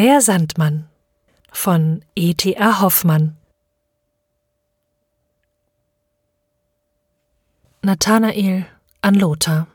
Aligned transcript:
Der 0.00 0.22
Sandmann 0.22 0.88
von 1.52 2.02
E.T.A. 2.14 2.80
Hoffmann 2.80 3.36
Nathanael 7.82 8.64
an 9.02 9.14
Lothar 9.14 9.66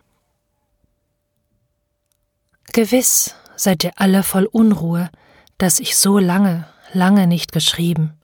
Gewiss 2.73 3.35
seid 3.55 3.83
ihr 3.83 3.91
alle 3.97 4.23
voll 4.23 4.45
Unruhe, 4.45 5.11
dass 5.59 5.79
ich 5.79 5.95
so 5.95 6.17
lange, 6.17 6.67
lange 6.91 7.27
nicht 7.27 7.51
geschrieben. 7.51 8.19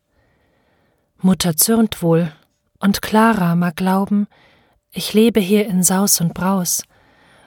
Mutter 1.19 1.55
zürnt 1.55 2.01
wohl, 2.01 2.33
und 2.79 3.03
Clara 3.03 3.53
mag 3.53 3.75
glauben, 3.75 4.25
ich 4.89 5.13
lebe 5.13 5.39
hier 5.39 5.67
in 5.67 5.83
Saus 5.83 6.19
und 6.19 6.33
Braus 6.33 6.81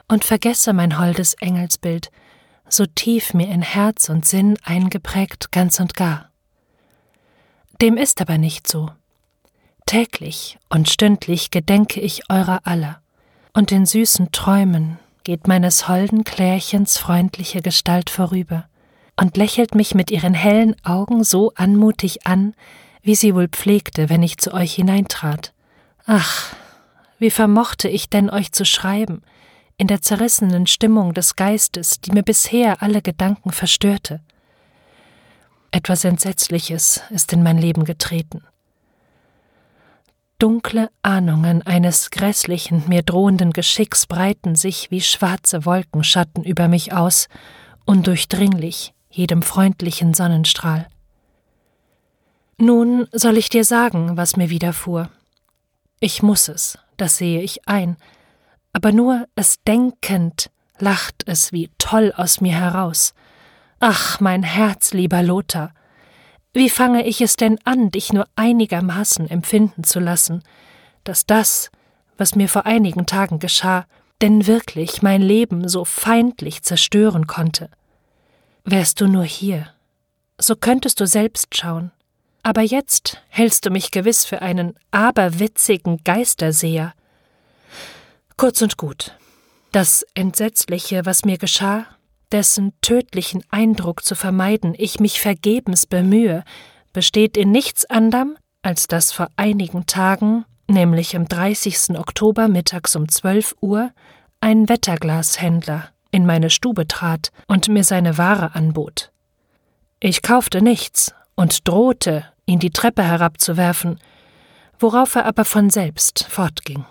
und 0.07 0.23
vergesse 0.23 0.71
mein 0.71 0.97
holdes 0.97 1.33
Engelsbild, 1.41 2.09
so 2.69 2.85
tief 2.85 3.33
mir 3.33 3.47
in 3.47 3.61
Herz 3.61 4.09
und 4.09 4.25
Sinn 4.25 4.57
eingeprägt 4.63 5.51
ganz 5.51 5.79
und 5.79 5.93
gar. 5.93 6.29
Dem 7.81 7.97
ist 7.97 8.21
aber 8.21 8.37
nicht 8.37 8.67
so. 8.67 8.89
Täglich 9.85 10.57
und 10.69 10.89
stündlich 10.89 11.51
gedenke 11.51 12.01
ich 12.01 12.29
eurer 12.29 12.61
aller, 12.63 13.01
und 13.53 13.71
in 13.71 13.85
süßen 13.85 14.31
Träumen 14.31 14.99
geht 15.23 15.47
meines 15.47 15.87
holden 15.87 16.23
Klärchens 16.23 16.97
freundliche 16.97 17.61
Gestalt 17.61 18.09
vorüber 18.09 18.67
und 19.15 19.37
lächelt 19.37 19.75
mich 19.75 19.95
mit 19.95 20.11
ihren 20.11 20.33
hellen 20.33 20.75
Augen 20.83 21.23
so 21.23 21.51
anmutig 21.55 22.25
an, 22.27 22.53
wie 23.01 23.15
sie 23.15 23.35
wohl 23.35 23.47
pflegte, 23.47 24.09
wenn 24.09 24.23
ich 24.23 24.37
zu 24.37 24.53
euch 24.53 24.73
hineintrat. 24.73 25.53
Ach, 26.05 26.53
wie 27.19 27.29
vermochte 27.29 27.87
ich 27.87 28.09
denn 28.09 28.29
euch 28.29 28.51
zu 28.51 28.65
schreiben, 28.65 29.21
in 29.77 29.87
der 29.87 30.01
zerrissenen 30.01 30.67
Stimmung 30.67 31.13
des 31.13 31.35
Geistes, 31.35 31.99
die 31.99 32.11
mir 32.11 32.23
bisher 32.23 32.81
alle 32.81 33.01
Gedanken 33.01 33.51
verstörte. 33.51 34.21
Etwas 35.71 36.05
Entsetzliches 36.05 37.01
ist 37.09 37.33
in 37.33 37.43
mein 37.43 37.57
Leben 37.57 37.83
getreten. 37.83 38.43
Dunkle 40.39 40.89
Ahnungen 41.01 41.61
eines 41.61 42.11
grässlichen, 42.11 42.83
mir 42.87 43.03
drohenden 43.03 43.51
Geschicks 43.51 44.05
breiten 44.05 44.55
sich 44.55 44.91
wie 44.91 45.01
schwarze 45.01 45.65
Wolkenschatten 45.65 46.43
über 46.43 46.67
mich 46.67 46.93
aus, 46.93 47.27
undurchdringlich 47.85 48.93
jedem 49.09 49.41
freundlichen 49.41 50.13
Sonnenstrahl. 50.13 50.87
Nun 52.57 53.07
soll 53.11 53.37
ich 53.37 53.49
dir 53.49 53.63
sagen, 53.63 54.17
was 54.17 54.35
mir 54.35 54.49
widerfuhr. 54.49 55.09
Ich 55.99 56.21
muss 56.21 56.47
es, 56.49 56.77
das 56.97 57.17
sehe 57.17 57.41
ich 57.41 57.67
ein, 57.67 57.97
aber 58.75 58.91
nur 58.91 59.25
es 59.35 59.63
denkend 59.63 60.51
lacht 60.79 61.23
es 61.27 61.53
wie 61.53 61.71
toll 61.77 62.11
aus 62.17 62.41
mir 62.41 62.51
heraus. 62.51 63.13
Ach, 63.79 64.19
mein 64.19 64.43
Herz, 64.43 64.91
lieber 64.91 65.23
Lothar, 65.23 65.73
wie 66.51 66.69
fange 66.69 67.07
ich 67.07 67.21
es 67.21 67.37
denn 67.37 67.57
an, 67.63 67.89
dich 67.89 68.11
nur 68.11 68.27
einigermaßen 68.35 69.29
empfinden 69.29 69.85
zu 69.85 70.01
lassen, 70.01 70.43
dass 71.05 71.25
das, 71.25 71.71
was 72.17 72.35
mir 72.35 72.49
vor 72.49 72.65
einigen 72.65 73.05
Tagen 73.05 73.39
geschah, 73.39 73.85
denn 74.21 74.45
wirklich 74.45 75.01
mein 75.01 75.21
Leben 75.21 75.69
so 75.69 75.85
feindlich 75.85 76.61
zerstören 76.61 77.27
konnte? 77.27 77.69
Wärst 78.65 78.99
du 78.99 79.07
nur 79.07 79.23
hier, 79.23 79.69
so 80.37 80.53
könntest 80.57 80.99
du 80.99 81.07
selbst 81.07 81.55
schauen. 81.55 81.91
Aber 82.43 82.61
jetzt 82.61 83.21
hältst 83.29 83.65
du 83.65 83.69
mich 83.69 83.91
gewiss 83.91 84.25
für 84.25 84.41
einen 84.41 84.75
aberwitzigen 84.91 86.03
Geisterseher, 86.03 86.93
Kurz 88.37 88.61
und 88.61 88.75
gut. 88.75 89.17
Das 89.71 90.05
Entsetzliche, 90.13 91.05
was 91.05 91.23
mir 91.23 91.37
geschah, 91.37 91.85
dessen 92.33 92.73
tödlichen 92.81 93.43
Eindruck 93.49 94.03
zu 94.03 94.13
vermeiden 94.13 94.73
ich 94.77 94.99
mich 94.99 95.21
vergebens 95.21 95.85
bemühe, 95.85 96.43
besteht 96.91 97.37
in 97.37 97.51
nichts 97.51 97.85
anderem, 97.85 98.37
als 98.61 98.87
dass 98.87 99.13
vor 99.13 99.29
einigen 99.37 99.85
Tagen, 99.85 100.43
nämlich 100.67 101.15
am 101.15 101.27
30. 101.27 101.97
Oktober 101.97 102.49
mittags 102.49 102.95
um 102.95 103.07
12 103.07 103.55
Uhr, 103.61 103.91
ein 104.41 104.67
Wetterglashändler 104.67 105.89
in 106.11 106.25
meine 106.25 106.49
Stube 106.49 106.87
trat 106.87 107.31
und 107.47 107.69
mir 107.69 107.83
seine 107.83 108.17
Ware 108.17 108.53
anbot. 108.53 109.11
Ich 109.99 110.21
kaufte 110.21 110.61
nichts 110.61 111.13
und 111.35 111.67
drohte, 111.67 112.25
ihn 112.45 112.59
die 112.59 112.71
Treppe 112.71 113.03
herabzuwerfen, 113.03 113.99
worauf 114.77 115.15
er 115.15 115.25
aber 115.25 115.45
von 115.45 115.69
selbst 115.69 116.25
fortging. 116.29 116.85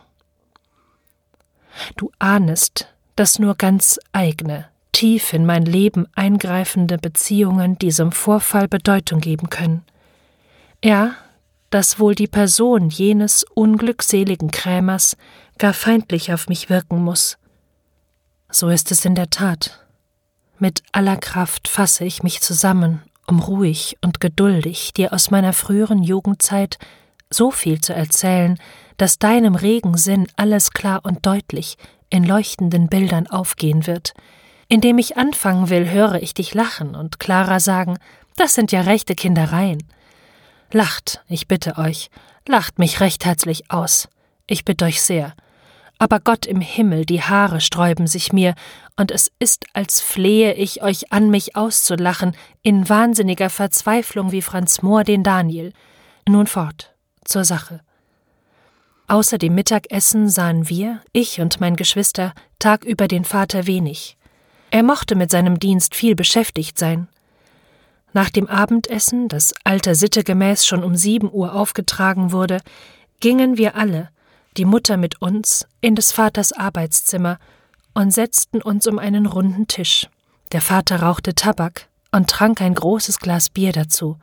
Du 1.97 2.11
ahnest, 2.19 2.89
dass 3.17 3.39
nur 3.39 3.55
ganz 3.57 3.99
eigene, 4.13 4.67
tief 4.93 5.33
in 5.33 5.47
mein 5.47 5.65
Leben 5.65 6.07
eingreifende 6.15 6.99
Beziehungen 6.99 7.79
diesem 7.79 8.13
Vorfall 8.13 8.69
Bedeutung 8.69 9.21
geben 9.21 9.51
können. 9.51 9.83
Ja, 10.83 11.15
dass 11.71 11.99
wohl 11.99 12.15
die 12.15 12.29
Person 12.29 12.89
jenes 12.89 13.45
unglückseligen 13.55 14.51
Krämers 14.51 15.17
gar 15.59 15.73
feindlich 15.73 16.33
auf 16.33 16.49
mich 16.49 16.71
wirken 16.71 17.03
muss. 17.03 17.37
So 18.51 18.69
ist 18.69 18.93
es 18.93 19.05
in 19.05 19.15
der 19.15 19.31
Tat. 19.31 19.81
Mit 20.59 20.83
aller 20.93 21.17
Kraft 21.17 21.67
fasse 21.67 22.05
ich 22.05 22.23
mich 22.23 22.41
zusammen, 22.41 23.03
um 23.27 23.41
ruhig 23.41 23.97
und 24.03 24.21
geduldig 24.21 24.93
dir 24.93 25.13
aus 25.13 25.31
meiner 25.31 25.53
früheren 25.53 26.03
Jugendzeit 26.03 26.79
so 27.29 27.51
viel 27.51 27.81
zu 27.81 27.93
erzählen, 27.93 28.59
dass 28.97 29.19
deinem 29.19 29.55
regen 29.55 29.97
Sinn 29.97 30.27
alles 30.37 30.71
klar 30.71 31.01
und 31.05 31.27
deutlich 31.27 31.77
in 32.11 32.25
leuchtenden 32.25 32.89
Bildern 32.89 33.27
aufgehen 33.27 33.87
wird. 33.87 34.15
Indem 34.69 34.99
ich 34.99 35.17
anfangen 35.17 35.69
will, 35.69 35.91
höre 35.91 36.23
ich 36.23 36.35
dich 36.35 36.55
lachen 36.55 36.95
und 36.95 37.19
Clara 37.19 37.61
sagen, 37.61 37.99
das 38.37 38.55
sind 38.55 38.73
ja 38.73 38.83
rechte 38.83 39.15
Kindereien. 39.15 39.83
Lacht, 40.73 41.23
ich 41.29 41.47
bitte 41.47 41.79
euch, 41.79 42.11
lacht 42.49 42.79
mich 42.79 43.01
recht 43.01 43.25
herzlich 43.25 43.71
aus. 43.71 44.09
Ich 44.47 44.65
bitte 44.65 44.87
euch 44.87 45.03
sehr. 45.03 45.35
Aber 45.99 46.19
Gott 46.21 46.47
im 46.47 46.61
Himmel, 46.61 47.07
die 47.07 47.23
Haare 47.23 47.61
sträuben 47.61 48.07
sich 48.07 48.33
mir, 48.33 48.55
und 48.97 49.11
es 49.11 49.31
ist, 49.39 49.67
als 49.73 50.01
flehe 50.01 50.55
ich 50.55 50.83
euch 50.83 51.13
an, 51.13 51.31
mich 51.31 51.57
auszulachen, 51.57 52.37
in 52.63 52.89
wahnsinniger 52.89 53.51
Verzweiflung 53.51 54.33
wie 54.33 54.43
Franz 54.43 54.83
Mohr 54.83 55.05
den 55.05 55.23
Daniel. 55.23 55.73
Nun 56.29 56.47
fort, 56.47 56.95
zur 57.25 57.45
Sache. 57.45 57.81
Außer 59.07 59.39
dem 59.39 59.55
Mittagessen 59.55 60.29
sahen 60.29 60.69
wir, 60.69 61.01
ich 61.13 61.41
und 61.41 61.61
mein 61.61 61.77
Geschwister, 61.77 62.33
tagüber 62.59 63.07
den 63.07 63.25
Vater 63.25 63.67
wenig. 63.67 64.17
Er 64.71 64.83
mochte 64.83 65.15
mit 65.15 65.31
seinem 65.31 65.59
Dienst 65.59 65.95
viel 65.95 66.15
beschäftigt 66.15 66.79
sein. 66.79 67.09
Nach 68.13 68.31
dem 68.31 68.47
Abendessen, 68.47 69.29
das 69.29 69.53
alter 69.65 69.95
Sitte 69.95 70.25
gemäß 70.25 70.67
schon 70.67 70.83
um 70.83 70.97
sieben 70.97 71.31
Uhr 71.33 71.55
aufgetragen 71.55 72.33
wurde, 72.33 72.61
gingen 73.21 73.59
wir 73.59 73.77
alle, 73.77 74.09
die 74.57 74.65
Mutter 74.65 74.97
mit 74.97 75.21
uns, 75.21 75.67
in 75.81 75.95
des 75.95 76.13
Vaters 76.13 76.53
Arbeitszimmer 76.53 77.39
und 77.93 78.13
setzten 78.13 78.63
uns 78.63 78.87
um 78.87 78.99
einen 78.99 79.27
runden 79.27 79.67
Tisch. 79.67 80.09
Der 80.53 80.61
Vater 80.61 81.03
rauchte 81.03 81.35
Tabak 81.35 81.89
und 82.13 82.31
trank 82.31 82.61
ein 82.61 82.75
großes 82.75 83.19
Glas 83.19 83.51
Bier 83.51 83.73
dazu. 83.73 84.19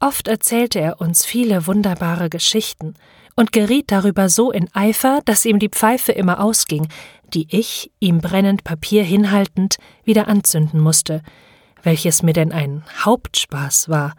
Oft 0.00 0.28
erzählte 0.28 0.78
er 0.78 1.00
uns 1.00 1.24
viele 1.24 1.66
wunderbare 1.66 2.30
Geschichten, 2.30 2.94
und 3.38 3.52
geriet 3.52 3.92
darüber 3.92 4.28
so 4.28 4.50
in 4.50 4.68
Eifer, 4.74 5.20
dass 5.24 5.44
ihm 5.44 5.60
die 5.60 5.68
Pfeife 5.68 6.10
immer 6.10 6.40
ausging, 6.40 6.88
die 7.32 7.46
ich, 7.56 7.92
ihm 8.00 8.18
brennend 8.18 8.64
Papier 8.64 9.04
hinhaltend, 9.04 9.76
wieder 10.02 10.26
anzünden 10.26 10.80
musste, 10.80 11.22
welches 11.84 12.24
mir 12.24 12.32
denn 12.32 12.50
ein 12.50 12.82
Hauptspaß 13.04 13.90
war. 13.90 14.16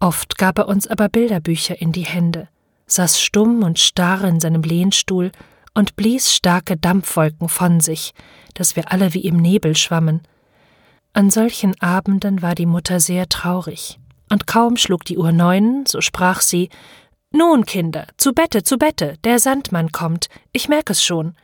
Oft 0.00 0.38
gab 0.38 0.56
er 0.56 0.66
uns 0.66 0.86
aber 0.86 1.10
Bilderbücher 1.10 1.78
in 1.78 1.92
die 1.92 2.06
Hände, 2.06 2.48
saß 2.86 3.20
stumm 3.20 3.62
und 3.62 3.78
starr 3.78 4.24
in 4.24 4.40
seinem 4.40 4.62
Lehnstuhl 4.62 5.30
und 5.74 5.94
blies 5.96 6.34
starke 6.34 6.78
Dampfwolken 6.78 7.50
von 7.50 7.80
sich, 7.80 8.14
dass 8.54 8.76
wir 8.76 8.90
alle 8.90 9.12
wie 9.12 9.26
im 9.26 9.36
Nebel 9.36 9.76
schwammen. 9.76 10.22
An 11.12 11.28
solchen 11.28 11.78
Abenden 11.82 12.40
war 12.40 12.54
die 12.54 12.64
Mutter 12.64 12.98
sehr 12.98 13.28
traurig, 13.28 13.98
und 14.30 14.46
kaum 14.46 14.78
schlug 14.78 15.04
die 15.04 15.18
Uhr 15.18 15.32
neun, 15.32 15.84
so 15.86 16.00
sprach 16.00 16.40
sie 16.40 16.70
nun, 17.32 17.66
Kinder, 17.66 18.06
zu 18.16 18.32
Bette, 18.32 18.62
zu 18.62 18.78
Bette, 18.78 19.16
der 19.24 19.38
Sandmann 19.38 19.92
kommt, 19.92 20.28
ich 20.52 20.68
merk 20.68 20.90
es 20.90 21.04
schon. 21.04 21.34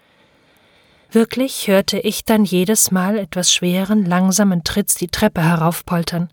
Wirklich 1.11 1.69
hörte 1.69 1.99
ich 1.99 2.25
dann 2.25 2.45
jedes 2.45 2.91
Mal 2.91 3.19
etwas 3.19 3.53
schweren, 3.53 4.07
langsamen 4.07 4.65
Tritts 4.65 4.95
die 4.95 5.09
Treppe 5.09 5.43
heraufpoltern. 5.43 6.31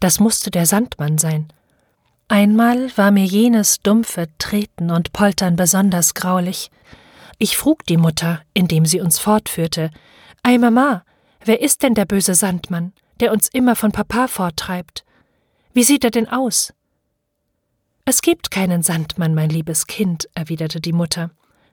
Das 0.00 0.20
musste 0.20 0.50
der 0.50 0.64
Sandmann 0.64 1.18
sein. 1.18 1.52
Einmal 2.28 2.96
war 2.96 3.10
mir 3.10 3.26
jenes 3.26 3.80
dumpfe 3.80 4.28
Treten 4.38 4.90
und 4.90 5.12
Poltern 5.12 5.56
besonders 5.56 6.14
graulich. 6.14 6.70
Ich 7.38 7.56
frug 7.58 7.84
die 7.84 7.98
Mutter, 7.98 8.40
indem 8.54 8.86
sie 8.86 9.00
uns 9.00 9.18
fortführte: 9.18 9.90
Ei, 10.42 10.56
Mama, 10.56 11.04
wer 11.44 11.60
ist 11.60 11.82
denn 11.82 11.94
der 11.94 12.06
böse 12.06 12.34
Sandmann, 12.34 12.94
der 13.20 13.32
uns 13.32 13.48
immer 13.48 13.76
von 13.76 13.92
Papa 13.92 14.28
forttreibt? 14.28 15.04
Wie 15.74 15.84
sieht 15.84 16.04
er 16.04 16.10
denn 16.10 16.28
aus? 16.28 16.72
Es 18.06 18.20
gibt 18.20 18.50
keinen 18.50 18.82
Sandmann, 18.82 19.34
mein 19.34 19.48
liebes 19.48 19.86
Kind, 19.86 20.28
erwiderte 20.34 20.78
die 20.78 20.92
Mutter. 20.92 21.30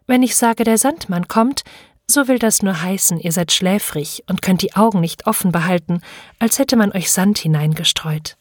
Wenn 0.07 0.23
ich 0.23 0.37
sage, 0.37 0.63
der 0.63 0.77
Sandmann 0.77 1.27
kommt, 1.27 1.63
so 2.07 2.29
will 2.29 2.39
das 2.39 2.63
nur 2.63 2.81
heißen, 2.81 3.19
ihr 3.19 3.33
seid 3.33 3.51
schläfrig 3.51 4.23
und 4.29 4.41
könnt 4.41 4.61
die 4.61 4.73
Augen 4.73 5.01
nicht 5.01 5.27
offen 5.27 5.51
behalten, 5.51 6.01
als 6.39 6.57
hätte 6.57 6.77
man 6.77 6.93
euch 6.93 7.11
Sand 7.11 7.37
hineingestreut. 7.37 8.37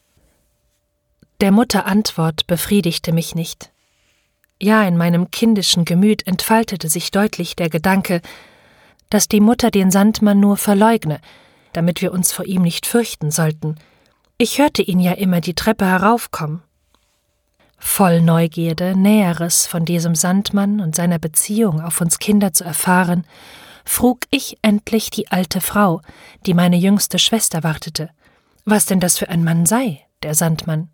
Der 1.41 1.51
Mutter 1.51 1.85
Antwort 1.85 2.47
befriedigte 2.47 3.11
mich 3.11 3.35
nicht. 3.35 3.71
Ja, 4.61 4.83
in 4.83 4.95
meinem 4.95 5.29
kindischen 5.29 5.83
Gemüt 5.83 6.25
entfaltete 6.25 6.87
sich 6.87 7.11
deutlich 7.11 7.57
der 7.57 7.69
Gedanke, 7.69 8.21
dass 9.09 9.27
die 9.27 9.41
Mutter 9.41 9.69
den 9.69 9.91
Sandmann 9.91 10.39
nur 10.39 10.55
verleugne, 10.55 11.19
damit 11.73 12.01
wir 12.01 12.13
uns 12.13 12.31
vor 12.31 12.45
ihm 12.45 12.61
nicht 12.61 12.85
fürchten 12.85 13.31
sollten. 13.31 13.75
Ich 14.37 14.59
hörte 14.59 14.81
ihn 14.81 14.99
ja 14.99 15.13
immer 15.13 15.41
die 15.41 15.55
Treppe 15.55 15.85
heraufkommen. 15.85 16.63
Voll 17.83 18.21
Neugierde, 18.21 18.95
Näheres 18.95 19.65
von 19.65 19.85
diesem 19.85 20.13
Sandmann 20.13 20.79
und 20.79 20.95
seiner 20.95 21.17
Beziehung 21.17 21.81
auf 21.81 21.99
uns 21.99 22.19
Kinder 22.19 22.53
zu 22.53 22.63
erfahren, 22.63 23.25
frug 23.83 24.19
ich 24.29 24.59
endlich 24.61 25.09
die 25.09 25.29
alte 25.29 25.61
Frau, 25.61 26.01
die 26.45 26.53
meine 26.53 26.77
jüngste 26.77 27.17
Schwester 27.17 27.63
wartete, 27.63 28.11
was 28.65 28.85
denn 28.85 28.99
das 28.99 29.17
für 29.17 29.29
ein 29.29 29.43
Mann 29.43 29.65
sei, 29.65 29.99
der 30.21 30.35
Sandmann. 30.35 30.89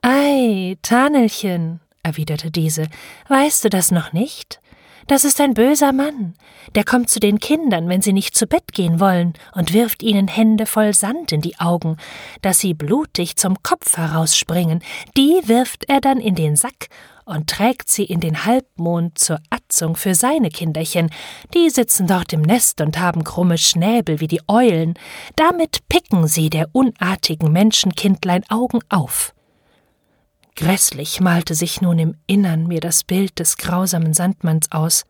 Ei, 0.00 0.78
Tanelchen, 0.80 1.80
erwiderte 2.02 2.50
diese, 2.50 2.88
weißt 3.28 3.66
du 3.66 3.68
das 3.68 3.90
noch 3.90 4.14
nicht? 4.14 4.60
Das 5.08 5.24
ist 5.24 5.40
ein 5.40 5.54
böser 5.54 5.92
Mann, 5.92 6.34
der 6.74 6.84
kommt 6.84 7.10
zu 7.10 7.18
den 7.18 7.40
Kindern, 7.40 7.88
wenn 7.88 8.02
sie 8.02 8.12
nicht 8.12 8.36
zu 8.36 8.46
Bett 8.46 8.72
gehen 8.72 9.00
wollen, 9.00 9.34
und 9.54 9.72
wirft 9.72 10.02
ihnen 10.02 10.28
Hände 10.28 10.66
voll 10.66 10.94
Sand 10.94 11.32
in 11.32 11.40
die 11.40 11.58
Augen, 11.58 11.96
dass 12.40 12.60
sie 12.60 12.74
blutig 12.74 13.36
zum 13.36 13.62
Kopf 13.62 13.96
herausspringen, 13.96 14.82
die 15.16 15.40
wirft 15.44 15.88
er 15.88 16.00
dann 16.00 16.18
in 16.18 16.34
den 16.34 16.56
Sack 16.56 16.88
und 17.24 17.48
trägt 17.48 17.90
sie 17.90 18.04
in 18.04 18.20
den 18.20 18.44
Halbmond 18.44 19.18
zur 19.18 19.38
Atzung 19.50 19.96
für 19.96 20.14
seine 20.14 20.50
Kinderchen, 20.50 21.10
die 21.54 21.70
sitzen 21.70 22.06
dort 22.06 22.32
im 22.32 22.42
Nest 22.42 22.80
und 22.80 22.98
haben 22.98 23.24
krumme 23.24 23.58
Schnäbel 23.58 24.20
wie 24.20 24.28
die 24.28 24.40
Eulen, 24.48 24.94
damit 25.36 25.88
picken 25.88 26.26
sie 26.26 26.50
der 26.50 26.68
unartigen 26.72 27.52
Menschenkindlein 27.52 28.44
Augen 28.48 28.80
auf. 28.88 29.34
Grässlich 30.56 31.20
malte 31.20 31.54
sich 31.54 31.80
nun 31.80 31.98
im 31.98 32.14
Innern 32.26 32.66
mir 32.66 32.80
das 32.80 33.04
Bild 33.04 33.38
des 33.38 33.56
grausamen 33.56 34.14
Sandmanns 34.14 34.70
aus. 34.70 35.04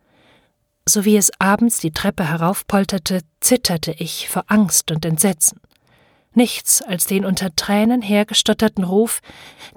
So 0.88 1.04
wie 1.04 1.16
es 1.16 1.30
abends 1.40 1.78
die 1.78 1.90
Treppe 1.90 2.28
heraufpolterte, 2.28 3.22
zitterte 3.40 3.92
ich 3.92 4.28
vor 4.28 4.44
Angst 4.46 4.90
und 4.90 5.04
Entsetzen. 5.04 5.60
Nichts 6.34 6.80
als 6.82 7.06
den 7.06 7.24
unter 7.24 7.54
Tränen 7.54 8.02
hergestotterten 8.02 8.84
Ruf 8.84 9.20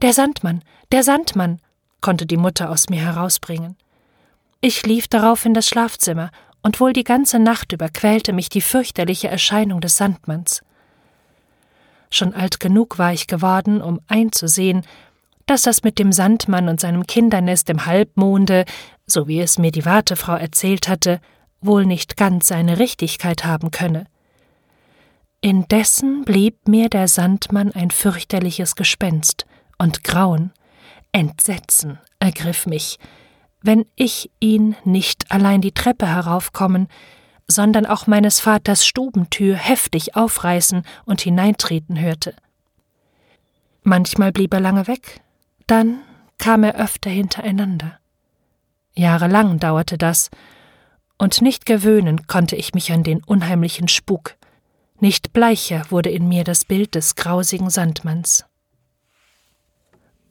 Der 0.01 0.13
Sandmann, 0.13 0.63
der 0.91 1.03
Sandmann, 1.03 1.59
konnte 2.01 2.25
die 2.25 2.38
Mutter 2.38 2.69
aus 2.69 2.89
mir 2.89 3.01
herausbringen. 3.01 3.75
Ich 4.61 4.85
lief 4.85 5.07
darauf 5.07 5.45
in 5.45 5.53
das 5.53 5.68
Schlafzimmer, 5.68 6.31
und 6.65 6.79
wohl 6.79 6.94
die 6.94 7.03
ganze 7.03 7.38
Nacht 7.38 7.73
über 7.73 7.89
quälte 7.89 8.33
mich 8.33 8.50
die 8.50 8.61
fürchterliche 8.61 9.27
Erscheinung 9.27 9.81
des 9.81 9.97
Sandmanns. 9.97 10.63
Schon 12.09 12.33
alt 12.33 12.59
genug 12.59 12.97
war 12.97 13.13
ich 13.13 13.27
geworden, 13.27 13.83
um 13.83 14.01
einzusehen, 14.07 14.81
dass 15.45 15.63
das 15.63 15.83
mit 15.83 16.00
dem 16.00 16.12
Sandmann 16.12 16.69
und 16.69 16.80
seinem 16.80 17.06
Kindernest 17.06 17.69
im 17.69 17.86
Halbmonde, 17.86 18.65
so 19.06 19.27
wie 19.27 19.39
es 19.39 19.57
mir 19.57 19.71
die 19.71 19.86
Wartefrau 19.86 20.36
erzählt 20.36 20.88
hatte, 20.88 21.19
wohl 21.62 21.86
nicht 21.86 22.18
ganz 22.18 22.47
seine 22.47 22.80
Richtigkeit 22.80 23.45
haben 23.45 23.71
könne. 23.71 24.07
Indessen 25.42 26.24
blieb 26.25 26.68
mir 26.68 26.89
der 26.89 27.07
Sandmann 27.07 27.71
ein 27.71 27.92
fürchterliches 27.92 28.75
Gespenst, 28.75 29.45
und 29.77 30.03
Grauen, 30.03 30.51
Entsetzen 31.12 32.00
ergriff 32.19 32.65
mich, 32.65 32.97
wenn 33.62 33.86
ich 33.95 34.31
ihn 34.39 34.75
nicht 34.83 35.31
allein 35.31 35.62
die 35.62 35.71
Treppe 35.71 36.07
heraufkommen, 36.07 36.88
sondern 37.47 37.86
auch 37.86 38.07
meines 38.07 38.39
Vaters 38.39 38.86
Stubentür 38.86 39.56
heftig 39.56 40.15
aufreißen 40.15 40.83
und 41.06 41.21
hineintreten 41.21 42.00
hörte. 42.00 42.36
Manchmal 43.83 44.31
blieb 44.31 44.53
er 44.53 44.62
lange 44.62 44.88
weg, 44.88 45.21
dann 45.67 46.01
kam 46.38 46.63
er 46.63 46.75
öfter 46.75 47.09
hintereinander. 47.09 48.00
Jahrelang 48.94 49.59
dauerte 49.59 49.97
das, 49.97 50.29
und 51.17 51.41
nicht 51.41 51.65
gewöhnen 51.65 52.27
konnte 52.27 52.56
ich 52.56 52.73
mich 52.73 52.91
an 52.91 53.03
den 53.03 53.23
unheimlichen 53.23 53.88
Spuk. 53.88 54.35
Nicht 55.00 55.33
bleicher 55.33 55.85
wurde 55.89 56.09
in 56.09 56.27
mir 56.27 56.44
das 56.44 56.65
Bild 56.65 56.95
des 56.95 57.15
grausigen 57.15 57.69
Sandmanns. 57.69 58.45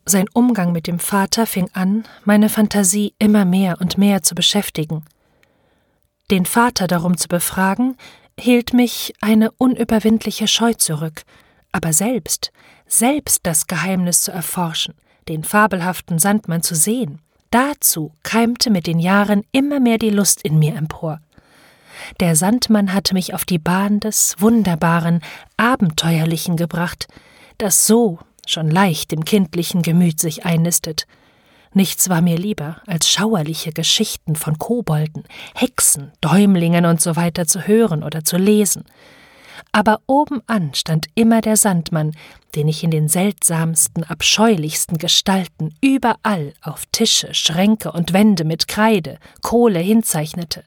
Sein 0.06 0.26
Umgang 0.34 0.72
mit 0.72 0.86
dem 0.86 0.98
Vater 0.98 1.46
fing 1.46 1.70
an, 1.72 2.04
meine 2.25 2.50
Fantasie 2.50 3.14
immer 3.19 3.46
mehr 3.46 3.80
und 3.80 3.96
mehr 3.96 4.22
zu 4.22 4.34
beschäftigen. 4.34 5.04
Den 6.30 6.44
Vater 6.44 6.87
darum 6.87 7.16
zu 7.16 7.28
befragen, 7.28 7.96
hielt 8.38 8.75
mich 8.75 9.14
eine 9.20 9.50
unüberwindliche 9.52 10.48
Scheu 10.48 10.75
zurück, 10.75 11.22
aber 11.72 11.92
selbst, 11.92 12.52
selbst 12.87 13.40
das 13.44 13.66
Geheimnis 13.66 14.22
zu 14.22 14.32
erforschen, 14.32 14.94
den 15.29 15.44
fabelhaften 15.44 16.19
Sandmann 16.19 16.62
zu 16.62 16.75
sehen, 16.75 17.21
dazu 17.50 18.12
keimte 18.23 18.71
mit 18.71 18.87
den 18.87 18.99
Jahren 18.99 19.43
immer 19.53 19.81
mehr 19.81 19.99
die 19.99 20.11
Lust 20.11 20.43
in 20.43 20.59
mir 20.59 20.75
empor. 20.76 21.21
Der 22.21 22.37
Sandmann 22.37 22.93
hatte 22.93 23.15
mich 23.15 23.35
auf 23.35 23.44
die 23.44 23.59
Bahn 23.59 24.00
des 24.00 24.37
Wunderbaren, 24.38 25.21
Abenteuerlichen 25.56 26.56
gebracht, 26.56 27.06
das 27.59 27.87
so 27.87 28.19
schon 28.47 28.71
leicht 28.71 29.12
im 29.12 29.25
kindlichen 29.25 29.82
Gemüt 29.82 30.21
sich 30.21 30.44
einnistet. 30.44 31.06
Nichts 31.73 32.09
war 32.09 32.21
mir 32.21 32.37
lieber, 32.37 32.82
als 32.87 33.09
schauerliche 33.09 33.73
Geschichten 33.73 34.37
von 34.37 34.59
Kobolden, 34.59 35.25
Hexen, 35.55 36.12
Däumlingen 36.21 36.87
und 36.87 37.00
so 37.00 37.12
zu 37.12 37.67
hören 37.67 38.03
oder 38.03 38.25
zu 38.25 38.37
lesen 38.37 38.85
aber 39.75 39.99
obenan 40.06 40.73
stand 40.73 41.09
immer 41.17 41.41
der 41.41 41.56
Sandmann, 41.56 42.12
den 42.55 42.69
ich 42.69 42.85
in 42.85 42.93
den 42.93 43.09
seltsamsten, 43.09 44.05
abscheulichsten 44.05 44.99
Gestalten 44.99 45.75
überall 45.81 46.55
auf 46.62 46.85
Tische, 46.93 47.35
Schränke 47.35 47.91
und 47.91 48.12
Wände 48.12 48.44
mit 48.44 48.69
Kreide, 48.69 49.19
Kohle 49.43 49.81
hinzeichnete. 49.81 50.62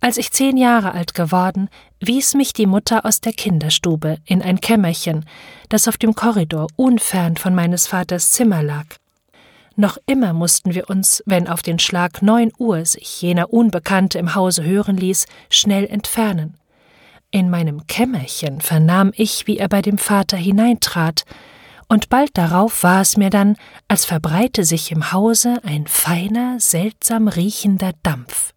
Als 0.00 0.18
ich 0.18 0.30
zehn 0.30 0.56
Jahre 0.56 0.92
alt 0.92 1.14
geworden, 1.14 1.68
wies 1.98 2.34
mich 2.34 2.52
die 2.52 2.66
Mutter 2.66 3.04
aus 3.04 3.20
der 3.20 3.32
Kinderstube 3.32 4.18
in 4.24 4.40
ein 4.40 4.60
Kämmerchen, 4.60 5.26
das 5.68 5.88
auf 5.88 5.96
dem 5.96 6.14
Korridor 6.14 6.68
unfern 6.76 7.36
von 7.36 7.56
meines 7.56 7.88
Vaters 7.88 8.30
Zimmer 8.30 8.62
lag. 8.62 8.86
Noch 9.74 9.98
immer 10.06 10.32
mussten 10.32 10.74
wir 10.74 10.88
uns, 10.90 11.24
wenn 11.26 11.48
auf 11.48 11.62
den 11.62 11.80
Schlag 11.80 12.22
neun 12.22 12.52
Uhr 12.56 12.84
sich 12.84 13.20
jener 13.20 13.52
Unbekannte 13.52 14.20
im 14.20 14.36
Hause 14.36 14.62
hören 14.62 14.96
ließ, 14.96 15.26
schnell 15.50 15.86
entfernen. 15.86 16.56
In 17.36 17.50
meinem 17.50 17.86
Kämmerchen 17.86 18.62
vernahm 18.62 19.12
ich, 19.14 19.46
wie 19.46 19.58
er 19.58 19.68
bei 19.68 19.82
dem 19.82 19.98
Vater 19.98 20.38
hineintrat, 20.38 21.26
und 21.86 22.08
bald 22.08 22.30
darauf 22.32 22.82
war 22.82 23.02
es 23.02 23.18
mir 23.18 23.28
dann, 23.28 23.56
als 23.88 24.06
verbreite 24.06 24.64
sich 24.64 24.90
im 24.90 25.12
Hause 25.12 25.60
ein 25.62 25.86
feiner, 25.86 26.58
seltsam 26.60 27.28
riechender 27.28 27.92
Dampf. 28.02 28.54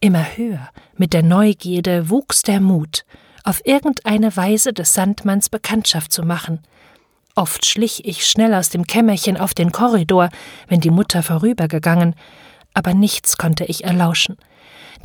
Immer 0.00 0.24
höher, 0.34 0.70
mit 0.96 1.12
der 1.12 1.22
Neugierde, 1.22 2.08
wuchs 2.08 2.40
der 2.40 2.60
Mut, 2.60 3.04
auf 3.42 3.60
irgendeine 3.66 4.34
Weise 4.34 4.72
des 4.72 4.94
Sandmanns 4.94 5.50
Bekanntschaft 5.50 6.10
zu 6.10 6.22
machen. 6.22 6.60
Oft 7.34 7.66
schlich 7.66 8.06
ich 8.06 8.26
schnell 8.26 8.54
aus 8.54 8.70
dem 8.70 8.86
Kämmerchen 8.86 9.36
auf 9.36 9.52
den 9.52 9.72
Korridor, 9.72 10.30
wenn 10.68 10.80
die 10.80 10.90
Mutter 10.90 11.22
vorübergegangen, 11.22 12.14
aber 12.72 12.94
nichts 12.94 13.36
konnte 13.36 13.66
ich 13.66 13.84
erlauschen 13.84 14.38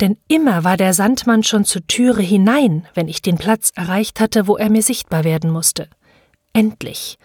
denn 0.00 0.16
immer 0.28 0.64
war 0.64 0.76
der 0.76 0.94
Sandmann 0.94 1.42
schon 1.42 1.64
zur 1.64 1.86
Türe 1.86 2.22
hinein, 2.22 2.86
wenn 2.94 3.08
ich 3.08 3.22
den 3.22 3.38
Platz 3.38 3.72
erreicht 3.74 4.20
hatte, 4.20 4.46
wo 4.46 4.56
er 4.56 4.70
mir 4.70 4.82
sichtbar 4.82 5.24
werden 5.24 5.50
musste. 5.50 5.88
Endlich, 6.52 7.18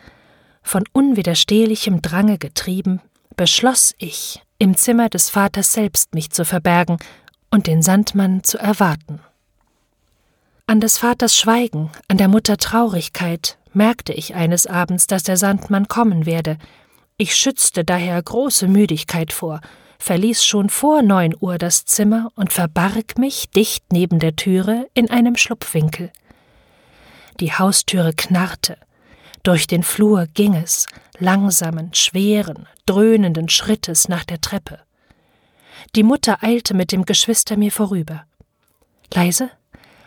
von 0.62 0.84
unwiderstehlichem 0.91 2.01
Drange 2.01 2.38
getrieben, 2.38 3.01
beschloss 3.36 3.94
ich, 3.98 4.41
im 4.58 4.75
Zimmer 4.75 5.10
des 5.10 5.29
Vaters 5.29 5.74
selbst 5.74 6.13
mich 6.13 6.32
zu 6.32 6.46
verbergen 6.46 6.98
und 7.51 7.67
den 7.67 7.82
Sandmann 7.82 8.44
zu 8.44 8.58
erwarten. 8.58 9.20
An 10.67 10.79
des 10.82 10.98
Vaters 10.98 11.38
Schweigen, 11.38 11.91
an 12.08 12.17
der 12.17 12.27
Mutter 12.27 12.58
Traurigkeit 12.58 13.58
merkte 13.74 14.13
ich 14.13 14.34
eines 14.34 14.65
Abends, 14.65 15.05
dass 15.05 15.24
der 15.24 15.38
Sandmann 15.38 15.88
kommen 15.88 16.25
werde. 16.25 16.58
Ich 17.17 17.36
schützte 17.36 17.84
daher 17.84 18.22
große 18.22 18.67
Müdigkeit 18.67 19.32
vor 19.32 19.62
verließ 20.05 20.45
schon 20.45 20.69
vor 20.69 21.01
neun 21.01 21.35
Uhr 21.39 21.57
das 21.57 21.85
Zimmer 21.85 22.31
und 22.35 22.53
verbarg 22.53 23.17
mich 23.17 23.50
dicht 23.50 23.85
neben 23.91 24.19
der 24.19 24.35
Türe 24.35 24.88
in 24.93 25.09
einem 25.09 25.35
Schlupfwinkel. 25.35 26.12
Die 27.39 27.51
Haustüre 27.51 28.13
knarrte. 28.13 28.77
Durch 29.41 29.65
den 29.65 29.81
Flur 29.81 30.27
ging 30.31 30.53
es, 30.53 30.85
langsamen, 31.17 31.91
schweren, 31.95 32.67
dröhnenden 32.85 33.50
Schrittes 33.50 34.07
nach 34.07 34.24
der 34.24 34.39
Treppe. 34.41 34.79
Die 35.95 36.03
Mutter 36.03 36.43
eilte 36.43 36.75
mit 36.75 36.91
dem 36.91 37.05
Geschwister 37.05 37.57
mir 37.57 37.71
vorüber. 37.71 38.27
Leise, 39.12 39.50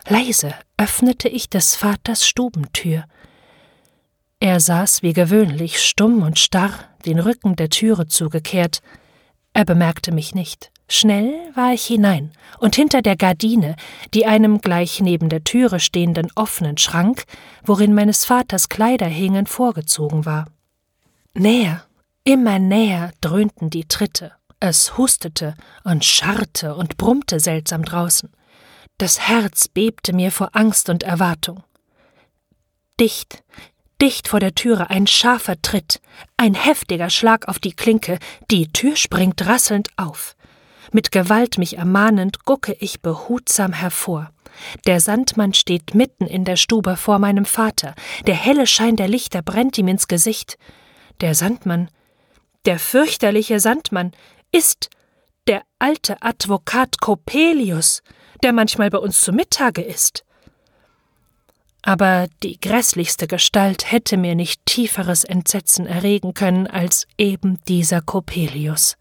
leise 0.09 0.55
öffnete 0.77 1.29
ich 1.29 1.51
des 1.51 1.75
Vaters 1.75 2.25
Stubentür. 2.25 3.05
Er 4.39 4.61
saß 4.61 5.03
wie 5.03 5.13
gewöhnlich 5.13 5.83
stumm 5.83 6.23
und 6.23 6.39
starr, 6.39 6.73
den 7.05 7.19
Rücken 7.19 7.57
der 7.57 7.69
Türe 7.69 8.07
zugekehrt, 8.07 8.81
er 9.59 9.65
bemerkte 9.65 10.13
mich 10.13 10.37
nicht, 10.37 10.71
Schnell 10.89 11.35
war 11.57 11.73
ich 11.73 11.85
hinein 11.85 12.33
und 12.61 12.77
hinter 12.77 13.03
der 13.03 13.17
Gardine, 13.17 13.75
die 14.15 14.25
einem 14.25 14.61
gleich 14.61 15.01
neben 15.01 15.29
der 15.29 15.43
Türe 15.43 15.81
stehenden 15.81 16.31
offenen 16.37 16.79
Schrank, 16.79 17.25
worin 17.65 17.93
meines 17.93 18.25
Vaters 18.25 18.69
Kleider 18.69 19.07
hingen, 19.07 19.47
vorgezogen 19.47 20.25
war. 20.25 20.47
Näher, 21.35 21.85
immer 22.23 22.61
näher 22.61 23.11
dröhnten 23.21 23.69
die 23.69 23.87
Tritte. 23.87 24.31
Es 24.61 24.97
hustete 24.97 25.57
und 25.83 26.05
scharrte 26.05 26.77
und 26.77 26.97
brummte 26.97 27.41
seltsam 27.41 27.85
draußen. 27.85 28.31
Das 28.97 29.29
Herz 29.29 29.67
bebte 29.67 30.13
mir 30.13 30.31
vor 30.31 30.51
Angst 30.53 30.89
und 30.89 31.03
Erwartung. 31.03 31.65
Dicht, 33.01 33.43
dicht 34.01 34.29
vor 34.29 34.41
der 34.41 34.55
Türe 34.55 34.91
ein 34.91 35.07
scharfer 35.07 35.61
Tritt, 35.61 36.01
ein 36.37 36.55
heftiger 36.55 37.11
Schlag 37.11 37.49
auf 37.49 37.59
die 37.59 37.73
Klinke, 37.73 38.19
die 38.51 38.69
Tür 38.73 38.97
springt 38.97 39.47
rasselnd 39.47 39.89
auf. 39.97 40.37
Mit 40.93 41.13
Gewalt 41.13 41.59
mich 41.59 41.77
ermahnend 41.77 42.45
gucke 42.45 42.75
ich 42.81 43.03
behutsam 43.03 43.73
hervor. 43.73 44.31
Der 44.87 45.01
Sandmann 45.01 45.55
steht 45.55 45.95
mitten 45.95 46.27
in 46.27 46.45
der 46.45 46.57
Stube 46.57 46.97
vor 46.97 47.19
meinem 47.19 47.45
Vater. 47.45 47.95
Der 48.27 48.35
helle 48.35 48.67
Schein 48.67 48.97
der 48.97 49.09
Lichter 49.09 49.43
brennt 49.43 49.79
ihm 49.79 49.89
ins 49.89 50.09
Gesicht. 50.09 50.59
Der 51.21 51.35
Sandmann, 51.35 51.91
der 52.65 52.79
fürchterliche 52.79 53.61
Sandmann, 53.61 54.13
ist 54.51 54.89
der 55.47 55.63
alte 55.79 56.21
Advokat 56.23 57.01
Coppelius, 57.01 58.03
der 58.43 58.53
manchmal 58.53 58.91
bei 58.91 58.99
uns 58.99 59.21
zu 59.21 59.33
Mittage 59.33 59.83
ist. 59.83 60.25
Aber 61.83 62.27
die 62.43 62.61
grässlichste 62.61 63.27
Gestalt 63.27 63.91
hätte 63.91 64.17
mir 64.17 64.35
nicht 64.35 64.65
tieferes 64.67 65.25
Entsetzen 65.25 65.87
erregen 65.87 66.35
können 66.35 66.67
als 66.67 67.07
eben 67.17 67.59
dieser 67.69 68.01
Coppelius. 68.01 68.97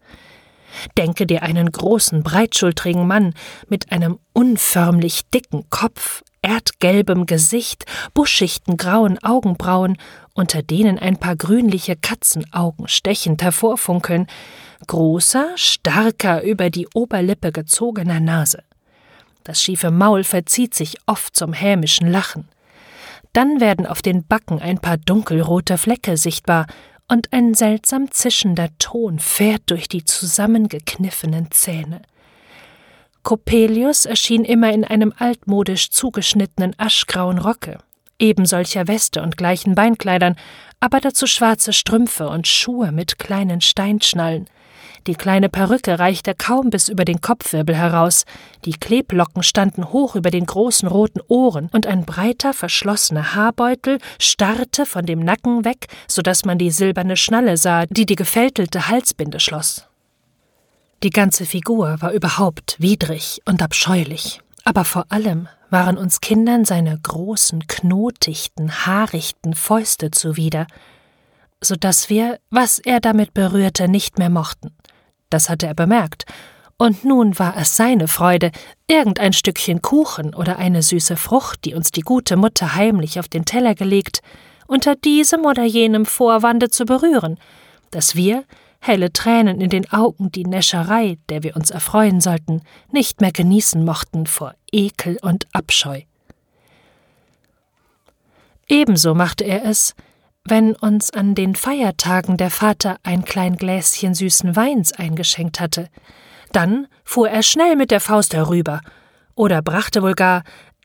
Denke 0.96 1.26
dir 1.26 1.42
einen 1.42 1.70
großen, 1.72 2.22
breitschultrigen 2.22 3.06
Mann 3.06 3.34
mit 3.68 3.90
einem 3.90 4.18
unförmlich 4.32 5.22
dicken 5.34 5.68
Kopf, 5.70 6.22
erdgelbem 6.42 7.26
Gesicht, 7.26 7.84
buschichten 8.14 8.76
grauen 8.76 9.18
Augenbrauen, 9.22 9.96
unter 10.34 10.62
denen 10.62 10.98
ein 10.98 11.16
paar 11.16 11.36
grünliche 11.36 11.96
Katzenaugen 11.96 12.86
stechend 12.86 13.42
hervorfunkeln, 13.42 14.26
großer, 14.86 15.50
starker, 15.56 16.42
über 16.42 16.70
die 16.70 16.86
Oberlippe 16.94 17.50
gezogener 17.50 18.20
Nase. 18.20 18.62
Das 19.42 19.62
schiefe 19.62 19.90
Maul 19.90 20.24
verzieht 20.24 20.74
sich 20.74 20.96
oft 21.06 21.34
zum 21.34 21.52
hämischen 21.52 22.10
Lachen. 22.10 22.48
Dann 23.32 23.60
werden 23.60 23.86
auf 23.86 24.02
den 24.02 24.26
Backen 24.26 24.60
ein 24.60 24.78
paar 24.78 24.96
dunkelrote 24.96 25.78
Flecke 25.78 26.16
sichtbar, 26.16 26.66
und 27.08 27.32
ein 27.32 27.54
seltsam 27.54 28.10
zischender 28.10 28.68
Ton 28.78 29.18
fährt 29.18 29.62
durch 29.66 29.88
die 29.88 30.04
zusammengekniffenen 30.04 31.50
Zähne. 31.50 32.02
Coppelius 33.22 34.04
erschien 34.04 34.44
immer 34.44 34.72
in 34.72 34.84
einem 34.84 35.12
altmodisch 35.16 35.90
zugeschnittenen 35.90 36.74
aschgrauen 36.78 37.38
Rocke, 37.38 37.78
ebensolcher 38.18 38.88
Weste 38.88 39.22
und 39.22 39.36
gleichen 39.36 39.74
Beinkleidern, 39.74 40.36
aber 40.80 41.00
dazu 41.00 41.26
schwarze 41.26 41.72
Strümpfe 41.72 42.28
und 42.28 42.46
Schuhe 42.46 42.92
mit 42.92 43.18
kleinen 43.18 43.60
Steinschnallen, 43.60 44.48
die 45.08 45.14
kleine 45.14 45.48
Perücke 45.48 45.98
reichte 45.98 46.34
kaum 46.34 46.68
bis 46.68 46.88
über 46.88 47.06
den 47.06 47.22
Kopfwirbel 47.22 47.74
heraus, 47.74 48.24
die 48.66 48.74
Kleblocken 48.74 49.42
standen 49.42 49.90
hoch 49.90 50.14
über 50.14 50.30
den 50.30 50.44
großen 50.44 50.86
roten 50.86 51.20
Ohren, 51.28 51.70
und 51.72 51.86
ein 51.86 52.04
breiter, 52.04 52.52
verschlossener 52.52 53.34
Haarbeutel 53.34 53.98
starrte 54.20 54.84
von 54.84 55.06
dem 55.06 55.20
Nacken 55.20 55.64
weg, 55.64 55.86
so 56.06 56.20
dass 56.20 56.44
man 56.44 56.58
die 56.58 56.70
silberne 56.70 57.16
Schnalle 57.16 57.56
sah, 57.56 57.86
die 57.86 58.04
die 58.04 58.16
gefältelte 58.16 58.88
Halsbinde 58.88 59.40
schloss. 59.40 59.86
Die 61.02 61.10
ganze 61.10 61.46
Figur 61.46 61.96
war 62.00 62.12
überhaupt 62.12 62.76
widrig 62.78 63.40
und 63.46 63.62
abscheulich, 63.62 64.42
aber 64.64 64.84
vor 64.84 65.06
allem 65.08 65.48
waren 65.70 65.96
uns 65.96 66.20
Kindern 66.20 66.66
seine 66.66 66.98
großen, 66.98 67.66
knotichten, 67.66 68.84
haarichten 68.84 69.54
Fäuste 69.54 70.10
zuwider, 70.10 70.66
so 71.62 71.76
dass 71.76 72.10
wir, 72.10 72.38
was 72.50 72.78
er 72.78 73.00
damit 73.00 73.32
berührte, 73.32 73.88
nicht 73.88 74.18
mehr 74.18 74.30
mochten 74.30 74.77
das 75.30 75.48
hatte 75.48 75.66
er 75.66 75.74
bemerkt, 75.74 76.24
und 76.80 77.04
nun 77.04 77.38
war 77.38 77.56
es 77.56 77.76
seine 77.76 78.06
Freude, 78.06 78.52
irgendein 78.86 79.32
Stückchen 79.32 79.82
Kuchen 79.82 80.32
oder 80.32 80.58
eine 80.58 80.82
süße 80.82 81.16
Frucht, 81.16 81.64
die 81.64 81.74
uns 81.74 81.90
die 81.90 82.02
gute 82.02 82.36
Mutter 82.36 82.76
heimlich 82.76 83.18
auf 83.18 83.26
den 83.26 83.44
Teller 83.44 83.74
gelegt, 83.74 84.20
unter 84.68 84.94
diesem 84.94 85.44
oder 85.44 85.64
jenem 85.64 86.06
Vorwande 86.06 86.70
zu 86.70 86.84
berühren, 86.84 87.38
dass 87.90 88.14
wir, 88.14 88.44
helle 88.80 89.12
Tränen 89.12 89.60
in 89.60 89.70
den 89.70 89.92
Augen, 89.92 90.30
die 90.30 90.44
Näscherei, 90.44 91.18
der 91.28 91.42
wir 91.42 91.56
uns 91.56 91.70
erfreuen 91.70 92.20
sollten, 92.20 92.62
nicht 92.92 93.20
mehr 93.20 93.32
genießen 93.32 93.84
mochten 93.84 94.26
vor 94.26 94.54
Ekel 94.70 95.18
und 95.20 95.48
Abscheu. 95.52 96.02
Ebenso 98.68 99.14
machte 99.14 99.42
er 99.44 99.64
es, 99.64 99.96
wenn 100.50 100.74
uns 100.74 101.10
an 101.10 101.34
den 101.34 101.54
Feiertagen 101.54 102.36
der 102.36 102.50
Vater 102.50 102.98
ein 103.02 103.24
klein 103.24 103.56
Gläschen 103.56 104.14
süßen 104.14 104.56
Weins 104.56 104.92
eingeschenkt 104.92 105.60
hatte. 105.60 105.88
Dann 106.52 106.86
fuhr 107.04 107.28
er 107.28 107.42
schnell 107.42 107.76
mit 107.76 107.90
der 107.90 108.00
Faust 108.00 108.34
herüber 108.34 108.80
oder 109.34 109.62
brachte 109.62 110.02
wohl 110.02 110.14
gar 110.14 110.42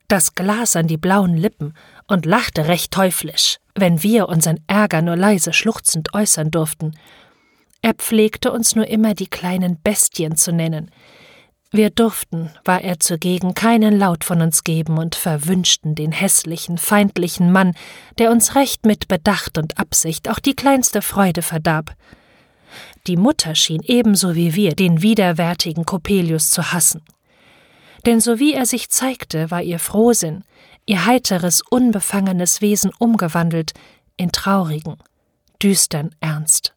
das 0.07 0.35
Glas 0.35 0.75
an 0.75 0.87
die 0.87 0.97
blauen 0.97 1.37
Lippen 1.37 1.73
und 2.07 2.25
lachte 2.25 2.67
recht 2.67 2.91
teuflisch, 2.91 3.57
wenn 3.73 4.03
wir 4.03 4.27
unseren 4.27 4.59
Ärger 4.67 5.01
nur 5.01 5.15
leise 5.15 5.53
schluchzend 5.53 6.13
äußern 6.13 6.51
durften. 6.51 6.91
Er 7.81 7.93
pflegte 7.93 8.51
uns 8.51 8.75
nur 8.75 8.87
immer 8.87 9.13
die 9.13 9.27
kleinen 9.27 9.81
Bestien 9.81 10.35
zu 10.35 10.51
nennen, 10.51 10.91
wir 11.73 11.89
durften, 11.89 12.51
war 12.63 12.81
er 12.81 12.99
zugegen, 12.99 13.55
keinen 13.55 13.97
Laut 13.97 14.23
von 14.23 14.41
uns 14.41 14.63
geben 14.63 14.97
und 14.97 15.15
verwünschten 15.15 15.95
den 15.95 16.11
hässlichen, 16.11 16.77
feindlichen 16.77 17.51
Mann, 17.51 17.73
der 18.17 18.31
uns 18.31 18.55
recht 18.55 18.85
mit 18.85 19.07
Bedacht 19.07 19.57
und 19.57 19.79
Absicht 19.79 20.29
auch 20.29 20.39
die 20.39 20.55
kleinste 20.55 21.01
Freude 21.01 21.41
verdarb. 21.41 21.95
Die 23.07 23.17
Mutter 23.17 23.55
schien 23.55 23.81
ebenso 23.83 24.35
wie 24.35 24.55
wir 24.55 24.75
den 24.75 25.01
widerwärtigen 25.01 25.85
Coppelius 25.85 26.51
zu 26.51 26.71
hassen. 26.71 27.01
Denn 28.05 28.19
so 28.19 28.39
wie 28.39 28.53
er 28.53 28.65
sich 28.65 28.89
zeigte, 28.89 29.51
war 29.51 29.61
ihr 29.61 29.79
Frohsinn, 29.79 30.43
ihr 30.85 31.05
heiteres, 31.05 31.61
unbefangenes 31.69 32.61
Wesen 32.61 32.91
umgewandelt 32.99 33.73
in 34.17 34.31
traurigen, 34.31 34.97
düstern 35.61 36.13
Ernst. 36.19 36.75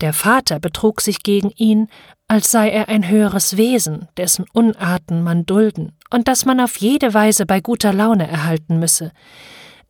Der 0.00 0.12
Vater 0.12 0.60
betrug 0.60 1.00
sich 1.00 1.22
gegen 1.22 1.50
ihn, 1.50 1.88
als 2.26 2.50
sei 2.50 2.70
er 2.70 2.88
ein 2.88 3.08
höheres 3.08 3.56
Wesen, 3.56 4.08
dessen 4.16 4.46
Unarten 4.52 5.22
man 5.22 5.44
dulden 5.44 5.92
und 6.10 6.28
das 6.28 6.44
man 6.44 6.60
auf 6.60 6.76
jede 6.78 7.12
Weise 7.12 7.44
bei 7.44 7.60
guter 7.60 7.92
Laune 7.92 8.26
erhalten 8.26 8.78
müsse. 8.78 9.12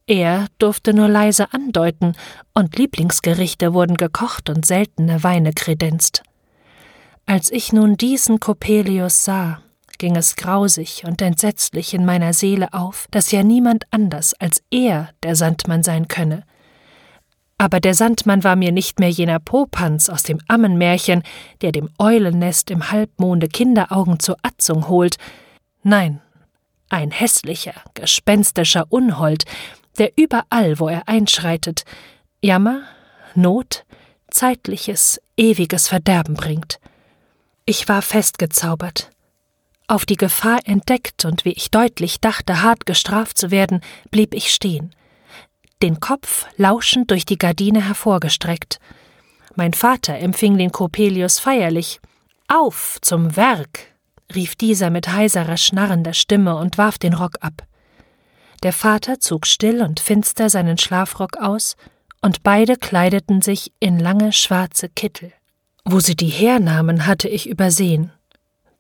Er 0.07 0.49
durfte 0.59 0.93
nur 0.93 1.09
leise 1.09 1.53
andeuten, 1.53 2.17
und 2.53 2.77
Lieblingsgerichte 2.77 3.75
wurden 3.75 3.97
gekocht 3.97 4.51
und 4.51 4.67
seltene 4.67 5.23
Weine 5.23 5.53
kredenzt. 5.53 6.25
Als 7.27 7.53
ich 7.53 7.73
nun 7.73 7.97
diesen 7.97 8.41
Coppelius 8.41 9.25
sah, 9.25 9.63
ging 9.99 10.17
es 10.17 10.35
grausig 10.35 11.05
und 11.07 11.23
entsetzlich 11.23 11.95
in 11.95 12.05
meiner 12.05 12.33
Seele 12.33 12.73
auf, 12.73 13.07
dass 13.13 13.31
ja 13.31 13.45
niemand 13.45 13.85
anders 13.93 14.35
als 14.35 14.63
er 14.71 15.11
der 15.23 15.37
Sandmann 15.37 15.85
sein 15.85 16.09
könne, 16.09 16.43
aber 17.61 17.79
der 17.79 17.93
Sandmann 17.93 18.43
war 18.43 18.57
mir 18.57 18.73
nicht 18.73 19.01
mehr 19.01 19.11
jener 19.11 19.39
Popanz 19.39 20.09
aus 20.09 20.23
dem 20.23 20.41
Ammenmärchen, 20.49 21.23
der 21.61 21.73
dem 21.73 21.91
Eulennest 21.99 22.71
im 22.71 22.91
Halbmonde 22.91 23.49
Kinderaugen 23.49 24.19
zur 24.19 24.39
Atzung 24.41 24.89
holt. 24.89 25.19
Nein, 25.83 26.23
ein 26.89 27.11
hässlicher, 27.11 27.75
gespenstischer 27.93 28.87
Unhold, 28.89 29.45
der 29.99 30.13
überall, 30.17 30.79
wo 30.79 30.89
er 30.89 31.07
einschreitet, 31.07 31.85
Jammer, 32.41 32.81
Not, 33.35 33.85
zeitliches, 34.31 35.21
ewiges 35.37 35.87
Verderben 35.87 36.37
bringt. 36.37 36.81
Ich 37.67 37.91
war 37.91 38.01
festgezaubert. 38.01 39.11
Auf 39.87 40.07
die 40.07 40.17
Gefahr 40.17 40.61
entdeckt 40.65 41.27
und 41.27 41.45
wie 41.45 41.53
ich 41.53 41.71
deutlich 41.71 42.23
dachte, 42.23 42.63
hart 42.63 42.87
gestraft 42.87 43.37
zu 43.37 43.51
werden, 43.51 43.83
blieb 44.11 44.33
ich 44.33 44.51
stehen 44.51 44.95
den 45.83 46.01
Kopf 46.01 46.47
lauschend 46.57 47.11
durch 47.11 47.25
die 47.25 47.39
Gardine 47.39 47.87
hervorgestreckt. 47.87 48.79
Mein 49.55 49.73
Vater 49.73 50.19
empfing 50.19 50.59
den 50.59 50.73
Coppelius 50.73 51.39
feierlich. 51.39 52.01
Auf 52.49 52.99
zum 53.01 53.37
Werk! 53.37 53.91
rief 54.35 54.55
dieser 54.55 54.91
mit 54.91 55.09
heiserer, 55.09 55.57
schnarrender 55.57 56.15
Stimme 56.15 56.57
und 56.57 56.79
warf 56.79 56.99
den 56.99 57.15
Rock 57.15 57.37
ab. 57.41 57.67
Der 58.63 58.73
Vater 58.73 59.21
zog 59.21 59.47
still 59.47 59.83
und 59.83 60.01
finster 60.01 60.51
seinen 60.51 60.79
Schlafrock 60.79 61.39
aus, 61.39 61.77
und 62.23 62.43
beide 62.43 62.77
kleideten 62.77 63.41
sich 63.41 63.73
in 63.81 63.99
lange 63.99 64.33
schwarze 64.33 64.89
Kittel. 64.91 65.33
Wo 65.85 66.01
sie 66.01 66.15
die 66.17 66.29
hernahmen, 66.29 67.07
hatte 67.07 67.29
ich 67.29 67.49
übersehen. 67.49 68.13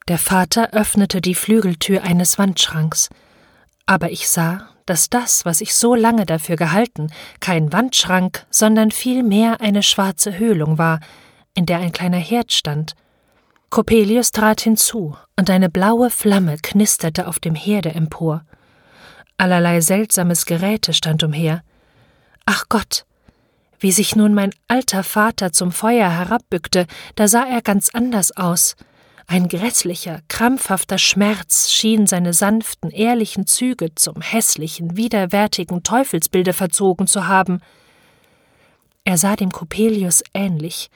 Der 0.09 0.19
Vater 0.19 0.73
öffnete 0.73 1.21
die 1.21 1.35
Flügeltür 1.35 2.03
eines 2.03 2.39
Wandschranks, 2.39 3.09
aber 3.87 4.11
ich 4.11 4.29
sah, 4.29 4.69
dass 4.91 5.09
das, 5.09 5.45
was 5.45 5.61
ich 5.61 5.75
so 5.75 5.95
lange 5.95 6.27
dafür 6.27 6.57
gehalten, 6.57 7.13
kein 7.39 7.73
Wandschrank, 7.73 8.45
sondern 8.51 8.91
vielmehr 8.91 9.61
eine 9.61 9.85
schwarze 9.85 10.37
Höhlung 10.37 10.79
war, 10.79 10.99
in 11.55 11.65
der 11.65 11.79
ein 11.79 11.93
kleiner 11.93 12.19
Herd 12.19 12.53
stand. 12.53 12.97
Coppelius 13.71 14.33
trat 14.33 14.63
hinzu, 14.63 15.17
und 15.37 15.49
eine 15.49 15.71
blaue 15.71 16.11
Flamme 16.11 16.57
knisterte 16.61 17.29
auf 17.29 17.39
dem 17.39 17.55
Herde 17.55 17.95
empor. 17.95 18.45
Allerlei 19.39 19.81
seltsames 19.81 20.45
Geräte 20.45 20.93
stand 20.93 21.23
umher. 21.23 21.63
Ach 22.45 22.65
Gott, 22.69 23.07
wie 23.79 23.93
sich 23.93 24.17
nun 24.17 24.35
mein 24.35 24.51
alter 24.67 25.05
Vater 25.05 25.53
zum 25.53 25.71
Feuer 25.71 26.11
herabbückte, 26.11 26.89
da 27.15 27.29
sah 27.29 27.45
er 27.45 27.63
ganz 27.63 27.91
anders 27.95 28.37
aus. 28.37 28.75
Ein 29.33 29.47
grässlicher, 29.47 30.23
krampfhafter 30.27 30.99
Schmerz 30.99 31.71
schien 31.71 32.09
seine 32.09 32.33
sanften, 32.33 32.91
ehrlichen 32.91 33.47
Züge 33.47 33.95
zum 33.95 34.21
hässlichen, 34.21 34.97
widerwärtigen 34.97 35.85
Teufelsbilde 35.85 36.53
verzogen 36.53 37.07
zu 37.07 37.29
haben. 37.29 37.61
Er 39.05 39.19
sah 39.19 39.37
dem 39.37 39.53
Coppelius 39.53 40.25
ähnlich. 40.35 40.91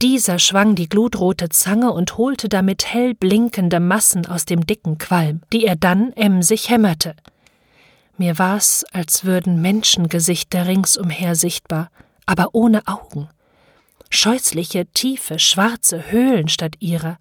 Dieser 0.00 0.38
schwang 0.38 0.76
die 0.76 0.88
glutrote 0.88 1.50
Zange 1.50 1.92
und 1.92 2.16
holte 2.16 2.48
damit 2.48 2.86
hell 2.86 3.12
blinkende 3.14 3.80
Massen 3.80 4.24
aus 4.24 4.46
dem 4.46 4.64
dicken 4.64 4.96
Qualm, 4.96 5.42
die 5.52 5.66
er 5.66 5.76
dann 5.76 6.14
emsig 6.14 6.70
hämmerte. 6.70 7.14
Mir 8.16 8.38
war's, 8.38 8.82
als 8.92 9.26
würden 9.26 9.60
Menschengesichter 9.60 10.68
ringsumher 10.68 11.34
sichtbar, 11.34 11.90
aber 12.24 12.54
ohne 12.54 12.86
Augen. 12.86 13.28
Scheußliche, 14.08 14.86
tiefe, 14.86 15.38
schwarze 15.38 16.10
Höhlen 16.10 16.48
statt 16.48 16.76
ihrer. 16.78 17.18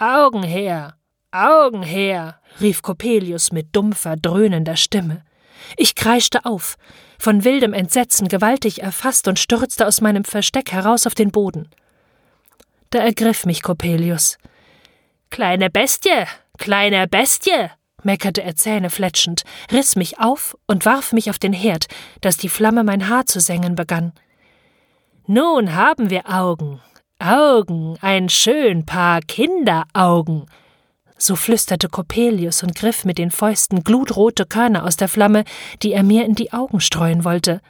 Augen 0.00 0.44
her, 0.44 0.94
Augen 1.32 1.82
her, 1.82 2.40
rief 2.60 2.82
Coppelius 2.82 3.50
mit 3.50 3.74
dumpfer, 3.74 4.14
dröhnender 4.14 4.76
Stimme. 4.76 5.24
Ich 5.76 5.96
kreischte 5.96 6.44
auf, 6.44 6.76
von 7.18 7.42
wildem 7.42 7.72
Entsetzen 7.72 8.28
gewaltig 8.28 8.80
erfasst 8.80 9.26
und 9.26 9.40
stürzte 9.40 9.88
aus 9.88 10.00
meinem 10.00 10.24
Versteck 10.24 10.70
heraus 10.70 11.04
auf 11.08 11.16
den 11.16 11.32
Boden. 11.32 11.68
Da 12.90 13.00
ergriff 13.00 13.44
mich 13.44 13.60
Coppelius. 13.60 14.38
Kleine 15.30 15.68
Bestie, 15.68 16.26
kleine 16.58 17.08
Bestie, 17.08 17.68
meckerte 18.04 18.44
er 18.44 18.54
zähnefletschend, 18.54 19.42
riss 19.72 19.96
mich 19.96 20.20
auf 20.20 20.56
und 20.68 20.86
warf 20.86 21.12
mich 21.12 21.28
auf 21.28 21.40
den 21.40 21.52
Herd, 21.52 21.88
dass 22.20 22.36
die 22.36 22.48
Flamme 22.48 22.84
mein 22.84 23.08
Haar 23.08 23.26
zu 23.26 23.40
sengen 23.40 23.74
begann. 23.74 24.12
Nun 25.26 25.74
haben 25.74 26.08
wir 26.08 26.32
Augen, 26.32 26.80
Augen, 27.20 27.98
ein 28.00 28.28
schön 28.28 28.86
Paar 28.86 29.20
Kinderaugen, 29.22 30.46
so 31.16 31.34
flüsterte 31.34 31.88
Coppelius 31.88 32.62
und 32.62 32.76
griff 32.76 33.04
mit 33.04 33.18
den 33.18 33.32
Fäusten 33.32 33.82
glutrote 33.82 34.46
Körner 34.46 34.84
aus 34.84 34.96
der 34.96 35.08
Flamme, 35.08 35.42
die 35.82 35.92
er 35.92 36.04
mir 36.04 36.24
in 36.24 36.36
die 36.36 36.52
Augen 36.52 36.80
streuen 36.80 37.24
wollte. 37.24 37.60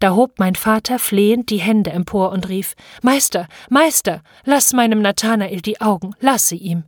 Da 0.00 0.16
hob 0.16 0.40
mein 0.40 0.56
Vater 0.56 0.98
flehend 0.98 1.50
die 1.50 1.60
Hände 1.60 1.92
empor 1.92 2.32
und 2.32 2.48
rief 2.48 2.74
Meister, 3.02 3.46
Meister, 3.68 4.20
lass 4.44 4.72
meinem 4.72 5.00
Nathanael 5.00 5.60
die 5.60 5.80
Augen, 5.80 6.16
lass 6.18 6.48
sie 6.48 6.56
ihm. 6.56 6.82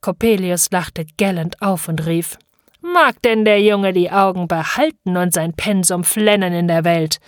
Coppelius 0.00 0.68
lachte 0.72 1.06
gellend 1.16 1.62
auf 1.62 1.86
und 1.86 2.06
rief 2.06 2.38
Mag 2.80 3.22
denn 3.22 3.44
der 3.44 3.62
Junge 3.62 3.92
die 3.92 4.10
Augen 4.10 4.48
behalten 4.48 5.16
und 5.16 5.32
sein 5.32 5.52
Pensum 5.52 6.02
flennen 6.02 6.52
in 6.52 6.66
der 6.66 6.82
Welt? 6.82 7.20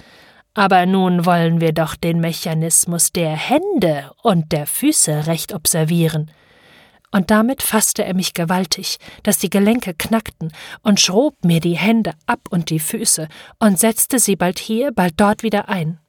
Aber 0.59 0.87
nun 0.87 1.25
wollen 1.25 1.61
wir 1.61 1.73
doch 1.73 1.95
den 1.95 2.19
Mechanismus 2.19 3.13
der 3.13 3.37
Hände 3.37 4.11
und 4.23 4.51
der 4.51 4.67
Füße 4.67 5.29
recht 5.29 5.55
observieren 5.55 6.33
und 7.11 7.31
damit 7.31 7.63
fasste 7.63 8.05
er 8.05 8.15
mich 8.15 8.35
gewaltig, 8.35 8.99
dass 9.23 9.39
die 9.39 9.51
Gelenke 9.51 9.95
knackten, 9.95 10.53
und 10.83 11.01
schrob 11.01 11.45
mir 11.45 11.61
die 11.61 11.77
Hände 11.77 12.13
ab 12.27 12.41
und 12.51 12.71
die 12.71 12.81
Füße 12.81 13.29
und 13.59 13.79
setzte 13.79 14.19
sie 14.19 14.37
bald 14.37 14.59
hier, 14.59 14.93
bald 14.93 15.15
dort 15.17 15.43
wieder 15.43 15.69
ein. 15.69 16.01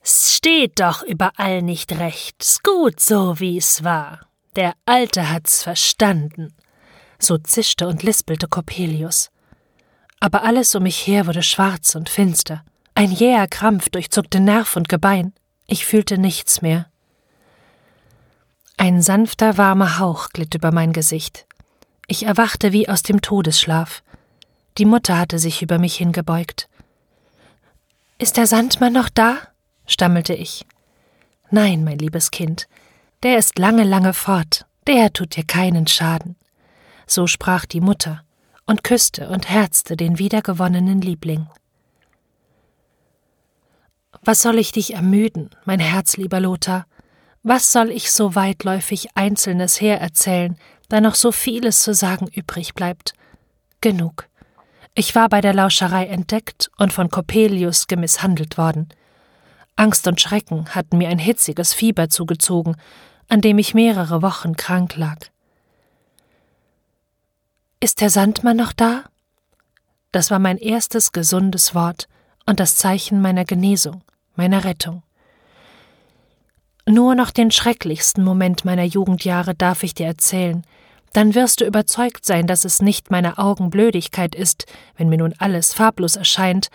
S 0.00 0.34
steht 0.36 0.80
doch 0.80 1.02
überall 1.02 1.62
nicht 1.62 1.92
recht, 1.92 2.42
s 2.42 2.62
gut 2.62 3.00
so, 3.00 3.38
wie's 3.40 3.84
war. 3.84 4.20
Der 4.56 4.74
Alte 4.86 5.30
hat's 5.30 5.62
verstanden. 5.62 6.54
So 7.18 7.36
zischte 7.36 7.86
und 7.86 8.02
lispelte 8.02 8.48
Coppelius. 8.48 9.30
Aber 10.20 10.42
alles 10.42 10.74
um 10.74 10.84
mich 10.84 11.06
her 11.06 11.26
wurde 11.26 11.42
schwarz 11.42 11.94
und 11.94 12.08
finster. 12.08 12.64
Ein 12.98 13.12
jäher 13.12 13.46
Krampf 13.46 13.90
durchzuckte 13.90 14.40
Nerv 14.40 14.74
und 14.74 14.88
Gebein. 14.88 15.32
Ich 15.68 15.86
fühlte 15.86 16.18
nichts 16.18 16.62
mehr. 16.62 16.86
Ein 18.76 19.02
sanfter, 19.02 19.56
warmer 19.56 20.00
Hauch 20.00 20.30
glitt 20.30 20.56
über 20.56 20.72
mein 20.72 20.92
Gesicht. 20.92 21.46
Ich 22.08 22.24
erwachte 22.24 22.72
wie 22.72 22.88
aus 22.88 23.04
dem 23.04 23.20
Todesschlaf. 23.20 24.02
Die 24.78 24.84
Mutter 24.84 25.16
hatte 25.16 25.38
sich 25.38 25.62
über 25.62 25.78
mich 25.78 25.94
hingebeugt. 25.94 26.68
Ist 28.18 28.36
der 28.36 28.48
Sandmann 28.48 28.94
noch 28.94 29.10
da? 29.10 29.36
stammelte 29.86 30.34
ich. 30.34 30.66
Nein, 31.52 31.84
mein 31.84 31.98
liebes 31.98 32.32
Kind, 32.32 32.66
der 33.22 33.38
ist 33.38 33.60
lange, 33.60 33.84
lange 33.84 34.12
fort, 34.12 34.66
der 34.88 35.12
tut 35.12 35.36
dir 35.36 35.44
keinen 35.44 35.86
Schaden. 35.86 36.34
So 37.06 37.28
sprach 37.28 37.64
die 37.64 37.80
Mutter 37.80 38.24
und 38.66 38.82
küsste 38.82 39.28
und 39.28 39.48
herzte 39.48 39.96
den 39.96 40.18
wiedergewonnenen 40.18 41.00
Liebling. 41.00 41.46
Was 44.28 44.42
soll 44.42 44.58
ich 44.58 44.72
dich 44.72 44.92
ermüden, 44.92 45.48
mein 45.64 45.80
herzlieber 45.80 46.38
Lothar? 46.38 46.84
Was 47.42 47.72
soll 47.72 47.90
ich 47.90 48.12
so 48.12 48.34
weitläufig 48.34 49.08
Einzelnes 49.14 49.80
hererzählen, 49.80 50.58
da 50.90 51.00
noch 51.00 51.14
so 51.14 51.32
vieles 51.32 51.80
zu 51.80 51.94
sagen 51.94 52.26
übrig 52.26 52.74
bleibt? 52.74 53.14
Genug. 53.80 54.28
Ich 54.92 55.14
war 55.14 55.30
bei 55.30 55.40
der 55.40 55.54
Lauscherei 55.54 56.08
entdeckt 56.08 56.70
und 56.76 56.92
von 56.92 57.08
Coppelius 57.08 57.86
gemisshandelt 57.86 58.58
worden. 58.58 58.90
Angst 59.76 60.06
und 60.06 60.20
Schrecken 60.20 60.74
hatten 60.74 60.98
mir 60.98 61.08
ein 61.08 61.18
hitziges 61.18 61.72
Fieber 61.72 62.10
zugezogen, 62.10 62.76
an 63.30 63.40
dem 63.40 63.56
ich 63.56 63.72
mehrere 63.72 64.20
Wochen 64.20 64.58
krank 64.58 64.94
lag. 64.96 65.20
Ist 67.80 68.02
der 68.02 68.10
Sandmann 68.10 68.58
noch 68.58 68.74
da? 68.74 69.04
Das 70.12 70.30
war 70.30 70.38
mein 70.38 70.58
erstes 70.58 71.12
gesundes 71.12 71.74
Wort 71.74 72.08
und 72.44 72.60
das 72.60 72.76
Zeichen 72.76 73.22
meiner 73.22 73.46
Genesung, 73.46 74.02
meiner 74.38 74.64
Rettung. 74.64 75.02
Nur 76.86 77.14
noch 77.14 77.30
den 77.30 77.50
schrecklichsten 77.50 78.24
Moment 78.24 78.64
meiner 78.64 78.84
Jugendjahre 78.84 79.54
darf 79.54 79.82
ich 79.82 79.92
dir 79.92 80.06
erzählen, 80.06 80.64
dann 81.12 81.34
wirst 81.34 81.60
du 81.60 81.66
überzeugt 81.66 82.24
sein, 82.24 82.46
dass 82.46 82.64
es 82.64 82.80
nicht 82.80 83.10
meine 83.10 83.38
Augenblödigkeit 83.38 84.34
ist, 84.34 84.66
wenn 84.96 85.08
mir 85.08 85.18
nun 85.18 85.34
alles 85.38 85.74
farblos 85.74 86.16
erscheint, 86.16 86.70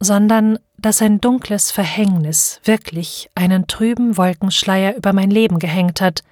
sondern 0.00 0.58
dass 0.76 1.02
ein 1.02 1.20
dunkles 1.20 1.70
Verhängnis 1.70 2.60
wirklich 2.64 3.30
einen 3.34 3.66
trüben 3.66 4.16
Wolkenschleier 4.16 4.96
über 4.96 5.12
mein 5.12 5.30
Leben 5.30 5.58
gehängt 5.58 6.00
hat, 6.00 6.22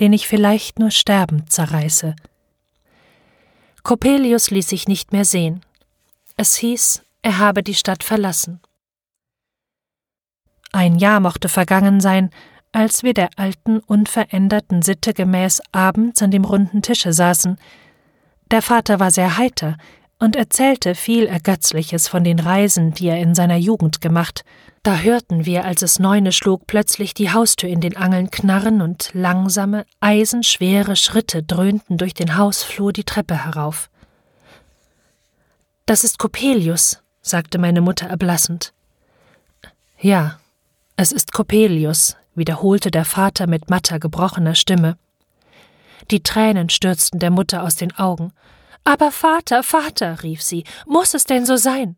den 0.00 0.12
ich 0.12 0.26
vielleicht 0.26 0.78
nur 0.78 0.90
sterbend 0.90 1.52
zerreiße. 1.52 2.16
Coppelius 3.82 4.50
ließ 4.50 4.68
sich 4.68 4.88
nicht 4.88 5.12
mehr 5.12 5.24
sehen. 5.24 5.60
Es 6.36 6.56
hieß, 6.56 7.02
er 7.22 7.38
habe 7.38 7.62
die 7.62 7.74
Stadt 7.74 8.02
verlassen. 8.02 8.60
Ein 10.72 10.96
Jahr 10.96 11.20
mochte 11.20 11.50
vergangen 11.50 12.00
sein, 12.00 12.30
als 12.72 13.02
wir 13.02 13.12
der 13.12 13.28
alten, 13.36 13.80
unveränderten 13.80 14.80
Sitte 14.80 15.12
gemäß 15.12 15.60
abends 15.70 16.22
an 16.22 16.30
dem 16.30 16.44
runden 16.44 16.80
Tische 16.80 17.12
saßen. 17.12 17.58
Der 18.50 18.62
Vater 18.62 18.98
war 18.98 19.10
sehr 19.10 19.36
heiter 19.36 19.76
und 20.18 20.36
erzählte 20.36 20.94
viel 20.94 21.26
Ergötzliches 21.26 22.08
von 22.08 22.24
den 22.24 22.38
Reisen, 22.38 22.94
die 22.94 23.08
er 23.08 23.18
in 23.18 23.34
seiner 23.34 23.56
Jugend 23.56 24.00
gemacht. 24.00 24.44
Da 24.82 24.98
hörten 24.98 25.44
wir, 25.44 25.64
als 25.64 25.82
es 25.82 25.98
neune 25.98 26.32
schlug, 26.32 26.66
plötzlich 26.66 27.12
die 27.12 27.30
Haustür 27.30 27.68
in 27.68 27.80
den 27.80 27.96
Angeln 27.96 28.30
knarren 28.30 28.80
und 28.80 29.10
langsame, 29.12 29.84
eisenschwere 30.00 30.96
Schritte 30.96 31.42
dröhnten 31.42 31.98
durch 31.98 32.14
den 32.14 32.36
Hausflur 32.36 32.92
die 32.92 33.04
Treppe 33.04 33.44
herauf. 33.44 33.90
Das 35.86 36.04
ist 36.04 36.18
Coppelius, 36.18 37.02
sagte 37.20 37.58
meine 37.58 37.80
Mutter 37.80 38.06
erblassend. 38.06 38.72
Ja, 39.98 40.38
es 41.02 41.10
ist 41.10 41.32
Coppelius, 41.32 42.16
wiederholte 42.36 42.92
der 42.92 43.04
Vater 43.04 43.48
mit 43.48 43.68
matter, 43.68 43.98
gebrochener 43.98 44.54
Stimme. 44.54 44.96
Die 46.12 46.22
Tränen 46.22 46.68
stürzten 46.68 47.18
der 47.18 47.32
Mutter 47.32 47.64
aus 47.64 47.74
den 47.74 47.92
Augen. 47.96 48.32
Aber 48.84 49.10
Vater, 49.10 49.64
Vater, 49.64 50.22
rief 50.22 50.42
sie, 50.42 50.62
muss 50.86 51.14
es 51.14 51.24
denn 51.24 51.44
so 51.44 51.56
sein? 51.56 51.96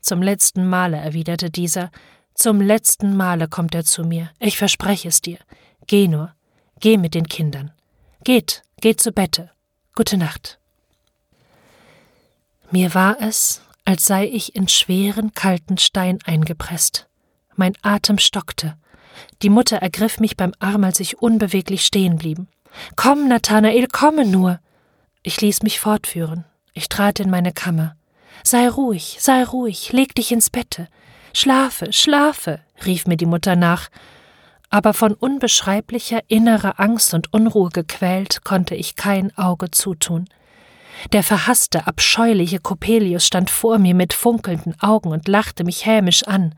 Zum 0.00 0.22
letzten 0.22 0.68
Male, 0.68 0.98
erwiderte 0.98 1.50
dieser, 1.50 1.90
zum 2.32 2.60
letzten 2.60 3.16
Male 3.16 3.48
kommt 3.48 3.74
er 3.74 3.84
zu 3.84 4.04
mir, 4.04 4.30
ich 4.38 4.56
verspreche 4.56 5.08
es 5.08 5.20
dir. 5.20 5.38
Geh 5.88 6.06
nur, 6.06 6.32
geh 6.78 6.96
mit 6.96 7.14
den 7.14 7.26
Kindern. 7.26 7.72
Geht, 8.22 8.62
geht 8.80 9.00
zu 9.00 9.10
Bette. 9.10 9.50
Gute 9.96 10.16
Nacht. 10.16 10.60
Mir 12.70 12.94
war 12.94 13.20
es, 13.20 13.62
als 13.84 14.06
sei 14.06 14.28
ich 14.28 14.54
in 14.54 14.68
schweren, 14.68 15.34
kalten 15.34 15.76
Stein 15.76 16.20
eingepresst. 16.24 17.07
Mein 17.58 17.74
Atem 17.82 18.18
stockte. 18.18 18.76
Die 19.42 19.50
Mutter 19.50 19.78
ergriff 19.78 20.20
mich 20.20 20.36
beim 20.36 20.52
Arm, 20.60 20.84
als 20.84 21.00
ich 21.00 21.20
unbeweglich 21.20 21.84
stehen 21.84 22.16
blieb. 22.16 22.38
Komm, 22.94 23.26
Nathanael, 23.26 23.88
komme 23.88 24.24
nur! 24.24 24.60
Ich 25.24 25.40
ließ 25.40 25.64
mich 25.64 25.80
fortführen. 25.80 26.44
Ich 26.72 26.88
trat 26.88 27.18
in 27.18 27.30
meine 27.30 27.52
Kammer. 27.52 27.96
Sei 28.44 28.68
ruhig, 28.68 29.16
sei 29.18 29.42
ruhig, 29.42 29.92
leg 29.92 30.14
dich 30.14 30.30
ins 30.30 30.50
Bette. 30.50 30.86
Schlafe, 31.34 31.92
schlafe, 31.92 32.60
rief 32.86 33.08
mir 33.08 33.16
die 33.16 33.26
Mutter 33.26 33.56
nach, 33.56 33.88
aber 34.70 34.94
von 34.94 35.14
unbeschreiblicher 35.14 36.20
innerer 36.28 36.78
Angst 36.78 37.12
und 37.12 37.32
Unruhe 37.32 37.70
gequält 37.70 38.44
konnte 38.44 38.76
ich 38.76 38.94
kein 38.94 39.36
Auge 39.36 39.72
zutun. 39.72 40.28
Der 41.12 41.24
verhasste, 41.24 41.88
abscheuliche 41.88 42.60
Coppelius 42.60 43.26
stand 43.26 43.50
vor 43.50 43.78
mir 43.78 43.96
mit 43.96 44.12
funkelnden 44.12 44.80
Augen 44.80 45.10
und 45.10 45.26
lachte 45.26 45.64
mich 45.64 45.86
hämisch 45.86 46.22
an. 46.22 46.54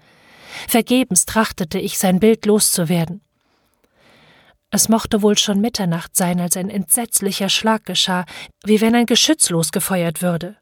Vergebens 0.68 1.26
trachtete 1.26 1.78
ich, 1.78 1.98
sein 1.98 2.20
Bild 2.20 2.46
loszuwerden. 2.46 3.22
Es 4.70 4.88
mochte 4.88 5.22
wohl 5.22 5.36
schon 5.36 5.60
Mitternacht 5.60 6.16
sein, 6.16 6.40
als 6.40 6.56
ein 6.56 6.70
entsetzlicher 6.70 7.48
Schlag 7.48 7.84
geschah, 7.84 8.24
wie 8.64 8.80
wenn 8.80 8.94
ein 8.94 9.06
Geschütz 9.06 9.50
losgefeuert 9.50 10.22
würde. 10.22 10.56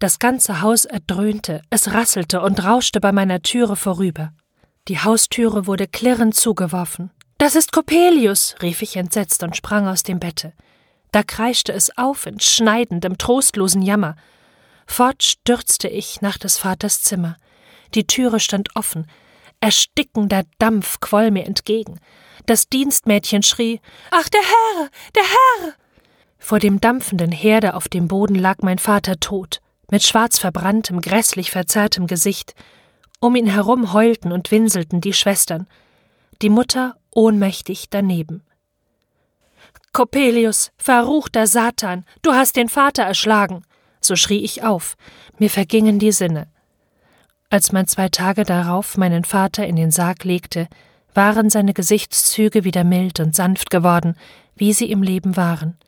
Das 0.00 0.18
ganze 0.18 0.60
Haus 0.60 0.84
erdröhnte, 0.84 1.62
es 1.70 1.92
rasselte 1.92 2.40
und 2.40 2.62
rauschte 2.64 3.00
bei 3.00 3.12
meiner 3.12 3.42
Türe 3.42 3.76
vorüber. 3.76 4.32
Die 4.88 4.98
Haustüre 4.98 5.66
wurde 5.66 5.86
klirrend 5.86 6.34
zugeworfen. 6.34 7.10
Das 7.38 7.54
ist 7.54 7.72
Coppelius, 7.72 8.56
rief 8.62 8.82
ich 8.82 8.96
entsetzt 8.96 9.42
und 9.42 9.56
sprang 9.56 9.86
aus 9.86 10.02
dem 10.02 10.18
Bette. 10.18 10.52
Da 11.12 11.22
kreischte 11.22 11.72
es 11.72 11.96
auf 11.96 12.26
in 12.26 12.40
schneidendem, 12.40 13.18
trostlosen 13.18 13.82
Jammer. 13.82 14.16
Fort 14.86 15.22
stürzte 15.22 15.88
ich 15.88 16.20
nach 16.20 16.38
des 16.38 16.58
Vaters 16.58 17.02
Zimmer. 17.02 17.36
Die 17.94 18.06
Türe 18.06 18.40
stand 18.40 18.70
offen. 18.74 19.06
Erstickender 19.60 20.44
Dampf 20.58 21.00
quoll 21.00 21.30
mir 21.30 21.46
entgegen. 21.46 21.98
Das 22.46 22.68
Dienstmädchen 22.68 23.42
schrie 23.42 23.80
Ach, 24.10 24.28
der 24.28 24.40
Herr. 24.40 24.88
Der 25.14 25.22
Herr. 25.22 25.74
Vor 26.38 26.60
dem 26.60 26.80
dampfenden 26.80 27.32
Herde 27.32 27.74
auf 27.74 27.88
dem 27.88 28.08
Boden 28.08 28.36
lag 28.36 28.58
mein 28.62 28.78
Vater 28.78 29.18
tot, 29.18 29.60
mit 29.90 30.04
schwarz 30.04 30.38
verbranntem, 30.38 31.00
grässlich 31.00 31.50
verzerrtem 31.50 32.06
Gesicht. 32.06 32.54
Um 33.20 33.34
ihn 33.34 33.48
herum 33.48 33.92
heulten 33.92 34.30
und 34.30 34.50
winselten 34.50 35.00
die 35.00 35.12
Schwestern, 35.12 35.66
die 36.40 36.50
Mutter 36.50 36.96
ohnmächtig 37.10 37.90
daneben. 37.90 38.44
Coppelius, 39.92 40.70
verruchter 40.76 41.48
Satan, 41.48 42.04
du 42.22 42.32
hast 42.32 42.54
den 42.54 42.68
Vater 42.68 43.02
erschlagen, 43.02 43.64
so 44.00 44.14
schrie 44.14 44.44
ich 44.44 44.62
auf, 44.62 44.96
mir 45.38 45.50
vergingen 45.50 45.98
die 45.98 46.12
Sinne. 46.12 46.48
Als 47.50 47.72
man 47.72 47.86
zwei 47.86 48.08
Tage 48.10 48.44
darauf 48.44 48.98
meinen 48.98 49.24
Vater 49.24 49.66
in 49.66 49.76
den 49.76 49.90
Sarg 49.90 50.24
legte, 50.24 50.68
waren 51.14 51.48
seine 51.48 51.72
Gesichtszüge 51.72 52.64
wieder 52.64 52.84
mild 52.84 53.20
und 53.20 53.34
sanft 53.34 53.70
geworden, 53.70 54.16
wie 54.54 54.72
sie 54.72 54.90
im 54.90 55.02
Leben 55.02 55.36
waren. 55.36 55.78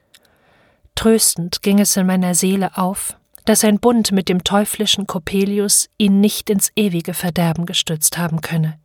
Tröstend 0.95 1.63
ging 1.63 1.79
es 1.79 1.97
in 1.97 2.07
meiner 2.07 2.35
Seele 2.35 2.77
auf, 2.79 3.17
dass 3.45 3.65
ein 3.65 3.79
Bund 3.79 4.13
mit 4.13 4.29
dem 4.29 4.43
teuflischen 4.43 5.07
Coppelius 5.07 5.89
ihn 5.99 6.21
nicht 6.21 6.49
ins 6.51 6.73
ewige 6.77 7.15
Verderben 7.15 7.67
gestürzt 7.67 8.17
haben 8.17 8.41
könne. 8.41 8.79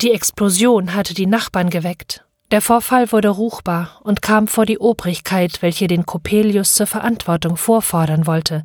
Die 0.00 0.12
Explosion 0.12 0.94
hatte 0.94 1.14
die 1.14 1.26
Nachbarn 1.26 1.70
geweckt. 1.70 2.24
Der 2.50 2.60
Vorfall 2.60 3.12
wurde 3.12 3.28
ruchbar 3.28 4.00
und 4.02 4.22
kam 4.22 4.48
vor 4.48 4.66
die 4.66 4.78
Obrigkeit, 4.78 5.60
welche 5.60 5.86
den 5.86 6.06
Coppelius 6.06 6.74
zur 6.74 6.86
Verantwortung 6.86 7.56
vorfordern 7.56 8.26
wollte. 8.26 8.62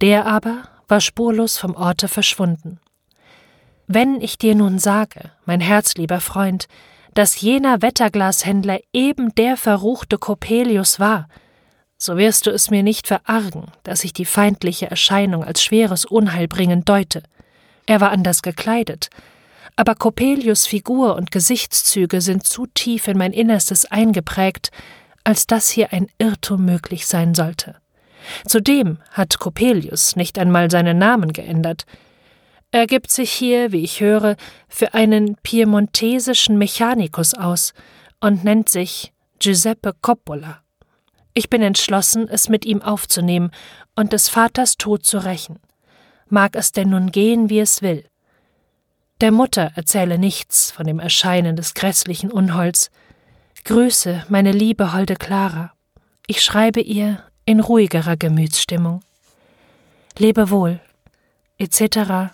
Der 0.00 0.26
aber 0.26 0.62
war 0.88 1.00
spurlos 1.00 1.58
vom 1.58 1.74
Orte 1.74 2.08
verschwunden. 2.08 2.80
Wenn 3.86 4.20
ich 4.20 4.38
dir 4.38 4.54
nun 4.54 4.78
sage, 4.78 5.32
mein 5.44 5.60
herzlieber 5.60 6.20
Freund, 6.20 6.66
dass 7.14 7.40
jener 7.40 7.82
Wetterglashändler 7.82 8.80
eben 8.92 9.34
der 9.34 9.56
verruchte 9.56 10.18
Coppelius 10.18 10.98
war, 10.98 11.28
so 11.98 12.16
wirst 12.16 12.46
du 12.46 12.50
es 12.50 12.70
mir 12.70 12.82
nicht 12.82 13.06
verargen, 13.06 13.66
dass 13.84 14.02
ich 14.02 14.12
die 14.12 14.24
feindliche 14.24 14.90
Erscheinung 14.90 15.44
als 15.44 15.62
schweres 15.62 16.04
Unheil 16.04 16.48
bringend 16.48 16.88
deute. 16.88 17.22
Er 17.86 18.00
war 18.00 18.10
anders 18.10 18.42
gekleidet, 18.42 19.08
aber 19.76 19.94
Coppelius 19.94 20.66
Figur 20.66 21.16
und 21.16 21.30
Gesichtszüge 21.30 22.20
sind 22.20 22.46
zu 22.46 22.66
tief 22.66 23.08
in 23.08 23.18
mein 23.18 23.32
Innerstes 23.32 23.84
eingeprägt, 23.84 24.70
als 25.22 25.46
dass 25.46 25.68
hier 25.68 25.92
ein 25.92 26.08
Irrtum 26.18 26.64
möglich 26.64 27.06
sein 27.06 27.34
sollte. 27.34 27.81
Zudem 28.46 28.98
hat 29.10 29.38
Coppelius 29.38 30.16
nicht 30.16 30.38
einmal 30.38 30.70
seinen 30.70 30.98
Namen 30.98 31.32
geändert. 31.32 31.84
Er 32.70 32.86
gibt 32.86 33.10
sich 33.10 33.30
hier, 33.30 33.70
wie 33.72 33.84
ich 33.84 34.00
höre, 34.00 34.36
für 34.68 34.94
einen 34.94 35.36
piemontesischen 35.42 36.56
Mechanikus 36.56 37.34
aus 37.34 37.74
und 38.20 38.44
nennt 38.44 38.68
sich 38.68 39.12
Giuseppe 39.38 39.92
Coppola. 40.00 40.62
Ich 41.34 41.50
bin 41.50 41.62
entschlossen, 41.62 42.28
es 42.28 42.48
mit 42.48 42.64
ihm 42.64 42.82
aufzunehmen 42.82 43.50
und 43.96 44.12
des 44.12 44.28
Vaters 44.28 44.76
Tod 44.76 45.04
zu 45.04 45.18
rächen. 45.18 45.58
Mag 46.28 46.56
es 46.56 46.72
denn 46.72 46.90
nun 46.90 47.10
gehen, 47.10 47.50
wie 47.50 47.60
es 47.60 47.82
will. 47.82 48.04
Der 49.20 49.32
Mutter 49.32 49.72
erzähle 49.74 50.18
nichts 50.18 50.70
von 50.70 50.86
dem 50.86 50.98
Erscheinen 50.98 51.56
des 51.56 51.74
grässlichen 51.74 52.30
Unholds. 52.30 52.90
Grüße, 53.64 54.24
meine 54.28 54.50
liebe 54.50 54.92
holde 54.92 55.14
Clara. 55.14 55.72
Ich 56.26 56.42
schreibe 56.42 56.80
ihr 56.80 57.22
in 57.44 57.60
ruhigerer 57.60 58.16
Gemütsstimmung. 58.16 59.02
Lebe 60.18 60.50
wohl, 60.50 60.80
etc., 61.58 62.32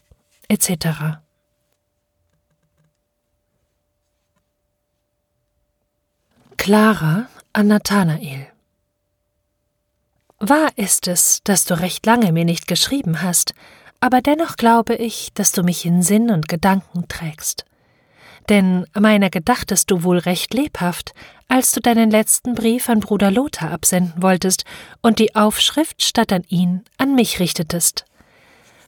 etc. 0.49 1.21
Clara 6.57 7.29
an 7.53 7.69
Nathanael 7.69 8.49
Wahr 10.41 10.71
ist 10.77 11.09
es, 11.09 11.41
dass 11.43 11.65
du 11.65 11.81
recht 11.81 12.07
lange 12.07 12.31
mir 12.31 12.45
nicht 12.45 12.69
geschrieben 12.69 13.23
hast, 13.23 13.55
aber 14.01 14.21
dennoch 14.21 14.57
glaube 14.57 14.95
ich, 14.95 15.33
dass 15.35 15.51
du 15.51 15.65
mich 15.65 15.85
in 15.85 16.03
Sinn 16.03 16.31
und 16.31 16.49
Gedanken 16.49 17.09
trägst. 17.09 17.65
Denn 18.49 18.87
meiner 18.95 19.31
gedachtest 19.31 19.91
du 19.91 20.05
wohl 20.05 20.19
recht 20.19 20.55
lebhaft, 20.55 21.13
als 21.49 21.73
du 21.73 21.81
deinen 21.81 22.11
letzten 22.11 22.55
Brief 22.55 22.89
an 22.89 23.01
Bruder 23.01 23.31
Lothar 23.31 23.71
absenden 23.71 24.23
wolltest 24.23 24.65
und 25.01 25.19
die 25.19 25.35
Aufschrift 25.35 26.03
statt 26.03 26.33
an 26.33 26.45
ihn 26.49 26.85
an 26.99 27.15
mich 27.15 27.41
richtetest. 27.41 28.05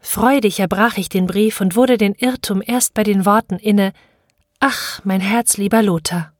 Freudig 0.00 0.60
erbrach 0.60 0.96
ich 0.96 1.08
den 1.08 1.26
Brief 1.26 1.60
und 1.60 1.76
wurde 1.76 1.98
den 1.98 2.14
Irrtum 2.14 2.62
erst 2.64 2.94
bei 2.94 3.02
den 3.02 3.26
Worten 3.26 3.56
inne 3.56 3.92
Ach, 4.60 5.00
mein 5.04 5.20
herzlieber 5.20 5.82
Lothar. 5.82 6.32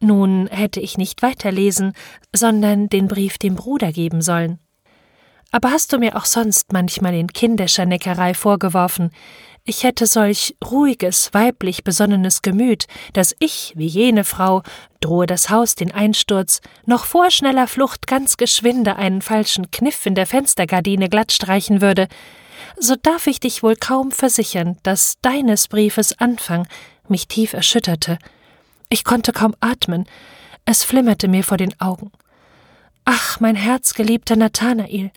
Nun 0.00 0.48
hätte 0.48 0.80
ich 0.80 0.98
nicht 0.98 1.22
weiterlesen, 1.22 1.92
sondern 2.34 2.88
den 2.88 3.06
Brief 3.06 3.38
dem 3.38 3.54
Bruder 3.54 3.92
geben 3.92 4.22
sollen. 4.22 4.58
Aber 5.50 5.70
hast 5.70 5.92
du 5.92 5.98
mir 5.98 6.16
auch 6.16 6.24
sonst 6.24 6.72
manchmal 6.72 7.14
in 7.14 7.28
kindischer 7.28 7.86
Neckerei 7.86 8.34
vorgeworfen, 8.34 9.10
ich 9.66 9.82
hätte 9.82 10.06
solch 10.06 10.56
ruhiges, 10.64 11.32
weiblich 11.32 11.84
besonnenes 11.84 12.42
Gemüt, 12.42 12.86
dass 13.12 13.34
ich, 13.38 13.72
wie 13.76 13.86
jene 13.86 14.24
Frau, 14.24 14.62
drohe 15.00 15.26
das 15.26 15.50
Haus 15.50 15.74
den 15.74 15.90
Einsturz, 15.90 16.60
noch 16.86 17.04
vor 17.04 17.30
schneller 17.30 17.66
Flucht 17.66 18.06
ganz 18.06 18.36
geschwinde 18.36 18.96
einen 18.96 19.22
falschen 19.22 19.70
Kniff 19.70 20.04
in 20.06 20.14
der 20.14 20.26
Fenstergardine 20.26 21.08
glatt 21.08 21.32
streichen 21.32 21.80
würde, 21.80 22.08
so 22.78 22.94
darf 23.00 23.26
ich 23.26 23.40
dich 23.40 23.62
wohl 23.62 23.76
kaum 23.76 24.10
versichern, 24.10 24.76
dass 24.82 25.18
deines 25.22 25.68
Briefes 25.68 26.18
Anfang 26.18 26.66
mich 27.08 27.28
tief 27.28 27.52
erschütterte 27.52 28.18
ich 28.94 29.02
konnte 29.02 29.32
kaum 29.32 29.56
atmen, 29.58 30.06
es 30.66 30.84
flimmerte 30.84 31.26
mir 31.26 31.42
vor 31.42 31.56
den 31.56 31.78
Augen. 31.80 32.12
Ach, 33.04 33.40
mein 33.40 33.56
herzgeliebter 33.56 34.36
Nathanael, 34.36 35.10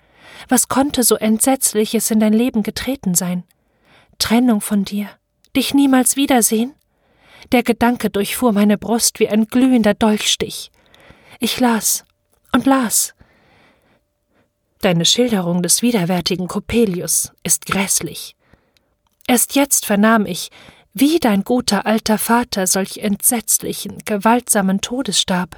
was 0.49 0.67
konnte 0.67 1.03
so 1.03 1.15
Entsetzliches 1.15 2.09
in 2.09 2.19
dein 2.19 2.33
Leben 2.33 2.63
getreten 2.63 3.13
sein? 3.13 3.43
Trennung 4.19 4.61
von 4.61 4.85
dir, 4.85 5.09
dich 5.55 5.73
niemals 5.73 6.15
wiedersehen? 6.15 6.73
Der 7.51 7.63
Gedanke 7.63 8.09
durchfuhr 8.09 8.51
meine 8.51 8.77
Brust 8.77 9.19
wie 9.19 9.29
ein 9.29 9.45
glühender 9.45 9.93
Dolchstich. 9.93 10.71
Ich 11.39 11.59
las 11.59 12.03
und 12.51 12.65
las. 12.65 13.13
Deine 14.81 15.05
Schilderung 15.05 15.63
des 15.63 15.81
widerwärtigen 15.81 16.47
Coppelius 16.47 17.31
ist 17.43 17.65
grässlich. 17.65 18.35
Erst 19.27 19.55
jetzt 19.55 19.85
vernahm 19.85 20.25
ich, 20.25 20.49
wie 20.93 21.19
dein 21.19 21.43
guter 21.43 21.85
alter 21.85 22.17
Vater 22.17 22.65
solch 22.65 22.97
entsetzlichen, 22.97 23.99
gewaltsamen 24.05 24.81
Todes 24.81 25.19
starb. 25.19 25.57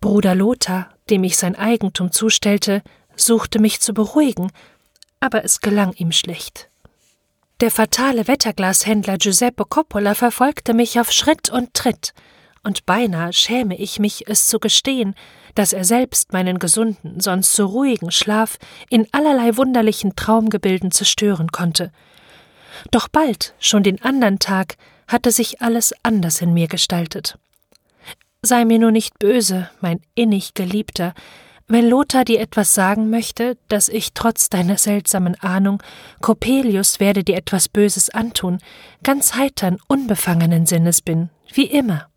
Bruder 0.00 0.34
Lothar, 0.34 0.90
dem 1.10 1.24
ich 1.24 1.36
sein 1.36 1.56
Eigentum 1.56 2.12
zustellte, 2.12 2.82
suchte 3.16 3.58
mich 3.58 3.80
zu 3.80 3.94
beruhigen, 3.94 4.50
aber 5.20 5.44
es 5.44 5.60
gelang 5.60 5.92
ihm 5.92 6.12
schlecht. 6.12 6.70
Der 7.60 7.72
fatale 7.72 8.28
Wetterglashändler 8.28 9.18
Giuseppe 9.18 9.64
Coppola 9.64 10.14
verfolgte 10.14 10.74
mich 10.74 11.00
auf 11.00 11.10
Schritt 11.10 11.50
und 11.50 11.74
Tritt, 11.74 12.14
und 12.62 12.86
beinahe 12.86 13.32
schäme 13.32 13.76
ich 13.76 13.98
mich, 13.98 14.28
es 14.28 14.46
zu 14.46 14.60
gestehen, 14.60 15.14
dass 15.56 15.72
er 15.72 15.84
selbst 15.84 16.32
meinen 16.32 16.60
gesunden, 16.60 17.18
sonst 17.18 17.54
so 17.54 17.66
ruhigen 17.66 18.12
Schlaf 18.12 18.58
in 18.90 19.08
allerlei 19.12 19.56
wunderlichen 19.56 20.14
Traumgebilden 20.14 20.92
zerstören 20.92 21.50
konnte, 21.50 21.90
doch 22.90 23.08
bald, 23.08 23.54
schon 23.58 23.82
den 23.82 24.00
andern 24.02 24.38
Tag, 24.38 24.76
hatte 25.06 25.32
sich 25.32 25.60
alles 25.60 25.94
anders 26.02 26.40
in 26.40 26.52
mir 26.54 26.68
gestaltet. 26.68 27.38
Sei 28.42 28.64
mir 28.64 28.78
nur 28.78 28.92
nicht 28.92 29.18
böse, 29.18 29.68
mein 29.80 30.00
innig 30.14 30.54
Geliebter, 30.54 31.14
Wenn 31.70 31.86
Lothar 31.86 32.24
dir 32.24 32.40
etwas 32.40 32.72
sagen 32.72 33.10
möchte, 33.10 33.58
dass 33.68 33.90
ich 33.90 34.14
trotz 34.14 34.48
deiner 34.48 34.78
seltsamen 34.78 35.34
Ahnung, 35.40 35.82
Coppelius 36.22 36.98
werde 36.98 37.22
dir 37.22 37.36
etwas 37.36 37.68
Böses 37.68 38.08
antun, 38.08 38.58
ganz 39.02 39.34
heitern, 39.34 39.76
unbefangenen 39.86 40.64
Sinnes 40.64 41.02
bin, 41.02 41.28
wie 41.52 41.66
immer. 41.66 42.08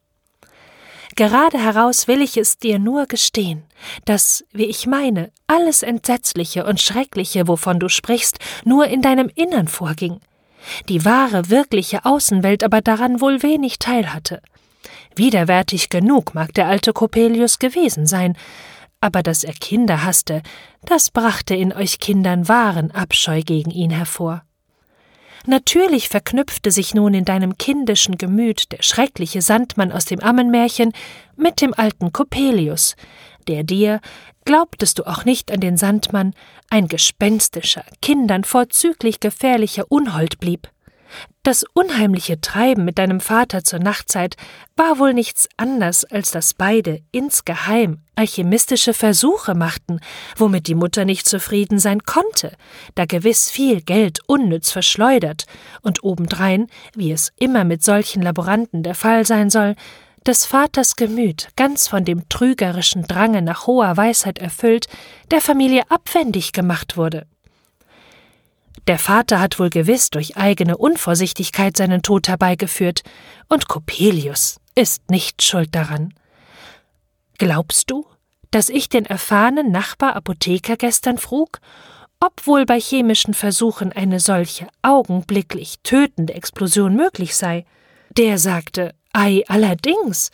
Gerade 1.17 1.59
heraus 1.59 2.07
will 2.07 2.21
ich 2.21 2.37
es 2.37 2.57
dir 2.57 2.79
nur 2.79 3.07
gestehen, 3.07 3.63
dass, 4.05 4.45
wie 4.53 4.67
ich 4.67 4.87
meine, 4.87 5.31
alles 5.47 5.83
Entsetzliche 5.83 6.65
und 6.65 6.79
Schreckliche, 6.79 7.49
wovon 7.49 7.79
du 7.79 7.89
sprichst, 7.89 8.39
nur 8.63 8.85
in 8.87 9.01
deinem 9.01 9.29
Innern 9.35 9.67
vorging, 9.67 10.21
die 10.87 11.03
wahre, 11.03 11.49
wirkliche 11.49 12.05
Außenwelt 12.05 12.63
aber 12.63 12.79
daran 12.79 13.19
wohl 13.19 13.43
wenig 13.43 13.79
teilhatte. 13.79 14.41
Widerwärtig 15.15 15.89
genug 15.89 16.33
mag 16.33 16.53
der 16.53 16.67
alte 16.67 16.93
Coppelius 16.93 17.59
gewesen 17.59 18.05
sein, 18.05 18.37
aber 19.01 19.23
dass 19.23 19.43
er 19.43 19.53
Kinder 19.53 20.03
hasste, 20.03 20.41
das 20.85 21.09
brachte 21.09 21.55
in 21.55 21.73
euch 21.73 21.99
Kindern 21.99 22.47
wahren 22.47 22.91
Abscheu 22.91 23.41
gegen 23.41 23.71
ihn 23.71 23.91
hervor. 23.91 24.43
Natürlich 25.47 26.07
verknüpfte 26.07 26.69
sich 26.69 26.93
nun 26.93 27.15
in 27.15 27.25
deinem 27.25 27.57
kindischen 27.57 28.17
Gemüt 28.17 28.71
der 28.71 28.83
schreckliche 28.83 29.41
Sandmann 29.41 29.91
aus 29.91 30.05
dem 30.05 30.19
Ammenmärchen 30.19 30.93
mit 31.35 31.61
dem 31.61 31.73
alten 31.73 32.13
Coppelius, 32.13 32.95
der 33.47 33.63
dir, 33.63 34.01
glaubtest 34.45 34.99
du 34.99 35.07
auch 35.07 35.25
nicht 35.25 35.51
an 35.51 35.59
den 35.59 35.77
Sandmann, 35.77 36.35
ein 36.69 36.87
gespenstischer, 36.87 37.83
Kindern 38.01 38.43
vorzüglich 38.43 39.19
gefährlicher 39.19 39.85
Unhold 39.89 40.39
blieb. 40.39 40.69
Das 41.43 41.65
unheimliche 41.73 42.39
Treiben 42.39 42.85
mit 42.85 42.99
deinem 42.99 43.19
Vater 43.19 43.63
zur 43.63 43.79
Nachtzeit 43.79 44.37
war 44.77 44.99
wohl 44.99 45.13
nichts 45.13 45.49
anders, 45.57 46.05
als 46.05 46.31
dass 46.31 46.53
beide 46.53 47.01
insgeheim 47.11 47.99
alchemistische 48.21 48.93
Versuche 48.93 49.55
machten, 49.55 49.99
womit 50.37 50.67
die 50.67 50.75
Mutter 50.75 51.05
nicht 51.05 51.27
zufrieden 51.27 51.79
sein 51.79 52.03
konnte, 52.03 52.55
da 52.93 53.05
gewiss 53.05 53.49
viel 53.49 53.81
Geld 53.81 54.19
unnütz 54.27 54.69
verschleudert 54.69 55.45
und 55.81 56.03
obendrein, 56.03 56.67
wie 56.95 57.11
es 57.11 57.31
immer 57.39 57.63
mit 57.63 57.83
solchen 57.83 58.21
Laboranten 58.21 58.83
der 58.83 58.93
Fall 58.93 59.25
sein 59.25 59.49
soll, 59.49 59.75
des 60.27 60.45
Vaters 60.45 60.95
Gemüt, 60.97 61.49
ganz 61.55 61.87
von 61.87 62.05
dem 62.05 62.29
trügerischen 62.29 63.07
Drange 63.07 63.41
nach 63.41 63.65
hoher 63.65 63.97
Weisheit 63.97 64.37
erfüllt, 64.37 64.85
der 65.31 65.41
Familie 65.41 65.89
abwendig 65.89 66.51
gemacht 66.51 66.95
wurde. 66.97 67.25
Der 68.85 68.99
Vater 68.99 69.39
hat 69.39 69.57
wohl 69.57 69.71
gewiss 69.71 70.11
durch 70.11 70.37
eigene 70.37 70.77
Unvorsichtigkeit 70.77 71.75
seinen 71.75 72.03
Tod 72.03 72.27
herbeigeführt, 72.27 73.01
und 73.49 73.67
Coppelius 73.67 74.59
ist 74.75 75.09
nicht 75.09 75.41
schuld 75.41 75.73
daran. 75.73 76.13
Glaubst 77.39 77.89
du, 77.89 78.05
dass 78.51 78.69
ich 78.69 78.89
den 78.89 79.05
erfahrenen 79.05 79.71
Nachbar 79.71 80.15
Apotheker 80.15 80.75
gestern 80.77 81.17
frug, 81.17 81.59
ob 82.19 82.45
wohl 82.45 82.65
bei 82.65 82.79
chemischen 82.79 83.33
Versuchen 83.33 83.91
eine 83.91 84.19
solche 84.19 84.67
augenblicklich 84.81 85.79
tötende 85.83 86.33
Explosion 86.33 86.95
möglich 86.95 87.35
sei? 87.35 87.65
Der 88.15 88.37
sagte, 88.37 88.93
ei, 89.13 89.43
allerdings, 89.47 90.29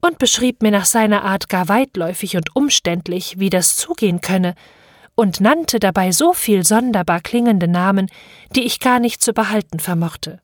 und 0.00 0.18
beschrieb 0.18 0.62
mir 0.62 0.70
nach 0.70 0.84
seiner 0.84 1.24
Art 1.24 1.48
gar 1.48 1.68
weitläufig 1.68 2.36
und 2.36 2.54
umständlich, 2.54 3.38
wie 3.38 3.50
das 3.50 3.76
zugehen 3.76 4.20
könne, 4.20 4.54
und 5.16 5.40
nannte 5.40 5.78
dabei 5.78 6.12
so 6.12 6.32
viel 6.32 6.64
sonderbar 6.64 7.20
klingende 7.20 7.68
Namen, 7.68 8.10
die 8.54 8.64
ich 8.64 8.80
gar 8.80 8.98
nicht 8.98 9.22
zu 9.22 9.32
behalten 9.32 9.80
vermochte. 9.80 10.40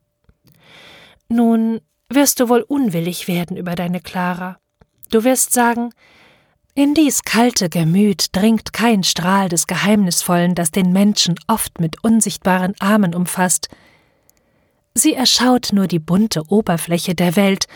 Nun 1.29 1.81
wirst 2.09 2.39
du 2.39 2.49
wohl 2.49 2.61
unwillig 2.61 3.27
werden 3.27 3.55
über 3.55 3.75
deine 3.75 4.01
Clara. 4.01 4.57
Du 5.09 5.23
wirst 5.23 5.53
sagen, 5.53 5.91
in 6.73 6.93
dies 6.93 7.23
kalte 7.23 7.69
Gemüt 7.69 8.35
dringt 8.35 8.73
kein 8.73 9.03
Strahl 9.03 9.49
des 9.49 9.67
Geheimnisvollen, 9.67 10.55
das 10.55 10.71
den 10.71 10.93
Menschen 10.93 11.35
oft 11.47 11.79
mit 11.79 12.03
unsichtbaren 12.03 12.75
Armen 12.79 13.13
umfasst. 13.13 13.69
Sie 14.93 15.13
erschaut 15.13 15.69
nur 15.73 15.87
die 15.87 15.99
bunte 15.99 16.43
Oberfläche 16.49 17.15
der 17.15 17.35
Welt 17.35 17.67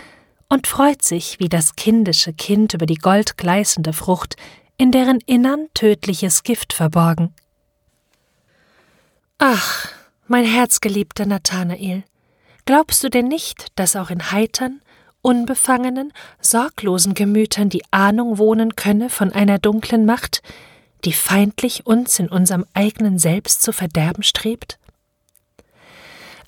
und 0.49 0.67
freut 0.67 1.01
sich 1.01 1.39
wie 1.39 1.49
das 1.49 1.75
kindische 1.75 2.33
Kind 2.33 2.73
über 2.73 2.85
die 2.85 2.95
goldgleißende 2.95 3.93
Frucht, 3.93 4.35
in 4.77 4.91
deren 4.91 5.19
Innern 5.25 5.67
tödliches 5.73 6.43
Gift 6.43 6.73
verborgen. 6.73 7.33
Ach, 9.37 9.89
mein 10.27 10.45
herzgeliebter 10.45 11.25
Nathanael, 11.25 12.03
glaubst 12.65 13.03
du 13.03 13.09
denn 13.09 13.27
nicht, 13.27 13.67
dass 13.75 13.95
auch 13.95 14.09
in 14.09 14.31
heitern, 14.31 14.81
unbefangenen, 15.25 16.13
sorglosen 16.39 17.15
Gemütern 17.15 17.69
die 17.69 17.83
Ahnung 17.89 18.37
wohnen 18.37 18.75
könne 18.75 19.09
von 19.09 19.33
einer 19.33 19.57
dunklen 19.57 20.05
Macht, 20.05 20.43
die 21.03 21.13
feindlich 21.13 21.87
uns 21.87 22.19
in 22.19 22.29
unserem 22.29 22.65
eigenen 22.75 23.17
Selbst 23.17 23.63
zu 23.63 23.73
verderben 23.73 24.21
strebt? 24.21 24.77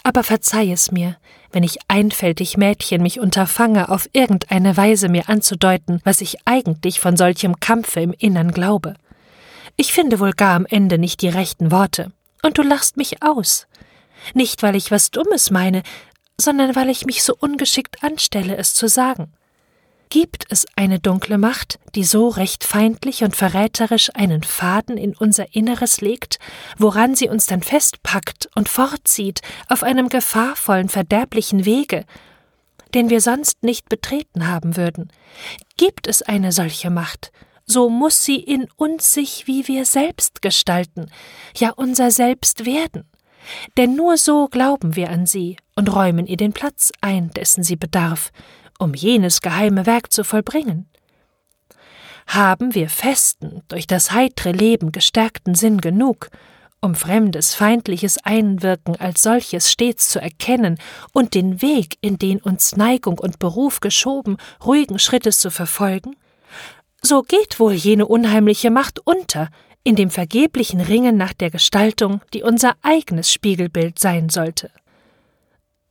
Aber 0.04 0.24
verzeih 0.24 0.72
es 0.72 0.92
mir, 0.92 1.18
wenn 1.52 1.64
ich 1.64 1.80
einfältig 1.88 2.56
Mädchen 2.56 3.02
mich 3.02 3.20
unterfange, 3.20 3.90
auf 3.90 4.08
irgendeine 4.14 4.78
Weise 4.78 5.10
mir 5.10 5.28
anzudeuten, 5.28 6.00
was 6.04 6.22
ich 6.22 6.38
eigentlich 6.46 7.00
von 7.00 7.18
solchem 7.18 7.60
Kampfe 7.60 8.02
im 8.02 8.14
Innern 8.14 8.52
glaube. 8.52 8.94
Ich 9.76 9.92
finde 9.92 10.20
wohl 10.20 10.34
gar 10.34 10.56
am 10.56 10.68
Ende 10.68 11.00
nicht 11.00 11.24
die 11.24 11.30
rechten 11.30 11.72
Worte, 11.72 12.12
und 12.44 12.60
du 12.60 12.62
lachst 12.62 12.96
mich 12.96 13.24
aus. 13.24 13.66
Nicht, 14.36 14.62
weil 14.62 14.76
ich 14.76 14.92
was 14.92 15.10
Dummes 15.10 15.50
meine, 15.50 15.82
sondern 16.40 16.76
weil 16.76 16.90
ich 16.90 17.06
mich 17.06 17.24
so 17.24 17.36
ungeschickt 17.38 18.04
anstelle, 18.04 18.58
es 18.58 18.74
zu 18.74 18.88
sagen. 18.88 19.34
Gibt 20.10 20.46
es 20.50 20.66
eine 20.78 21.00
dunkle 21.00 21.38
Macht, 21.38 21.80
die 21.94 22.06
so 22.06 22.30
recht 22.30 22.64
feindlich 22.64 23.24
und 23.24 23.36
verräterisch 23.36 24.10
einen 24.16 24.42
Faden 24.44 24.98
in 24.98 25.16
unser 25.16 25.54
Inneres 25.54 26.00
legt, 26.00 26.40
woran 26.78 27.14
sie 27.14 27.28
uns 27.28 27.46
dann 27.46 27.62
festpackt 27.62 28.48
und 28.56 28.70
fortzieht 28.70 29.42
auf 29.68 29.84
einem 29.84 30.08
gefahrvollen, 30.08 30.88
verderblichen 30.88 31.66
Wege, 31.66 32.06
den 32.94 33.10
wir 33.10 33.20
sonst 33.20 33.64
nicht 33.64 33.90
betreten 33.90 34.48
haben 34.48 34.78
würden? 34.78 35.12
Gibt 35.76 36.08
es 36.08 36.22
eine 36.22 36.54
solche 36.54 36.90
Macht, 36.90 37.34
so 37.66 37.90
muss 37.90 38.24
sie 38.24 38.40
in 38.40 38.70
uns 38.78 39.12
sich 39.12 39.46
wie 39.46 39.68
wir 39.68 39.84
selbst 39.84 40.42
gestalten, 40.42 41.12
ja 41.58 41.72
unser 41.72 42.12
Selbst 42.12 42.66
werden. 42.66 43.04
Denn 43.78 43.96
nur 43.96 44.18
so 44.18 44.48
glauben 44.48 44.96
wir 44.96 45.10
an 45.10 45.26
sie 45.26 45.58
und 45.76 45.94
räumen 45.94 46.28
ihr 46.28 46.38
den 46.38 46.54
Platz 46.54 46.92
ein, 47.02 47.32
dessen 47.32 47.64
sie 47.64 47.76
bedarf, 47.76 48.32
um 48.80 48.94
jenes 48.94 49.42
geheime 49.42 49.86
Werk 49.86 50.12
zu 50.12 50.24
vollbringen? 50.24 50.90
Haben 52.28 52.76
wir 52.76 52.90
festen, 52.90 53.62
durch 53.70 53.88
das 53.88 54.12
heitre 54.12 54.52
Leben 54.52 54.92
gestärkten 54.92 55.56
Sinn 55.56 55.80
genug, 55.80 56.30
um 56.82 56.94
fremdes, 56.94 57.56
feindliches 57.56 58.18
Einwirken 58.24 58.96
als 58.98 59.24
solches 59.24 59.72
stets 59.72 60.10
zu 60.10 60.20
erkennen 60.20 60.78
und 61.14 61.34
den 61.34 61.62
Weg, 61.62 61.98
in 62.02 62.18
den 62.18 62.40
uns 62.40 62.76
Neigung 62.76 63.18
und 63.18 63.40
Beruf 63.40 63.80
geschoben, 63.80 64.38
ruhigen 64.64 65.00
Schrittes 65.00 65.40
zu 65.40 65.50
verfolgen? 65.50 66.16
So 67.02 67.22
geht 67.22 67.60
wohl 67.60 67.74
jene 67.74 68.06
unheimliche 68.06 68.72
Macht 68.72 69.00
unter, 69.06 69.50
in 69.88 69.96
dem 69.96 70.10
vergeblichen 70.10 70.82
Ringen 70.82 71.16
nach 71.16 71.32
der 71.32 71.50
Gestaltung, 71.50 72.20
die 72.34 72.44
unser 72.44 72.76
eigenes 72.82 73.32
Spiegelbild 73.32 74.00
sein 74.00 74.28
sollte. 74.28 74.70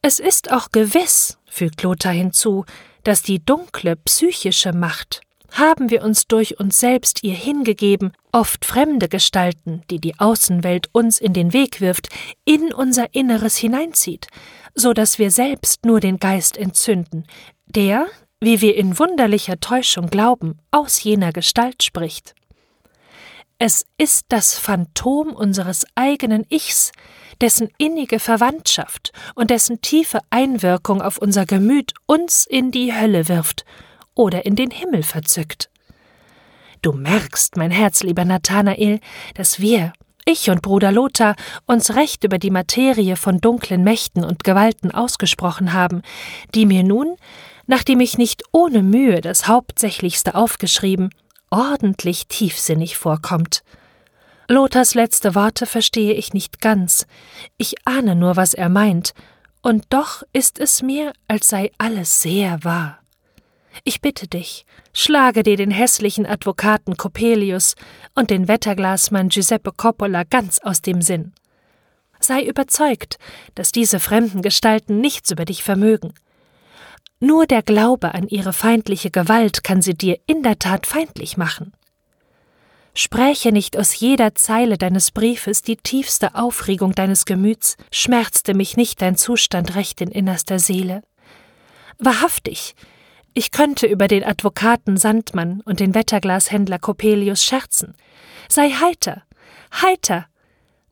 Es 0.02 0.18
ist 0.18 0.52
auch 0.52 0.70
gewiss, 0.70 1.38
fügt 1.46 1.82
Lothar 1.82 2.12
hinzu, 2.12 2.66
dass 3.04 3.22
die 3.22 3.42
dunkle 3.42 3.96
psychische 3.96 4.74
Macht, 4.74 5.22
haben 5.50 5.88
wir 5.88 6.04
uns 6.04 6.26
durch 6.26 6.61
uns 6.61 6.78
selbst 6.78 7.24
ihr 7.24 7.32
hingegeben, 7.32 8.12
oft 8.32 8.66
fremde 8.66 9.09
Gestalten, 9.09 9.80
die 9.88 9.98
die 9.98 10.20
Außenwelt 10.20 10.90
uns 10.92 11.18
in 11.18 11.32
den 11.32 11.54
Weg 11.54 11.80
wirft, 11.80 12.11
in 12.44 12.74
unser 12.74 13.14
Inneres 13.14 13.56
hineinzieht, 13.56 14.26
so 14.74 14.92
dass 14.92 15.18
wir 15.18 15.30
selbst 15.30 15.87
nur 15.87 16.00
den 16.00 16.18
Geist 16.18 16.59
entzünden, 16.59 17.26
der, 17.64 18.09
wie 18.42 18.61
wir 18.61 18.76
in 18.76 18.98
wunderlicher 18.98 19.59
Täuschung 19.59 20.09
glauben, 20.09 20.59
aus 20.70 21.02
jener 21.02 21.32
Gestalt 21.32 21.82
spricht. 21.82 22.35
Es 23.59 23.87
ist 23.97 24.27
das 24.29 24.59
Phantom 24.59 25.33
unseres 25.33 25.87
eigenen 25.95 26.45
Ichs, 26.51 26.92
dessen 27.40 27.71
innige 27.79 28.21
Verwandtschaft 28.21 29.12
und 29.35 29.49
dessen 29.49 29.81
tiefe 29.81 30.19
Einwirkung 30.29 31.01
auf 31.01 31.16
unser 31.16 31.47
Gemüt 31.47 31.95
uns 32.05 32.45
in 32.45 32.71
die 32.71 32.92
Hölle 32.92 33.29
wirft 33.29 33.64
oder 34.14 34.45
in 34.45 34.57
den 34.57 34.71
Himmel 34.71 35.03
verzückt. 35.03 35.71
Du 36.83 36.92
merkst, 36.92 37.57
mein 37.57 37.71
herzlieber 37.71 38.27
Nathanael, 38.27 39.01
dass 39.33 39.59
wir, 39.59 39.95
ich 40.27 40.51
und 40.51 40.61
Bruder 40.61 40.92
Lothar, 40.92 41.35
uns 41.64 41.95
recht 41.95 42.25
über 42.25 42.37
die 42.37 42.51
Materie 42.51 43.16
von 43.16 43.38
dunklen 43.38 43.83
Mächten 43.83 44.23
und 44.23 44.45
Gewalten 44.45 44.90
ausgesprochen 44.90 45.73
haben, 45.73 46.03
die 46.55 46.66
mir 46.66 46.83
nun, 46.83 47.16
nachdem 47.66 48.01
ich 48.01 48.19
nicht 48.19 48.42
ohne 48.53 48.83
Mühe 48.83 49.23
das 49.23 49.49
Hauptsächlichste 49.49 50.35
aufgeschrieben, 50.35 51.09
ordentlich 51.50 52.26
tiefsinnig 52.28 52.96
vorkommt. 52.96 53.62
Lothars 54.48 54.94
letzte 54.94 55.35
Worte 55.35 55.66
verstehe 55.66 56.14
ich 56.14 56.32
nicht 56.32 56.61
ganz, 56.61 57.06
ich 57.56 57.74
ahne 57.85 58.14
nur, 58.14 58.37
was 58.37 58.54
er 58.54 58.68
meint, 58.68 59.12
und 59.62 59.85
doch 59.88 60.22
ist 60.32 60.61
es 60.61 60.82
mir, 60.82 61.12
als 61.26 61.48
sei 61.48 61.72
alles 61.78 62.22
sehr 62.22 62.62
wahr. 62.62 63.00
Ich 63.82 64.00
bitte 64.00 64.28
dich, 64.28 64.64
schlage 64.92 65.42
dir 65.42 65.56
den 65.56 65.70
hässlichen 65.70 66.26
Advokaten 66.26 66.96
Coppelius 66.96 67.74
und 68.14 68.30
den 68.30 68.48
Wetterglasmann 68.48 69.28
Giuseppe 69.28 69.72
Coppola 69.72 70.22
ganz 70.24 70.61
aus 70.61 70.82
dem 70.82 71.02
Sinn. 71.02 71.32
Sei 72.20 72.42
überzeugt, 72.42 73.18
dass 73.54 73.72
diese 73.72 74.00
fremden 74.00 74.42
Gestalten 74.42 75.00
nichts 75.00 75.30
über 75.30 75.44
dich 75.44 75.62
vermögen. 75.62 76.14
Nur 77.18 77.46
der 77.46 77.62
Glaube 77.62 78.14
an 78.14 78.29
ihre 78.29 78.52
feindliche 78.52 79.11
Gewalt 79.11 79.64
kann 79.64 79.81
sie 79.81 79.94
dir 79.94 80.18
in 80.26 80.42
der 80.42 80.59
Tat 80.59 80.87
feindlich 80.87 81.37
machen. 81.37 81.72
Spräche 82.94 83.52
nicht 83.52 83.76
aus 83.76 83.98
jeder 83.98 84.35
Zeile 84.35 84.79
deines 84.79 85.11
Briefes 85.11 85.62
die 85.62 85.76
tiefste 85.76 86.35
Aufregung 86.35 86.92
deines 86.92 87.24
Gemüts, 87.24 87.76
schmerzte 87.90 88.55
mich 88.55 88.76
nicht 88.76 89.02
dein 89.02 89.16
Zustand 89.16 89.74
recht 89.74 90.00
in 90.00 90.11
innerster 90.11 90.59
Seele. 90.59 91.02
Wahrhaftig, 91.98 92.74
ich 93.35 93.50
könnte 93.50 93.87
über 93.87 94.09
den 94.09 94.24
Advokaten 94.24 94.96
Sandmann 94.96 95.61
und 95.62 95.81
den 95.81 95.94
Wetterglashändler 95.94 96.79
Coppelius 96.79 97.44
scherzen. 97.44 97.94
Sei 98.48 98.70
heiter, 98.70 99.22
heiter! 99.72 100.26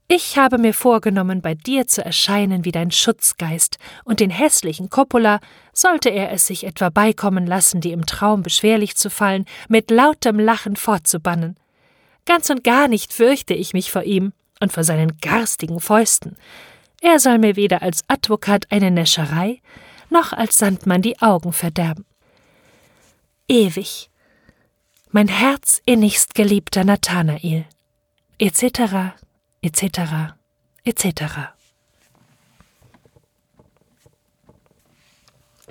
Ich 0.06 0.36
habe 0.36 0.58
mir 0.58 0.74
vorgenommen, 0.74 1.40
bei 1.40 1.54
dir 1.54 1.86
zu 1.86 2.04
erscheinen 2.04 2.64
wie 2.64 2.72
dein 2.72 2.90
Schutzgeist, 2.90 3.78
und 4.04 4.20
den 4.20 4.30
hässlichen 4.30 4.90
Coppola, 4.90 5.40
sollte 5.72 6.10
er 6.10 6.30
es 6.30 6.46
sich 6.46 6.64
etwa 6.64 6.90
beikommen 6.90 7.46
lassen, 7.46 7.80
dir 7.80 7.94
im 7.94 8.04
Traum 8.04 8.42
beschwerlich 8.42 8.96
zu 8.96 9.08
fallen, 9.08 9.46
mit 9.68 9.90
lautem 9.90 10.38
Lachen 10.38 10.76
fortzubannen. 10.76 11.56
Ganz 12.26 12.50
und 12.50 12.64
gar 12.64 12.88
nicht 12.88 13.12
fürchte 13.12 13.54
ich 13.54 13.72
mich 13.72 13.90
vor 13.90 14.02
ihm 14.02 14.32
und 14.60 14.72
vor 14.72 14.84
seinen 14.84 15.18
garstigen 15.18 15.80
Fäusten. 15.80 16.36
Er 17.00 17.18
soll 17.18 17.38
mir 17.38 17.56
weder 17.56 17.82
als 17.82 18.02
Advokat 18.08 18.66
eine 18.70 18.90
Näscherei, 18.90 19.60
noch 20.10 20.32
als 20.32 20.58
Sandmann 20.58 21.02
die 21.02 21.20
Augen 21.20 21.52
verderben 21.52 22.04
ewig. 23.48 24.10
Mein 25.10 25.28
Herz 25.28 25.80
innigst 25.86 26.34
geliebter 26.34 26.84
Nathanael, 26.84 27.66
etc., 28.38 29.14
etc., 29.64 30.34
etc. 30.84 31.54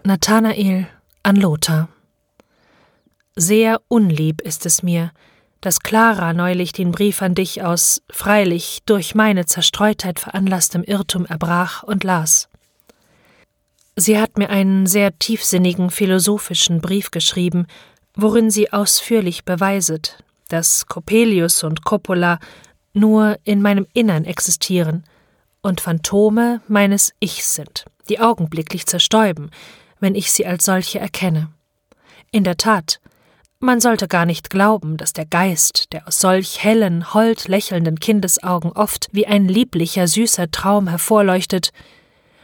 Nathanael 0.03 0.87
an 1.21 1.35
Lothar. 1.35 1.89
Sehr 3.35 3.81
unlieb 3.87 4.41
ist 4.41 4.65
es 4.65 4.83
mir, 4.83 5.11
dass 5.61 5.79
Clara 5.79 6.33
neulich 6.33 6.73
den 6.73 6.91
Brief 6.91 7.21
an 7.21 7.35
dich 7.35 7.63
aus 7.63 8.01
freilich 8.09 8.81
durch 8.85 9.15
meine 9.15 9.45
Zerstreutheit 9.45 10.19
veranlasstem 10.19 10.83
Irrtum 10.83 11.25
erbrach 11.25 11.83
und 11.83 12.03
las. 12.03 12.49
Sie 13.95 14.19
hat 14.19 14.37
mir 14.37 14.49
einen 14.49 14.87
sehr 14.87 15.17
tiefsinnigen 15.19 15.91
philosophischen 15.91 16.81
Brief 16.81 17.11
geschrieben, 17.11 17.67
worin 18.15 18.49
sie 18.49 18.73
ausführlich 18.73 19.45
beweiset, 19.45 20.17
dass 20.49 20.87
Coppelius 20.87 21.63
und 21.63 21.85
Coppola 21.85 22.39
nur 22.93 23.37
in 23.43 23.61
meinem 23.61 23.87
Innern 23.93 24.25
existieren 24.25 25.03
und 25.61 25.81
Phantome 25.81 26.61
meines 26.67 27.13
Ichs 27.19 27.55
sind, 27.55 27.85
die 28.09 28.19
augenblicklich 28.19 28.85
zerstäuben, 28.85 29.49
wenn 29.99 30.15
ich 30.15 30.31
sie 30.31 30.45
als 30.45 30.65
solche 30.65 30.99
erkenne. 30.99 31.49
In 32.31 32.43
der 32.43 32.57
Tat, 32.57 32.99
man 33.59 33.79
sollte 33.79 34.07
gar 34.09 34.25
nicht 34.25 34.49
glauben, 34.49 34.97
dass 34.97 35.13
der 35.13 35.25
Geist, 35.25 35.93
der 35.93 36.07
aus 36.07 36.19
solch 36.19 36.63
hellen, 36.63 37.13
hold 37.13 37.47
lächelnden 37.47 37.97
Kindesaugen 37.99 38.73
oft 38.73 39.07
wie 39.13 39.25
ein 39.25 39.47
lieblicher, 39.47 40.07
süßer 40.07 40.51
Traum 40.51 40.89
hervorleuchtet, 40.89 41.71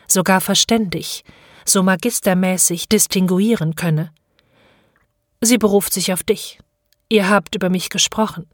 sogar 0.08 0.40
verständig, 0.40 1.26
so 1.66 1.84
magistermäßig 1.84 2.88
distinguieren 2.88 3.76
könne. 3.76 4.12
Sie 5.42 5.58
beruft 5.58 5.92
sich 5.92 6.14
auf 6.14 6.24
dich. 6.24 6.60
Ihr 7.10 7.30
habt 7.30 7.56
über 7.56 7.70
mich 7.70 7.90
gesprochen. 7.90 8.48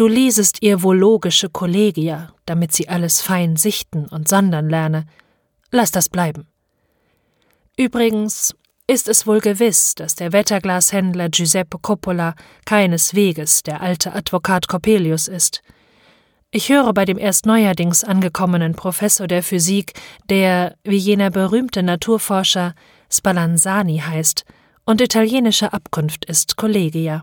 Du 0.00 0.08
liesest 0.08 0.62
ihr 0.62 0.82
wohl 0.82 0.96
logische 0.96 1.50
Kollegia, 1.50 2.32
damit 2.46 2.72
sie 2.72 2.88
alles 2.88 3.20
fein 3.20 3.56
sichten 3.56 4.06
und 4.06 4.28
sondern 4.28 4.70
lerne. 4.70 5.04
Lass 5.70 5.90
das 5.90 6.08
bleiben. 6.08 6.46
Übrigens 7.76 8.54
ist 8.86 9.08
es 9.08 9.26
wohl 9.26 9.40
gewiss, 9.40 9.94
dass 9.94 10.14
der 10.14 10.32
Wetterglashändler 10.32 11.28
Giuseppe 11.28 11.76
Coppola 11.78 12.34
keinesweges 12.64 13.62
der 13.62 13.82
alte 13.82 14.14
Advokat 14.14 14.68
Coppelius 14.68 15.28
ist. 15.28 15.60
Ich 16.50 16.70
höre 16.70 16.94
bei 16.94 17.04
dem 17.04 17.18
erst 17.18 17.44
neuerdings 17.44 18.02
angekommenen 18.02 18.72
Professor 18.72 19.26
der 19.26 19.42
Physik, 19.42 19.92
der, 20.30 20.76
wie 20.82 20.96
jener 20.96 21.28
berühmte 21.28 21.82
Naturforscher, 21.82 22.74
Spallanzani 23.12 23.98
heißt 23.98 24.46
und 24.86 25.02
italienischer 25.02 25.74
Abkunft 25.74 26.24
ist 26.24 26.56
Collegia. 26.56 27.22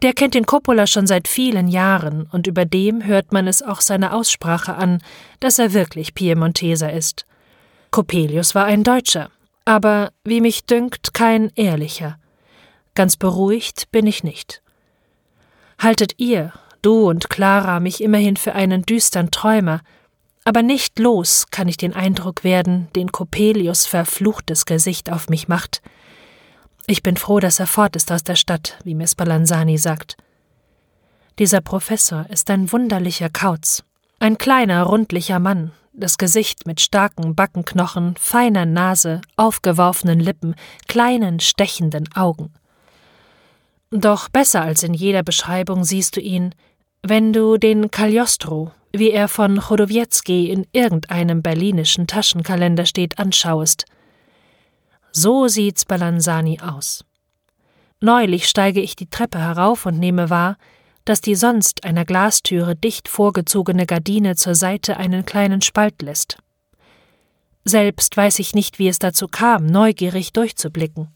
Der 0.00 0.14
kennt 0.14 0.34
den 0.34 0.46
Coppola 0.46 0.86
schon 0.86 1.06
seit 1.06 1.28
vielen 1.28 1.68
Jahren 1.68 2.26
und 2.32 2.46
über 2.46 2.64
dem 2.64 3.04
hört 3.04 3.32
man 3.32 3.46
es 3.46 3.62
auch 3.62 3.80
seiner 3.80 4.14
Aussprache 4.14 4.74
an, 4.74 5.02
dass 5.40 5.58
er 5.58 5.74
wirklich 5.74 6.14
Piemonteser 6.14 6.92
ist. 6.92 7.26
Coppelius 7.90 8.54
war 8.54 8.64
ein 8.64 8.84
Deutscher, 8.84 9.30
aber, 9.64 10.12
wie 10.24 10.40
mich 10.40 10.64
dünkt, 10.64 11.12
kein 11.12 11.50
ehrlicher. 11.56 12.18
Ganz 12.94 13.16
beruhigt 13.16 13.90
bin 13.90 14.06
ich 14.06 14.24
nicht. 14.24 14.62
Haltet 15.78 16.14
ihr, 16.16 16.52
du 16.80 17.08
und 17.08 17.28
Clara 17.28 17.80
mich 17.80 18.02
immerhin 18.02 18.36
für 18.36 18.54
einen 18.54 18.82
düstern 18.82 19.30
Träumer, 19.30 19.80
aber 20.44 20.62
nicht 20.62 20.98
los 20.98 21.46
kann 21.50 21.68
ich 21.68 21.76
den 21.76 21.94
Eindruck 21.94 22.44
werden, 22.44 22.88
den 22.96 23.12
Coppelius 23.12 23.86
verfluchtes 23.86 24.66
Gesicht 24.66 25.10
auf 25.10 25.28
mich 25.28 25.48
macht. 25.48 25.82
Ich 26.86 27.02
bin 27.02 27.16
froh, 27.16 27.38
dass 27.38 27.60
er 27.60 27.66
fort 27.66 27.96
ist 27.96 28.10
aus 28.10 28.24
der 28.24 28.34
Stadt, 28.34 28.78
wie 28.84 28.94
mir 28.94 29.06
Spallanzani 29.06 29.78
sagt. 29.78 30.16
Dieser 31.38 31.60
Professor 31.60 32.26
ist 32.28 32.50
ein 32.50 32.72
wunderlicher 32.72 33.30
Kauz, 33.30 33.84
ein 34.18 34.36
kleiner, 34.36 34.82
rundlicher 34.82 35.38
Mann, 35.38 35.72
das 35.92 36.18
Gesicht 36.18 36.66
mit 36.66 36.80
starken 36.80 37.34
Backenknochen, 37.34 38.16
feiner 38.18 38.66
Nase, 38.66 39.20
aufgeworfenen 39.36 40.20
Lippen, 40.20 40.54
kleinen, 40.88 41.40
stechenden 41.40 42.12
Augen. 42.14 42.52
Doch 43.90 44.28
besser 44.28 44.62
als 44.62 44.82
in 44.82 44.94
jeder 44.94 45.22
Beschreibung 45.22 45.84
siehst 45.84 46.16
du 46.16 46.20
ihn, 46.20 46.54
wenn 47.02 47.32
du 47.32 47.58
den 47.58 47.90
Cagliostro, 47.90 48.72
wie 48.92 49.10
er 49.10 49.28
von 49.28 49.60
Chodowiecki 49.60 50.50
in 50.50 50.66
irgendeinem 50.72 51.42
berlinischen 51.42 52.06
Taschenkalender 52.06 52.86
steht, 52.86 53.18
anschaust. 53.18 53.84
So 55.12 55.46
sieht 55.46 55.80
Spallanzani 55.80 56.60
aus. 56.60 57.04
Neulich 58.00 58.48
steige 58.48 58.80
ich 58.80 58.96
die 58.96 59.10
Treppe 59.10 59.38
herauf 59.38 59.86
und 59.86 59.98
nehme 59.98 60.30
wahr, 60.30 60.56
dass 61.04 61.20
die 61.20 61.34
sonst 61.34 61.84
einer 61.84 62.04
Glastüre 62.04 62.74
dicht 62.74 63.08
vorgezogene 63.08 63.86
Gardine 63.86 64.36
zur 64.36 64.54
Seite 64.54 64.96
einen 64.96 65.26
kleinen 65.26 65.60
Spalt 65.62 66.00
lässt. 66.02 66.38
Selbst 67.64 68.16
weiß 68.16 68.38
ich 68.38 68.54
nicht, 68.54 68.78
wie 68.78 68.88
es 68.88 68.98
dazu 68.98 69.28
kam, 69.28 69.66
neugierig 69.66 70.32
durchzublicken. 70.32 71.08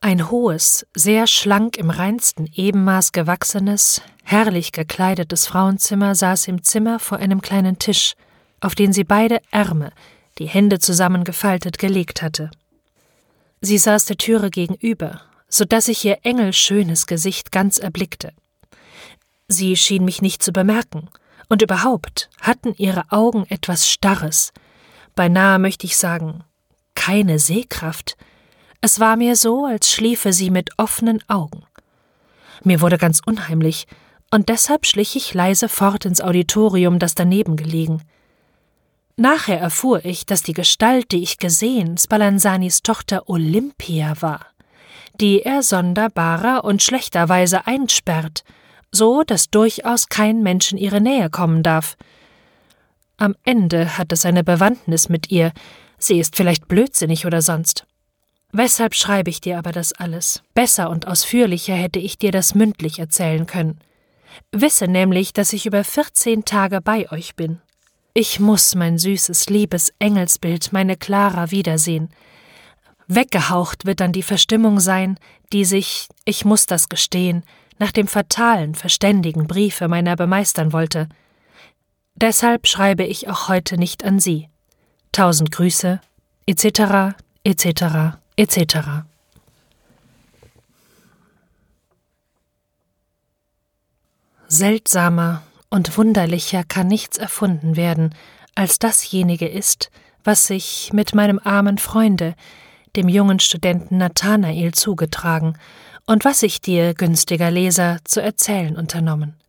Ein 0.00 0.30
hohes, 0.30 0.86
sehr 0.94 1.26
schlank 1.26 1.76
im 1.76 1.90
reinsten 1.90 2.48
Ebenmaß 2.52 3.12
gewachsenes, 3.12 4.02
herrlich 4.24 4.72
gekleidetes 4.72 5.46
Frauenzimmer 5.46 6.14
saß 6.14 6.48
im 6.48 6.62
Zimmer 6.62 6.98
vor 6.98 7.18
einem 7.18 7.40
kleinen 7.40 7.78
Tisch, 7.78 8.14
auf 8.60 8.74
den 8.74 8.92
sie 8.92 9.04
beide 9.04 9.40
Ärme, 9.50 9.92
die 10.38 10.46
Hände 10.46 10.78
zusammengefaltet, 10.78 11.78
gelegt 11.78 12.22
hatte. 12.22 12.50
Sie 13.64 13.78
saß 13.78 14.06
der 14.06 14.16
Türe 14.16 14.50
gegenüber, 14.50 15.22
so 15.48 15.64
dass 15.64 15.86
ich 15.86 16.04
ihr 16.04 16.18
engelschönes 16.24 17.06
Gesicht 17.06 17.52
ganz 17.52 17.78
erblickte. 17.78 18.32
Sie 19.46 19.76
schien 19.76 20.04
mich 20.04 20.20
nicht 20.20 20.42
zu 20.42 20.52
bemerken, 20.52 21.08
und 21.48 21.62
überhaupt 21.62 22.28
hatten 22.40 22.74
ihre 22.76 23.12
Augen 23.12 23.46
etwas 23.48 23.88
Starres, 23.88 24.52
beinahe 25.14 25.58
möchte 25.58 25.86
ich 25.86 25.96
sagen, 25.96 26.42
keine 26.94 27.38
Sehkraft, 27.38 28.16
es 28.80 28.98
war 28.98 29.16
mir 29.16 29.36
so, 29.36 29.64
als 29.64 29.92
schliefe 29.92 30.32
sie 30.32 30.50
mit 30.50 30.70
offenen 30.76 31.22
Augen. 31.28 31.62
Mir 32.64 32.80
wurde 32.80 32.98
ganz 32.98 33.20
unheimlich, 33.24 33.86
und 34.32 34.48
deshalb 34.48 34.86
schlich 34.86 35.14
ich 35.14 35.34
leise 35.34 35.68
fort 35.68 36.04
ins 36.04 36.20
Auditorium, 36.20 36.98
das 36.98 37.14
daneben 37.14 37.56
gelegen. 37.56 38.02
Nachher 39.22 39.60
erfuhr 39.60 40.04
ich, 40.04 40.26
dass 40.26 40.42
die 40.42 40.52
Gestalt, 40.52 41.12
die 41.12 41.22
ich 41.22 41.38
gesehen, 41.38 41.96
Spallanzanis 41.96 42.82
Tochter 42.82 43.28
Olympia 43.28 44.16
war, 44.18 44.44
die 45.20 45.42
er 45.42 45.62
sonderbarer 45.62 46.64
und 46.64 46.82
schlechterweise 46.82 47.68
einsperrt, 47.68 48.42
so 48.90 49.22
dass 49.22 49.48
durchaus 49.48 50.08
kein 50.08 50.42
Mensch 50.42 50.72
in 50.72 50.78
ihre 50.78 51.00
Nähe 51.00 51.30
kommen 51.30 51.62
darf. 51.62 51.96
Am 53.16 53.36
Ende 53.44 53.96
hat 53.96 54.10
es 54.10 54.26
eine 54.26 54.42
Bewandtnis 54.42 55.08
mit 55.08 55.30
ihr, 55.30 55.52
sie 55.98 56.18
ist 56.18 56.34
vielleicht 56.34 56.66
blödsinnig 56.66 57.24
oder 57.24 57.42
sonst. 57.42 57.86
Weshalb 58.50 58.92
schreibe 58.92 59.30
ich 59.30 59.40
dir 59.40 59.56
aber 59.56 59.70
das 59.70 59.92
alles? 59.92 60.42
Besser 60.52 60.90
und 60.90 61.06
ausführlicher 61.06 61.74
hätte 61.74 62.00
ich 62.00 62.18
dir 62.18 62.32
das 62.32 62.56
mündlich 62.56 62.98
erzählen 62.98 63.46
können. 63.46 63.78
Wisse 64.50 64.88
nämlich, 64.88 65.32
dass 65.32 65.52
ich 65.52 65.64
über 65.64 65.84
vierzehn 65.84 66.44
Tage 66.44 66.80
bei 66.80 67.08
euch 67.12 67.36
bin. 67.36 67.60
Ich 68.14 68.38
muss 68.40 68.74
mein 68.74 68.98
süßes, 68.98 69.48
liebes 69.48 69.90
Engelsbild, 69.98 70.70
meine 70.72 70.98
Clara, 70.98 71.50
wiedersehen. 71.50 72.10
Weggehaucht 73.06 73.86
wird 73.86 74.00
dann 74.00 74.12
die 74.12 74.22
Verstimmung 74.22 74.80
sein, 74.80 75.18
die 75.52 75.64
sich, 75.64 76.08
ich 76.26 76.44
muss 76.44 76.66
das 76.66 76.90
gestehen, 76.90 77.42
nach 77.78 77.90
dem 77.90 78.06
fatalen, 78.06 78.74
verständigen 78.74 79.46
Briefe 79.46 79.88
meiner 79.88 80.14
bemeistern 80.14 80.74
wollte. 80.74 81.08
Deshalb 82.14 82.66
schreibe 82.66 83.04
ich 83.04 83.28
auch 83.28 83.48
heute 83.48 83.78
nicht 83.78 84.04
an 84.04 84.20
Sie. 84.20 84.50
Tausend 85.12 85.50
Grüße, 85.50 86.00
etc., 86.46 87.16
etc., 87.44 88.18
etc. 88.36 88.76
Seltsamer 94.48 95.42
und 95.72 95.96
wunderlicher 95.96 96.64
kann 96.64 96.86
nichts 96.86 97.16
erfunden 97.16 97.76
werden, 97.76 98.14
als 98.54 98.78
dasjenige 98.78 99.48
ist, 99.48 99.90
was 100.22 100.46
sich 100.46 100.90
mit 100.92 101.14
meinem 101.14 101.40
armen 101.42 101.78
Freunde, 101.78 102.34
dem 102.94 103.08
jungen 103.08 103.40
Studenten 103.40 103.96
Nathanael, 103.96 104.72
zugetragen 104.74 105.56
und 106.06 106.26
was 106.26 106.42
ich 106.42 106.60
dir, 106.60 106.92
günstiger 106.92 107.50
Leser, 107.50 107.96
zu 108.04 108.20
erzählen 108.20 108.76
unternommen. 108.76 109.40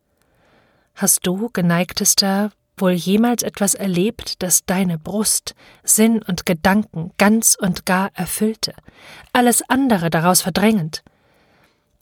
Hast 0.94 1.26
du, 1.26 1.50
geneigtester, 1.50 2.52
wohl 2.78 2.92
jemals 2.92 3.42
etwas 3.42 3.74
erlebt, 3.74 4.42
das 4.42 4.64
deine 4.64 4.98
Brust, 4.98 5.54
Sinn 5.82 6.22
und 6.22 6.46
Gedanken 6.46 7.12
ganz 7.18 7.54
und 7.60 7.84
gar 7.84 8.10
erfüllte, 8.14 8.72
alles 9.34 9.62
andere 9.68 10.08
daraus 10.08 10.40
verdrängend? 10.40 11.04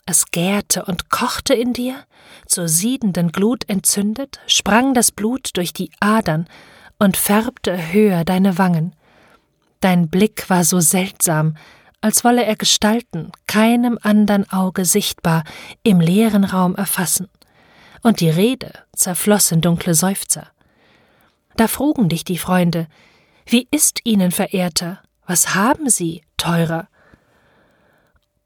Es 0.06 0.26
gärte 0.30 0.84
und 0.84 1.10
kochte 1.10 1.54
in 1.54 1.72
dir, 1.72 2.04
zur 2.47 2.68
siedenden 2.68 3.32
Glut 3.32 3.68
entzündet, 3.68 4.40
sprang 4.47 4.95
das 4.95 5.12
Blut 5.12 5.51
durch 5.55 5.72
die 5.72 5.90
Adern 6.01 6.47
und 6.99 7.16
färbte 7.16 7.93
höher 7.93 8.24
deine 8.24 8.59
Wangen. 8.59 8.95
Dein 9.80 10.09
Blick 10.09 10.49
war 10.49 10.64
so 10.64 10.80
seltsam, 10.80 11.57
als 12.01 12.24
wolle 12.24 12.45
er 12.45 12.57
Gestalten, 12.57 13.32
keinem 13.47 13.99
andern 14.03 14.49
Auge 14.51 14.84
sichtbar, 14.84 15.45
im 15.82 16.01
leeren 16.01 16.45
Raum 16.45 16.74
erfassen. 16.74 17.28
Und 18.03 18.20
die 18.20 18.30
Rede 18.30 18.72
zerfloss 18.95 19.53
in 19.53 19.61
dunkle 19.61 19.95
Seufzer. 19.95 20.49
Da 21.57 21.68
frugen 21.68 22.09
dich 22.09 22.24
die 22.24 22.38
Freunde, 22.38 22.88
wie 23.47 23.68
ist 23.70 24.01
ihnen, 24.05 24.30
Verehrter, 24.30 25.03
was 25.26 25.55
haben 25.55 25.88
sie, 25.88 26.22
teurer? 26.36 26.88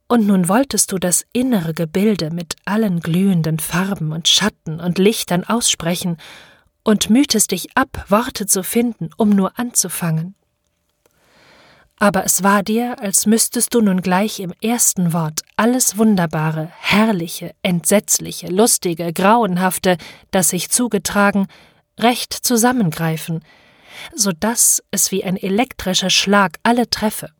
Und 0.09 0.27
nun 0.27 0.49
wolltest 0.49 0.93
du 0.93 0.99
das 0.99 1.25
innere 1.33 1.75
Gebilde 1.75 2.31
mit 2.31 2.55
allen 2.65 3.01
glühenden 3.01 3.59
Farben 3.59 4.13
und 4.13 4.29
Schatten 4.29 4.79
und 4.79 4.99
Lichtern 4.99 5.43
aussprechen 5.43 6.17
und 6.85 7.11
mühtest 7.11 7.51
dich 7.51 7.77
ab, 7.77 8.05
Worte 8.09 8.47
zu 8.47 8.63
finden, 8.63 9.11
um 9.17 9.31
nur 9.31 9.59
anzufangen. 9.59 10.37
Aber 11.99 12.25
es 12.25 12.43
war 12.43 12.63
dir, 12.63 13.01
als 13.01 13.27
müsstest 13.27 13.75
du 13.75 13.81
nun 13.81 14.03
gleich 14.03 14.39
im 14.39 14.53
ersten 14.63 15.13
Wort 15.13 15.41
alles 15.57 15.97
Wunderbare, 15.97 16.71
Herrliche, 16.79 17.55
Entsetzliche, 17.63 18.49
Lustige, 18.49 19.13
Grauenhafte, 19.13 19.97
das 20.31 20.51
sich 20.51 20.71
zugetragen, 20.71 21.49
recht 21.99 22.33
zusammengreifen, 22.33 23.43
so 24.15 24.31
dass 24.31 24.83
es 24.91 25.11
wie 25.11 25.25
ein 25.25 25.39
elektrischer 25.39 26.11
Schlag 26.11 26.59
alle 26.63 26.91
treffe. 26.91 27.31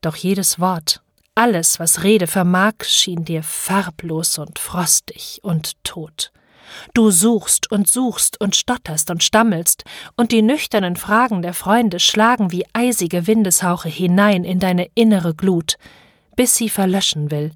Doch 0.00 0.16
jedes 0.16 0.60
Wort, 0.60 1.01
alles, 1.34 1.80
was 1.80 2.02
Rede 2.02 2.26
vermag, 2.26 2.74
schien 2.82 3.24
dir 3.24 3.42
farblos 3.42 4.38
und 4.38 4.58
frostig 4.58 5.40
und 5.42 5.82
tot. 5.84 6.32
Du 6.94 7.10
suchst 7.10 7.70
und 7.70 7.88
suchst 7.88 8.40
und 8.40 8.56
stotterst 8.56 9.10
und 9.10 9.22
stammelst, 9.22 9.84
und 10.16 10.32
die 10.32 10.42
nüchternen 10.42 10.96
Fragen 10.96 11.42
der 11.42 11.54
Freunde 11.54 12.00
schlagen 12.00 12.50
wie 12.52 12.64
eisige 12.72 13.26
Windeshauche 13.26 13.88
hinein 13.88 14.44
in 14.44 14.58
deine 14.58 14.88
innere 14.94 15.34
Glut, 15.34 15.76
bis 16.36 16.54
sie 16.54 16.68
verlöschen 16.68 17.30
will. 17.30 17.52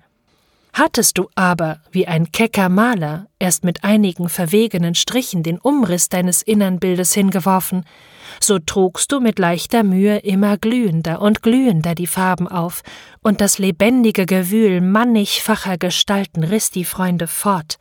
Hattest 0.79 1.17
du 1.17 1.31
aber, 1.37 1.81
wie 1.91 2.07
ein 2.07 2.33
kecker 2.33 2.69
Maler, 2.69 3.29
erst 3.39 3.65
mit 3.65 3.83
einigen 3.83 4.29
verwegenen 4.29 4.95
Strichen 4.95 5.43
den 5.43 5.59
Umriss 5.59 6.11
deines 6.11 6.43
innern 6.43 6.81
Bildes 6.81 7.15
hingeworfen, 7.15 7.87
so 8.41 8.59
trugst 8.59 9.11
du 9.11 9.21
mit 9.21 9.39
leichter 9.39 9.85
Mühe 9.85 10.19
immer 10.19 10.59
glühender 10.59 11.23
und 11.23 11.41
glühender 11.41 11.95
die 11.95 12.07
Farben 12.07 12.47
auf, 12.47 12.83
und 13.23 13.41
das 13.41 13.57
lebendige 13.57 14.27
Gewühl 14.27 14.83
mannigfacher 14.83 15.79
Gestalten 15.79 16.45
riss 16.45 16.71
die 16.71 16.85
Freunde 16.85 17.27
fort. 17.27 17.79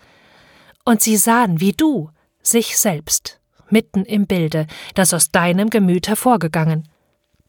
Und 0.85 1.01
sie 1.01 1.17
sahen, 1.17 1.59
wie 1.59 1.73
du, 1.73 2.11
sich 2.41 2.77
selbst, 2.77 3.41
mitten 3.69 4.05
im 4.05 4.25
Bilde, 4.25 4.67
das 4.93 5.13
aus 5.13 5.31
deinem 5.31 5.69
Gemüt 5.69 6.07
hervorgegangen. 6.07 6.87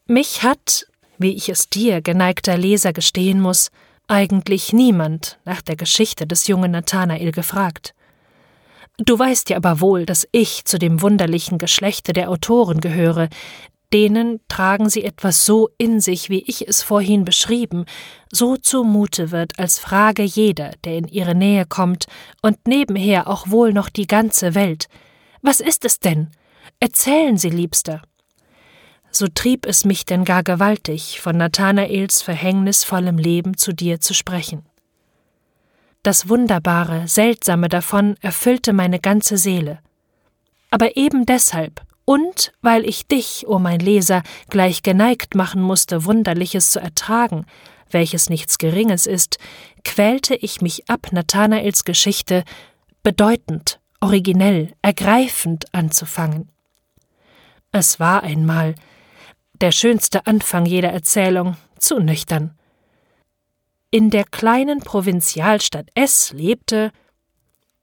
Mich 0.07 0.43
hat, 0.43 0.87
wie 1.17 1.37
ich 1.37 1.47
es 1.47 1.69
dir, 1.69 2.01
geneigter 2.01 2.57
Leser, 2.57 2.91
gestehen 2.91 3.39
muss, 3.39 3.71
eigentlich 4.07 4.73
niemand 4.73 5.39
nach 5.45 5.61
der 5.61 5.75
Geschichte 5.75 6.25
des 6.27 6.47
jungen 6.47 6.71
Nathanael 6.71 7.31
gefragt. 7.31 7.93
Du 8.97 9.17
weißt 9.17 9.49
ja 9.49 9.57
aber 9.57 9.79
wohl, 9.79 10.05
dass 10.05 10.27
ich 10.31 10.65
zu 10.65 10.79
dem 10.79 11.01
wunderlichen 11.01 11.57
Geschlechte 11.57 12.13
der 12.13 12.29
Autoren 12.29 12.79
gehöre, 12.79 13.29
denen 13.93 14.41
tragen 14.49 14.89
sie 14.89 15.03
etwas 15.03 15.45
so 15.45 15.69
in 15.77 16.01
sich, 16.01 16.29
wie 16.29 16.43
ich 16.45 16.67
es 16.67 16.83
vorhin 16.83 17.23
beschrieben, 17.23 17.85
so 18.31 18.57
zumute 18.57 19.31
wird, 19.31 19.57
als 19.59 19.79
frage 19.79 20.23
jeder, 20.23 20.71
der 20.83 20.97
in 20.97 21.07
ihre 21.07 21.35
Nähe 21.35 21.65
kommt, 21.65 22.05
und 22.41 22.67
nebenher 22.67 23.27
auch 23.27 23.49
wohl 23.49 23.71
noch 23.71 23.89
die 23.89 24.07
ganze 24.07 24.55
Welt. 24.55 24.87
Was 25.41 25.59
ist 25.59 25.85
es 25.85 25.99
denn? 25.99 26.29
Erzählen 26.79 27.37
Sie, 27.37 27.49
Liebster. 27.49 28.01
So 29.17 29.25
trieb 29.27 29.65
es 29.65 29.83
mich 29.83 30.05
denn 30.05 30.25
gar 30.25 30.43
gewaltig, 30.43 31.21
von 31.21 31.37
Nathanaels 31.37 32.21
verhängnisvollem 32.21 33.17
Leben 33.17 33.57
zu 33.57 33.73
dir 33.73 33.99
zu 33.99 34.13
sprechen. 34.13 34.63
Das 36.03 36.29
Wunderbare, 36.29 37.07
Seltsame 37.07 37.67
davon 37.67 38.15
erfüllte 38.21 38.73
meine 38.73 38.99
ganze 38.99 39.37
Seele. 39.37 39.79
Aber 40.69 40.97
eben 40.97 41.25
deshalb 41.25 41.81
und 42.05 42.53
weil 42.61 42.87
ich 42.87 43.07
dich, 43.07 43.47
o 43.47 43.55
oh 43.55 43.59
mein 43.59 43.79
Leser, 43.79 44.21
gleich 44.51 44.83
geneigt 44.83 45.33
machen 45.33 45.63
musste, 45.63 46.05
Wunderliches 46.05 46.69
zu 46.69 46.79
ertragen, 46.79 47.47
welches 47.89 48.29
nichts 48.29 48.59
Geringes 48.59 49.07
ist, 49.07 49.39
quälte 49.83 50.35
ich 50.35 50.61
mich 50.61 50.91
ab, 50.91 51.07
Nathanaels 51.11 51.85
Geschichte 51.85 52.43
bedeutend, 53.01 53.79
originell, 53.99 54.73
ergreifend 54.83 55.73
anzufangen. 55.73 56.49
Es 57.71 57.99
war 57.99 58.21
einmal 58.21 58.75
der 59.61 59.71
schönste 59.71 60.25
Anfang 60.27 60.65
jeder 60.65 60.89
Erzählung, 60.89 61.57
zu 61.79 61.99
nüchtern. 61.99 62.57
In 63.91 64.09
der 64.09 64.25
kleinen 64.25 64.79
Provinzialstadt 64.79 65.87
S 65.95 66.33
lebte 66.33 66.91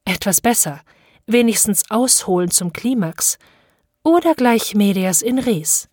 etwas 0.04 0.40
besser, 0.40 0.80
wenigstens 1.26 1.90
ausholend 1.90 2.52
zum 2.52 2.72
Klimax, 2.72 3.38
oder 4.02 4.34
gleich 4.34 4.74
Medias 4.74 5.22
in 5.22 5.38
Res. 5.38 5.88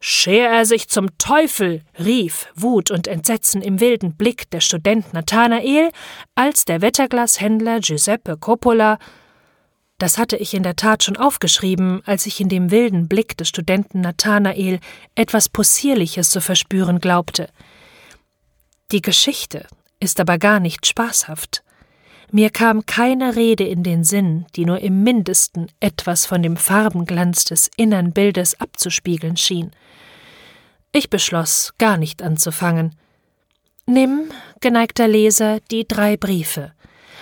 Scher 0.00 0.50
er 0.50 0.64
sich 0.64 0.88
zum 0.88 1.18
Teufel, 1.18 1.82
rief 1.98 2.46
Wut 2.54 2.90
und 2.90 3.08
Entsetzen 3.08 3.62
im 3.62 3.80
wilden 3.80 4.14
Blick 4.14 4.48
der 4.50 4.60
Student 4.60 5.12
Nathanael, 5.12 5.90
als 6.36 6.64
der 6.66 6.82
Wetterglashändler 6.82 7.80
Giuseppe 7.80 8.36
Coppola 8.36 8.98
das 9.98 10.16
hatte 10.16 10.36
ich 10.36 10.54
in 10.54 10.62
der 10.62 10.76
Tat 10.76 11.02
schon 11.02 11.16
aufgeschrieben, 11.16 12.02
als 12.06 12.26
ich 12.26 12.40
in 12.40 12.48
dem 12.48 12.70
wilden 12.70 13.08
Blick 13.08 13.36
des 13.36 13.48
Studenten 13.48 14.00
Nathanael 14.00 14.78
etwas 15.16 15.48
Possierliches 15.48 16.30
zu 16.30 16.40
verspüren 16.40 17.00
glaubte. 17.00 17.48
Die 18.92 19.02
Geschichte 19.02 19.66
ist 20.00 20.20
aber 20.20 20.38
gar 20.38 20.60
nicht 20.60 20.86
spaßhaft. 20.86 21.64
Mir 22.30 22.50
kam 22.50 22.86
keine 22.86 23.36
Rede 23.36 23.64
in 23.64 23.82
den 23.82 24.04
Sinn, 24.04 24.46
die 24.54 24.64
nur 24.64 24.80
im 24.80 25.02
mindesten 25.02 25.70
etwas 25.80 26.26
von 26.26 26.42
dem 26.42 26.56
Farbenglanz 26.56 27.44
des 27.44 27.70
innern 27.76 28.12
Bildes 28.12 28.60
abzuspiegeln 28.60 29.36
schien. 29.36 29.72
Ich 30.92 31.10
beschloss, 31.10 31.74
gar 31.78 31.96
nicht 31.96 32.22
anzufangen. 32.22 32.94
Nimm, 33.86 34.30
geneigter 34.60 35.08
Leser, 35.08 35.60
die 35.70 35.88
drei 35.88 36.16
Briefe, 36.16 36.72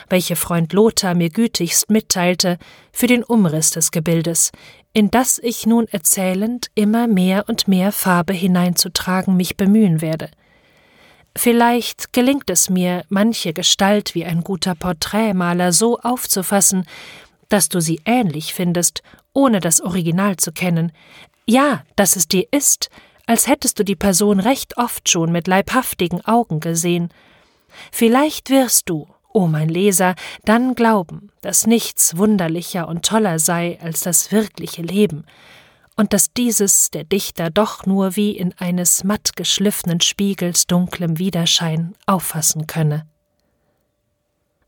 welche 0.08 0.36
Freund 0.36 0.72
Lothar 0.72 1.14
mir 1.14 1.30
gütigst 1.30 1.90
mitteilte, 1.90 2.58
für 2.92 3.06
den 3.06 3.22
Umriss 3.22 3.70
des 3.70 3.90
Gebildes, 3.90 4.52
in 4.92 5.10
das 5.10 5.38
ich 5.38 5.66
nun 5.66 5.86
erzählend 5.88 6.68
immer 6.74 7.06
mehr 7.06 7.48
und 7.48 7.68
mehr 7.68 7.92
Farbe 7.92 8.32
hineinzutragen 8.32 9.36
mich 9.36 9.56
bemühen 9.56 10.00
werde. 10.00 10.30
Vielleicht 11.36 12.14
gelingt 12.14 12.48
es 12.48 12.70
mir, 12.70 13.04
manche 13.10 13.52
Gestalt 13.52 14.14
wie 14.14 14.24
ein 14.24 14.42
guter 14.42 14.74
Porträtmaler 14.74 15.72
so 15.72 15.98
aufzufassen, 15.98 16.86
dass 17.50 17.68
du 17.68 17.80
sie 17.80 18.00
ähnlich 18.06 18.54
findest, 18.54 19.02
ohne 19.34 19.60
das 19.60 19.82
Original 19.82 20.36
zu 20.36 20.50
kennen, 20.52 20.92
ja, 21.46 21.82
dass 21.94 22.16
es 22.16 22.26
dir 22.26 22.46
ist, 22.50 22.88
als 23.26 23.46
hättest 23.48 23.78
du 23.78 23.84
die 23.84 23.96
Person 23.96 24.40
recht 24.40 24.78
oft 24.78 25.08
schon 25.08 25.30
mit 25.30 25.46
leibhaftigen 25.46 26.24
Augen 26.24 26.60
gesehen. 26.60 27.10
Vielleicht 27.92 28.48
wirst 28.50 28.88
du, 28.88 29.06
o 29.36 29.40
oh 29.40 29.46
mein 29.48 29.68
Leser, 29.68 30.14
dann 30.46 30.74
glauben, 30.74 31.30
dass 31.42 31.66
nichts 31.66 32.16
wunderlicher 32.16 32.88
und 32.88 33.04
toller 33.04 33.38
sei 33.38 33.78
als 33.82 34.00
das 34.00 34.32
wirkliche 34.32 34.80
Leben, 34.80 35.26
und 35.94 36.14
dass 36.14 36.32
dieses 36.32 36.90
der 36.90 37.04
Dichter 37.04 37.50
doch 37.50 37.84
nur 37.84 38.16
wie 38.16 38.30
in 38.30 38.54
eines 38.56 39.04
matt 39.04 39.36
geschliffenen 39.36 40.00
Spiegels 40.00 40.66
dunklem 40.66 41.18
Widerschein 41.18 41.94
auffassen 42.06 42.66
könne. 42.66 43.06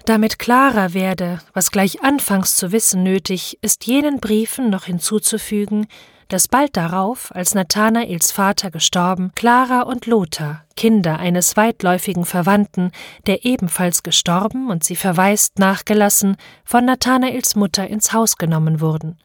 Damit 0.05 0.39
klarer 0.39 0.93
werde, 0.93 1.41
was 1.55 1.71
gleich 1.71 2.03
anfangs 2.03 2.57
zu 2.57 2.71
wissen 2.71 3.03
nötig, 3.03 3.59
ist 3.63 3.87
jenen 3.87 4.21
Briefen 4.21 4.69
noch 4.69 4.85
hinzuzufügen, 4.85 5.87
dass 6.29 6.47
bald 6.47 6.77
darauf, 6.77 7.35
als 7.35 7.55
Nathanaels 7.55 8.31
Vater 8.31 8.71
gestorben, 8.71 9.33
Clara 9.35 9.83
und 9.83 10.07
Lothar, 10.07 10.65
Kinder 10.77 11.19
eines 11.19 11.57
weitläufigen 11.57 12.27
Verwandten, 12.27 12.93
der 13.27 13.45
ebenfalls 13.45 14.03
gestorben 14.03 14.71
und 14.71 14.85
sie 14.85 14.97
verwaist 14.97 15.59
nachgelassen, 15.59 16.37
von 16.65 16.85
Nathanaels 16.85 17.57
Mutter 17.57 17.89
ins 17.89 18.13
Haus 18.13 18.37
genommen 18.37 18.81
wurden. 18.81 19.19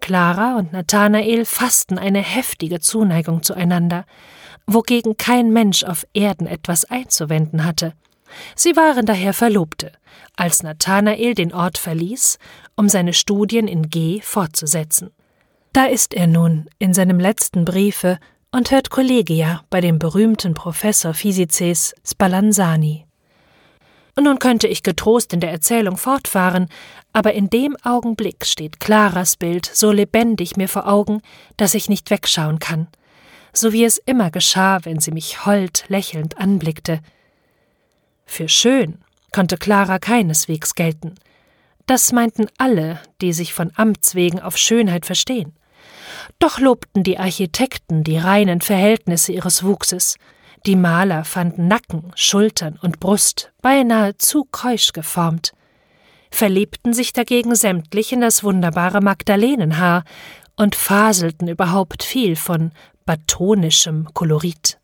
Clara 0.00 0.56
und 0.56 0.72
Nathanael 0.72 1.44
fassten 1.44 1.98
eine 1.98 2.20
heftige 2.20 2.80
Zuneigung 2.80 3.42
zueinander, 3.42 4.04
wogegen 4.66 5.16
kein 5.16 5.52
Mensch 5.52 5.84
auf 5.84 6.06
Erden 6.14 6.46
etwas 6.46 6.84
einzuwenden 6.86 7.64
hatte. 7.64 7.92
Sie 8.56 8.74
waren 8.74 9.04
daher 9.04 9.34
Verlobte, 9.34 9.92
als 10.36 10.62
Nathanael 10.62 11.34
den 11.34 11.52
Ort 11.52 11.78
verließ, 11.78 12.38
um 12.74 12.88
seine 12.88 13.12
Studien 13.12 13.68
in 13.68 13.90
G 13.90 14.20
fortzusetzen. 14.22 15.10
Da 15.72 15.86
ist 15.86 16.12
er 16.12 16.26
nun 16.26 16.68
in 16.78 16.92
seinem 16.92 17.18
letzten 17.18 17.64
Briefe 17.64 18.18
und 18.50 18.70
hört 18.70 18.90
Kollegia 18.90 19.64
bei 19.70 19.80
dem 19.80 19.98
berühmten 19.98 20.52
Professor 20.52 21.14
Physices 21.14 21.94
Spallanzani. 22.06 23.06
Nun 24.20 24.38
könnte 24.38 24.68
ich 24.68 24.82
getrost 24.82 25.32
in 25.32 25.40
der 25.40 25.50
Erzählung 25.50 25.96
fortfahren, 25.96 26.68
aber 27.14 27.32
in 27.32 27.48
dem 27.48 27.74
Augenblick 27.82 28.44
steht 28.44 28.80
Claras 28.80 29.38
Bild 29.38 29.64
so 29.64 29.92
lebendig 29.92 30.58
mir 30.58 30.68
vor 30.68 30.86
Augen, 30.86 31.22
dass 31.56 31.72
ich 31.72 31.88
nicht 31.88 32.10
wegschauen 32.10 32.58
kann, 32.58 32.88
so 33.54 33.72
wie 33.72 33.84
es 33.84 33.96
immer 33.96 34.30
geschah, 34.30 34.80
wenn 34.84 35.00
sie 35.00 35.12
mich 35.12 35.46
hold 35.46 35.86
lächelnd 35.88 36.36
anblickte. 36.36 37.00
Für 38.26 38.50
schön 38.50 38.98
konnte 39.32 39.56
Clara 39.56 39.98
keineswegs 39.98 40.74
gelten. 40.74 41.14
Das 41.86 42.12
meinten 42.12 42.48
alle, 42.58 43.00
die 43.22 43.32
sich 43.32 43.54
von 43.54 43.72
Amts 43.74 44.14
wegen 44.14 44.38
auf 44.38 44.58
Schönheit 44.58 45.06
verstehen. 45.06 45.54
Doch 46.38 46.58
lobten 46.58 47.02
die 47.02 47.18
Architekten 47.18 48.04
die 48.04 48.18
reinen 48.18 48.60
Verhältnisse 48.60 49.32
ihres 49.32 49.62
Wuchses, 49.62 50.16
die 50.66 50.76
Maler 50.76 51.24
fanden 51.24 51.66
Nacken, 51.66 52.12
Schultern 52.14 52.78
und 52.80 53.00
Brust 53.00 53.52
beinahe 53.62 54.16
zu 54.16 54.46
keusch 54.50 54.92
geformt, 54.92 55.52
verliebten 56.30 56.94
sich 56.94 57.12
dagegen 57.12 57.54
sämtlich 57.54 58.12
in 58.12 58.20
das 58.20 58.44
wunderbare 58.44 59.00
Magdalenenhaar 59.00 60.04
und 60.56 60.76
faselten 60.76 61.48
überhaupt 61.48 62.04
viel 62.04 62.36
von 62.36 62.70
batonischem 63.04 64.08
Kolorit. 64.14 64.78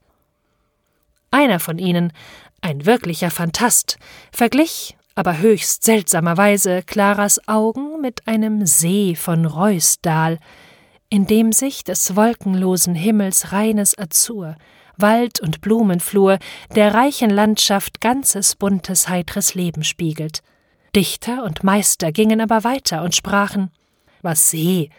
Einer 1.30 1.61
von 1.61 1.78
ihnen, 1.78 2.12
ein 2.61 2.86
wirklicher 2.86 3.30
Phantast, 3.30 3.99
verglich, 4.32 4.96
aber 5.14 5.38
höchst 5.38 5.84
seltsamerweise, 5.84 6.82
Claras 6.82 7.46
Augen 7.46 8.01
mit 8.01 8.26
einem 8.26 8.66
See 8.66 9.14
von 9.14 9.44
Reusdal, 9.44 10.38
in 11.11 11.26
dem 11.26 11.52
sich 11.52 11.84
des 11.84 12.16
wolkenlosen 12.16 12.94
Himmels 12.94 13.52
reines 13.52 13.98
Azur, 13.98 14.56
Wald 14.96 15.40
und 15.40 15.61
Blumenflur, 15.61 16.38
der 16.74 16.94
reichen 16.94 17.30
Landschaft 17.30 18.00
ganzes 18.00 18.56
buntes, 18.56 19.09
heitres 19.09 19.54
Leben 19.54 19.84
spiegelt. 19.84 20.42
Dichter 20.94 21.44
und 21.44 21.64
Meister 21.64 22.12
gingen 22.12 22.40
aber 22.40 22.64
weiter 22.64 23.02
und 23.02 23.14
sprachen 23.14 23.70
Was 24.22 24.50
See, 24.50 24.90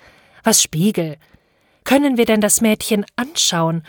was 0.44 0.64
Spiegel. 0.64 1.18
Können 1.84 2.18
wir 2.18 2.26
denn 2.26 2.42
das 2.42 2.62
Mädchen 2.62 3.06
anschauen 3.16 3.84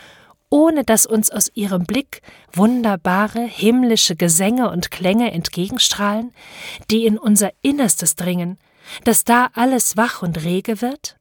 ohne 0.51 0.83
dass 0.83 1.05
uns 1.07 1.31
aus 1.31 1.49
ihrem 1.55 1.85
Blick 1.85 2.21
wunderbare 2.53 3.41
himmlische 3.41 4.15
Gesänge 4.15 4.69
und 4.69 4.91
Klänge 4.91 5.31
entgegenstrahlen, 5.31 6.33
die 6.91 7.05
in 7.05 7.17
unser 7.17 7.51
Innerstes 7.61 8.15
dringen, 8.15 8.59
dass 9.05 9.23
da 9.23 9.49
alles 9.53 9.95
wach 9.97 10.21
und 10.21 10.43
rege 10.43 10.81
wird? 10.81 11.15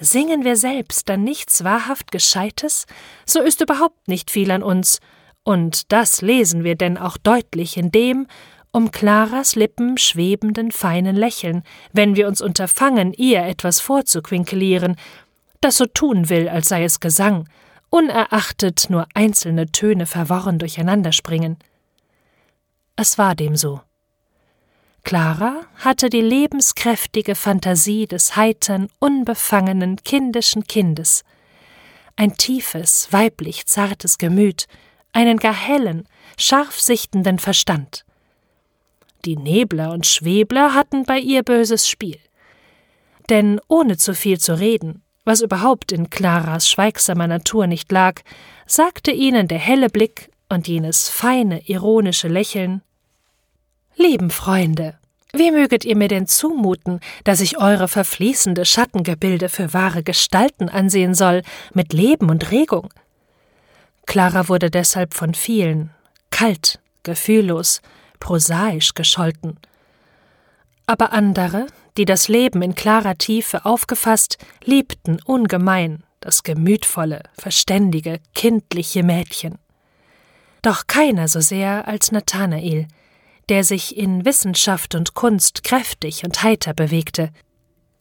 Singen 0.00 0.44
wir 0.44 0.56
selbst 0.56 1.08
dann 1.08 1.24
nichts 1.24 1.64
wahrhaft 1.64 2.12
Gescheites, 2.12 2.86
so 3.26 3.40
ist 3.40 3.60
überhaupt 3.60 4.08
nicht 4.08 4.30
viel 4.30 4.50
an 4.50 4.62
uns, 4.62 4.98
und 5.44 5.92
das 5.92 6.22
lesen 6.22 6.64
wir 6.64 6.76
denn 6.76 6.96
auch 6.96 7.16
deutlich 7.16 7.76
in 7.76 7.90
dem, 7.90 8.26
um 8.70 8.90
Claras 8.90 9.54
Lippen 9.54 9.98
schwebenden 9.98 10.70
feinen 10.70 11.16
Lächeln, 11.16 11.62
wenn 11.92 12.16
wir 12.16 12.26
uns 12.28 12.40
unterfangen, 12.40 13.12
ihr 13.12 13.42
etwas 13.42 13.80
vorzuquinkelieren, 13.80 14.96
das 15.60 15.76
so 15.76 15.86
tun 15.86 16.28
will, 16.28 16.48
als 16.48 16.68
sei 16.68 16.84
es 16.84 17.00
Gesang, 17.00 17.48
unerachtet 17.90 18.86
nur 18.88 19.06
einzelne 19.14 19.66
Töne 19.66 20.06
verworren 20.06 20.58
durcheinanderspringen. 20.58 21.58
Es 22.96 23.18
war 23.18 23.34
dem 23.34 23.56
so. 23.56 23.80
Clara 25.04 25.66
hatte 25.76 26.08
die 26.08 26.20
lebenskräftige 26.20 27.34
Fantasie 27.34 28.06
des 28.06 28.36
heitern, 28.36 28.88
unbefangenen, 28.98 29.96
kindischen 30.04 30.64
Kindes, 30.64 31.24
ein 32.16 32.36
tiefes, 32.36 33.08
weiblich 33.10 33.66
zartes 33.66 34.18
Gemüt, 34.18 34.66
einen 35.12 35.38
gar 35.38 35.54
hellen, 35.54 36.06
scharf 36.38 36.80
sichtenden 36.80 37.38
Verstand. 37.38 38.04
Die 39.24 39.36
Nebler 39.36 39.92
und 39.92 40.06
Schwebler 40.06 40.74
hatten 40.74 41.04
bei 41.04 41.18
ihr 41.18 41.42
böses 41.42 41.88
Spiel. 41.88 42.18
Denn 43.28 43.60
ohne 43.68 43.96
zu 43.96 44.14
viel 44.14 44.38
zu 44.38 44.58
reden, 44.58 45.02
was 45.24 45.42
überhaupt 45.42 45.92
in 45.92 46.10
Claras 46.10 46.68
schweigsamer 46.68 47.26
Natur 47.26 47.66
nicht 47.66 47.90
lag, 47.92 48.20
sagte 48.66 49.10
ihnen 49.12 49.46
der 49.46 49.58
helle 49.58 49.88
Blick 49.88 50.30
und 50.48 50.68
jenes 50.68 51.08
feine, 51.08 51.62
ironische 51.68 52.28
Lächeln 52.28 52.82
Lieben 53.96 54.30
Freunde, 54.30 54.98
wie 55.34 55.50
möget 55.50 55.84
ihr 55.84 55.96
mir 55.96 56.08
denn 56.08 56.26
zumuten, 56.26 57.00
dass 57.24 57.40
ich 57.40 57.58
eure 57.58 57.88
verfließende 57.88 58.64
Schattengebilde 58.64 59.48
für 59.48 59.72
wahre 59.72 60.02
Gestalten 60.02 60.68
ansehen 60.68 61.14
soll, 61.14 61.42
mit 61.72 61.92
Leben 61.92 62.30
und 62.30 62.50
Regung? 62.50 62.88
Clara 64.06 64.48
wurde 64.48 64.70
deshalb 64.70 65.14
von 65.14 65.34
vielen 65.34 65.90
kalt, 66.30 66.80
gefühllos, 67.02 67.80
prosaisch 68.18 68.94
gescholten. 68.94 69.58
Aber 70.86 71.12
andere, 71.12 71.66
die 71.96 72.04
das 72.04 72.28
Leben 72.28 72.62
in 72.62 72.74
klarer 72.74 73.16
Tiefe 73.16 73.64
aufgefasst, 73.64 74.38
liebten 74.64 75.18
ungemein 75.24 76.02
das 76.20 76.42
gemütvolle, 76.42 77.22
verständige, 77.34 78.20
kindliche 78.34 79.02
Mädchen. 79.02 79.58
Doch 80.62 80.86
keiner 80.86 81.26
so 81.26 81.40
sehr 81.40 81.88
als 81.88 82.12
Nathanael, 82.12 82.86
der 83.48 83.64
sich 83.64 83.96
in 83.96 84.24
Wissenschaft 84.24 84.94
und 84.94 85.14
Kunst 85.14 85.64
kräftig 85.64 86.24
und 86.24 86.42
heiter 86.42 86.74
bewegte. 86.74 87.30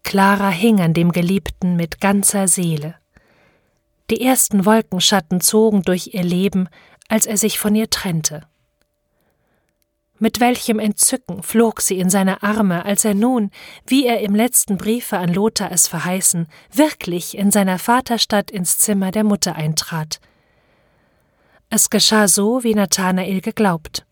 Clara 0.04 0.50
hing 0.50 0.82
an 0.82 0.94
dem 0.94 1.12
Geliebten 1.12 1.76
mit 1.76 2.02
ganzer 2.02 2.48
Seele. 2.48 2.96
Die 4.10 4.22
ersten 4.22 4.66
Wolkenschatten 4.66 5.42
zogen 5.42 5.84
durch 5.84 6.14
ihr 6.14 6.24
Leben, 6.24 6.68
als 7.08 7.26
er 7.26 7.38
sich 7.38 7.60
von 7.60 7.76
ihr 7.76 7.90
trennte. 7.90 8.48
Mit 10.20 10.40
welchem 10.40 10.78
Entzücken 10.78 11.42
flog 11.42 11.82
sie 11.82 11.98
in 11.98 12.12
seine 12.12 12.44
Arme, 12.44 12.86
als 12.86 13.06
er 13.06 13.16
nun, 13.16 13.50
wie 13.88 14.06
er 14.06 14.20
im 14.20 14.36
letzten 14.36 14.78
Briefe 14.78 15.18
an 15.18 15.34
Lothar 15.34 15.72
es 15.72 15.88
verheißen, 15.88 16.48
wirklich 16.72 17.36
in 17.36 17.50
seiner 17.50 17.80
Vaterstadt 17.80 18.52
ins 18.52 18.78
Zimmer 18.78 19.10
der 19.10 19.24
Mutter 19.24 19.56
eintrat. 19.56 20.20
Es 21.72 21.90
geschah 21.90 22.28
so, 22.28 22.64
wie 22.64 22.76
Nathanael 22.76 23.42
geglaubt. 23.42 24.06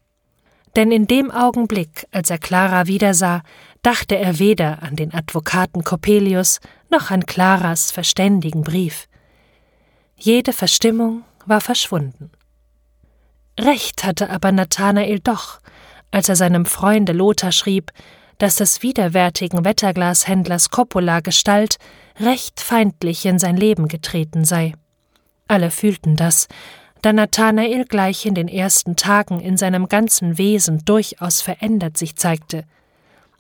Denn 0.76 0.92
in 0.92 1.08
dem 1.08 1.32
Augenblick, 1.32 2.06
als 2.12 2.30
er 2.30 2.38
Clara 2.38 2.88
wiedersah, 2.88 3.42
dachte 3.82 4.18
er 4.18 4.40
weder 4.40 4.84
an 4.84 4.96
den 4.96 5.14
Advokaten 5.14 5.84
Coppelius 5.84 6.60
noch 6.90 7.12
an 7.12 7.26
Claras 7.26 7.92
verständigen 7.92 8.62
Brief. 8.62 9.08
Jede 10.16 10.54
Verstimmung 10.54 11.24
war 11.46 11.62
verschwunden. 11.62 12.32
Recht 13.60 14.04
hatte 14.04 14.30
aber 14.30 14.52
Nathanael 14.52 15.20
doch, 15.20 15.60
als 16.12 16.30
er 16.30 16.36
seinem 16.36 16.66
Freunde 16.66 17.14
Lothar 17.14 17.52
schrieb, 17.52 17.92
dass 18.38 18.56
des 18.56 18.82
widerwärtigen 18.82 19.66
Wetterglashändlers 19.66 20.70
Coppola 20.70 21.20
Gestalt 21.20 21.78
recht 22.20 22.62
feindlich 22.62 23.26
in 23.26 23.38
sein 23.38 23.58
Leben 23.58 23.88
getreten 23.88 24.46
sei. 24.46 24.74
Alle 25.48 25.72
fühlten 25.72 26.16
das, 26.16 26.48
da 27.02 27.14
Nathanael 27.14 27.86
gleich 27.86 28.26
in 28.26 28.36
den 28.36 28.48
ersten 28.48 28.96
Tagen 28.96 29.40
in 29.40 29.58
seinem 29.58 29.88
ganzen 29.88 30.38
Wesen 30.38 30.84
durchaus 30.86 31.42
verändert 31.42 31.98
sich 31.98 32.16
zeigte. 32.16 32.66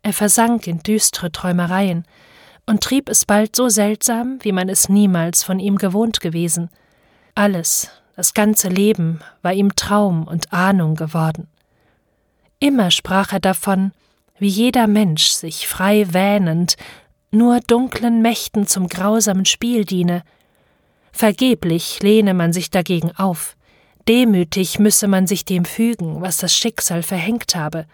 Er 0.02 0.14
versank 0.14 0.68
in 0.68 0.80
düstere 0.80 1.32
Träumereien 1.32 2.06
und 2.66 2.82
trieb 2.82 3.10
es 3.10 3.26
bald 3.26 3.56
so 3.56 3.70
seltsam, 3.70 4.40
wie 4.42 4.52
man 4.52 4.70
es 4.70 4.90
niemals 4.90 5.44
von 5.44 5.60
ihm 5.60 5.78
gewohnt 5.78 6.22
gewesen. 6.22 6.70
Alles, 7.36 7.90
das 8.16 8.34
ganze 8.34 8.70
Leben 8.70 9.20
war 9.42 9.54
ihm 9.54 9.76
Traum 9.76 10.28
und 10.28 10.54
Ahnung 10.54 10.96
geworden. 10.96 11.48
Immer 12.60 12.92
sprach 12.92 13.34
er 13.34 13.40
davon, 13.40 13.92
wie 14.38 14.48
jeder 14.48 14.88
Mensch 14.88 15.30
sich 15.30 15.68
frei 15.68 16.08
wähnend 16.12 16.76
nur 17.32 17.60
dunklen 17.60 18.22
Mächten 18.22 18.66
zum 18.66 18.88
grausamen 18.88 19.46
Spiel 19.46 19.86
diene. 19.86 20.24
Vergeblich 21.12 22.02
lehne 22.02 22.34
man 22.34 22.54
sich 22.54 22.70
dagegen 22.70 23.12
auf, 23.16 23.56
demütig 24.08 24.80
müsse 24.80 25.08
man 25.08 25.28
sich 25.28 25.46
dem 25.46 25.66
fügen, 25.66 26.22
was 26.22 26.38
das 26.38 26.56
Schicksal 26.56 27.04
verhängt 27.04 27.56
habe. 27.56 27.86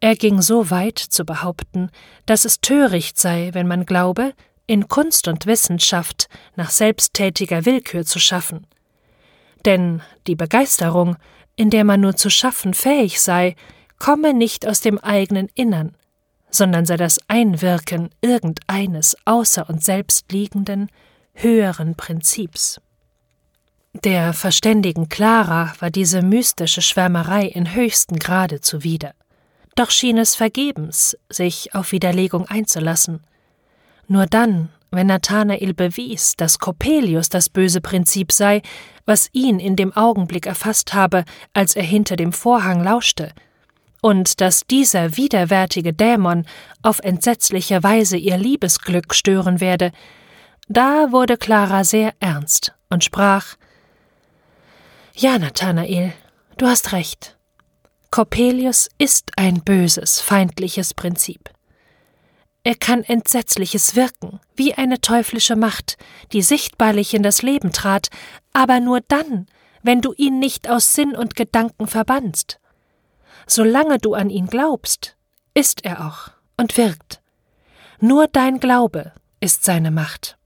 Er 0.00 0.16
ging 0.16 0.42
so 0.42 0.70
weit 0.70 0.98
zu 0.98 1.24
behaupten, 1.24 1.90
dass 2.26 2.44
es 2.44 2.60
töricht 2.60 3.18
sei, 3.18 3.50
wenn 3.52 3.66
man 3.66 3.86
glaube, 3.86 4.34
in 4.66 4.88
Kunst 4.88 5.28
und 5.28 5.46
Wissenschaft 5.46 6.28
nach 6.56 6.70
selbsttätiger 6.70 7.64
Willkür 7.64 8.04
zu 8.04 8.18
schaffen. 8.18 8.66
Denn 9.64 10.02
die 10.26 10.36
Begeisterung, 10.36 11.16
in 11.56 11.70
der 11.70 11.84
man 11.84 12.00
nur 12.00 12.16
zu 12.16 12.30
schaffen 12.30 12.74
fähig 12.74 13.20
sei, 13.20 13.56
komme 13.98 14.34
nicht 14.34 14.66
aus 14.66 14.80
dem 14.80 14.98
eigenen 14.98 15.48
Innern, 15.54 15.96
sondern 16.50 16.86
sei 16.86 16.96
das 16.96 17.18
Einwirken 17.28 18.10
irgendeines 18.20 19.16
außer 19.24 19.68
uns 19.68 19.84
selbst 19.84 20.30
liegenden, 20.32 20.90
höheren 21.34 21.94
Prinzips. 21.94 22.80
Der 24.02 24.32
verständigen 24.32 25.08
Clara 25.08 25.72
war 25.78 25.90
diese 25.90 26.22
mystische 26.22 26.82
Schwärmerei 26.82 27.46
in 27.46 27.74
höchstem 27.74 28.18
Grade 28.18 28.60
zuwider. 28.60 29.14
Doch 29.76 29.90
schien 29.90 30.18
es 30.18 30.34
vergebens, 30.34 31.16
sich 31.28 31.74
auf 31.74 31.92
Widerlegung 31.92 32.46
einzulassen. 32.46 33.20
Nur 34.08 34.26
dann, 34.26 34.70
wenn 34.90 35.08
Nathanael 35.08 35.74
bewies, 35.74 36.34
dass 36.36 36.58
Coppelius 36.58 37.28
das 37.28 37.48
böse 37.48 37.80
Prinzip 37.80 38.32
sei, 38.32 38.62
was 39.06 39.28
ihn 39.32 39.58
in 39.58 39.76
dem 39.76 39.92
Augenblick 39.92 40.46
erfasst 40.46 40.94
habe, 40.94 41.24
als 41.52 41.76
er 41.76 41.82
hinter 41.82 42.16
dem 42.16 42.32
Vorhang 42.32 42.82
lauschte, 42.82 43.32
und 44.00 44.40
dass 44.40 44.66
dieser 44.66 45.16
widerwärtige 45.16 45.92
Dämon 45.92 46.46
auf 46.82 47.00
entsetzliche 47.00 47.82
Weise 47.82 48.16
ihr 48.16 48.36
Liebesglück 48.36 49.14
stören 49.14 49.60
werde, 49.60 49.92
da 50.68 51.12
wurde 51.12 51.36
Clara 51.36 51.84
sehr 51.84 52.14
ernst 52.20 52.74
und 52.90 53.04
sprach 53.04 53.56
Ja, 55.14 55.38
Nathanael, 55.38 56.12
du 56.56 56.66
hast 56.66 56.92
recht. 56.92 57.36
Coppelius 58.10 58.88
ist 58.98 59.32
ein 59.36 59.62
böses, 59.62 60.20
feindliches 60.20 60.94
Prinzip. 60.94 61.50
Er 62.62 62.76
kann 62.76 63.02
Entsetzliches 63.02 63.94
wirken, 63.94 64.40
wie 64.56 64.72
eine 64.72 65.00
teuflische 65.00 65.56
Macht, 65.56 65.98
die 66.32 66.40
sichtbarlich 66.40 67.12
in 67.12 67.22
das 67.22 67.42
Leben 67.42 67.72
trat, 67.72 68.08
aber 68.52 68.80
nur 68.80 69.00
dann, 69.02 69.46
wenn 69.82 70.00
du 70.00 70.14
ihn 70.16 70.38
nicht 70.38 70.70
aus 70.70 70.94
Sinn 70.94 71.14
und 71.14 71.36
Gedanken 71.36 71.86
verbannst. 71.86 72.58
Solange 73.46 73.98
du 73.98 74.14
an 74.14 74.30
ihn 74.30 74.46
glaubst, 74.46 75.16
ist 75.52 75.84
er 75.84 76.06
auch 76.06 76.30
und 76.56 76.78
wirkt. 76.78 77.20
Nur 78.00 78.28
dein 78.28 78.60
Glaube 78.60 79.12
ist 79.40 79.64
seine 79.64 79.90
Macht. 79.90 80.38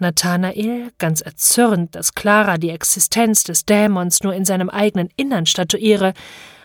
Nathanael, 0.00 0.90
ganz 0.98 1.20
erzürnt, 1.20 1.94
dass 1.94 2.14
Clara 2.14 2.58
die 2.58 2.70
Existenz 2.70 3.44
des 3.44 3.64
Dämons 3.64 4.22
nur 4.22 4.34
in 4.34 4.44
seinem 4.44 4.70
eigenen 4.70 5.08
Innern 5.16 5.46
statuiere, 5.46 6.14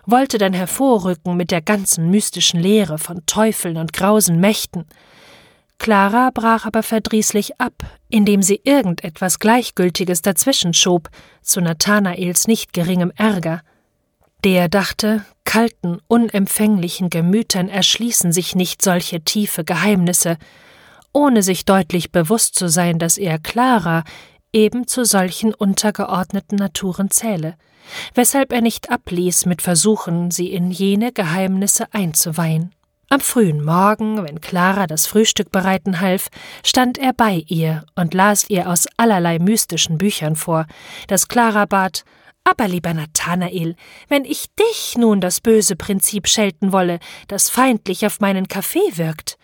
wollte 0.05 0.37
dann 0.37 0.53
hervorrücken 0.53 1.35
mit 1.35 1.51
der 1.51 1.61
ganzen 1.61 2.09
mystischen 2.09 2.59
Lehre 2.59 2.97
von 2.97 3.25
Teufeln 3.25 3.77
und 3.77 3.93
grausen 3.93 4.39
Mächten. 4.39 4.85
Clara 5.77 6.31
brach 6.33 6.65
aber 6.65 6.83
verdrießlich 6.83 7.59
ab, 7.59 7.83
indem 8.09 8.41
sie 8.41 8.61
irgendetwas 8.63 9.39
Gleichgültiges 9.39 10.21
dazwischen 10.21 10.73
schob, 10.73 11.09
zu 11.41 11.59
Nathanaels 11.59 12.47
nicht 12.47 12.73
geringem 12.73 13.11
Ärger. 13.15 13.61
Der 14.43 14.69
dachte, 14.69 15.25
kalten, 15.43 15.99
unempfänglichen 16.07 17.09
Gemütern 17.09 17.67
erschließen 17.67 18.31
sich 18.31 18.55
nicht 18.55 18.81
solche 18.81 19.21
tiefe 19.21 19.63
Geheimnisse, 19.63 20.37
ohne 21.15 21.43
sich 21.43 21.63
deutlich 21.63 22.11
bewusst 22.11 22.55
zu 22.55 22.67
sein, 22.67 22.99
dass 22.99 23.17
er 23.17 23.39
Clara 23.39 24.03
eben 24.51 24.85
zu 24.85 25.05
solchen 25.05 25.53
untergeordneten 25.53 26.57
Naturen 26.57 27.09
zähle, 27.09 27.55
weshalb 28.13 28.51
er 28.51 28.61
nicht 28.61 28.91
abließ 28.91 29.45
mit 29.45 29.61
Versuchen, 29.61 30.29
sie 30.29 30.51
in 30.51 30.71
jene 30.71 31.13
Geheimnisse 31.13 31.87
einzuweihen. 31.93 32.75
Am 33.07 33.21
frühen 33.21 33.63
Morgen, 33.63 34.23
wenn 34.23 34.41
Clara 34.41 34.87
das 34.87 35.05
Frühstück 35.07 35.51
bereiten 35.51 36.01
half, 36.01 36.27
stand 36.65 36.97
er 36.97 37.13
bei 37.13 37.43
ihr 37.47 37.85
und 37.95 38.13
las 38.13 38.49
ihr 38.49 38.69
aus 38.69 38.87
allerlei 38.97 39.39
mystischen 39.39 39.97
Büchern 39.97 40.35
vor, 40.35 40.65
dass 41.07 41.27
Clara 41.29 41.65
bat, 41.65 42.03
aber 42.43 42.67
lieber 42.67 42.93
Nathanael, 42.93 43.75
wenn 44.09 44.25
ich 44.25 44.47
dich 44.55 44.95
nun 44.97 45.21
das 45.21 45.39
böse 45.39 45.75
Prinzip 45.75 46.27
schelten 46.27 46.71
wolle, 46.73 46.99
das 47.27 47.49
feindlich 47.49 48.05
auf 48.05 48.19
meinen 48.19 48.47
Kaffee 48.47 48.97
wirkt. 48.97 49.37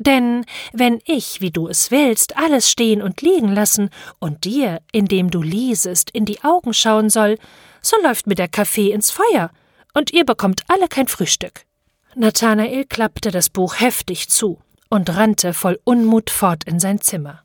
Denn 0.00 0.46
wenn 0.72 0.98
ich, 1.04 1.42
wie 1.42 1.50
du 1.50 1.68
es 1.68 1.90
willst, 1.90 2.38
alles 2.38 2.70
stehen 2.70 3.02
und 3.02 3.20
liegen 3.20 3.52
lassen 3.52 3.90
und 4.18 4.44
dir, 4.44 4.80
indem 4.92 5.30
du 5.30 5.42
liesest, 5.42 6.10
in 6.10 6.24
die 6.24 6.42
Augen 6.42 6.72
schauen 6.72 7.10
soll, 7.10 7.36
so 7.82 7.98
läuft 8.02 8.26
mir 8.26 8.34
der 8.34 8.48
Kaffee 8.48 8.92
ins 8.92 9.10
Feuer 9.10 9.50
und 9.92 10.10
ihr 10.10 10.24
bekommt 10.24 10.62
alle 10.68 10.88
kein 10.88 11.06
Frühstück. 11.06 11.66
Nathanael 12.14 12.86
klappte 12.86 13.30
das 13.30 13.50
Buch 13.50 13.78
heftig 13.78 14.30
zu 14.30 14.58
und 14.88 15.14
rannte 15.14 15.52
voll 15.52 15.78
Unmut 15.84 16.30
fort 16.30 16.64
in 16.64 16.80
sein 16.80 17.02
Zimmer. 17.02 17.42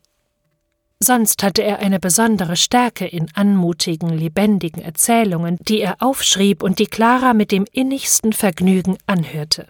Sonst 0.98 1.42
hatte 1.42 1.62
er 1.62 1.80
eine 1.80 2.00
besondere 2.00 2.56
Stärke 2.56 3.06
in 3.06 3.28
anmutigen, 3.34 4.08
lebendigen 4.08 4.80
Erzählungen, 4.80 5.58
die 5.60 5.82
er 5.82 5.96
aufschrieb 6.00 6.62
und 6.62 6.78
die 6.78 6.86
Clara 6.86 7.34
mit 7.34 7.52
dem 7.52 7.66
innigsten 7.70 8.32
Vergnügen 8.32 8.96
anhörte. 9.06 9.68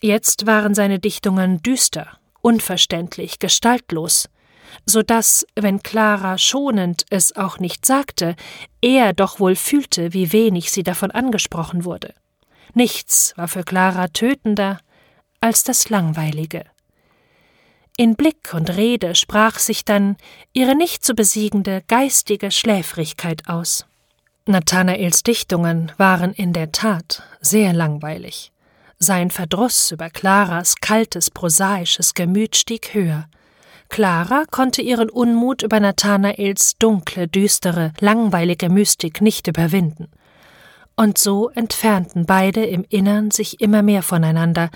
Jetzt 0.00 0.46
waren 0.46 0.74
seine 0.74 0.98
Dichtungen 0.98 1.62
düster, 1.62 2.18
unverständlich, 2.42 3.38
gestaltlos, 3.38 4.28
so 4.84 5.02
dass, 5.02 5.46
wenn 5.54 5.82
Clara 5.82 6.38
schonend 6.38 7.06
es 7.10 7.34
auch 7.34 7.58
nicht 7.58 7.86
sagte, 7.86 8.36
er 8.82 9.12
doch 9.14 9.40
wohl 9.40 9.56
fühlte, 9.56 10.12
wie 10.12 10.32
wenig 10.32 10.70
sie 10.70 10.82
davon 10.82 11.10
angesprochen 11.10 11.84
wurde. 11.84 12.14
Nichts 12.74 13.32
war 13.36 13.48
für 13.48 13.64
Clara 13.64 14.08
tötender 14.08 14.78
als 15.40 15.64
das 15.64 15.88
Langweilige. 15.88 16.64
In 17.96 18.16
Blick 18.16 18.52
und 18.52 18.76
Rede 18.76 19.14
sprach 19.14 19.58
sich 19.58 19.84
dann 19.86 20.16
ihre 20.52 20.74
nicht 20.74 21.02
zu 21.02 21.14
besiegende 21.14 21.82
geistige 21.88 22.50
Schläfrigkeit 22.50 23.48
aus. 23.48 23.86
Nathanaels 24.44 25.22
Dichtungen 25.22 25.90
waren 25.96 26.34
in 26.34 26.52
der 26.52 26.72
Tat 26.72 27.22
sehr 27.40 27.72
langweilig. 27.72 28.52
Sein 28.98 29.30
Verdruss 29.30 29.90
über 29.90 30.08
Claras 30.08 30.76
kaltes, 30.76 31.30
prosaisches 31.30 32.14
Gemüt 32.14 32.56
stieg 32.56 32.94
höher. 32.94 33.28
Clara 33.88 34.44
konnte 34.50 34.82
ihren 34.82 35.10
Unmut 35.10 35.62
über 35.62 35.78
Nathanaels 35.80 36.76
dunkle, 36.78 37.28
düstere, 37.28 37.92
langweilige 38.00 38.68
Mystik 38.68 39.20
nicht 39.20 39.46
überwinden. 39.46 40.08
Und 40.96 41.18
so 41.18 41.50
entfernten 41.50 42.24
beide 42.24 42.64
im 42.64 42.84
Innern 42.88 43.30
sich 43.30 43.60
immer 43.60 43.82
mehr 43.82 44.02
voneinander, 44.02 44.70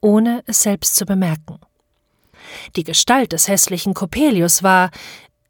ohne 0.00 0.42
es 0.46 0.62
selbst 0.62 0.96
zu 0.96 1.06
bemerken. 1.06 1.60
Die 2.74 2.84
Gestalt 2.84 3.32
des 3.32 3.46
hässlichen 3.46 3.94
Coppelius 3.94 4.64
war, 4.64 4.90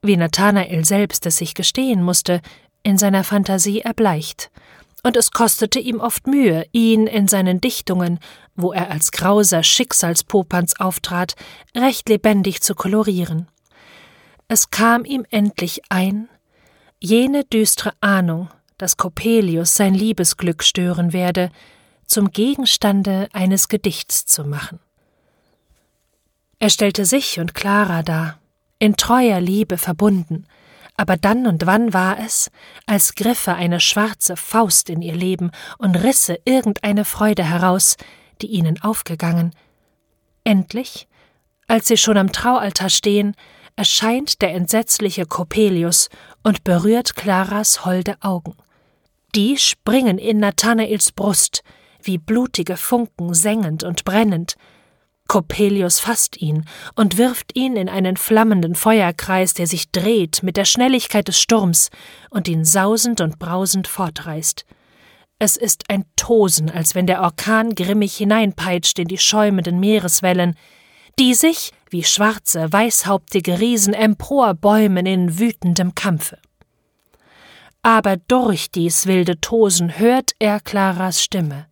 wie 0.03 0.17
Nathanael 0.17 0.85
selbst 0.85 1.25
es 1.25 1.39
sich 1.39 1.55
gestehen 1.55 2.03
musste, 2.03 2.43
in 2.83 2.99
seiner 2.99 3.25
Fantasie 3.25 3.81
erbleicht, 3.81 4.51
und 5.03 5.17
es 5.17 5.31
kostete 5.31 5.79
ihm 5.79 6.01
oft 6.01 6.27
Mühe, 6.27 6.67
ihn 6.73 7.07
in 7.07 7.29
seinen 7.29 7.61
Dichtungen, 7.61 8.19
wo 8.55 8.73
er 8.73 8.91
als 8.91 9.13
grauser 9.13 9.63
Schicksalspopanz 9.63 10.75
auftrat, 10.79 11.35
recht 11.77 12.09
lebendig 12.09 12.61
zu 12.63 12.75
kolorieren. 12.75 13.49
Es 14.49 14.71
kam 14.71 15.05
ihm 15.05 15.25
endlich 15.31 15.83
ein, 15.89 16.29
jene 17.01 17.45
düstre 17.45 17.93
Ahnung, 18.01 18.49
dass 18.79 18.97
Coppelius 18.97 19.77
sein 19.77 19.95
Liebesglück 19.95 20.63
stören 20.63 21.13
werde, 21.13 21.51
zum 22.07 22.31
Gegenstande 22.31 23.29
eines 23.33 23.69
Gedichts 23.69 24.27
zu 24.27 24.45
machen. 24.45 24.81
Er 26.59 26.69
stellte 26.69 27.05
sich 27.07 27.41
und 27.41 27.55
Clara 27.55 28.03
dar, 28.03 28.39
in 28.79 28.97
treuer 28.97 29.41
Liebe 29.41 29.79
verbunden, 29.79 30.47
aber 31.01 31.17
dann 31.17 31.47
und 31.47 31.65
wann 31.65 31.95
war 31.95 32.19
es, 32.19 32.51
als 32.85 33.15
griffe 33.15 33.55
eine 33.55 33.81
schwarze 33.81 34.37
Faust 34.37 34.91
in 34.91 35.01
ihr 35.01 35.15
Leben 35.15 35.51
und 35.79 35.95
risse 35.97 36.39
irgendeine 36.45 37.07
Freude 37.07 37.43
heraus, 37.43 37.97
die 38.43 38.49
ihnen 38.49 38.83
aufgegangen. 38.83 39.55
Endlich, 40.45 41.09
als 41.69 41.89
sie 41.89 41.97
schon 41.97 42.19
am 42.19 42.33
Traualtar 42.33 42.91
stehen, 42.91 43.35
erscheint 43.77 44.43
der 44.43 44.53
entsetzliche 44.53 45.25
Coppelius 45.25 46.11
und 46.43 46.65
berührt 46.65 47.17
Claras 47.17 47.87
holde 47.87 48.19
Augen. 48.21 48.55
Die 49.35 49.57
springen 49.57 50.19
in 50.19 50.39
Nathanaels 50.39 51.13
Brust, 51.13 51.63
wie 52.03 52.19
blutige 52.19 52.77
Funken 52.77 53.33
sengend 53.33 53.85
und 53.85 54.05
brennend, 54.05 54.57
Coppelius 55.31 56.01
fasst 56.01 56.43
ihn 56.43 56.65
und 56.97 57.17
wirft 57.17 57.57
ihn 57.57 57.77
in 57.77 57.89
einen 57.89 58.17
flammenden 58.17 58.75
Feuerkreis, 58.75 59.55
der 59.55 59.69
sich 59.69 59.93
dreht 59.93 60.43
mit 60.43 60.57
der 60.57 60.65
Schnelligkeit 60.65 61.29
des 61.29 61.41
Sturms 61.41 61.91
und 62.31 62.49
ihn 62.49 62.65
sausend 62.65 63.21
und 63.21 63.39
brausend 63.39 63.87
fortreißt. 63.87 64.67
Es 65.39 65.57
ist 65.57 65.89
ein 65.89 66.05
Tosen, 66.17 66.69
als 66.69 66.97
wenn 66.97 67.07
der 67.07 67.23
Orkan 67.23 67.77
grimmig 67.77 68.17
hineinpeitscht 68.17 68.99
in 68.99 69.07
die 69.07 69.19
schäumenden 69.19 69.79
Meereswellen, 69.79 70.57
die 71.17 71.35
sich, 71.35 71.71
wie 71.91 72.03
schwarze, 72.03 72.73
weißhauptige 72.73 73.61
Riesen 73.61 73.95
emporbäumen 73.95 75.07
in 75.07 75.39
wütendem 75.39 75.95
Kampfe. 75.95 76.39
Aber 77.83 78.17
durch 78.17 78.73
dies 78.73 79.07
wilde 79.07 79.41
Tosen 79.41 79.97
hört 79.97 80.33
er 80.41 80.59
Claras 80.59 81.23
Stimme. 81.23 81.70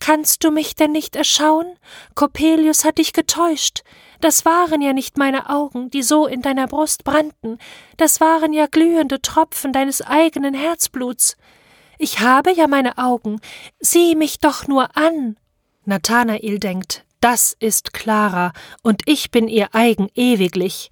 Kannst 0.00 0.42
du 0.42 0.50
mich 0.50 0.74
denn 0.74 0.92
nicht 0.92 1.14
erschauen? 1.14 1.76
Coppelius 2.14 2.84
hat 2.84 2.98
dich 2.98 3.12
getäuscht. 3.12 3.82
Das 4.20 4.44
waren 4.44 4.82
ja 4.82 4.92
nicht 4.92 5.16
meine 5.16 5.48
Augen, 5.48 5.90
die 5.90 6.02
so 6.02 6.26
in 6.26 6.42
deiner 6.42 6.66
Brust 6.66 7.04
brannten, 7.04 7.58
das 7.96 8.20
waren 8.20 8.52
ja 8.52 8.66
glühende 8.66 9.22
Tropfen 9.22 9.72
deines 9.72 10.02
eigenen 10.02 10.54
Herzbluts. 10.54 11.36
Ich 11.98 12.20
habe 12.20 12.52
ja 12.52 12.66
meine 12.66 12.98
Augen, 12.98 13.40
sieh 13.78 14.14
mich 14.14 14.38
doch 14.38 14.66
nur 14.66 14.96
an. 14.96 15.36
Nathanael 15.84 16.58
denkt, 16.58 17.04
das 17.20 17.54
ist 17.58 17.92
Clara, 17.92 18.52
und 18.82 19.02
ich 19.06 19.30
bin 19.30 19.48
ihr 19.48 19.74
eigen 19.74 20.08
ewiglich. 20.14 20.90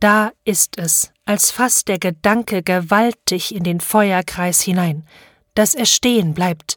Da 0.00 0.32
ist 0.44 0.78
es, 0.78 1.12
als 1.24 1.50
fasst 1.50 1.88
der 1.88 1.98
Gedanke 1.98 2.62
gewaltig 2.62 3.54
in 3.54 3.64
den 3.64 3.80
Feuerkreis 3.80 4.60
hinein, 4.60 5.06
dass 5.54 5.74
er 5.74 5.86
stehen 5.86 6.34
bleibt, 6.34 6.76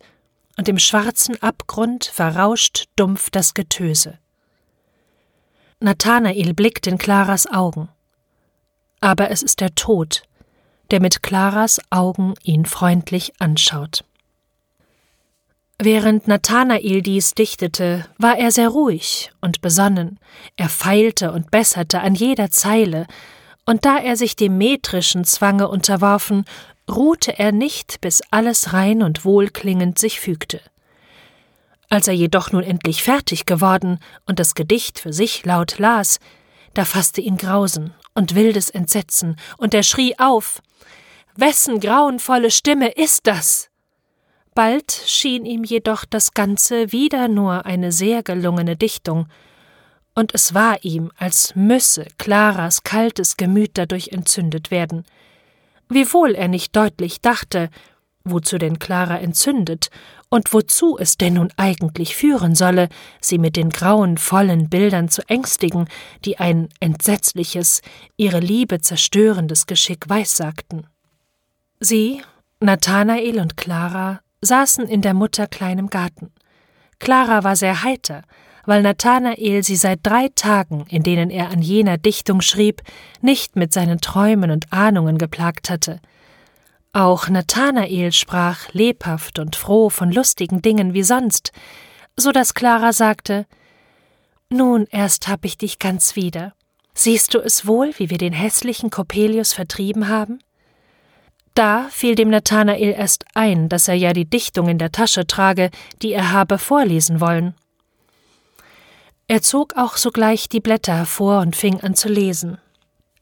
und 0.58 0.70
im 0.70 0.80
schwarzen 0.80 1.42
Abgrund 1.42 2.06
verrauscht 2.06 2.86
dumpf 2.96 3.30
das 3.30 3.54
Getöse. 3.54 4.18
Nathanael 5.80 6.54
blickt 6.54 6.88
in 6.88 6.98
Claras 6.98 7.48
Augen. 7.48 7.90
Aber 9.02 9.30
es 9.30 9.44
ist 9.44 9.60
der 9.60 9.76
Tod, 9.76 10.24
der 10.92 11.02
mit 11.02 11.22
Claras 11.22 11.80
Augen 11.90 12.34
ihn 12.44 12.66
freundlich 12.66 13.34
anschaut. 13.40 14.04
Während 15.78 16.28
Nathanael 16.28 17.02
dies 17.02 17.34
dichtete, 17.34 18.06
war 18.18 18.38
er 18.38 18.52
sehr 18.52 18.70
ruhig 18.70 19.32
und 19.42 19.60
besonnen, 19.62 20.20
er 20.56 20.70
feilte 20.70 21.34
und 21.34 21.52
besserte 21.52 22.00
an 22.00 22.16
jeder 22.16 22.50
Zeile, 22.50 23.08
und 23.66 23.84
da 23.84 23.98
er 23.98 24.16
sich 24.16 24.36
dem 24.36 24.58
metrischen 24.58 25.26
Zwange 25.26 25.68
unterworfen, 25.68 26.46
ruhte 26.90 27.38
er 27.38 27.52
nicht, 27.52 28.02
bis 28.02 28.22
alles 28.32 28.74
rein 28.74 29.02
und 29.02 29.26
wohlklingend 29.26 29.98
sich 30.00 30.20
fügte. 30.20 30.62
Als 31.90 32.08
er 32.08 32.14
jedoch 32.14 32.52
nun 32.52 32.64
endlich 32.64 33.04
fertig 33.04 33.46
geworden 33.46 34.00
und 34.26 34.40
das 34.40 34.56
Gedicht 34.56 35.00
für 35.00 35.14
sich 35.14 35.46
laut 35.46 35.78
las, 35.78 36.20
da 36.74 36.86
fasste 36.86 37.22
ihn 37.22 37.38
Grausen 37.38 37.94
und 38.14 38.36
wildes 38.36 38.70
Entsetzen, 38.70 39.38
und 39.58 39.74
er 39.74 39.84
schrie 39.84 40.18
auf 40.20 40.62
Wessen 41.36 41.80
grauenvolle 41.80 42.50
Stimme 42.50 42.90
ist 42.90 43.28
das? 43.28 43.70
Bald 44.54 44.92
schien 44.92 45.46
ihm 45.46 45.66
jedoch 45.66 46.06
das 46.06 46.34
Ganze 46.34 46.94
wieder 46.94 47.28
nur 47.28 47.66
eine 47.66 47.92
sehr 47.92 48.24
gelungene 48.24 48.78
Dichtung, 48.78 49.28
und 50.14 50.34
es 50.34 50.54
war 50.54 50.82
ihm, 50.84 51.12
als 51.18 51.56
müsse 51.56 52.08
Claras 52.18 52.84
kaltes 52.84 53.36
Gemüt 53.36 53.72
dadurch 53.74 54.10
entzündet 54.10 54.72
werden, 54.72 55.06
wiewohl 55.90 56.36
er 56.36 56.48
nicht 56.48 56.76
deutlich 56.76 57.22
dachte, 57.22 57.70
wozu 58.24 58.58
denn 58.58 58.80
Clara 58.80 59.20
entzündet 59.20 59.90
und 60.30 60.52
wozu 60.54 60.98
es 60.98 61.18
denn 61.18 61.36
nun 61.36 61.50
eigentlich 61.58 62.16
führen 62.16 62.56
solle, 62.56 62.90
sie 63.22 63.38
mit 63.38 63.56
den 63.56 63.70
grauenvollen 63.70 64.70
Bildern 64.70 65.10
zu 65.10 65.22
ängstigen, 65.30 65.88
die 66.26 66.40
ein 66.40 66.70
entsetzliches, 66.80 67.82
ihre 68.18 68.40
Liebe 68.40 68.82
zerstörendes 68.82 69.68
Geschick 69.68 70.10
weissagten. 70.10 70.88
Sie, 71.80 72.22
Nathanael 72.60 73.40
und 73.40 73.58
Clara, 73.58 74.22
saßen 74.42 74.88
in 74.88 75.02
der 75.02 75.14
Mutter 75.14 75.48
kleinem 75.48 75.90
Garten. 75.90 76.32
Clara 77.00 77.44
war 77.44 77.56
sehr 77.56 77.84
heiter, 77.84 78.24
weil 78.66 78.82
Nathanael 78.82 79.64
sie 79.64 79.76
seit 79.76 80.00
drei 80.04 80.30
Tagen, 80.36 80.86
in 80.90 81.04
denen 81.04 81.30
er 81.30 81.50
an 81.50 81.62
jener 81.62 81.98
Dichtung 81.98 82.42
schrieb, 82.42 82.82
nicht 83.22 83.56
mit 83.56 83.74
seinen 83.74 84.02
Träumen 84.02 84.52
und 84.52 84.72
Ahnungen 84.72 85.18
geplagt 85.18 85.70
hatte. 85.70 86.00
Auch 86.94 87.28
Nathanael 87.28 88.12
sprach 88.12 88.72
lebhaft 88.72 89.40
und 89.40 89.56
froh 89.56 89.90
von 89.90 90.12
lustigen 90.12 90.62
Dingen 90.62 90.94
wie 90.94 91.04
sonst, 91.04 91.52
so 92.16 92.32
dass 92.32 92.54
Clara 92.54 92.94
sagte 92.94 93.46
Nun 94.50 94.88
erst 94.90 95.28
hab 95.28 95.44
ich 95.44 95.58
dich 95.58 95.80
ganz 95.80 96.16
wieder. 96.16 96.54
Siehst 96.94 97.34
du 97.34 97.40
es 97.40 97.68
wohl, 97.68 97.94
wie 97.98 98.10
wir 98.10 98.18
den 98.18 98.32
hässlichen 98.32 98.90
Coppelius 98.90 99.52
vertrieben 99.52 100.08
haben? 100.08 100.40
Da 101.54 101.88
fiel 101.90 102.16
dem 102.16 102.30
Nathanael 102.30 102.94
erst 102.98 103.26
ein, 103.34 103.70
dass 103.70 103.88
er 103.88 103.96
ja 103.96 104.14
die 104.14 104.30
Dichtung 104.30 104.70
in 104.70 104.78
der 104.78 104.92
Tasche 104.92 105.28
trage, 105.28 105.72
die 106.02 106.14
er 106.14 106.32
habe 106.32 106.58
vorlesen 106.58 107.20
wollen. 107.20 107.56
Er 109.28 109.42
zog 109.42 109.76
auch 109.76 109.98
sogleich 109.98 110.50
die 110.50 110.60
Blätter 110.60 110.96
hervor 110.96 111.42
und 111.42 111.56
fing 111.56 111.82
an 111.82 111.96
zu 111.96 112.10
lesen. 112.10 112.60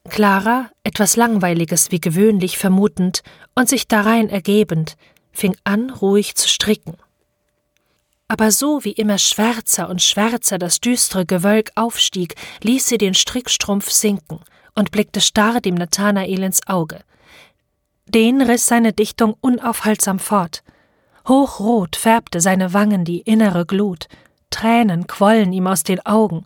Clara, 0.10 0.70
etwas 0.84 1.16
Langweiliges 1.16 1.92
wie 1.92 2.02
gewöhnlich 2.02 2.58
vermutend 2.58 3.24
und 3.56 3.70
sich 3.70 3.88
darein 3.88 4.30
ergebend, 4.30 4.98
fing 5.32 5.56
an, 5.64 5.90
ruhig 5.90 6.36
zu 6.36 6.50
stricken. 6.50 6.98
Aber 8.28 8.52
so 8.52 8.84
wie 8.84 8.92
immer 8.92 9.18
schwärzer 9.18 9.90
und 9.90 10.02
schwärzer 10.02 10.58
das 10.58 10.82
düstere 10.82 11.26
Gewölk 11.26 11.72
aufstieg, 11.76 12.36
ließ 12.62 12.88
sie 12.88 12.98
den 12.98 13.14
Strickstrumpf 13.14 13.90
sinken 13.90 14.40
und 14.76 14.92
blickte 14.92 15.22
starr 15.22 15.62
dem 15.62 15.76
Nathanael 15.76 16.44
ins 16.44 16.68
Auge– 16.68 17.00
den 18.06 18.42
riss 18.42 18.68
seine 18.68 18.94
Dichtung 18.94 19.36
unaufhaltsam 19.42 20.20
fort. 20.20 20.64
Hochrot 21.28 21.96
färbte 21.96 22.42
seine 22.42 22.74
Wangen 22.74 23.06
die 23.06 23.22
innere 23.22 23.66
Glut, 23.66 24.08
Tränen 24.54 25.08
quollen 25.08 25.52
ihm 25.52 25.66
aus 25.66 25.82
den 25.82 26.06
Augen. 26.06 26.46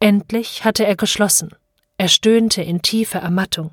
Endlich 0.00 0.64
hatte 0.64 0.84
er 0.84 0.96
geschlossen, 0.96 1.48
er 1.96 2.08
stöhnte 2.08 2.62
in 2.62 2.82
tiefer 2.82 3.20
Ermattung. 3.20 3.72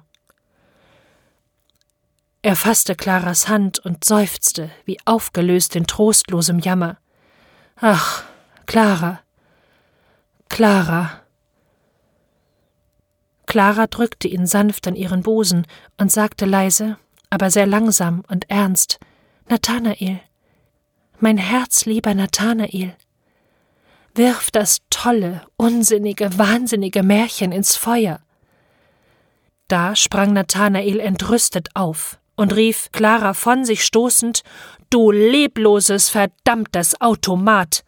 Er 2.41 2.55
fasste 2.55 2.95
Claras 2.95 3.49
Hand 3.49 3.79
und 3.79 4.05
seufzte, 4.05 4.71
wie 4.85 4.97
aufgelöst 5.03 5.75
in 5.75 5.85
trostlosem 5.87 6.59
Jammer. 6.59 6.97
Ach, 7.75 8.23
Clara, 8.65 9.19
Clara. 10.47 11.21
Clara 13.45 13.87
drückte 13.87 14.29
ihn 14.29 14.47
sanft 14.47 14.87
an 14.87 14.95
ihren 14.95 15.21
Busen 15.21 15.67
und 15.97 16.11
sagte 16.11 16.45
leise, 16.45 16.97
aber 17.29 17.51
sehr 17.51 17.65
langsam 17.65 18.23
und 18.29 18.49
ernst 18.49 18.99
Nathanael, 19.49 20.21
mein 21.19 21.37
herzlieber 21.37 22.13
Nathanael, 22.13 22.95
wirf 24.15 24.51
das 24.51 24.79
tolle, 24.89 25.41
unsinnige, 25.57 26.37
wahnsinnige 26.37 27.03
Märchen 27.03 27.51
ins 27.51 27.75
Feuer. 27.75 28.19
Da 29.67 29.95
sprang 29.95 30.33
Nathanael 30.33 30.99
entrüstet 30.99 31.69
auf 31.73 32.19
und 32.35 32.55
rief 32.55 32.91
Clara 32.91 33.33
von 33.33 33.65
sich 33.65 33.83
stoßend 33.83 34.43
Du 34.89 35.09
lebloses, 35.09 36.09
verdammtes 36.09 37.01
Automat. 37.01 37.83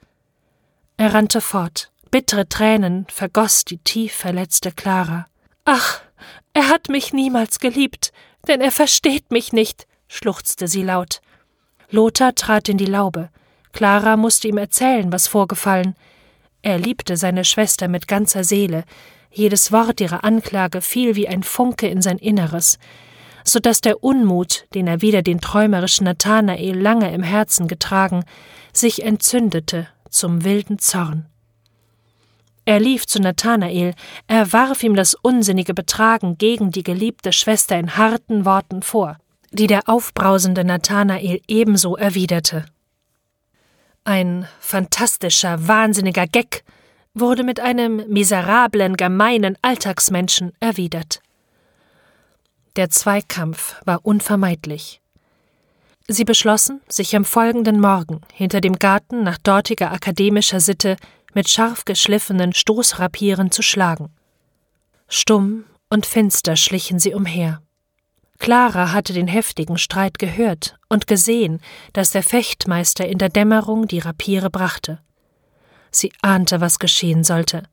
Er 0.98 1.14
rannte 1.14 1.42
fort. 1.42 1.92
Bittere 2.10 2.48
Tränen 2.48 3.06
vergoß 3.10 3.66
die 3.66 3.78
tief 3.78 4.14
verletzte 4.14 4.72
Clara. 4.72 5.28
Ach, 5.66 6.02
er 6.54 6.70
hat 6.70 6.90
mich 6.90 7.14
niemals 7.14 7.60
geliebt, 7.60 8.12
denn 8.48 8.62
er 8.62 8.72
versteht 8.72 9.32
mich 9.32 9.52
nicht, 9.54 9.86
schluchzte 10.08 10.68
sie 10.68 10.84
laut. 10.84 11.22
Lothar 11.90 12.34
trat 12.34 12.70
in 12.70 12.78
die 12.78 12.86
Laube. 12.86 13.30
Clara 13.74 14.16
musste 14.16 14.48
ihm 14.48 14.58
erzählen, 14.58 15.12
was 15.12 15.28
vorgefallen. 15.28 15.96
Er 16.66 16.80
liebte 16.80 17.16
seine 17.16 17.46
Schwester 17.46 17.88
mit 17.88 18.08
ganzer 18.08 18.44
Seele. 18.44 18.86
Jedes 19.30 19.72
Wort 19.72 20.02
ihrer 20.02 20.24
Anklage 20.24 20.82
fiel 20.82 21.16
wie 21.16 21.28
ein 21.28 21.44
Funke 21.44 21.88
in 21.88 22.02
sein 22.02 22.18
Inneres, 22.18 22.80
so 23.44 23.60
dass 23.60 23.82
der 23.82 24.04
Unmut, 24.04 24.66
den 24.74 24.88
er 24.88 25.04
wider 25.04 25.22
den 25.22 25.40
träumerischen 25.40 26.06
Nathanael 26.06 26.76
lange 26.76 27.14
im 27.14 27.22
Herzen 27.22 27.68
getragen, 27.68 28.26
sich 28.74 29.04
entzündete 29.04 29.88
zum 30.10 30.44
wilden 30.44 30.80
Zorn. 30.80 31.28
Er 32.66 32.80
lief 32.80 33.06
zu 33.06 33.20
Nathanael, 33.20 33.94
er 34.26 34.52
warf 34.52 34.82
ihm 34.82 34.96
das 34.96 35.14
unsinnige 35.14 35.76
Betragen 35.76 36.40
gegen 36.40 36.72
die 36.72 36.82
geliebte 36.82 37.32
Schwester 37.32 37.78
in 37.78 37.96
harten 37.96 38.44
Worten 38.44 38.82
vor, 38.82 39.20
die 39.52 39.68
der 39.68 39.88
aufbrausende 39.88 40.64
Nathanael 40.64 41.42
ebenso 41.48 41.96
erwiderte. 41.96 42.66
Ein 44.06 44.48
fantastischer, 44.60 45.68
wahnsinniger 45.68 46.28
Geck 46.28 46.64
wurde 47.16 47.44
mit 47.44 47.60
einem 47.60 48.08
miserablen, 48.08 48.98
gemeinen 48.98 49.58
Alltagsmenschen 49.64 50.54
erwidert. 50.60 51.22
Der 52.76 52.92
Zweikampf 52.92 53.82
war 53.84 54.06
unvermeidlich. 54.06 55.02
Sie 56.08 56.24
beschlossen, 56.24 56.82
sich 56.88 57.16
am 57.16 57.26
folgenden 57.26 57.80
Morgen 57.80 58.22
hinter 58.32 58.62
dem 58.62 58.78
Garten 58.78 59.24
nach 59.24 59.40
dortiger 59.40 59.92
akademischer 59.92 60.60
Sitte 60.60 60.98
mit 61.34 61.50
scharf 61.50 61.84
geschliffenen 61.84 62.54
Stoßrapieren 62.54 63.50
zu 63.50 63.64
schlagen. 63.64 64.14
Stumm 65.08 65.64
und 65.90 66.06
finster 66.06 66.56
schlichen 66.58 67.00
sie 67.00 67.16
umher. 67.16 67.65
Clara 68.40 68.92
hatte 68.92 69.14
den 69.14 69.28
heftigen 69.28 69.78
Streit 69.78 70.20
gehört 70.20 70.78
und 70.90 71.08
gesehen, 71.08 71.62
dass 71.94 72.12
der 72.12 72.24
Fechtmeister 72.24 73.08
in 73.08 73.18
der 73.18 73.30
Dämmerung 73.30 73.88
die 73.88 74.00
Rapiere 74.00 74.50
brachte. 74.50 75.00
Sie 75.92 76.12
ahnte, 76.22 76.62
was 76.62 76.80
geschehen 76.80 77.24
sollte. 77.24 77.64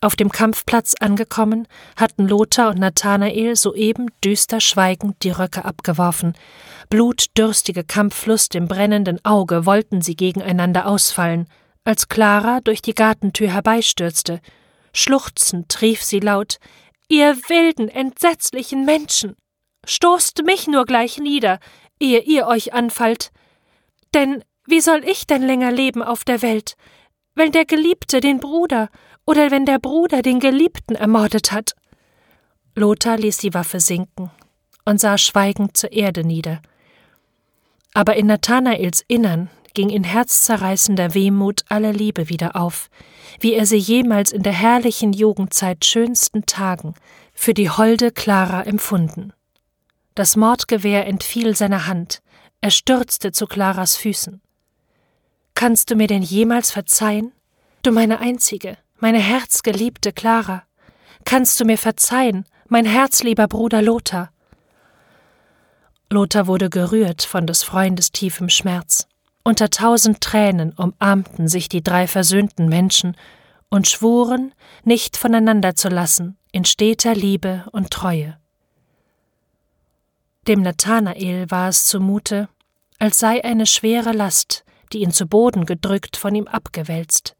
Auf 0.00 0.16
dem 0.16 0.30
Kampfplatz 0.30 0.94
angekommen, 1.00 1.66
hatten 1.96 2.28
Lothar 2.28 2.68
und 2.68 2.78
Nathanael 2.78 3.56
soeben 3.56 4.08
düster 4.22 4.60
schweigend 4.60 5.22
die 5.22 5.30
Röcke 5.30 5.64
abgeworfen. 5.64 6.34
Blutdürstige 6.90 7.84
Kampflust 7.84 8.54
im 8.54 8.68
brennenden 8.68 9.24
Auge 9.24 9.64
wollten 9.64 10.02
sie 10.02 10.14
gegeneinander 10.14 10.86
ausfallen, 10.86 11.48
als 11.84 12.08
Clara 12.08 12.60
durch 12.60 12.82
die 12.82 12.94
Gartentür 12.94 13.48
herbeistürzte. 13.48 14.40
Schluchzend 14.92 15.80
rief 15.80 16.02
sie 16.02 16.20
laut 16.20 16.58
Ihr 17.08 17.36
wilden, 17.48 17.88
entsetzlichen 17.88 18.84
Menschen. 18.84 19.36
Stoßt 19.86 20.42
mich 20.44 20.66
nur 20.66 20.84
gleich 20.84 21.18
nieder, 21.18 21.58
ehe 22.00 22.20
ihr 22.20 22.46
euch 22.46 22.72
anfallt. 22.72 23.30
Denn 24.14 24.44
wie 24.66 24.80
soll 24.80 25.04
ich 25.04 25.26
denn 25.26 25.42
länger 25.42 25.72
leben 25.72 26.02
auf 26.02 26.24
der 26.24 26.42
Welt, 26.42 26.76
wenn 27.34 27.52
der 27.52 27.64
Geliebte 27.64 28.20
den 28.20 28.40
Bruder 28.40 28.88
oder 29.26 29.50
wenn 29.50 29.66
der 29.66 29.78
Bruder 29.78 30.22
den 30.22 30.40
Geliebten 30.40 30.94
ermordet 30.94 31.52
hat? 31.52 31.74
Lothar 32.74 33.18
ließ 33.18 33.38
die 33.38 33.54
Waffe 33.54 33.80
sinken 33.80 34.30
und 34.84 35.00
sah 35.00 35.18
schweigend 35.18 35.76
zur 35.76 35.92
Erde 35.92 36.24
nieder. 36.24 36.60
Aber 37.92 38.16
in 38.16 38.26
Nathanaels 38.26 39.04
Innern 39.06 39.50
ging 39.74 39.90
in 39.90 40.04
herzzerreißender 40.04 41.14
Wehmut 41.14 41.64
alle 41.68 41.92
Liebe 41.92 42.28
wieder 42.28 42.56
auf, 42.56 42.88
wie 43.40 43.54
er 43.54 43.66
sie 43.66 43.76
jemals 43.76 44.32
in 44.32 44.42
der 44.42 44.52
herrlichen 44.52 45.12
Jugendzeit 45.12 45.84
schönsten 45.84 46.46
Tagen 46.46 46.94
für 47.34 47.54
die 47.54 47.70
holde 47.70 48.12
Clara 48.12 48.62
empfunden. 48.62 49.32
Das 50.14 50.36
Mordgewehr 50.36 51.06
entfiel 51.08 51.56
seiner 51.56 51.88
Hand, 51.88 52.22
er 52.60 52.70
stürzte 52.70 53.32
zu 53.32 53.46
Claras 53.46 53.96
Füßen. 53.96 54.40
Kannst 55.54 55.90
du 55.90 55.96
mir 55.96 56.06
denn 56.06 56.22
jemals 56.22 56.70
verzeihen? 56.70 57.32
Du 57.82 57.90
meine 57.90 58.20
einzige, 58.20 58.78
meine 59.00 59.18
herzgeliebte 59.18 60.12
Clara. 60.12 60.62
Kannst 61.24 61.58
du 61.58 61.64
mir 61.64 61.78
verzeihen, 61.78 62.44
mein 62.68 62.84
herzlieber 62.84 63.48
Bruder 63.48 63.82
Lothar? 63.82 64.30
Lothar 66.10 66.46
wurde 66.46 66.70
gerührt 66.70 67.22
von 67.22 67.46
des 67.46 67.64
Freundes 67.64 68.12
tiefem 68.12 68.48
Schmerz. 68.48 69.08
Unter 69.42 69.68
tausend 69.68 70.20
Tränen 70.20 70.72
umarmten 70.74 71.48
sich 71.48 71.68
die 71.68 71.82
drei 71.82 72.06
versöhnten 72.06 72.68
Menschen 72.68 73.16
und 73.68 73.88
schwuren, 73.88 74.54
nicht 74.84 75.16
voneinander 75.16 75.74
zu 75.74 75.88
lassen, 75.88 76.38
in 76.52 76.64
steter 76.64 77.16
Liebe 77.16 77.64
und 77.72 77.90
Treue. 77.90 78.38
Dem 80.46 80.60
Nathanael 80.60 81.50
war 81.50 81.68
es 81.68 81.86
zumute, 81.86 82.48
als 82.98 83.18
sei 83.18 83.42
eine 83.42 83.66
schwere 83.66 84.12
Last, 84.12 84.64
die 84.92 84.98
ihn 84.98 85.10
zu 85.10 85.26
Boden 85.26 85.64
gedrückt, 85.64 86.16
von 86.16 86.34
ihm 86.34 86.46
abgewälzt. 86.46 87.34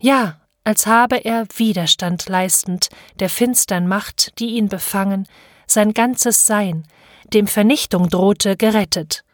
Ja, 0.00 0.40
als 0.64 0.86
habe 0.86 1.24
er 1.24 1.46
Widerstand 1.56 2.28
leistend 2.28 2.88
der 3.20 3.30
finstern 3.30 3.86
Macht, 3.86 4.38
die 4.40 4.56
ihn 4.56 4.68
befangen, 4.68 5.28
sein 5.66 5.94
ganzes 5.94 6.46
Sein, 6.46 6.84
dem 7.32 7.46
Vernichtung 7.46 8.08
drohte, 8.08 8.56
gerettet. 8.56 9.24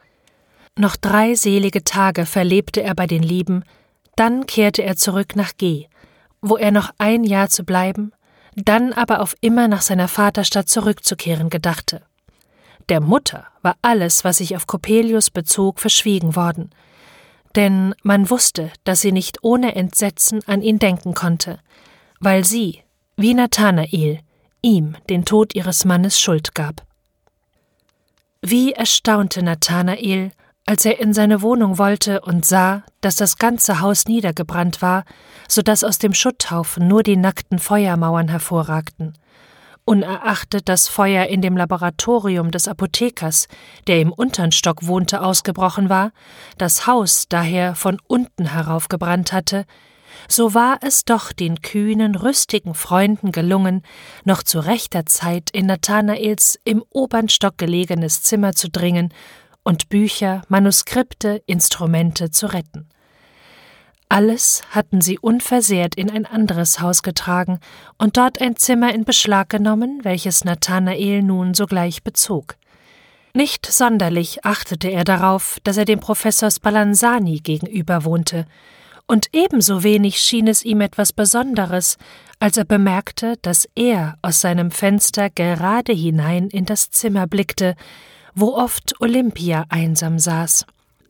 Noch 0.77 0.97
drei 0.97 1.35
selige 1.35 1.83
Tage 1.83 2.27
verlebte 2.27 2.83
er 2.83 2.95
bei 2.95 3.07
den 3.07 3.23
Lieben, 3.23 3.65
dann 4.17 4.47
kehrte 4.47 4.83
er 4.83 4.97
zurück 4.97 5.35
nach 5.35 5.57
G, 5.57 5.87
wo 6.43 6.57
er 6.57 6.73
noch 6.73 6.91
ein 6.99 7.25
Jahr 7.25 7.49
zu 7.49 7.65
bleiben, 7.65 8.13
dann 8.55 8.93
aber 8.93 9.21
auf 9.21 9.35
immer 9.41 9.67
nach 9.67 9.83
seiner 9.83 10.09
Vaterstadt 10.09 10.69
zurückzukehren 10.69 11.49
gedachte. 11.49 12.03
Der 12.89 13.01
Mutter 13.01 13.47
war 13.63 13.77
alles, 13.83 14.25
was 14.25 14.39
sich 14.39 14.57
auf 14.57 14.67
Coppelius 14.67 15.31
bezog, 15.31 15.81
verschwiegen 15.81 16.37
worden, 16.37 16.71
denn 17.57 17.95
man 18.03 18.29
wusste, 18.31 18.71
dass 18.85 19.01
sie 19.01 19.13
nicht 19.13 19.39
ohne 19.43 19.75
Entsetzen 19.75 20.41
an 20.47 20.61
ihn 20.61 20.79
denken 20.79 21.15
konnte, 21.15 21.61
weil 22.21 22.45
sie, 22.45 22.83
wie 23.17 23.35
Nathanael, 23.35 24.19
ihm 24.61 24.97
den 25.09 25.25
Tod 25.25 25.55
ihres 25.55 25.85
Mannes 25.85 26.21
Schuld 26.21 26.55
gab. 26.55 26.83
Wie 28.43 28.73
erstaunte 28.73 29.43
Nathanael, 29.43 30.33
als 30.67 30.85
er 30.85 30.99
in 30.99 31.15
seine 31.15 31.43
Wohnung 31.43 31.79
wollte 31.79 32.21
und 32.23 32.45
sah, 32.45 32.83
dass 33.01 33.17
das 33.17 33.39
ganze 33.39 33.81
Haus 33.81 34.07
niedergebrannt 34.07 34.83
war, 34.83 35.05
so 35.49 35.63
dass 35.63 35.85
aus 35.85 35.99
dem 35.99 36.13
Schutthaufen 36.13 36.89
nur 36.89 37.03
die 37.03 37.17
nackten 37.17 37.59
Feuermauern 37.59 38.29
hervorragten 38.29 39.15
unerachtet 39.85 40.69
das 40.69 40.89
Feuer 40.89 41.27
in 41.27 41.43
dem 41.43 41.57
Laboratorium 41.57 42.51
des 42.51 42.69
Apothekers, 42.69 43.49
der 43.87 44.01
im 44.01 44.13
untern 44.13 44.53
Stock 44.53 44.87
wohnte, 44.87 45.23
ausgebrochen 45.23 45.89
war, 45.89 46.13
das 46.59 46.87
Haus 46.87 47.27
daher 47.29 47.75
von 47.75 47.99
unten 48.07 48.47
herauf 48.47 48.89
gebrannt 48.89 49.33
hatte, 49.33 49.65
so 50.29 50.55
war 50.55 50.79
es 50.81 51.05
doch 51.05 51.33
den 51.33 51.61
kühnen, 51.61 52.15
rüstigen 52.15 52.75
Freunden 52.75 53.33
gelungen, 53.33 53.83
noch 54.25 54.43
zu 54.43 54.61
rechter 54.61 55.07
Zeit 55.07 55.51
in 55.51 55.67
Nathanaels 55.67 56.59
im 56.65 56.85
obern 56.91 57.29
Stock 57.29 57.59
gelegenes 57.59 58.23
Zimmer 58.23 58.53
zu 58.53 58.71
dringen 58.71 59.13
und 59.63 59.89
Bücher, 59.89 60.43
Manuskripte, 60.49 61.43
Instrumente 61.47 62.31
zu 62.31 62.47
retten. 62.47 62.89
Alles 64.09 64.63
hatten 64.71 65.01
sie 65.01 65.19
unversehrt 65.19 65.95
in 65.95 66.11
ein 66.11 66.27
anderes 66.27 66.81
Haus 66.81 67.03
getragen 67.03 67.59
und 67.99 68.17
dort 68.17 68.41
ein 68.41 68.57
Zimmer 68.57 68.95
in 68.95 69.05
Beschlag 69.05 69.49
genommen, 69.49 70.01
welches 70.03 70.45
Nathanael 70.45 71.23
nun 71.23 71.55
sogleich 71.55 72.03
bezog. 72.03 72.57
Nicht 73.33 73.67
sonderlich 73.67 74.45
achtete 74.45 74.89
er 74.89 75.03
darauf, 75.03 75.59
dass 75.65 75.77
er 75.77 75.85
dem 75.85 75.99
Professor 75.99 76.51
Spallanzani 76.51 77.41
gegenüber 77.41 78.05
wohnte, 78.05 78.47
und 79.07 79.29
ebenso 79.33 79.83
wenig 79.83 80.19
schien 80.19 80.47
es 80.47 80.65
ihm 80.65 80.81
etwas 80.81 81.13
Besonderes, 81.13 81.99
als 82.41 82.57
er 82.57 82.65
bemerkte, 82.65 83.37
dass 83.43 83.69
er 83.75 84.17
aus 84.23 84.41
seinem 84.41 84.71
Fenster 84.71 85.29
gerade 85.29 85.93
hinein 85.93 86.49
in 86.49 86.65
das 86.65 86.91
Zimmer 86.91 87.27
blickte, 87.27 87.75
wo 88.35 88.55
oft 88.55 89.01
Olympia 89.01 89.67
einsam 89.69 90.19
saß 90.19 90.65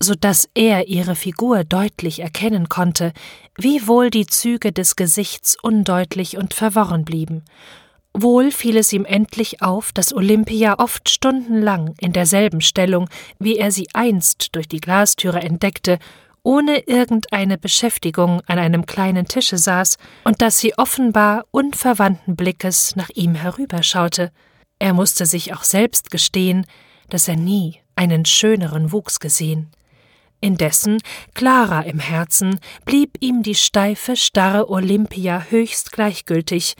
so 0.04 0.14
dass 0.14 0.48
er 0.54 0.88
ihre 0.88 1.16
Figur 1.16 1.64
deutlich 1.64 2.20
erkennen 2.20 2.68
konnte, 2.68 3.12
wiewohl 3.56 4.10
die 4.10 4.26
Züge 4.26 4.70
des 4.70 4.94
Gesichts 4.96 5.56
undeutlich 5.60 6.36
und 6.36 6.54
verworren 6.54 7.04
blieben. 7.04 7.42
Wohl 8.16 8.52
fiel 8.52 8.76
es 8.76 8.92
ihm 8.92 9.04
endlich 9.04 9.60
auf, 9.60 9.90
dass 9.92 10.14
Olympia 10.14 10.78
oft 10.78 11.08
stundenlang 11.08 11.94
in 11.98 12.12
derselben 12.12 12.60
Stellung, 12.60 13.08
wie 13.40 13.56
er 13.56 13.72
sie 13.72 13.88
einst 13.92 14.54
durch 14.54 14.68
die 14.68 14.80
Glastüre 14.80 15.40
entdeckte, 15.40 15.98
ohne 16.44 16.80
irgendeine 16.86 17.58
Beschäftigung 17.58 18.40
an 18.46 18.58
einem 18.58 18.86
kleinen 18.86 19.26
Tische 19.26 19.58
saß 19.58 19.96
und 20.22 20.42
dass 20.42 20.58
sie 20.58 20.78
offenbar 20.78 21.46
unverwandten 21.50 22.36
Blickes 22.36 22.94
nach 22.94 23.08
ihm 23.14 23.34
herüberschaute. 23.34 24.30
Er 24.78 24.92
musste 24.92 25.26
sich 25.26 25.54
auch 25.54 25.64
selbst 25.64 26.10
gestehen, 26.10 26.66
dass 27.08 27.26
er 27.26 27.36
nie 27.36 27.80
einen 27.96 28.26
schöneren 28.26 28.92
Wuchs 28.92 29.18
gesehen. 29.18 29.70
Indessen, 30.44 31.00
Clara 31.32 31.80
im 31.80 31.98
Herzen, 31.98 32.60
blieb 32.84 33.16
ihm 33.20 33.42
die 33.42 33.54
steife, 33.54 34.14
starre 34.14 34.68
Olympia 34.68 35.46
höchst 35.48 35.90
gleichgültig, 35.90 36.74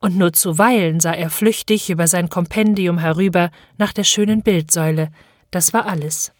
und 0.00 0.16
nur 0.16 0.32
zuweilen 0.32 0.98
sah 1.00 1.12
er 1.12 1.28
flüchtig 1.28 1.90
über 1.90 2.06
sein 2.06 2.30
Kompendium 2.30 2.96
herüber 2.96 3.50
nach 3.76 3.92
der 3.92 4.04
schönen 4.04 4.42
Bildsäule, 4.42 5.10
das 5.50 5.74
war 5.74 5.84
alles. 5.84 6.32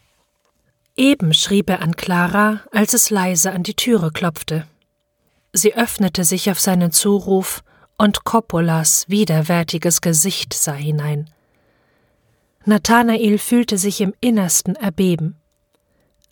Eben 0.97 1.35
schrieb 1.35 1.68
er 1.68 1.83
an 1.83 1.97
Clara, 1.97 2.62
als 2.72 2.95
es 2.95 3.11
leise 3.11 3.53
an 3.53 3.62
die 3.62 3.74
Türe 3.74 4.11
klopfte. 4.11 4.66
Sie 5.53 5.74
öffnete 5.74 6.24
sich 6.24 6.51
auf 6.51 6.61
seinen 6.61 6.93
Zuruf, 6.93 7.62
und 7.99 8.24
Coppolas 8.24 9.05
widerwärtiges 9.09 10.01
Gesicht 10.01 10.55
sah 10.55 10.72
hinein. 10.72 11.28
Nathanael 12.64 13.37
fühlte 13.37 13.76
sich 13.76 14.01
im 14.01 14.14
Innersten 14.22 14.74
erbeben. 14.76 15.39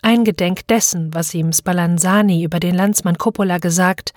Eingedenk 0.02 0.66
dessen, 0.68 1.12
was 1.12 1.34
ihm 1.34 1.52
Spallanzani 1.52 2.42
über 2.42 2.60
den 2.60 2.74
Landsmann 2.74 3.18
Coppola 3.18 3.58
gesagt 3.58 4.12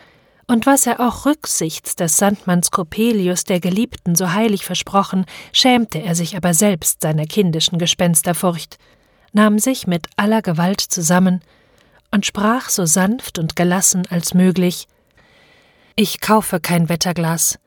und 0.47 0.65
was 0.65 0.85
er 0.85 0.99
auch 0.99 1.25
rücksichts 1.25 1.95
des 1.95 2.17
Sandmanns 2.17 2.71
Coppelius 2.71 3.43
der 3.43 3.59
Geliebten 3.59 4.15
so 4.15 4.33
heilig 4.33 4.65
versprochen, 4.65 5.25
schämte 5.53 6.01
er 6.01 6.15
sich 6.15 6.35
aber 6.35 6.53
selbst 6.53 7.01
seiner 7.01 7.25
kindischen 7.25 7.77
Gespensterfurcht, 7.77 8.77
nahm 9.33 9.59
sich 9.59 9.87
mit 9.87 10.07
aller 10.17 10.41
Gewalt 10.41 10.81
zusammen 10.81 11.41
und 12.11 12.25
sprach 12.25 12.69
so 12.69 12.85
sanft 12.85 13.39
und 13.39 13.55
gelassen 13.55 14.03
als 14.09 14.33
möglich 14.33 14.87
Ich 15.95 16.19
kaufe 16.19 16.59
kein 16.59 16.89
Wetterglas. 16.89 17.57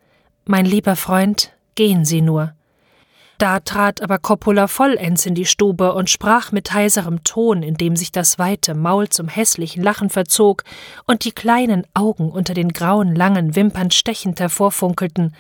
Mein 0.45 0.67
lieber 0.67 0.97
Freund, 0.97 1.53
gehen 1.75 2.05
Sie 2.05 2.21
nur. 2.21 2.55
Da 3.39 3.61
trat 3.61 4.01
aber 4.01 4.19
Coppola 4.19 4.69
vollends 4.69 5.27
in 5.27 5.35
die 5.35 5.45
Stube 5.45 5.93
und 5.95 6.09
sprach 6.09 6.53
mit 6.53 6.73
heiserem 6.73 7.25
Ton, 7.25 7.63
indem 7.63 7.97
sich 7.97 8.13
das 8.13 8.39
weite 8.39 8.75
Maul 8.75 9.09
zum 9.09 9.29
hässlichen 9.29 9.83
Lachen 9.83 10.09
verzog 10.09 10.63
und 11.07 11.25
die 11.25 11.33
kleinen 11.33 11.85
Augen 11.95 12.31
unter 12.31 12.55
den 12.55 12.73
grauen 12.73 13.15
langen 13.15 13.57
Wimpern 13.57 13.91
stechend 13.91 14.39
hervorfunkelten. 14.39 15.35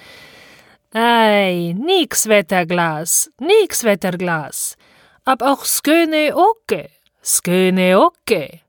Ei, 0.92 1.74
nix 1.78 2.28
Wetterglas, 2.28 3.30
nix 3.38 3.84
Wetterglas. 3.84 4.76
Ab 5.24 5.42
auch 5.42 5.64
sköne 5.64 6.36
oke, 6.36 6.90
sköne 7.22 8.01
oke. 8.01 8.61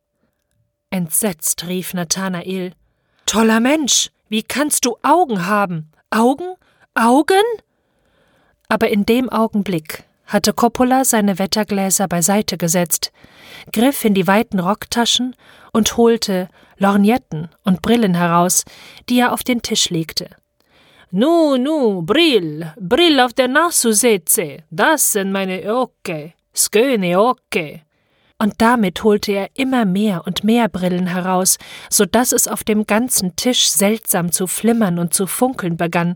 Entsetzt 0.90 1.68
rief 1.68 1.94
Nathanael. 1.94 2.74
Toller 3.26 3.60
Mensch, 3.60 4.12
wie 4.30 4.44
kannst 4.44 4.86
du 4.86 4.98
Augen 5.02 5.46
haben? 5.46 5.92
Augen? 6.10 6.56
Augen? 6.94 7.44
Aber 8.68 8.90
in 8.90 9.06
dem 9.06 9.30
Augenblick 9.30 10.04
hatte 10.26 10.54
Coppola 10.54 11.06
seine 11.06 11.38
Wettergläser 11.38 12.08
beiseite 12.08 12.58
gesetzt, 12.58 13.12
griff 13.72 14.04
in 14.06 14.14
die 14.14 14.28
weiten 14.28 14.60
Rocktaschen 14.60 15.36
und 15.72 15.98
holte 15.98 16.50
Lorgnetten 16.78 17.50
und 17.64 17.82
Brillen 17.82 18.16
heraus, 18.16 18.66
die 19.10 19.20
er 19.20 19.34
auf 19.34 19.44
den 19.44 19.62
Tisch 19.62 19.90
legte. 19.90 20.30
Nu, 21.12 21.56
nu, 21.58 22.02
Brill, 22.02 22.74
Brill 22.80 23.20
auf 23.20 23.34
der 23.34 23.48
Nase 23.48 23.94
setze, 23.94 24.64
das 24.70 25.14
sind 25.14 25.32
meine 25.32 25.64
Ocke, 25.74 26.34
sköne 26.54 27.20
Ocke. 27.20 27.82
Und 28.38 28.56
damit 28.58 29.02
holte 29.02 29.32
er 29.32 29.50
immer 29.54 29.86
mehr 29.86 30.24
und 30.26 30.44
mehr 30.44 30.68
Brillen 30.68 31.08
heraus, 31.08 31.58
so 31.90 32.06
dass 32.06 32.34
es 32.34 32.50
auf 32.50 32.66
dem 32.66 32.86
ganzen 32.86 33.36
Tisch 33.38 33.70
seltsam 33.70 34.32
zu 34.32 34.46
flimmern 34.46 35.00
und 35.00 35.14
zu 35.14 35.26
funkeln 35.26 35.78
begann, 35.78 36.16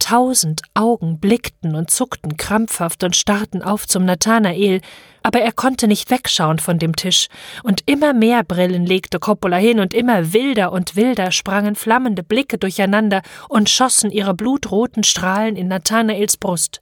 Tausend 0.00 0.62
Augen 0.74 1.20
blickten 1.20 1.76
und 1.76 1.90
zuckten 1.90 2.36
krampfhaft 2.36 3.04
und 3.04 3.14
starrten 3.14 3.62
auf 3.62 3.86
zum 3.86 4.04
Nathanael, 4.04 4.80
aber 5.22 5.40
er 5.40 5.52
konnte 5.52 5.86
nicht 5.86 6.10
wegschauen 6.10 6.58
von 6.58 6.78
dem 6.78 6.96
Tisch, 6.96 7.28
und 7.62 7.82
immer 7.86 8.12
mehr 8.12 8.42
Brillen 8.42 8.86
legte 8.86 9.20
Coppola 9.20 9.58
hin, 9.58 9.78
und 9.78 9.94
immer 9.94 10.32
wilder 10.32 10.72
und 10.72 10.96
wilder 10.96 11.30
sprangen 11.30 11.76
flammende 11.76 12.24
Blicke 12.24 12.58
durcheinander 12.58 13.22
und 13.48 13.70
schossen 13.70 14.10
ihre 14.10 14.34
blutroten 14.34 15.04
Strahlen 15.04 15.54
in 15.54 15.68
Nathanaels 15.68 16.36
Brust. 16.36 16.80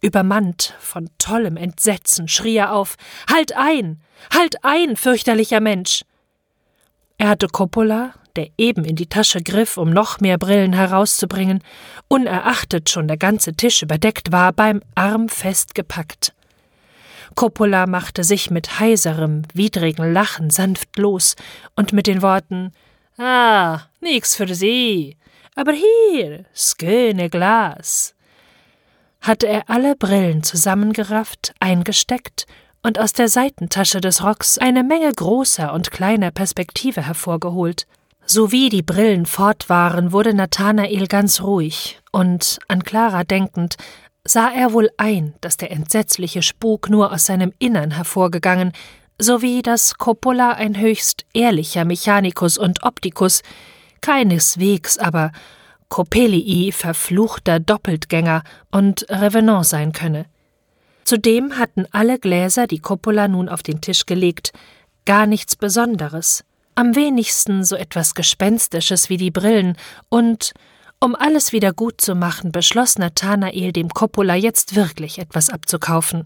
Übermannt 0.00 0.74
von 0.78 1.10
tollem 1.18 1.56
Entsetzen 1.56 2.28
schrie 2.28 2.56
er 2.56 2.72
auf 2.74 2.96
Halt 3.30 3.56
ein. 3.56 4.00
Halt 4.32 4.56
ein, 4.62 4.96
fürchterlicher 4.96 5.60
Mensch. 5.60 6.04
Er 7.18 7.28
hatte 7.28 7.48
Coppola, 7.48 8.14
der 8.36 8.48
eben 8.58 8.84
in 8.84 8.96
die 8.96 9.08
Tasche 9.08 9.42
griff, 9.42 9.76
um 9.76 9.90
noch 9.90 10.20
mehr 10.20 10.38
Brillen 10.38 10.72
herauszubringen, 10.72 11.62
unerachtet 12.08 12.90
schon 12.90 13.08
der 13.08 13.16
ganze 13.16 13.54
Tisch 13.54 13.82
überdeckt 13.82 14.32
war, 14.32 14.52
beim 14.52 14.82
Arm 14.94 15.28
festgepackt. 15.28 16.34
Coppola 17.34 17.86
machte 17.86 18.22
sich 18.22 18.50
mit 18.50 18.78
heiserem, 18.78 19.42
widrigen 19.52 20.12
Lachen 20.12 20.50
sanft 20.50 20.96
los 20.96 21.36
und 21.74 21.92
mit 21.92 22.06
den 22.06 22.22
Worten 22.22 22.72
Ah, 23.16 23.82
nix 24.00 24.34
für 24.34 24.52
Sie, 24.54 25.16
aber 25.54 25.72
hier, 25.72 26.44
sköne 26.52 27.30
Glas, 27.30 28.14
hatte 29.20 29.46
er 29.46 29.70
alle 29.70 29.94
Brillen 29.94 30.42
zusammengerafft, 30.42 31.54
eingesteckt 31.60 32.46
und 32.82 32.98
aus 32.98 33.12
der 33.12 33.28
Seitentasche 33.28 34.00
des 34.00 34.22
Rocks 34.22 34.58
eine 34.58 34.82
Menge 34.82 35.12
großer 35.12 35.72
und 35.72 35.92
kleiner 35.92 36.32
Perspektive 36.32 37.06
hervorgeholt. 37.06 37.86
Sowie 38.26 38.70
die 38.70 38.82
Brillen 38.82 39.26
fort 39.26 39.68
waren, 39.68 40.10
wurde 40.12 40.32
Nathanael 40.32 41.06
ganz 41.08 41.42
ruhig, 41.42 42.00
und 42.10 42.58
an 42.68 42.82
Clara 42.82 43.22
denkend, 43.22 43.76
sah 44.26 44.50
er 44.50 44.72
wohl 44.72 44.90
ein, 44.96 45.34
dass 45.42 45.58
der 45.58 45.70
entsetzliche 45.70 46.42
Spuk 46.42 46.88
nur 46.88 47.12
aus 47.12 47.26
seinem 47.26 47.52
Innern 47.58 47.90
hervorgegangen, 47.90 48.72
sowie 49.20 49.60
dass 49.60 49.98
Coppola 49.98 50.52
ein 50.52 50.80
höchst 50.80 51.26
ehrlicher 51.34 51.84
Mechanikus 51.84 52.56
und 52.56 52.82
Optikus, 52.82 53.42
keineswegs 54.00 54.98
aber 54.98 55.30
Coppelii 55.90 56.72
verfluchter 56.72 57.60
Doppeltgänger 57.60 58.42
und 58.70 59.04
Revenant 59.10 59.66
sein 59.66 59.92
könne. 59.92 60.24
Zudem 61.04 61.58
hatten 61.58 61.86
alle 61.92 62.18
Gläser, 62.18 62.66
die 62.66 62.78
Coppola 62.78 63.28
nun 63.28 63.50
auf 63.50 63.62
den 63.62 63.82
Tisch 63.82 64.06
gelegt, 64.06 64.52
gar 65.04 65.26
nichts 65.26 65.56
Besonderes 65.56 66.42
am 66.74 66.96
wenigsten 66.96 67.64
so 67.64 67.76
etwas 67.76 68.14
Gespenstisches 68.14 69.08
wie 69.08 69.16
die 69.16 69.30
Brillen, 69.30 69.76
und 70.08 70.52
um 71.00 71.14
alles 71.14 71.52
wieder 71.52 71.72
gut 71.72 72.00
zu 72.00 72.14
machen, 72.14 72.50
beschloss 72.50 72.98
Nathanael 72.98 73.72
dem 73.72 73.90
Coppola 73.90 74.34
jetzt 74.34 74.74
wirklich 74.74 75.18
etwas 75.18 75.50
abzukaufen. 75.50 76.24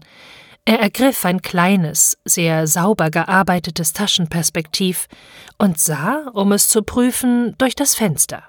Er 0.65 0.79
ergriff 0.79 1.25
ein 1.25 1.41
kleines, 1.41 2.17
sehr 2.25 2.67
sauber 2.67 3.09
gearbeitetes 3.09 3.93
Taschenperspektiv 3.93 5.07
und 5.57 5.79
sah, 5.79 6.27
um 6.33 6.51
es 6.51 6.69
zu 6.69 6.83
prüfen, 6.83 7.55
durch 7.57 7.75
das 7.75 7.95
Fenster. 7.95 8.43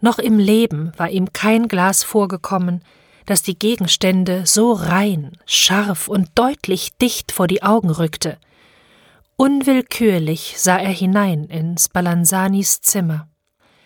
Noch 0.00 0.18
im 0.18 0.38
Leben 0.38 0.92
war 0.96 1.10
ihm 1.10 1.32
kein 1.32 1.66
Glas 1.68 2.04
vorgekommen, 2.04 2.82
das 3.26 3.42
die 3.42 3.58
Gegenstände 3.58 4.42
so 4.46 4.72
rein, 4.72 5.38
scharf 5.44 6.08
und 6.08 6.28
deutlich 6.34 6.96
dicht 6.98 7.32
vor 7.32 7.46
die 7.46 7.62
Augen 7.62 7.90
rückte. 7.90 8.38
Unwillkürlich 9.40 10.54
sah 10.56 10.78
er 10.78 10.90
hinein 10.90 11.44
in 11.44 11.78
Spallanzanis 11.78 12.80
Zimmer. 12.80 13.28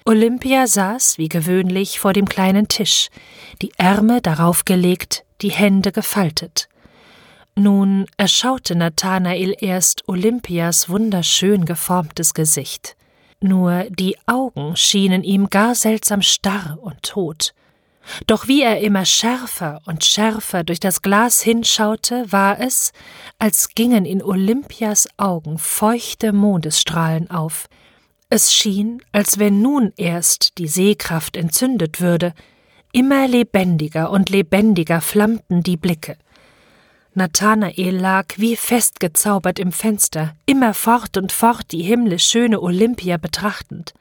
Olympia 0.07 0.67
saß, 0.67 1.19
wie 1.19 1.29
gewöhnlich, 1.29 2.01
vor 2.01 2.15
dem 2.15 2.27
kleinen 2.27 2.69
Tisch, 2.69 3.09
die 3.61 3.71
Ärme 3.77 4.23
darauf 4.23 4.65
gelegt, 4.65 5.27
die 5.43 5.51
Hände 5.51 5.93
gefaltet. 5.93 6.71
Nun 7.55 8.07
erschaute 8.17 8.75
Nathanael 8.75 9.55
erst 9.61 10.09
Olympias 10.09 10.89
wunderschön 10.89 11.67
geformtes 11.67 12.33
Gesicht. 12.33 12.97
Nur 13.43 13.85
die 13.91 14.17
Augen 14.25 14.75
schienen 14.75 15.23
ihm 15.23 15.51
gar 15.51 15.75
seltsam 15.75 16.23
starr 16.23 16.79
und 16.81 17.03
tot. 17.03 17.53
Doch 18.27 18.49
wie 18.49 18.63
er 18.63 18.81
immer 18.81 19.05
schärfer 19.05 19.81
und 19.87 20.05
schärfer 20.05 20.65
durch 20.65 20.81
das 20.81 21.03
Glas 21.03 21.41
hinschaute, 21.41 22.31
war 22.31 22.61
es, 22.61 22.93
als 23.39 23.71
gingen 23.75 24.05
in 24.05 24.23
Olympias 24.23 25.09
Augen 25.17 25.59
feuchte 25.59 26.33
Mondesstrahlen 26.33 27.31
auf. 27.31 27.69
Es 28.29 28.55
schien, 28.55 29.03
als 29.13 29.39
wenn 29.39 29.61
nun 29.61 29.93
erst 29.97 30.59
die 30.59 30.69
Sehkraft 30.69 31.37
entzündet 31.37 32.01
würde. 32.01 32.33
Immer 32.93 33.29
lebendiger 33.29 34.11
und 34.11 34.31
lebendiger 34.31 35.01
flammten 35.01 35.63
die 35.63 35.77
Blicke. 35.77 36.17
Nathanael 37.15 37.95
lag 37.95 38.27
wie 38.37 38.57
festgezaubert 38.57 39.59
im 39.59 39.71
Fenster, 39.71 40.35
immer 40.47 40.73
fort 40.73 41.19
und 41.19 41.31
fort 41.31 41.73
die 41.73 41.83
himmlisch 41.83 42.25
schöne 42.25 42.61
Olympia 42.63 43.19
betrachtend. 43.19 43.93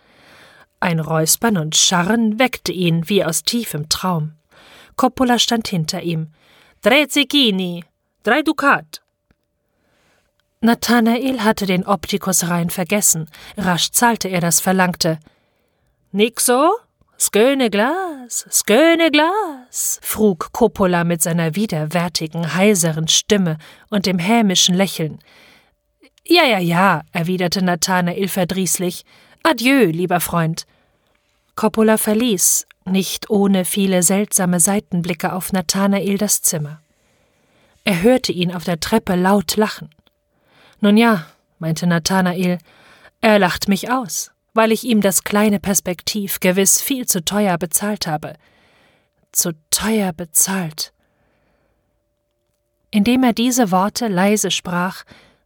Ein 0.82 1.00
Räuspern 1.00 1.58
und 1.58 1.76
Scharren 1.76 2.40
weckte 2.40 2.72
ihn 2.72 3.08
wie 3.08 3.24
aus 3.24 3.44
tiefem 3.44 3.88
Traum. 3.88 4.34
Coppola 4.96 5.38
stand 5.38 5.68
hinter 5.68 6.02
ihm. 6.02 6.34
Drei 6.82 7.06
Zecchini, 7.06 7.86
drei 8.24 8.42
Dukat. 8.42 9.04
Nathanael 10.60 11.44
hatte 11.44 11.68
den 11.68 11.86
Optikus 11.86 12.50
rein 12.50 12.72
vergessen. 12.72 13.30
Rasch 13.58 13.92
zahlte 13.92 14.28
er 14.28 14.42
das 14.42 14.60
Verlangte. 14.60 15.20
Nixo? 16.12 16.72
Sköne 17.20 17.70
Glas, 17.70 18.48
sköne 18.50 19.12
Glas, 19.12 20.00
frug 20.02 20.52
Coppola 20.54 21.04
mit 21.04 21.22
seiner 21.22 21.56
widerwärtigen, 21.56 22.56
heiseren 22.56 23.08
Stimme 23.08 23.60
und 23.92 24.08
dem 24.08 24.18
hämischen 24.18 24.74
Lächeln. 24.74 25.20
Ja, 26.26 26.46
ja, 26.46 26.58
ja, 26.58 27.04
erwiderte 27.12 27.64
Nathanael 27.64 28.28
verdrießlich. 28.28 29.06
Adieu, 29.44 29.86
lieber 29.86 30.20
Freund. 30.20 30.66
Coppola 31.56 31.98
verließ, 31.98 32.68
nicht 32.86 33.30
ohne 33.30 33.66
viele 33.66 34.04
seltsame 34.04 34.60
Seitenblicke 34.60 35.34
auf 35.34 35.52
Nathanael 35.52 36.18
das 36.18 36.42
Zimmer. 36.42 36.82
Er 37.84 38.02
hörte 38.02 38.32
ihn 38.32 38.54
auf 38.54 38.64
der 38.64 38.80
Treppe 38.80 39.16
laut 39.16 39.56
lachen. 39.56 39.90
Nun 40.80 40.96
ja, 40.96 41.26
meinte 41.58 41.88
Nathanael, 41.88 42.60
er 43.20 43.40
lacht 43.40 43.68
mich 43.68 43.92
aus, 43.92 44.32
weil 44.54 44.72
ich 44.72 44.84
ihm 44.84 45.02
das 45.02 45.24
kleine 45.24 45.60
Perspektiv 45.60 46.40
gewiss 46.40 46.80
viel 46.82 47.08
zu 47.08 47.26
teuer 47.26 47.58
bezahlt 47.58 48.06
habe. 48.06 48.36
Zu 49.32 49.54
teuer 49.72 50.14
bezahlt. 50.14 50.94
Indem 52.92 53.24
er 53.24 53.34
diese 53.34 53.72
Worte 53.72 54.08
leise 54.08 54.52
sprach, 54.52 55.04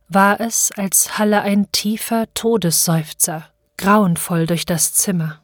war 0.10 0.39
es, 0.41 0.72
als 0.76 1.18
halle 1.18 1.41
ein 1.41 1.72
tiefer 1.72 2.26
Todesseufzer 2.34 3.50
grauenvoll 3.78 4.45
durch 4.45 4.65
das 4.65 4.93
Zimmer. 4.93 5.41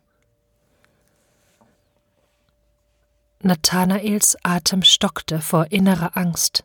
Nathanaels 3.44 4.38
Atem 4.44 4.84
stockte 4.84 5.42
vor 5.42 5.68
innerer 5.72 6.16
Angst. 6.16 6.64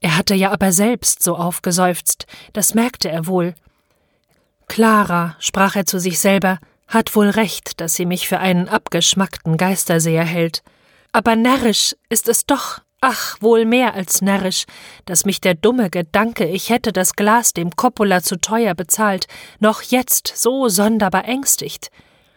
Er 0.00 0.18
hatte 0.18 0.34
ja 0.34 0.50
aber 0.50 0.70
selbst 0.72 1.22
so 1.22 1.36
aufgeseufzt, 1.36 2.26
das 2.52 2.74
merkte 2.74 3.10
er 3.10 3.26
wohl. 3.26 3.54
Clara, 4.68 5.36
sprach 5.38 5.76
er 5.76 5.86
zu 5.86 5.98
sich 5.98 6.18
selber, 6.18 6.58
hat 6.88 7.16
wohl 7.16 7.30
recht, 7.30 7.80
dass 7.80 7.94
sie 7.94 8.04
mich 8.04 8.28
für 8.28 8.38
einen 8.38 8.68
abgeschmackten 8.68 9.56
Geisterseher 9.56 10.24
hält. 10.24 10.62
Aber 11.12 11.36
närrisch 11.36 11.96
ist 12.08 12.28
es 12.28 12.44
doch, 12.44 12.80
ach, 13.04 13.36
wohl 13.40 13.66
mehr 13.66 13.94
als 13.94 14.22
närrisch, 14.22 14.64
dass 15.04 15.26
mich 15.26 15.40
der 15.40 15.54
dumme 15.54 15.90
Gedanke, 15.90 16.46
ich 16.46 16.70
hätte 16.70 16.90
das 16.90 17.16
Glas 17.16 17.52
dem 17.52 17.76
Coppola 17.76 18.22
zu 18.22 18.40
teuer 18.40 18.74
bezahlt, 18.74 19.26
noch 19.60 19.82
jetzt 19.82 20.32
so 20.34 20.70
sonderbar 20.70 21.28
ängstigt. 21.28 21.90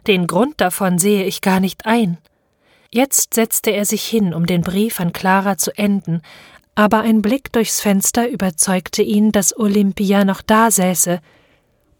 Den 0.08 0.28
Grund 0.28 0.60
davon 0.60 1.00
sehe 1.00 1.24
ich 1.24 1.42
gar 1.42 1.62
nicht 1.62 1.86
ein. 1.86 2.18
Jetzt 2.92 3.34
setzte 3.34 3.72
er 3.72 3.86
sich 3.86 4.04
hin, 4.04 4.34
um 4.34 4.46
den 4.46 4.62
Brief 4.62 5.00
an 5.00 5.14
Clara 5.14 5.58
zu 5.58 5.72
enden, 5.78 6.22
aber 6.76 7.00
ein 7.00 7.22
Blick 7.22 7.52
durchs 7.54 7.80
Fenster 7.80 8.30
überzeugte 8.30 9.02
ihn, 9.02 9.32
dass 9.32 9.58
Olympia 9.58 10.26
noch 10.26 10.42
dasäße, 10.42 11.22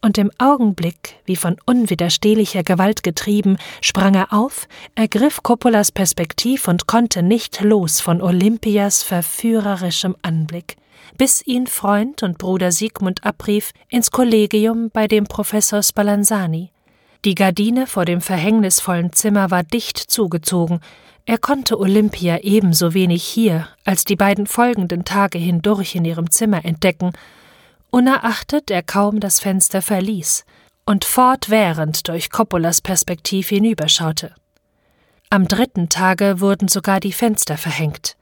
und 0.02 0.18
im 0.18 0.32
Augenblick, 0.38 1.16
wie 1.26 1.36
von 1.36 1.58
unwiderstehlicher 1.66 2.64
Gewalt 2.64 3.04
getrieben, 3.04 3.58
sprang 3.82 4.16
er 4.16 4.34
auf, 4.34 4.68
ergriff 4.96 5.44
Coppolas 5.44 5.92
Perspektiv 5.92 6.68
und 6.68 6.88
konnte 6.88 7.24
nicht 7.24 7.62
los 7.62 8.00
von 8.00 8.22
Olympias 8.22 9.04
verführerischem 9.04 10.16
Anblick, 10.22 10.76
bis 11.18 11.46
ihn 11.46 11.68
Freund 11.68 12.24
und 12.24 12.38
Bruder 12.38 12.72
Siegmund 12.72 13.26
abrief 13.26 13.72
ins 13.90 14.12
Kollegium 14.12 14.90
bei 14.92 15.08
dem 15.08 15.26
Professor 15.26 15.82
Spallanzani. 15.82 16.72
Die 17.26 17.36
Gardine 17.36 17.88
vor 17.88 18.06
dem 18.06 18.22
verhängnisvollen 18.22 19.12
Zimmer 19.14 19.52
war 19.52 19.64
dicht 19.64 19.98
zugezogen, 19.98 20.80
er 21.30 21.38
konnte 21.38 21.78
Olympia 21.78 22.40
ebenso 22.44 22.94
wenig 22.94 23.22
hier 23.22 23.68
als 23.84 24.06
die 24.06 24.16
beiden 24.16 24.48
folgenden 24.48 25.04
Tage 25.04 25.38
hindurch 25.38 25.94
in 25.94 26.06
ihrem 26.06 26.32
Zimmer 26.32 26.64
entdecken, 26.64 27.12
unerachtet 27.90 28.70
er 28.72 28.84
kaum 28.84 29.20
das 29.20 29.40
Fenster 29.40 29.82
verließ 29.82 30.46
und 30.86 31.06
fortwährend 31.06 32.08
durch 32.08 32.30
Coppolas 32.30 32.82
Perspektiv 32.82 33.50
hinüberschaute. 33.50 34.34
Am 35.30 35.48
dritten 35.48 35.90
Tage 35.90 36.40
wurden 36.40 36.70
sogar 36.70 37.00
die 37.00 37.12
Fenster 37.12 37.58
verhängt. 37.58 38.16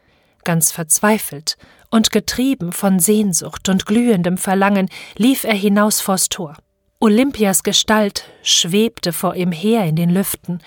Ganz 0.43 0.72
verzweifelt 0.72 1.57
und 1.91 2.11
getrieben 2.11 2.72
von 2.72 2.99
Sehnsucht 2.99 3.70
und 3.70 3.86
glühendem 3.86 4.38
Verlangen 4.38 4.89
lief 5.16 5.43
er 5.43 5.53
hinaus 5.53 6.01
vors 6.01 6.30
Tor. 6.30 6.57
Olympias 6.99 7.61
Gestalt 7.61 8.26
schwebte 8.41 9.13
vor 9.13 9.36
ihm 9.36 9.51
her 9.51 9.86
in 9.86 9.95
den 9.95 10.09
Lüften 10.09 10.61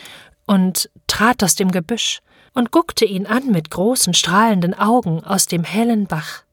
und 0.46 0.88
trat 1.08 1.42
aus 1.42 1.56
dem 1.56 1.72
Gebüsch 1.72 2.20
und 2.54 2.70
guckte 2.70 3.04
ihn 3.04 3.26
an 3.26 3.50
mit 3.50 3.70
großen 3.70 4.14
strahlenden 4.14 4.74
Augen 4.74 5.24
aus 5.24 5.46
dem 5.46 5.64
hellen 5.64 6.06
Bach. 6.06 6.44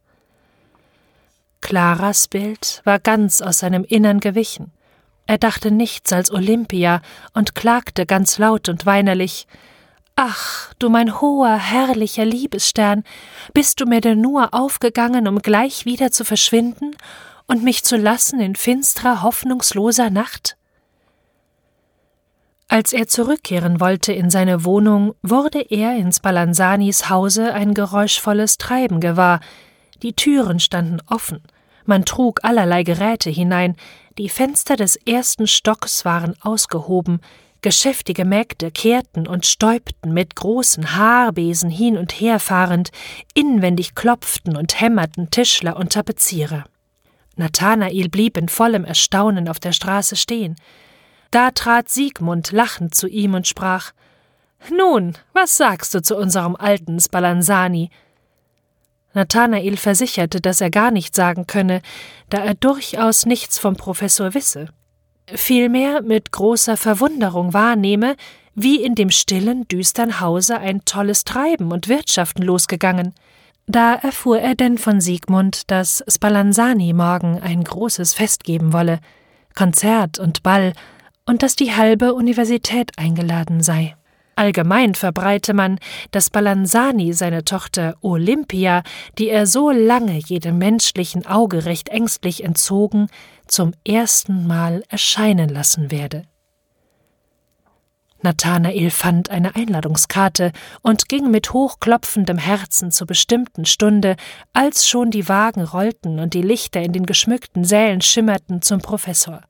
Claras 1.66 2.28
Bild 2.28 2.84
war 2.84 3.00
ganz 3.00 3.42
aus 3.42 3.58
seinem 3.58 3.84
Innern 3.86 4.20
gewichen. 4.20 4.72
Er 5.26 5.40
dachte 5.40 5.72
nichts 5.72 6.14
als 6.14 6.30
Olympia 6.30 7.02
und 7.34 7.56
klagte 7.56 8.06
ganz 8.06 8.38
laut 8.38 8.70
und 8.70 8.86
weinerlich 8.86 9.48
Ach, 10.16 10.72
du 10.78 10.90
mein 10.90 11.20
hoher, 11.20 11.58
herrlicher 11.58 12.24
Liebesstern, 12.24 13.04
bist 13.56 13.82
du 13.82 13.88
mir 13.88 14.00
denn 14.00 14.22
nur 14.22 14.54
aufgegangen, 14.54 15.28
um 15.28 15.40
gleich 15.40 15.86
wieder 15.86 16.12
zu 16.12 16.24
verschwinden 16.24 16.96
und 17.48 17.64
mich 17.64 17.84
zu 17.84 17.98
lassen 17.98 18.40
in 18.40 18.56
finstrer, 18.56 19.24
hoffnungsloser 19.24 20.12
Nacht? 20.12 20.58
Als 22.68 22.94
er 22.94 23.08
zurückkehren 23.08 23.80
wollte 23.80 24.14
in 24.14 24.30
seine 24.30 24.66
Wohnung, 24.66 25.16
wurde 25.24 25.62
er 25.62 25.96
in 25.96 26.12
Spallanzanis 26.12 27.10
Hause 27.10 27.56
ein 27.56 27.74
geräuschvolles 27.74 28.60
Treiben 28.60 29.00
gewahr. 29.00 29.40
Die 30.04 30.14
Türen 30.14 30.60
standen 30.60 31.02
offen, 31.10 31.42
man 31.88 32.06
trug 32.06 32.40
allerlei 32.44 32.84
Geräte 32.84 33.30
hinein, 33.30 33.76
die 34.18 34.30
Fenster 34.30 34.76
des 34.76 34.96
ersten 34.96 35.48
Stocks 35.48 36.06
waren 36.06 36.36
ausgehoben, 36.42 37.20
geschäftige 37.62 38.26
Mägde 38.26 38.70
kehrten 38.72 39.28
und 39.28 39.46
stäubten 39.46 40.14
mit 40.14 40.36
großen 40.36 40.96
Haarbesen 40.96 41.70
hin 41.70 41.98
und 41.98 42.12
her 42.14 42.40
fahrend, 42.40 42.92
inwendig 43.34 43.96
klopften 43.96 44.56
und 44.56 44.80
hämmerten 44.80 45.32
Tischler 45.32 45.76
und 45.76 45.94
Tapezierer. 45.94 46.66
Nathanael 47.36 48.08
blieb 48.10 48.38
in 48.38 48.50
vollem 48.50 48.86
Erstaunen 48.86 49.50
auf 49.50 49.60
der 49.60 49.72
Straße 49.72 50.16
stehen. 50.16 50.56
Da 51.32 51.52
trat 51.52 51.90
Siegmund 51.90 52.52
lachend 52.52 52.96
zu 52.96 53.08
ihm 53.08 53.34
und 53.34 53.48
sprach 53.48 53.92
Nun, 54.70 55.18
was 55.34 55.58
sagst 55.58 55.94
du 55.94 56.02
zu 56.02 56.16
unserem 56.16 56.56
alten 56.56 57.00
Spallanzani? 57.00 57.90
Nathanael 59.16 59.78
versicherte, 59.78 60.42
dass 60.42 60.62
er 60.62 60.70
gar 60.70 60.92
nicht 60.92 61.16
sagen 61.16 61.48
könne, 61.48 61.82
da 62.30 62.40
er 62.44 62.54
durchaus 62.54 63.26
nichts 63.26 63.58
vom 63.58 63.76
Professor 63.76 64.34
wisse. 64.34 64.70
Vielmehr 65.28 66.02
mit 66.04 66.32
großer 66.32 66.78
Verwunderung 66.78 67.54
wahrnehme, 67.54 68.16
wie 68.54 68.82
in 68.84 68.96
dem 68.96 69.10
stillen, 69.10 69.68
düstern 69.68 70.20
Hause 70.20 70.60
ein 70.60 70.86
tolles 70.86 71.24
Treiben 71.24 71.72
und 71.72 71.88
Wirtschaften 71.88 72.44
losgegangen. 72.44 73.14
Da 73.68 73.96
erfuhr 73.96 74.40
er 74.40 74.54
denn 74.54 74.78
von 74.78 75.02
Siegmund, 75.02 75.72
dass 75.72 76.04
Spallanzani 76.08 76.94
morgen 76.94 77.40
ein 77.42 77.64
großes 77.64 78.14
Fest 78.14 78.44
geben 78.44 78.74
wolle, 78.74 79.00
Konzert 79.56 80.20
und 80.20 80.44
Ball, 80.44 80.74
und 81.26 81.42
dass 81.42 81.56
die 81.56 81.74
halbe 81.74 82.14
Universität 82.14 82.92
eingeladen 82.98 83.64
sei. 83.64 83.96
Allgemein 84.36 84.96
verbreite 84.96 85.54
man, 85.54 85.80
dass 86.12 86.30
Balanzani 86.30 87.14
seine 87.14 87.46
Tochter 87.46 87.96
Olympia, 88.02 88.84
die 89.18 89.30
er 89.30 89.48
so 89.48 89.72
lange 89.72 90.18
jedem 90.18 90.58
menschlichen 90.58 91.26
Auge 91.26 91.66
recht 91.66 91.88
ängstlich 91.88 92.44
entzogen, 92.44 93.08
zum 93.48 93.74
ersten 93.88 94.46
Mal 94.46 94.84
erscheinen 94.90 95.48
lassen 95.48 95.90
werde. 95.90 96.24
Nathanael 98.26 98.90
fand 98.90 99.30
eine 99.30 99.56
Einladungskarte 99.56 100.52
und 100.82 101.08
ging 101.08 101.30
mit 101.30 101.54
hochklopfendem 101.54 102.40
Herzen 102.40 102.92
zur 102.92 103.08
bestimmten 103.08 103.66
Stunde, 103.66 104.16
als 104.52 104.88
schon 104.88 105.12
die 105.12 105.30
Wagen 105.30 105.64
rollten 105.64 106.20
und 106.20 106.34
die 106.34 106.42
Lichter 106.42 106.82
in 106.82 106.92
den 106.92 107.06
geschmückten 107.06 107.64
Sälen 107.64 108.02
schimmerten, 108.02 108.62
zum 108.62 108.80
Professor. 108.82 109.42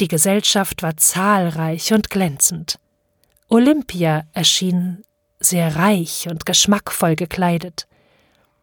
Die 0.00 0.08
Gesellschaft 0.08 0.82
war 0.82 0.96
zahlreich 0.96 1.92
und 1.92 2.10
glänzend. 2.10 2.80
Olympia 3.52 4.22
erschien 4.32 5.02
sehr 5.40 5.74
reich 5.74 6.28
und 6.30 6.46
geschmackvoll 6.46 7.16
gekleidet. 7.16 7.88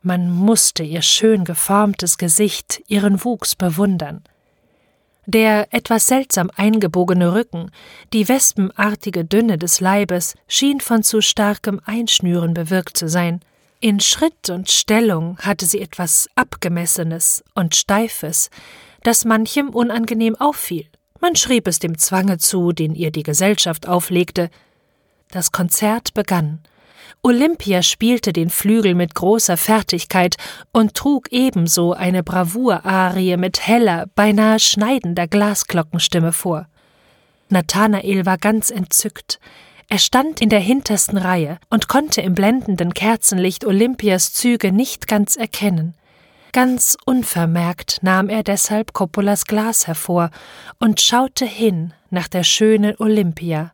Man 0.02 0.32
musste 0.32 0.82
ihr 0.82 1.02
schön 1.02 1.44
geformtes 1.44 2.18
Gesicht, 2.18 2.82
ihren 2.88 3.22
Wuchs 3.26 3.56
bewundern. 3.56 4.24
Der 5.26 5.68
etwas 5.74 6.08
seltsam 6.08 6.50
eingebogene 6.56 7.34
Rücken, 7.34 7.70
die 8.14 8.30
wespenartige 8.30 9.26
Dünne 9.26 9.58
des 9.58 9.82
Leibes 9.82 10.36
schien 10.48 10.80
von 10.80 11.04
zu 11.04 11.20
starkem 11.20 11.82
Einschnüren 11.84 12.54
bewirkt 12.54 12.96
zu 12.96 13.10
sein. 13.10 13.42
In 13.82 14.00
Schritt 14.00 14.50
und 14.50 14.72
Stellung 14.72 15.38
hatte 15.40 15.66
sie 15.66 15.82
etwas 15.82 16.30
Abgemessenes 16.36 17.44
und 17.56 17.76
Steifes, 17.76 18.50
das 19.04 19.26
manchem 19.26 19.68
unangenehm 19.68 20.38
auffiel. 20.38 20.88
Man 21.20 21.36
schrieb 21.36 21.68
es 21.68 21.80
dem 21.80 21.98
Zwange 21.98 22.38
zu, 22.38 22.72
den 22.72 22.96
ihr 22.96 23.12
die 23.12 23.24
Gesellschaft 23.24 23.86
auflegte, 23.86 24.50
das 25.32 25.52
Konzert 25.52 26.14
begann. 26.14 26.60
Olympia 27.24 27.82
spielte 27.82 28.32
den 28.32 28.50
Flügel 28.50 28.96
mit 28.96 29.16
großer 29.16 29.58
Fertigkeit 29.58 30.36
und 30.72 30.94
trug 30.94 31.32
ebenso 31.32 31.94
eine 31.94 32.24
Bravour-Arie 32.24 33.38
mit 33.38 33.68
heller, 33.68 34.06
beinahe 34.16 34.60
schneidender 34.60 35.28
Glasglockenstimme 35.28 36.32
vor. 36.32 36.68
Nathanael 37.50 38.26
war 38.26 38.38
ganz 38.38 38.70
entzückt. 38.70 39.40
Er 39.90 40.00
stand 40.00 40.42
in 40.42 40.50
der 40.50 40.60
hintersten 40.60 41.18
Reihe 41.18 41.60
und 41.70 41.88
konnte 41.88 42.22
im 42.22 42.34
blendenden 42.34 42.94
Kerzenlicht 42.94 43.66
Olympias 43.66 44.34
Züge 44.34 44.72
nicht 44.72 45.08
ganz 45.08 45.36
erkennen. 45.38 45.96
Ganz 46.52 46.98
unvermerkt 47.06 48.00
nahm 48.02 48.30
er 48.30 48.44
deshalb 48.44 48.94
Coppolas 48.94 49.46
Glas 49.46 49.88
hervor 49.88 50.30
und 50.80 51.02
schaute 51.02 51.46
hin 51.46 51.94
nach 52.10 52.28
der 52.28 52.44
schönen 52.44 52.96
Olympia. 52.98 53.72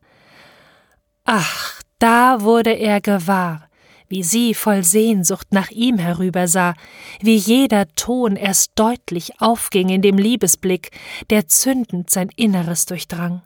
Ach, 1.25 1.81
da 1.99 2.41
wurde 2.41 2.73
er 2.73 2.99
gewahr, 2.99 3.69
wie 4.09 4.23
sie 4.23 4.53
voll 4.53 4.83
Sehnsucht 4.83 5.47
nach 5.51 5.71
ihm 5.71 5.97
herübersah, 5.97 6.73
wie 7.21 7.35
jeder 7.35 7.87
Ton 7.95 8.35
erst 8.35 8.71
deutlich 8.75 9.39
aufging 9.39 9.87
in 9.89 10.01
dem 10.01 10.17
Liebesblick, 10.17 10.91
der 11.29 11.47
zündend 11.47 12.09
sein 12.09 12.29
Inneres 12.35 12.85
durchdrang. 12.85 13.41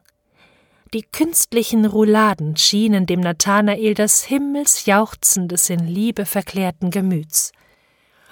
Die 0.94 1.04
künstlichen 1.04 1.86
Rouladen 1.86 2.58
schienen 2.58 3.06
dem 3.06 3.20
Nathanael 3.20 3.94
das 3.94 4.24
Himmelsjauchzen 4.24 5.48
des 5.48 5.70
in 5.70 5.86
Liebe 5.86 6.26
verklärten 6.26 6.90
Gemüts. 6.90 7.52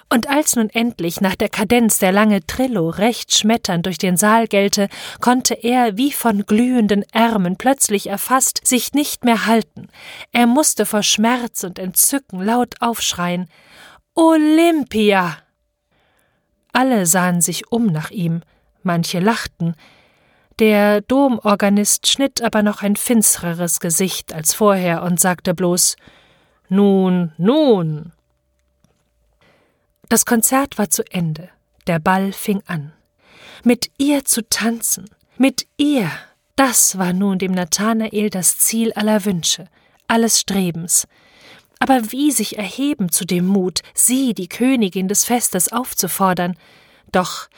Und 0.08 0.28
als 0.28 0.54
nun 0.54 0.70
endlich 0.70 1.20
nach 1.20 1.34
der 1.34 1.48
Kadenz 1.48 1.98
der 1.98 2.12
lange 2.12 2.46
Trillo 2.46 2.90
recht 2.90 3.36
schmetternd 3.36 3.86
durch 3.86 3.98
den 3.98 4.16
Saal 4.16 4.46
gellte, 4.46 4.88
konnte 5.20 5.54
er, 5.54 5.96
wie 5.96 6.12
von 6.12 6.46
glühenden 6.46 7.02
Ärmen 7.12 7.56
plötzlich 7.56 8.08
erfasst, 8.08 8.60
sich 8.64 8.92
nicht 8.92 9.24
mehr 9.24 9.46
halten. 9.46 9.88
Er 10.32 10.46
musste 10.46 10.86
vor 10.86 11.02
Schmerz 11.02 11.64
und 11.64 11.78
Entzücken 11.78 12.40
laut 12.40 12.74
aufschreien 12.80 13.48
Olympia. 14.14 15.38
Alle 16.72 17.06
sahen 17.06 17.40
sich 17.40 17.72
um 17.72 17.86
nach 17.86 18.10
ihm, 18.10 18.42
manche 18.82 19.18
lachten, 19.18 19.74
der 20.58 21.02
Domorganist 21.02 22.08
schnitt 22.08 22.42
aber 22.42 22.62
noch 22.62 22.82
ein 22.82 22.96
finstreres 22.96 23.78
Gesicht 23.78 24.32
als 24.32 24.54
vorher 24.54 25.02
und 25.02 25.20
sagte 25.20 25.52
bloß 25.52 25.96
Nun, 26.68 27.32
nun. 27.36 28.12
Das 30.08 30.24
Konzert 30.24 30.78
war 30.78 30.88
zu 30.88 31.02
Ende, 31.10 31.48
der 31.86 31.98
Ball 31.98 32.32
fing 32.32 32.62
an. 32.66 32.92
Mit 33.64 33.90
ihr 33.98 34.24
zu 34.24 34.48
tanzen, 34.48 35.10
mit 35.36 35.66
ihr, 35.76 36.10
das 36.54 36.98
war 36.98 37.12
nun 37.12 37.38
dem 37.38 37.52
Nathanael 37.52 38.30
das 38.30 38.58
Ziel 38.58 38.92
aller 38.92 39.24
Wünsche, 39.24 39.68
alles 40.06 40.40
Strebens. 40.40 41.08
Aber 41.78 42.12
wie 42.12 42.30
sich 42.30 42.56
erheben 42.56 43.10
zu 43.10 43.24
dem 43.24 43.46
Mut, 43.46 43.80
sie, 43.94 44.32
die 44.32 44.48
Königin 44.48 45.08
des 45.08 45.24
Festes, 45.24 45.72
aufzufordern? 45.72 46.56
Doch 47.12 47.48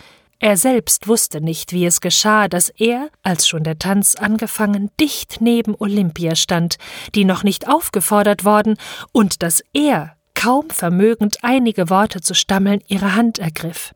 er 0.41 0.57
selbst 0.57 1.09
wusste 1.09 1.41
nicht, 1.41 1.73
wie 1.73 1.85
es 1.85 2.01
geschah, 2.01 2.49
dass 2.49 2.69
er, 2.71 3.11
als 3.23 3.49
schon 3.49 3.65
der 3.65 3.79
Tanz 3.79 4.15
angefangen, 4.15 4.91
dicht 5.01 5.39
neben 5.41 5.75
Olympia 5.77 6.37
stand, 6.37 6.79
die 7.15 7.25
noch 7.25 7.43
nicht 7.43 7.69
aufgefordert 7.69 8.45
worden, 8.45 8.77
und 9.13 9.43
dass 9.43 9.63
er, 9.73 10.17
kaum 10.39 10.71
vermögend 10.71 11.39
einige 11.43 11.91
Worte 11.91 12.21
zu 12.21 12.33
stammeln, 12.33 12.81
ihre 12.87 13.17
Hand 13.17 13.41
ergriff. 13.41 13.93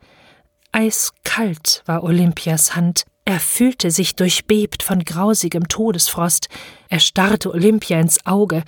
Eiskalt 0.72 1.84
war 1.86 2.02
Olympias 2.02 2.74
Hand, 2.74 3.04
er 3.24 3.38
fühlte 3.38 3.92
sich 3.92 4.16
durchbebt 4.16 4.82
von 4.82 5.04
grausigem 5.04 5.68
Todesfrost, 5.68 6.48
er 6.88 6.98
starrte 6.98 7.52
Olympia 7.52 8.00
ins 8.00 8.26
Auge, 8.26 8.64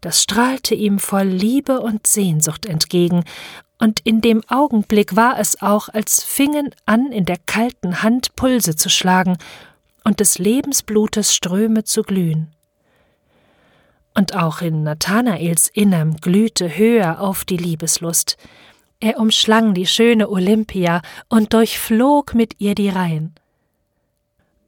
das 0.00 0.22
strahlte 0.22 0.74
ihm 0.74 0.98
voll 0.98 1.26
Liebe 1.26 1.80
und 1.80 2.06
Sehnsucht 2.06 2.64
entgegen, 2.64 3.24
und 3.78 4.00
in 4.04 4.22
dem 4.22 4.42
Augenblick 4.48 5.14
war 5.14 5.38
es 5.38 5.60
auch, 5.60 5.90
als 5.90 6.24
fingen 6.24 6.74
an, 6.86 7.12
in 7.12 7.26
der 7.26 7.38
kalten 7.44 8.02
Hand 8.02 8.36
Pulse 8.36 8.74
zu 8.74 8.88
schlagen 8.88 9.36
und 10.02 10.20
des 10.20 10.38
Lebensblutes 10.38 11.34
Ströme 11.34 11.84
zu 11.84 12.02
glühen. 12.02 12.54
Und 14.18 14.34
auch 14.34 14.62
in 14.62 14.82
Nathanaels 14.82 15.68
Innerm 15.68 16.16
glühte 16.16 16.76
höher 16.76 17.20
auf 17.20 17.44
die 17.44 17.56
Liebeslust. 17.56 18.36
Er 18.98 19.20
umschlang 19.20 19.74
die 19.74 19.86
schöne 19.86 20.28
Olympia 20.28 21.02
und 21.28 21.52
durchflog 21.52 22.34
mit 22.34 22.56
ihr 22.58 22.74
die 22.74 22.88
Reihen. 22.88 23.36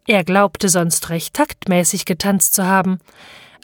Er 0.06 0.22
glaubte 0.22 0.68
sonst 0.68 1.10
recht 1.10 1.34
taktmäßig 1.34 2.04
getanzt 2.04 2.54
zu 2.54 2.64
haben, 2.64 3.00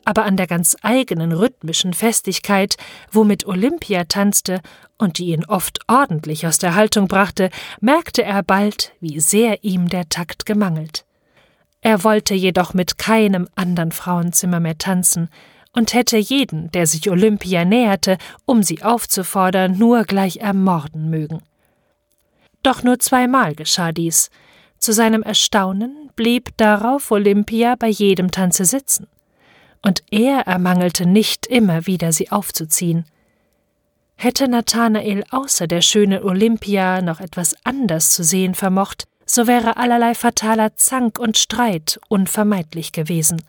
aber 0.05 0.25
an 0.25 0.37
der 0.37 0.49
ganz 0.49 0.77
eigenen 0.83 1.31
rhythmischen 1.31 1.95
Festigkeit, 1.95 2.75
womit 3.13 3.47
Olympia 3.47 4.07
tanzte 4.07 4.63
und 4.99 5.19
die 5.19 5.27
ihn 5.27 5.45
oft 5.45 5.79
ordentlich 5.87 6.49
aus 6.49 6.59
der 6.59 6.75
Haltung 6.75 7.07
brachte, 7.07 7.49
merkte 7.81 8.25
er 8.25 8.43
bald, 8.43 8.93
wie 8.99 9.21
sehr 9.21 9.63
ihm 9.63 9.89
der 9.89 10.09
Takt 10.09 10.47
gemangelt. 10.47 11.05
Er 11.81 12.03
wollte 12.03 12.35
jedoch 12.35 12.75
mit 12.75 12.99
keinem 12.99 13.47
andern 13.55 13.93
Frauenzimmer 13.93 14.59
mehr 14.59 14.79
tanzen 14.79 15.29
und 15.77 15.93
hätte 15.93 16.17
jeden, 16.17 16.73
der 16.73 16.87
sich 16.87 17.09
Olympia 17.11 17.65
näherte, 17.65 18.17
um 18.47 18.63
sie 18.63 18.83
aufzufordern, 18.83 19.79
nur 19.79 20.05
gleich 20.05 20.39
ermorden 20.39 21.11
mögen. 21.11 21.43
Doch 22.63 22.83
nur 22.83 22.99
zweimal 22.99 23.55
geschah 23.55 23.93
dies. 23.93 24.31
Zu 24.79 24.93
seinem 24.93 25.23
Erstaunen 25.23 26.11
blieb 26.17 26.57
darauf 26.57 27.11
Olympia 27.11 27.77
bei 27.77 27.89
jedem 27.89 28.31
Tanze 28.31 28.65
sitzen 28.65 29.07
und 29.83 30.03
er 30.11 30.47
ermangelte 30.47 31.07
nicht 31.07 31.47
immer 31.47 31.87
wieder 31.87 32.11
sie 32.11 32.33
aufzuziehen. 32.33 33.05
Hätte 34.17 34.49
Nathanael 34.49 35.25
außer 35.31 35.67
der 35.67 35.83
schönen 35.83 36.23
Olympia 36.23 37.03
noch 37.03 37.21
etwas 37.21 37.55
anders 37.65 38.11
zu 38.11 38.25
sehen 38.25 38.55
vermocht, 38.55 39.05
so 39.27 39.47
wäre 39.47 39.77
allerlei 39.77 40.15
fataler 40.15 40.75
Zank 40.77 41.19
und 41.19 41.37
Streit 41.37 42.01
unvermeidlich 42.09 42.93
gewesen. 42.93 43.43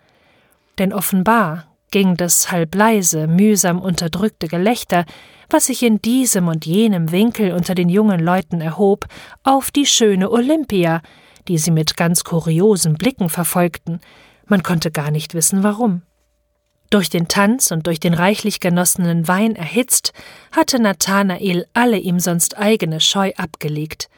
Denn 0.78 0.92
offenbar 0.92 1.68
ging 1.92 2.18
das 2.18 2.52
halb 2.52 2.76
leise, 2.76 3.28
mühsam 3.28 3.80
unterdrückte 3.82 4.48
Gelächter, 4.48 5.06
was 5.50 5.68
sich 5.68 5.84
in 5.84 6.02
diesem 6.02 6.48
und 6.48 6.66
jenem 6.66 7.12
Winkel 7.12 7.54
unter 7.54 7.76
den 7.76 7.90
jungen 7.90 8.20
Leuten 8.20 8.62
erhob, 8.62 9.06
auf 9.44 9.72
die 9.72 9.86
schöne 9.86 10.30
Olympia, 10.30 11.02
die 11.48 11.58
sie 11.58 11.72
mit 11.72 11.96
ganz 11.96 12.24
kuriosen 12.24 12.96
Blicken 12.96 13.30
verfolgten. 13.30 14.02
Man 14.46 14.64
konnte 14.64 14.92
gar 14.92 15.12
nicht 15.12 15.34
wissen, 15.34 15.64
warum. 15.64 16.02
Durch 16.90 17.10
den 17.10 17.28
Tanz 17.28 17.72
und 17.72 17.88
durch 17.88 18.00
den 18.00 18.14
reichlich 18.14 18.60
genossenen 18.60 19.28
Wein 19.28 19.56
erhitzt, 19.56 20.14
hatte 20.52 20.82
Nathanael 20.82 21.66
alle 21.74 21.98
ihm 21.98 22.20
sonst 22.20 22.58
eigene 22.58 23.02
Scheu 23.02 23.32
abgelegt. 23.36 24.10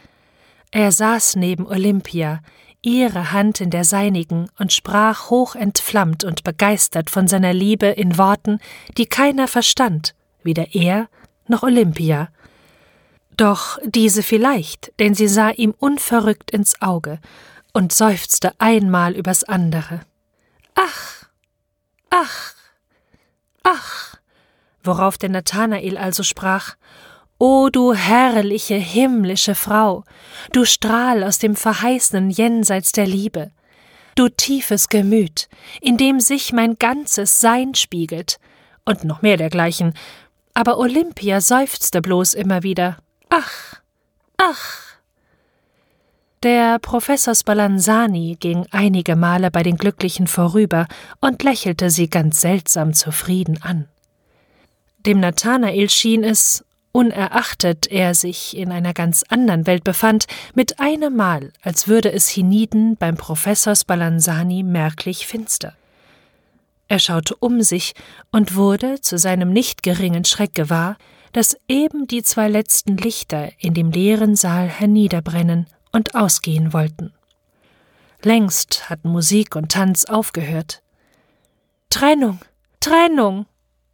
Er 0.71 0.91
saß 0.91 1.35
neben 1.35 1.65
Olympia, 1.65 2.41
ihre 2.81 3.31
Hand 3.31 3.61
in 3.61 3.69
der 3.69 3.83
seinigen, 3.83 4.49
und 4.57 4.73
sprach 4.73 5.29
hochentflammt 5.29 6.23
und 6.23 6.43
begeistert 6.43 7.09
von 7.09 7.27
seiner 7.27 7.53
Liebe 7.53 7.87
in 7.87 8.17
Worten, 8.17 8.59
die 8.97 9.05
keiner 9.05 9.47
verstand, 9.47 10.15
weder 10.43 10.73
er 10.73 11.09
noch 11.47 11.63
Olympia. 11.63 12.29
Doch 13.37 13.79
diese 13.85 14.23
vielleicht, 14.23 14.91
denn 14.99 15.13
sie 15.13 15.27
sah 15.27 15.49
ihm 15.49 15.73
unverrückt 15.77 16.51
ins 16.51 16.81
Auge 16.81 17.19
und 17.73 17.93
seufzte 17.93 18.53
einmal 18.59 19.13
übers 19.13 19.43
andere. 19.43 20.01
Ach, 20.75 21.25
ach, 22.09 22.53
Ach, 23.63 24.15
worauf 24.83 25.17
der 25.17 25.29
Nathanael 25.29 25.97
also 25.97 26.23
sprach, 26.23 26.75
O 27.41 27.69
du 27.69 27.93
herrliche 27.93 28.75
himmlische 28.75 29.55
Frau, 29.55 30.03
du 30.51 30.65
Strahl 30.65 31.23
aus 31.23 31.39
dem 31.39 31.55
verheißenen 31.55 32.29
Jenseits 32.29 32.91
der 32.91 33.07
Liebe, 33.07 33.51
du 34.15 34.27
tiefes 34.27 34.89
Gemüt, 34.89 35.47
in 35.79 35.95
dem 35.95 36.19
sich 36.19 36.51
mein 36.51 36.77
ganzes 36.77 37.39
Sein 37.39 37.75
spiegelt, 37.75 38.39
und 38.83 39.05
noch 39.05 39.21
mehr 39.21 39.37
dergleichen, 39.37 39.93
aber 40.53 40.77
Olympia 40.79 41.39
seufzte 41.39 42.01
bloß 42.01 42.33
immer 42.33 42.61
wieder 42.63 42.97
Ach, 43.29 43.75
ach. 44.35 44.81
Der 46.43 46.79
Professor 46.79 47.35
Spallanzani 47.35 48.35
ging 48.37 48.65
einige 48.71 49.15
Male 49.15 49.49
bei 49.49 49.63
den 49.63 49.77
Glücklichen 49.77 50.27
vorüber 50.27 50.87
und 51.21 51.41
lächelte 51.43 51.89
sie 51.89 52.09
ganz 52.09 52.41
seltsam 52.41 52.93
zufrieden 52.93 53.61
an. 53.61 53.87
Dem 55.05 55.21
Nathanael 55.21 55.89
schien 55.89 56.25
es, 56.25 56.65
unerachtet 56.91 57.87
er 57.87 58.15
sich 58.15 58.57
in 58.57 58.71
einer 58.71 58.93
ganz 58.93 59.23
anderen 59.29 59.67
Welt 59.67 59.83
befand, 59.83 60.25
mit 60.53 60.79
einem 60.79 61.15
Mal, 61.15 61.51
als 61.61 61.87
würde 61.87 62.11
es 62.11 62.27
hienieden 62.27 62.97
beim 62.97 63.15
Professor 63.15 63.75
Spallanzani 63.75 64.63
merklich 64.63 65.27
finster. 65.27 65.73
Er 66.87 66.99
schaute 66.99 67.35
um 67.35 67.61
sich 67.61 67.93
und 68.31 68.55
wurde 68.55 68.99
zu 69.01 69.17
seinem 69.17 69.53
nicht 69.53 69.83
geringen 69.83 70.25
Schreck 70.25 70.55
gewahr, 70.55 70.97
dass 71.31 71.57
eben 71.67 72.07
die 72.07 72.23
zwei 72.23 72.49
letzten 72.49 72.97
Lichter 72.97 73.51
in 73.59 73.75
dem 73.75 73.91
leeren 73.91 74.35
Saal 74.35 74.67
herniederbrennen 74.67 75.67
und 75.91 76.15
ausgehen 76.15 76.73
wollten. 76.73 77.13
Längst 78.23 78.89
hatten 78.89 79.09
Musik 79.09 79.55
und 79.55 79.71
Tanz 79.71 80.05
aufgehört. 80.05 80.81
Trennung, 81.89 82.39
Trennung, 82.79 83.45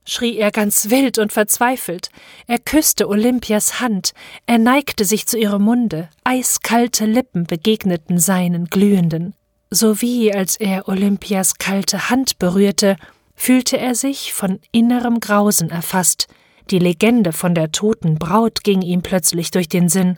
schrie 0.06 0.38
er 0.38 0.52
ganz 0.52 0.90
wild 0.90 1.18
und 1.18 1.34
verzweifelt. 1.34 2.10
Er 2.48 2.60
küsste 2.60 3.08
Olympias 3.08 3.80
Hand, 3.80 4.14
er 4.46 4.58
neigte 4.58 5.06
sich 5.06 5.28
zu 5.28 5.38
ihrem 5.38 5.64
Munde, 5.64 6.10
eiskalte 6.24 7.06
Lippen 7.06 7.46
begegneten 7.46 8.20
seinen 8.20 8.66
glühenden. 8.66 9.34
Sowie 9.70 10.32
als 10.32 10.56
er 10.56 10.88
Olympias 10.88 11.56
kalte 11.56 12.10
Hand 12.10 12.40
berührte, 12.40 12.98
fühlte 13.36 13.78
er 13.78 13.96
sich 13.96 14.34
von 14.34 14.60
innerem 14.72 15.20
Grausen 15.20 15.70
erfasst, 15.70 16.28
die 16.72 16.80
Legende 16.80 17.32
von 17.32 17.54
der 17.54 17.72
toten 17.72 18.18
Braut 18.18 18.64
ging 18.64 18.82
ihm 18.82 19.02
plötzlich 19.02 19.52
durch 19.52 19.70
den 19.70 19.90
Sinn 19.90 20.18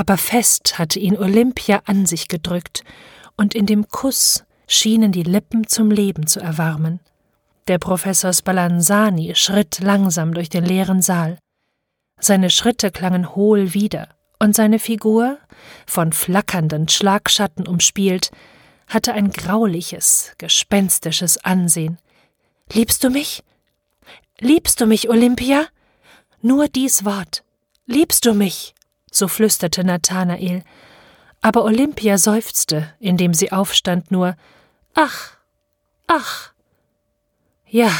aber 0.00 0.16
fest 0.16 0.78
hatte 0.78 0.98
ihn 0.98 1.18
Olympia 1.18 1.82
an 1.84 2.06
sich 2.06 2.28
gedrückt, 2.28 2.84
und 3.36 3.54
in 3.54 3.66
dem 3.66 3.88
Kuss 3.88 4.44
schienen 4.66 5.12
die 5.12 5.22
Lippen 5.22 5.66
zum 5.66 5.90
Leben 5.90 6.26
zu 6.26 6.40
erwarmen. 6.40 7.00
Der 7.70 7.78
Professor 7.78 8.32
Spallanzani 8.32 9.36
schritt 9.36 9.78
langsam 9.78 10.34
durch 10.34 10.48
den 10.48 10.64
leeren 10.64 11.02
Saal. 11.02 11.38
Seine 12.18 12.50
Schritte 12.50 12.90
klangen 12.90 13.36
hohl 13.36 13.74
wieder, 13.74 14.08
und 14.40 14.56
seine 14.56 14.80
Figur, 14.80 15.38
von 15.86 16.12
flackernden 16.12 16.88
Schlagschatten 16.88 17.68
umspielt, 17.68 18.32
hatte 18.88 19.12
ein 19.12 19.30
grauliches, 19.30 20.32
gespenstisches 20.36 21.44
Ansehen. 21.44 21.98
Liebst 22.72 23.04
du 23.04 23.08
mich? 23.08 23.44
Liebst 24.40 24.80
du 24.80 24.86
mich, 24.86 25.08
Olympia? 25.08 25.66
Nur 26.42 26.66
dies 26.66 27.04
Wort. 27.04 27.44
Liebst 27.86 28.26
du 28.26 28.34
mich? 28.34 28.74
so 29.12 29.28
flüsterte 29.28 29.84
Nathanael. 29.84 30.64
Aber 31.40 31.62
Olympia 31.62 32.18
seufzte, 32.18 32.92
indem 32.98 33.32
sie 33.32 33.52
aufstand, 33.52 34.10
nur 34.10 34.34
Ach, 34.94 35.36
ach. 36.08 36.49
Ja, 37.72 37.92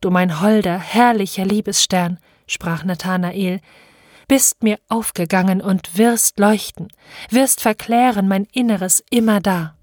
du 0.00 0.10
mein 0.10 0.40
holder, 0.40 0.76
herrlicher 0.78 1.44
Liebesstern, 1.44 2.18
sprach 2.48 2.82
Nathanael, 2.82 3.60
bist 4.26 4.64
mir 4.64 4.80
aufgegangen 4.88 5.60
und 5.60 5.96
wirst 5.96 6.40
leuchten, 6.40 6.88
wirst 7.30 7.60
verklären 7.60 8.26
mein 8.26 8.46
Inneres 8.52 9.04
immer 9.10 9.38
da. 9.40 9.76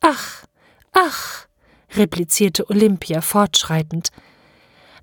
Ach, 0.00 0.44
ach, 0.92 1.48
replizierte 1.96 2.70
Olympia 2.70 3.22
fortschreitend. 3.22 4.10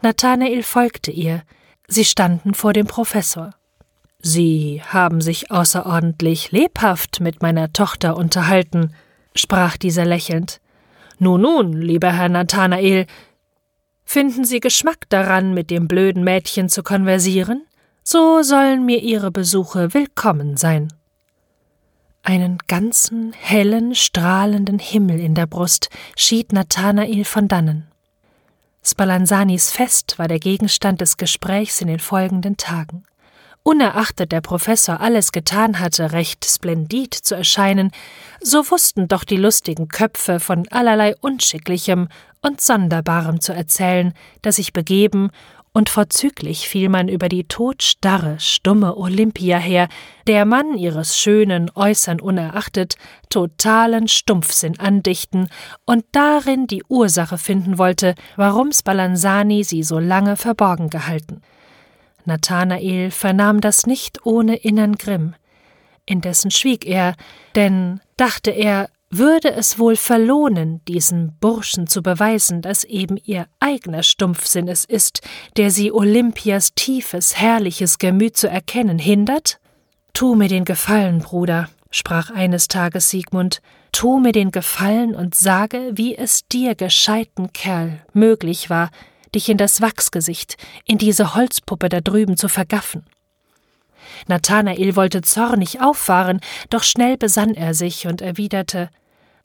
Nathanael 0.02 0.64
folgte 0.64 1.12
ihr, 1.12 1.44
sie 1.90 2.06
standen 2.06 2.54
vor 2.54 2.72
dem 2.72 2.88
Professor. 2.88 3.54
Sie 4.20 4.82
haben 4.88 5.20
sich 5.20 5.52
außerordentlich 5.52 6.54
lebhaft 6.54 7.20
mit 7.20 7.42
meiner 7.42 7.74
Tochter 7.74 8.16
unterhalten, 8.16 8.96
sprach 9.36 9.76
dieser 9.76 10.06
lächelnd. 10.06 10.62
Nun, 11.20 11.42
nun, 11.42 11.74
lieber 11.74 12.12
Herr 12.12 12.30
Nathanael. 12.30 13.06
Finden 14.04 14.46
Sie 14.46 14.60
Geschmack 14.60 15.10
daran, 15.10 15.54
mit 15.54 15.72
dem 15.72 15.88
blöden 15.88 16.24
Mädchen 16.24 16.70
zu 16.70 16.84
konversieren? 16.84 17.66
So 18.04 18.44
sollen 18.44 18.86
mir 18.86 19.02
Ihre 19.02 19.32
Besuche 19.32 19.94
willkommen 19.94 20.58
sein. 20.58 20.94
Einen 22.22 22.58
ganzen, 22.68 23.34
hellen, 23.34 23.96
strahlenden 23.96 24.80
Himmel 24.80 25.20
in 25.20 25.36
der 25.36 25.46
Brust 25.46 25.90
schied 26.16 26.54
Nathanael 26.54 27.24
von 27.24 27.48
dannen. 27.48 27.88
Spallanzanis 28.84 29.72
Fest 29.72 30.20
war 30.20 30.28
der 30.28 30.40
Gegenstand 30.40 31.02
des 31.02 31.18
Gesprächs 31.18 31.82
in 31.82 31.88
den 31.88 32.00
folgenden 32.00 32.58
Tagen. 32.58 33.04
Unerachtet 33.68 34.32
der 34.32 34.42
Professor 34.42 35.02
alles 35.02 35.32
getan 35.32 35.80
hatte, 35.80 36.12
recht 36.12 36.46
splendid 36.46 37.16
zu 37.16 37.34
erscheinen, 37.34 37.90
so 38.40 38.70
wussten 38.70 39.08
doch 39.08 39.24
die 39.24 39.38
lustigen 39.38 39.88
Köpfe 39.88 40.40
von 40.40 40.68
allerlei 40.70 41.16
Unschicklichem 41.20 42.08
und 42.44 42.62
Sonderbarem 42.62 43.42
zu 43.42 43.54
erzählen, 43.54 44.14
das 44.44 44.58
sich 44.58 44.72
begeben, 44.72 45.32
und 45.74 45.90
vorzüglich 45.90 46.70
fiel 46.70 46.90
man 46.90 47.10
über 47.10 47.28
die 47.28 47.46
todstarre, 47.46 48.40
stumme 48.40 48.96
Olympia 48.98 49.58
her, 49.58 49.90
der 50.28 50.46
Mann 50.46 50.78
ihres 50.78 51.18
schönen 51.18 51.72
Äußern 51.74 52.22
unerachtet 52.22 52.98
totalen 53.30 54.08
Stumpfsinn 54.08 54.80
andichten 54.80 55.50
und 55.86 56.06
darin 56.12 56.68
die 56.68 56.84
Ursache 56.88 57.40
finden 57.40 57.80
wollte, 57.80 58.14
warum 58.36 58.72
Spallanzani 58.72 59.64
sie 59.64 59.82
so 59.82 59.98
lange 59.98 60.38
verborgen 60.38 60.92
gehalten. 60.92 61.42
Nathanael 62.26 63.12
vernahm 63.12 63.62
das 63.62 63.86
nicht 63.86 64.26
ohne 64.26 64.56
innern 64.56 64.96
Grimm. 64.96 65.36
Indessen 66.06 66.52
schwieg 66.52 66.86
er, 66.86 67.16
denn, 67.56 68.00
dachte 68.18 68.52
er, 68.52 68.90
würde 69.10 69.54
es 69.54 69.80
wohl 69.80 69.96
verlohnen, 69.96 70.84
diesen 70.86 71.38
Burschen 71.40 71.88
zu 71.88 72.02
beweisen, 72.02 72.62
dass 72.62 72.84
eben 72.84 73.18
ihr 73.24 73.48
eigener 73.60 74.04
Stumpfsinn 74.04 74.68
es 74.68 74.84
ist, 74.84 75.22
der 75.58 75.72
sie 75.72 75.92
Olympias 75.92 76.74
tiefes, 76.74 77.38
herrliches 77.38 77.98
Gemüt 77.98 78.36
zu 78.36 78.50
erkennen 78.50 79.00
hindert? 79.00 79.60
Tu 80.14 80.36
mir 80.36 80.48
den 80.48 80.66
Gefallen, 80.66 81.20
Bruder, 81.20 81.70
sprach 81.92 82.30
eines 82.30 82.68
Tages 82.68 83.10
Siegmund, 83.10 83.62
tu 83.92 84.20
mir 84.20 84.32
den 84.32 84.52
Gefallen 84.52 85.16
und 85.16 85.36
sage, 85.36 85.92
wie 85.94 86.16
es 86.16 86.48
dir, 86.48 86.76
gescheiten 86.76 87.54
Kerl, 87.54 88.02
möglich 88.14 88.70
war, 88.70 88.90
dich 89.36 89.50
in 89.50 89.58
das 89.58 89.82
Wachsgesicht, 89.82 90.58
in 90.86 90.98
diese 90.98 91.36
Holzpuppe 91.36 91.90
da 91.90 92.02
drüben 92.02 92.38
zu 92.38 92.48
vergaffen. 92.48 93.06
Nathanael 94.28 94.96
wollte 94.96 95.22
zornig 95.22 95.82
auffahren, 95.82 96.40
doch 96.70 96.84
schnell 96.84 97.18
besann 97.18 97.54
er 97.54 97.74
sich 97.74 98.08
und 98.08 98.22
erwiderte 98.22 98.90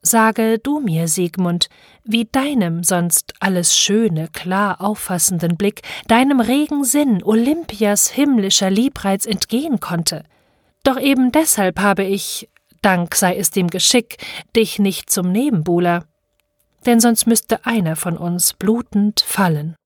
Sage 0.03 0.59
du 0.59 0.81
mir, 0.81 1.09
Siegmund, 1.09 1.69
wie 2.05 2.25
deinem 2.25 2.83
sonst 2.85 3.35
alles 3.39 3.77
schöne, 3.77 4.29
klar 4.29 4.81
auffassenden 4.81 5.59
Blick, 5.59 5.83
deinem 6.09 6.41
regen 6.41 6.85
Sinn 6.85 7.23
Olympias 7.23 8.09
himmlischer 8.09 8.71
Liebreiz 8.71 9.27
entgehen 9.27 9.79
konnte. 9.79 10.25
Doch 10.85 10.99
eben 10.99 11.33
deshalb 11.33 11.81
habe 11.81 12.05
ich, 12.05 12.49
Dank 12.81 13.15
sei 13.15 13.37
es 13.37 13.51
dem 13.51 13.69
Geschick, 13.69 14.17
dich 14.57 14.79
nicht 14.79 15.11
zum 15.11 15.31
Nebenbuhler, 15.33 16.07
denn 16.87 16.99
sonst 16.99 17.27
müsste 17.27 17.67
einer 17.67 17.95
von 17.95 18.17
uns 18.17 18.55
blutend 18.55 19.21
fallen. 19.21 19.77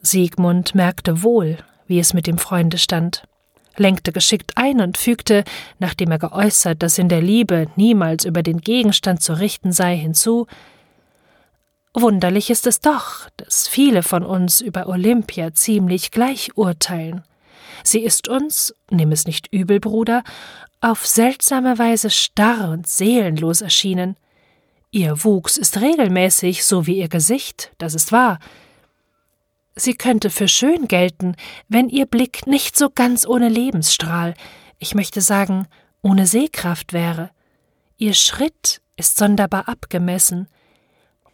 Siegmund 0.00 0.74
merkte 0.74 1.22
wohl, 1.22 1.58
wie 1.86 1.98
es 1.98 2.14
mit 2.14 2.26
dem 2.26 2.38
Freunde 2.38 2.78
stand, 2.78 3.24
lenkte 3.76 4.12
geschickt 4.12 4.52
ein 4.56 4.80
und 4.80 4.96
fügte, 4.96 5.44
nachdem 5.78 6.10
er 6.10 6.18
geäußert, 6.18 6.82
dass 6.82 6.98
in 6.98 7.08
der 7.08 7.20
Liebe 7.20 7.68
niemals 7.76 8.24
über 8.24 8.42
den 8.42 8.60
Gegenstand 8.60 9.22
zu 9.22 9.34
richten 9.34 9.72
sei, 9.72 9.96
hinzu 9.96 10.46
Wunderlich 11.98 12.50
ist 12.50 12.66
es 12.66 12.80
doch, 12.80 13.30
dass 13.38 13.66
viele 13.68 14.02
von 14.02 14.22
uns 14.22 14.60
über 14.60 14.86
Olympia 14.86 15.54
ziemlich 15.54 16.10
gleich 16.10 16.54
urteilen. 16.54 17.24
Sie 17.84 18.00
ist 18.00 18.28
uns, 18.28 18.74
nimm 18.90 19.12
es 19.12 19.26
nicht 19.26 19.50
übel, 19.50 19.80
Bruder, 19.80 20.22
auf 20.82 21.06
seltsame 21.06 21.78
Weise 21.78 22.10
starr 22.10 22.68
und 22.68 22.86
seelenlos 22.86 23.62
erschienen. 23.62 24.16
Ihr 24.90 25.24
Wuchs 25.24 25.56
ist 25.56 25.80
regelmäßig, 25.80 26.64
so 26.64 26.86
wie 26.86 26.98
ihr 26.98 27.08
Gesicht, 27.08 27.72
das 27.78 27.94
ist 27.94 28.12
wahr, 28.12 28.40
Sie 29.76 29.94
könnte 29.94 30.30
für 30.30 30.48
schön 30.48 30.88
gelten, 30.88 31.36
wenn 31.68 31.90
ihr 31.90 32.06
Blick 32.06 32.46
nicht 32.46 32.76
so 32.78 32.88
ganz 32.88 33.26
ohne 33.26 33.50
Lebensstrahl, 33.50 34.34
ich 34.78 34.94
möchte 34.94 35.20
sagen, 35.20 35.68
ohne 36.00 36.26
Sehkraft 36.26 36.94
wäre. 36.94 37.30
Ihr 37.98 38.14
Schritt 38.14 38.80
ist 38.96 39.18
sonderbar 39.18 39.68
abgemessen. 39.68 40.48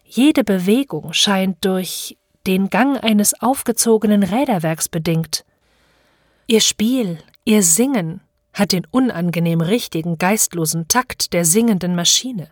Jede 0.05 0.43
Bewegung 0.43 1.13
scheint 1.13 1.65
durch 1.65 2.19
den 2.47 2.69
Gang 2.69 3.03
eines 3.03 3.41
aufgezogenen 3.41 4.25
Räderwerks 4.25 4.89
bedingt. 4.89 5.45
Ihr 6.49 6.61
Spiel, 6.61 7.19
ihr 7.45 7.63
Singen 7.63 8.23
hat 8.53 8.73
den 8.73 8.87
unangenehm 8.91 9.61
richtigen, 9.61 10.19
geistlosen 10.19 10.89
Takt 10.89 11.33
der 11.33 11.45
singenden 11.45 11.95
Maschine. 11.95 12.49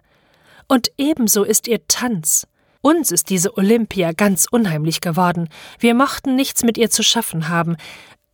Und 0.69 0.93
ebenso 0.97 1.43
ist 1.43 1.67
ihr 1.67 1.87
Tanz, 1.89 2.47
uns 2.83 3.11
ist 3.11 3.31
diese 3.31 3.57
Olympia 3.57 4.13
ganz 4.13 4.47
unheimlich 4.51 5.01
geworden. 5.01 5.49
Wir 5.79 5.95
mochten 5.95 6.35
nichts 6.35 6.63
mit 6.63 6.79
ihr 6.79 6.91
zu 6.91 7.03
schaffen 7.03 7.49
haben. 7.49 7.77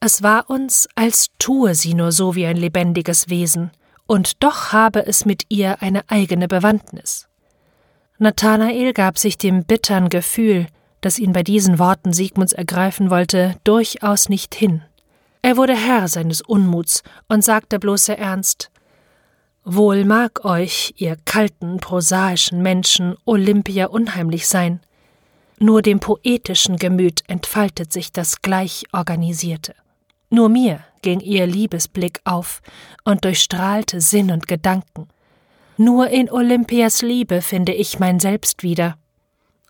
Es 0.01 0.23
war 0.23 0.51
uns, 0.51 0.89
als 0.95 1.29
tue 1.39 1.75
sie 1.75 1.95
nur 1.95 2.13
so 2.13 2.35
wie 2.35 2.47
ein 2.47 2.57
lebendiges 2.57 3.29
Wesen, 3.29 3.71
und 4.07 4.43
doch 4.43 4.73
habe 4.73 5.05
es 5.05 5.25
mit 5.25 5.45
ihr 5.49 5.83
eine 5.83 6.09
eigene 6.09 6.47
Bewandtnis. 6.47 7.29
Nathanael 8.19 8.93
gab 8.93 9.19
sich 9.19 9.37
dem 9.37 9.65
bittern 9.65 10.09
Gefühl, 10.09 10.69
das 11.01 11.19
ihn 11.19 11.33
bei 11.33 11.43
diesen 11.43 11.79
Worten 11.79 12.13
Siegmunds 12.13 12.53
ergreifen 12.53 13.11
wollte, 13.11 13.57
durchaus 13.65 14.29
nicht 14.29 14.55
hin. 14.55 14.83
Er 15.43 15.57
wurde 15.57 15.77
Herr 15.77 16.09
seines 16.09 16.41
Unmuts 16.41 17.03
und 17.29 17.45
sagte 17.45 17.79
bloß 17.79 18.07
sehr 18.07 18.19
ernst 18.19 18.71
Wohl 19.69 20.05
mag 20.05 20.45
euch, 20.45 20.95
ihr 20.97 21.17
kalten, 21.25 21.79
prosaischen 21.79 22.63
Menschen, 22.63 23.17
Olympia 23.25 23.87
unheimlich 23.87 24.47
sein, 24.47 24.79
nur 25.59 25.83
dem 25.83 25.99
poetischen 25.99 26.77
Gemüt 26.77 27.25
entfaltet 27.27 27.93
sich 27.93 28.13
das 28.13 28.43
gleich 28.43 28.85
organisierte. 28.93 29.75
Nur 30.31 30.51
mir 30.51 30.85
ging 31.03 31.19
ihr 31.19 31.49
Liebesblick 31.49 32.21
auf 32.23 32.63
und 33.03 33.25
durchstrahlte 33.25 34.01
Sinn 34.01 34.31
und 34.31 34.47
Gedanken. 34.47 35.09
Nur 35.77 36.11
in 36.11 36.31
Olympias 36.31 37.03
Liebe 37.03 37.43
finde 37.43 37.75
ich 37.75 37.99
mein 37.99 38.21
Selbst 38.21 38.63
wieder. 38.63 38.97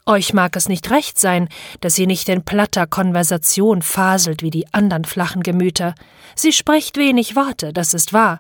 Euch 0.05 0.35
mag 0.35 0.56
es 0.56 0.68
nicht 0.68 0.90
recht 0.90 1.18
sein, 1.18 1.48
dass 1.81 1.94
sie 1.94 2.06
nicht 2.06 2.28
in 2.28 2.44
platter 2.44 2.86
Konversation 2.86 3.81
faselt 3.81 4.43
wie 4.43 4.51
die 4.51 4.73
andern 4.74 5.06
flachen 5.06 5.43
Gemüter. 5.43 5.94
Sie 6.35 6.52
spricht 6.52 6.98
wenig 6.98 7.35
Worte, 7.35 7.73
das 7.73 7.94
ist 7.94 8.12
wahr, 8.12 8.39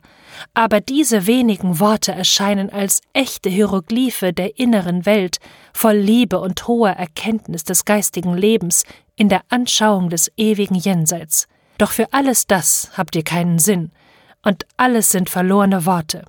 aber 0.54 0.80
diese 0.80 1.26
wenigen 1.26 1.80
Worte 1.80 2.12
erscheinen 2.12 2.70
als 2.70 3.00
echte 3.12 3.48
Hieroglyphe 3.48 4.32
der 4.32 4.58
inneren 4.58 5.06
Welt, 5.06 5.38
voll 5.72 5.96
Liebe 5.96 6.40
und 6.40 6.66
hoher 6.66 6.90
Erkenntnis 6.90 7.64
des 7.64 7.84
geistigen 7.84 8.34
Lebens 8.34 8.84
in 9.16 9.28
der 9.28 9.42
Anschauung 9.48 10.10
des 10.10 10.30
ewigen 10.36 10.74
Jenseits. 10.74 11.46
Doch 11.78 11.92
für 11.92 12.12
alles 12.12 12.46
das 12.46 12.90
habt 12.96 13.16
ihr 13.16 13.24
keinen 13.24 13.58
Sinn, 13.58 13.92
und 14.42 14.66
alles 14.76 15.10
sind 15.10 15.28
verlorene 15.28 15.86
Worte. 15.86 16.24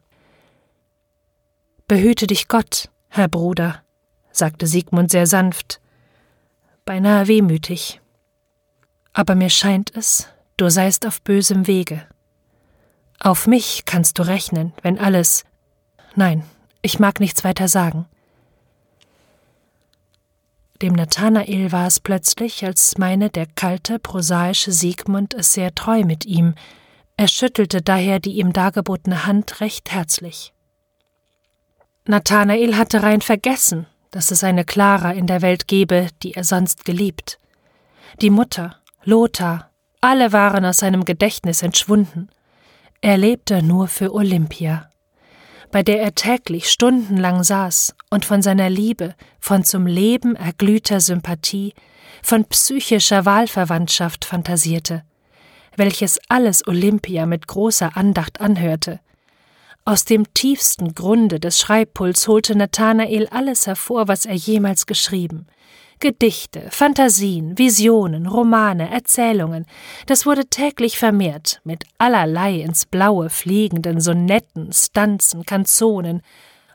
Behüte 1.87 2.27
dich 2.27 2.47
Gott, 2.47 2.89
Herr 3.09 3.27
Bruder, 3.27 3.83
sagte 4.31 4.67
Siegmund 4.67 5.11
sehr 5.11 5.27
sanft, 5.27 5.79
beinahe 6.83 7.27
wehmütig. 7.27 8.01
Aber 9.13 9.35
mir 9.35 9.49
scheint 9.49 9.95
es, 9.95 10.27
du 10.57 10.69
seist 10.69 11.05
auf 11.05 11.21
bösem 11.21 11.65
Wege. 11.65 12.05
Auf 13.19 13.47
mich 13.47 13.83
kannst 13.85 14.19
du 14.19 14.23
rechnen, 14.23 14.73
wenn 14.81 14.99
alles. 14.99 15.43
Nein, 16.15 16.43
ich 16.81 16.99
mag 16.99 17.19
nichts 17.19 17.43
weiter 17.43 17.67
sagen. 17.67 18.05
Dem 20.81 20.93
Nathanael 20.93 21.71
war 21.71 21.87
es 21.87 21.99
plötzlich, 21.99 22.63
als 22.63 22.99
meine 22.99 23.31
der 23.31 23.47
kalte, 23.47 23.97
prosaische 23.97 24.71
Siegmund 24.71 25.33
es 25.33 25.53
sehr 25.53 25.73
treu 25.73 26.03
mit 26.03 26.25
ihm. 26.25 26.53
Er 27.15 27.27
schüttelte 27.27 27.81
daher 27.81 28.19
die 28.19 28.33
ihm 28.33 28.53
dargebotene 28.53 29.25
Hand 29.25 29.59
recht 29.59 29.91
herzlich. 29.91 30.53
Nathanael 32.05 32.77
hatte 32.77 33.01
rein 33.01 33.21
vergessen, 33.21 33.87
dass 34.11 34.29
es 34.29 34.43
eine 34.43 34.65
Clara 34.65 35.11
in 35.11 35.25
der 35.25 35.41
Welt 35.41 35.67
gebe, 35.67 36.09
die 36.21 36.35
er 36.35 36.43
sonst 36.43 36.85
geliebt. 36.85 37.39
Die 38.21 38.29
Mutter, 38.29 38.77
Lothar, 39.03 39.71
alle 39.99 40.31
waren 40.31 40.63
aus 40.63 40.77
seinem 40.77 41.05
Gedächtnis 41.05 41.63
entschwunden. 41.63 42.29
Er 43.01 43.17
lebte 43.17 43.61
nur 43.61 43.87
für 43.87 44.13
Olympia, 44.13 44.89
bei 45.71 45.83
der 45.83 46.01
er 46.01 46.15
täglich 46.15 46.69
stundenlang 46.69 47.43
saß 47.43 47.95
und 48.09 48.25
von 48.25 48.41
seiner 48.41 48.69
Liebe, 48.69 49.13
von 49.39 49.63
zum 49.63 49.85
Leben 49.85 50.35
erglühter 50.35 50.99
Sympathie, 50.99 51.73
von 52.23 52.45
psychischer 52.45 53.25
Wahlverwandtschaft 53.25 54.25
fantasierte, 54.25 55.03
welches 55.75 56.19
alles 56.27 56.67
Olympia 56.67 57.27
mit 57.27 57.47
großer 57.47 57.95
Andacht 57.95 58.41
anhörte, 58.41 58.99
aus 59.85 60.03
dem 60.03 60.33
tiefsten 60.33 60.95
Grunde 60.95 61.39
des 61.39 61.61
Schreibpuls 61.61 62.27
holte 62.27 62.57
Nathanael 62.57 63.27
alles 63.27 63.67
hervor, 63.67 64.09
was 64.09 64.25
er 64.25 64.33
jemals 64.33 64.85
geschrieben. 64.85 65.47
Gedichte, 65.99 66.67
Fantasien, 66.69 67.57
Visionen, 67.57 68.27
Romane, 68.27 68.91
Erzählungen, 68.91 69.65
das 70.05 70.25
wurde 70.25 70.45
täglich 70.45 70.97
vermehrt, 70.97 71.59
mit 71.63 71.85
allerlei 71.97 72.61
ins 72.61 72.85
Blaue 72.85 73.29
fliegenden 73.29 73.99
Sonetten, 73.99 74.71
Stanzen, 74.71 75.45
Kanzonen, 75.45 76.21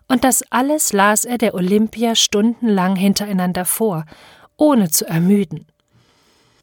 und 0.09 0.25
das 0.25 0.43
alles 0.51 0.93
las 0.93 1.25
er 1.25 1.39
der 1.39 1.55
Olympia 1.55 2.15
stundenlang 2.15 2.97
hintereinander 2.97 3.65
vor, 3.65 4.05
ohne 4.57 4.91
zu 4.91 5.07
ermüden. 5.07 5.67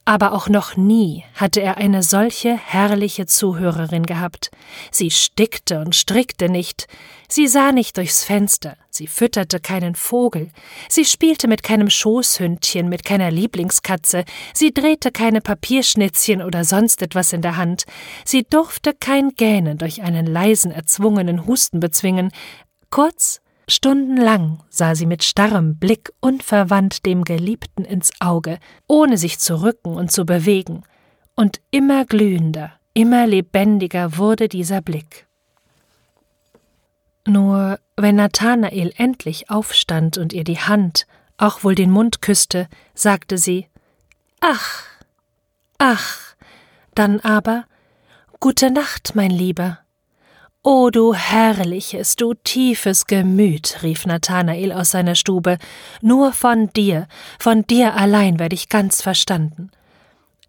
Aber 0.10 0.34
auch 0.34 0.50
noch 0.50 0.76
nie 0.76 1.24
hatte 1.36 1.62
er 1.62 1.78
eine 1.78 2.02
solche 2.02 2.58
herrliche 2.58 3.28
Zuhörerin 3.28 4.08
gehabt. 4.08 4.50
Sie 4.90 5.12
stickte 5.12 5.82
und 5.82 5.96
strickte 5.96 6.50
nicht, 6.50 6.88
sie 7.28 7.48
sah 7.48 7.72
nicht 7.72 7.96
durchs 7.96 8.24
Fenster, 8.24 8.76
sie 8.90 9.06
fütterte 9.06 9.60
keinen 9.60 9.94
Vogel, 9.94 10.50
sie 10.90 11.06
spielte 11.06 11.48
mit 11.48 11.62
keinem 11.62 11.92
Schoßhündchen, 11.92 12.90
mit 12.90 13.06
keiner 13.06 13.30
Lieblingskatze, 13.30 14.26
sie 14.52 14.74
drehte 14.74 15.12
keine 15.12 15.42
Papierschnitzchen 15.42 16.42
oder 16.42 16.64
sonst 16.64 17.04
etwas 17.04 17.32
in 17.32 17.44
der 17.44 17.58
Hand, 17.58 17.86
sie 18.26 18.42
durfte 18.42 18.96
kein 18.96 19.36
Gähnen 19.36 19.78
durch 19.78 20.02
einen 20.02 20.26
leisen, 20.26 20.72
erzwungenen 20.72 21.46
Husten 21.46 21.80
bezwingen, 21.80 22.32
kurz, 22.90 23.42
Stundenlang 23.70 24.64
sah 24.70 24.96
sie 24.96 25.06
mit 25.06 25.24
starrem 25.24 25.78
Blick 25.78 26.12
unverwandt 26.20 27.06
dem 27.06 27.24
Geliebten 27.24 27.86
ins 27.86 28.12
Auge, 28.20 28.60
ohne 28.88 29.18
sich 29.18 29.40
zu 29.40 29.62
rücken 29.62 29.94
und 29.94 30.12
zu 30.12 30.26
bewegen, 30.26 30.84
und 31.36 31.62
immer 31.72 32.06
glühender, 32.06 32.74
immer 32.94 33.26
lebendiger 33.26 34.18
wurde 34.18 34.50
dieser 34.50 34.82
Blick. 34.82 35.28
Nur 37.26 37.80
wenn 37.96 38.16
Nathanael 38.16 38.92
endlich 38.98 39.50
aufstand 39.50 40.18
und 40.18 40.34
ihr 40.34 40.44
die 40.44 40.60
Hand, 40.60 41.06
auch 41.38 41.64
wohl 41.64 41.76
den 41.76 41.92
Mund 41.92 42.22
küsste, 42.22 42.68
sagte 42.94 43.38
sie 43.38 43.68
Ach, 44.42 44.84
ach, 45.78 46.36
dann 46.96 47.20
aber 47.20 47.66
Gute 48.42 48.72
Nacht, 48.72 49.16
mein 49.16 49.32
Lieber. 49.32 49.80
O 50.72 50.92
du 50.92 51.16
herrliches, 51.16 52.16
du 52.16 52.36
tiefes 52.36 53.08
Gemüt, 53.08 53.80
rief 53.82 54.06
Nathanael 54.06 54.72
aus 54.72 54.92
seiner 54.92 55.16
Stube, 55.16 55.58
nur 56.00 56.32
von 56.32 56.70
dir, 56.74 57.08
von 57.40 57.64
dir 57.64 57.96
allein 57.96 58.38
werde 58.38 58.54
ich 58.54 58.70
ganz 58.70 59.02
verstanden. 59.02 59.72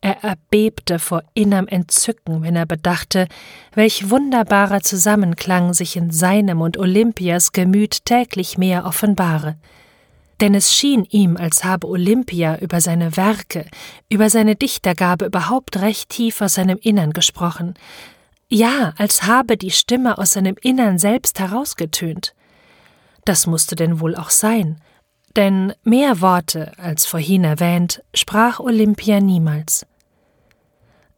Er 0.03 0.23
erbebte 0.23 0.99
vor 0.99 1.23
innerm 1.33 1.67
Entzücken, 1.69 2.43
wenn 2.43 2.55
er 2.55 2.67
bedachte, 2.67 3.29
welch 3.73 4.11
wunderbarer 4.11 4.83
Zusammenklang 4.83 5.73
sich 5.73 5.97
in 5.97 6.11
seinem 6.11 6.61
und 6.61 6.77
Olympias 6.77 7.53
Gemüt 7.53 8.05
täglich 8.05 8.59
mehr 8.59 8.85
offenbare. 8.85 9.57
Denn 10.43 10.55
es 10.55 10.75
schien 10.75 11.07
ihm, 11.09 11.39
als 11.39 11.65
habe 11.65 11.87
Olympia 11.87 12.59
über 12.59 12.83
seine 12.83 13.17
Werke, 13.17 13.65
über 14.11 14.29
seine 14.29 14.55
Dichtergabe 14.55 15.25
überhaupt 15.25 15.81
recht 15.81 16.11
tief 16.11 16.43
aus 16.43 16.57
seinem 16.57 16.77
Innern 16.77 17.15
gesprochen, 17.15 17.73
ja, 18.51 18.93
als 18.99 19.23
habe 19.23 19.57
die 19.57 19.71
Stimme 19.71 20.19
aus 20.19 20.33
seinem 20.33 20.57
Innern 20.61 20.99
selbst 20.99 21.39
herausgetönt. 21.39 22.35
Das 23.25 23.47
musste 23.47 23.77
denn 23.77 24.01
wohl 24.01 24.17
auch 24.17 24.31
sein, 24.31 24.81
denn 25.37 25.73
mehr 25.85 26.21
Worte, 26.21 26.73
als 26.77 27.07
vorhin 27.07 27.45
erwähnt, 27.45 28.03
sprach 28.13 28.59
Olympia 28.59 29.21
niemals. 29.21 29.87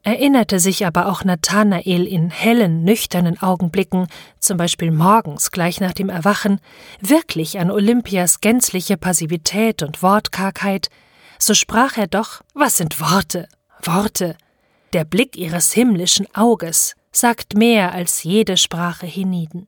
Erinnerte 0.05 0.59
sich 0.59 0.85
aber 0.85 1.07
auch 1.07 1.25
Nathanael 1.25 2.07
in 2.07 2.29
hellen, 2.29 2.83
nüchternen 2.83 3.41
Augenblicken, 3.41 4.09
zum 4.41 4.57
Beispiel 4.57 4.91
morgens 4.91 5.53
gleich 5.53 5.81
nach 5.81 5.93
dem 5.93 6.09
Erwachen, 6.09 6.61
wirklich 7.01 7.61
an 7.61 7.71
Olympias 7.71 8.41
gänzliche 8.41 8.97
Passivität 8.97 9.83
und 9.83 10.03
Wortkargheit, 10.03 10.89
so 11.39 11.55
sprach 11.55 11.97
er 11.97 12.09
doch, 12.09 12.43
was 12.53 12.77
sind 12.77 13.01
Worte? 13.01 13.49
Worte. 13.81 14.37
Der 14.93 15.05
Blick 15.05 15.37
ihres 15.37 15.73
himmlischen 15.73 16.27
Auges, 16.35 16.95
sagt 17.13 17.55
mehr 17.55 17.93
als 17.93 18.23
jede 18.23 18.57
Sprache 18.57 19.07
hienieden. 19.07 19.67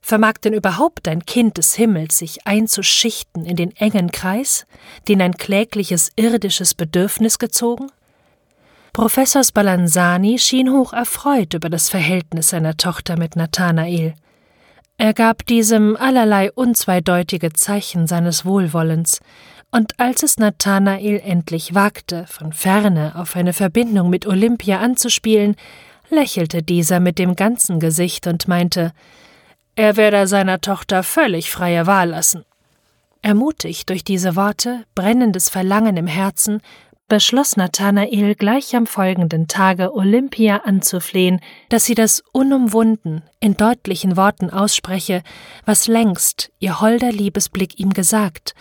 Vermag 0.00 0.34
denn 0.44 0.52
überhaupt 0.52 1.06
ein 1.06 1.24
Kind 1.24 1.58
des 1.58 1.74
Himmels 1.74 2.18
sich 2.18 2.46
einzuschichten 2.46 3.46
in 3.46 3.56
den 3.56 3.74
engen 3.76 4.10
Kreis, 4.10 4.66
den 5.08 5.22
ein 5.22 5.34
klägliches 5.34 6.10
irdisches 6.16 6.74
Bedürfnis 6.74 7.38
gezogen? 7.38 7.86
Professor 8.92 9.42
Spallanzani 9.42 10.38
schien 10.38 10.70
hoch 10.70 10.92
erfreut 10.92 11.54
über 11.54 11.70
das 11.70 11.88
Verhältnis 11.88 12.50
seiner 12.50 12.76
Tochter 12.76 13.16
mit 13.16 13.36
Nathanael. 13.36 14.14
Er 14.98 15.14
gab 15.14 15.46
diesem 15.46 15.96
allerlei 15.96 16.52
unzweideutige 16.52 17.52
Zeichen 17.52 18.06
seines 18.06 18.44
Wohlwollens, 18.44 19.20
und 19.70 19.98
als 19.98 20.22
es 20.22 20.36
Nathanael 20.36 21.22
endlich 21.24 21.74
wagte, 21.74 22.26
von 22.26 22.52
ferne 22.52 23.14
auf 23.16 23.34
eine 23.36 23.54
Verbindung 23.54 24.10
mit 24.10 24.26
Olympia 24.26 24.80
anzuspielen, 24.80 25.56
lächelte 26.08 26.62
dieser 26.62 27.00
mit 27.00 27.18
dem 27.18 27.36
ganzen 27.36 27.80
Gesicht 27.80 28.26
und 28.26 28.48
meinte, 28.48 28.92
er 29.74 29.96
werde 29.96 30.26
seiner 30.26 30.60
Tochter 30.60 31.02
völlig 31.02 31.50
freie 31.50 31.86
Wahl 31.86 32.10
lassen. 32.10 32.44
Ermutigt 33.22 33.88
durch 33.88 34.04
diese 34.04 34.36
Worte, 34.36 34.84
brennendes 34.94 35.48
Verlangen 35.48 35.96
im 35.96 36.06
Herzen, 36.06 36.60
beschloss 37.08 37.56
Nathanael 37.56 38.34
gleich 38.34 38.74
am 38.74 38.86
folgenden 38.86 39.46
Tage 39.46 39.94
Olympia 39.94 40.62
anzuflehen, 40.64 41.40
dass 41.68 41.84
sie 41.84 41.94
das 41.94 42.22
unumwunden 42.32 43.22
in 43.38 43.56
deutlichen 43.56 44.16
Worten 44.16 44.50
ausspreche, 44.50 45.22
was 45.66 45.88
längst 45.88 46.50
ihr 46.58 46.80
holder 46.80 47.12
Liebesblick 47.12 47.78
ihm 47.78 47.92
gesagt, 47.92 48.54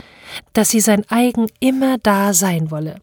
dass 0.53 0.69
sie 0.69 0.81
sein 0.81 1.05
eigen 1.09 1.47
immer 1.59 1.97
da 1.97 2.33
sein 2.33 2.71
wolle. 2.71 2.95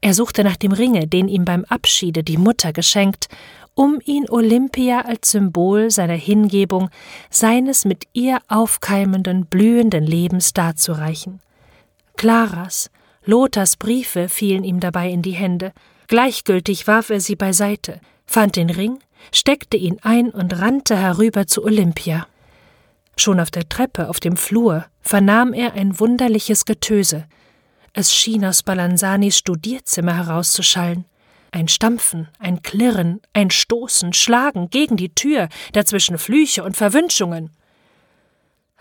Er 0.00 0.14
suchte 0.14 0.44
nach 0.44 0.56
dem 0.56 0.72
Ringe, 0.72 1.06
den 1.06 1.28
ihm 1.28 1.44
beim 1.44 1.64
Abschiede 1.64 2.22
die 2.22 2.38
Mutter 2.38 2.72
geschenkt, 2.72 3.28
um 3.74 4.00
ihn 4.04 4.28
Olympia 4.28 5.02
als 5.02 5.30
Symbol 5.30 5.90
seiner 5.90 6.14
Hingebung, 6.14 6.90
seines 7.30 7.84
mit 7.84 8.04
ihr 8.12 8.38
aufkeimenden, 8.48 9.46
blühenden 9.46 10.04
Lebens 10.04 10.52
darzureichen. 10.52 11.40
Claras, 12.16 12.90
Lothars 13.24 13.76
Briefe 13.76 14.28
fielen 14.28 14.64
ihm 14.64 14.80
dabei 14.80 15.10
in 15.10 15.22
die 15.22 15.32
Hände, 15.32 15.72
gleichgültig 16.08 16.86
warf 16.86 17.10
er 17.10 17.20
sie 17.20 17.36
beiseite, 17.36 18.00
fand 18.26 18.56
den 18.56 18.70
Ring, 18.70 18.98
steckte 19.32 19.76
ihn 19.76 19.98
ein 20.02 20.30
und 20.30 20.58
rannte 20.58 20.96
herüber 20.96 21.46
zu 21.46 21.64
Olympia. 21.64 22.26
Schon 23.16 23.40
auf 23.40 23.50
der 23.50 23.68
Treppe, 23.68 24.08
auf 24.08 24.20
dem 24.20 24.36
Flur, 24.36 24.86
vernahm 25.00 25.52
er 25.52 25.74
ein 25.74 26.00
wunderliches 26.00 26.64
Getöse. 26.64 27.26
Es 27.92 28.14
schien 28.14 28.44
aus 28.44 28.62
Balanzanis 28.62 29.36
Studierzimmer 29.36 30.16
herauszuschallen. 30.16 31.04
Ein 31.54 31.68
Stampfen, 31.68 32.28
ein 32.38 32.62
Klirren, 32.62 33.20
ein 33.34 33.50
Stoßen, 33.50 34.14
Schlagen 34.14 34.70
gegen 34.70 34.96
die 34.96 35.14
Tür, 35.14 35.50
dazwischen 35.74 36.16
Flüche 36.16 36.64
und 36.64 36.78
Verwünschungen. 36.78 37.50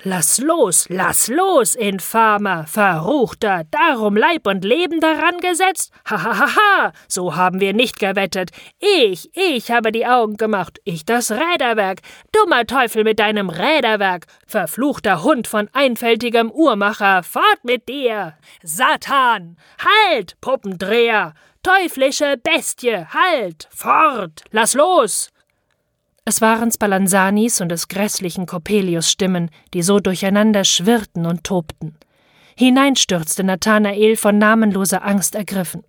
Lass 0.03 0.39
los, 0.39 0.88
lass 0.89 1.27
los, 1.27 1.76
infamer, 1.76 2.65
verruchter, 2.65 3.65
darum 3.69 4.15
Leib 4.15 4.48
und 4.48 4.64
Leben 4.64 4.99
daran 4.99 5.38
gesetzt? 5.38 5.91
Ha, 6.10 6.23
ha, 6.23 6.39
ha, 6.39 6.56
ha, 6.56 6.93
so 7.07 7.35
haben 7.35 7.60
wir 7.60 7.73
nicht 7.73 7.99
gewettet. 7.99 8.49
Ich, 8.80 9.30
ich 9.35 9.69
habe 9.69 9.91
die 9.91 10.07
Augen 10.07 10.38
gemacht, 10.38 10.80
ich 10.85 11.06
das 11.06 11.30
Räderwerk. 11.30 11.99
Dummer 12.31 12.65
Teufel 12.65 13.03
mit 13.03 13.19
deinem 13.19 13.49
Räderwerk, 13.49 14.26
verfluchter 14.48 15.23
Hund 15.23 15.45
von 15.45 15.69
einfältigem 15.73 16.49
Uhrmacher, 16.49 17.22
fort 17.22 17.60
mit 17.64 17.88
dir! 17.88 18.34
Satan! 18.64 19.57
Halt, 19.77 20.39
Puppendreher! 20.41 21.35
Teuflische 21.63 22.38
Bestie, 22.41 23.05
halt, 23.09 23.67
fort, 23.71 24.43
lass 24.49 24.73
los! 24.73 25.29
Es 26.25 26.41
waren 26.41 26.71
Spallanzanis 26.71 27.61
und 27.61 27.69
des 27.69 27.88
grässlichen 27.88 28.47
Coppelius 28.47 29.11
Stimmen, 29.11 29.51
die 29.75 29.83
so 29.83 29.99
durcheinander 29.99 30.63
schwirrten 30.63 31.27
und 31.27 31.43
tobten. 31.43 31.95
Hineinstürzte 32.57 33.43
Nathanael 33.43 34.15
von 34.15 34.39
namenloser 34.39 35.05
Angst 35.05 35.35
ergriffen. 35.35 35.83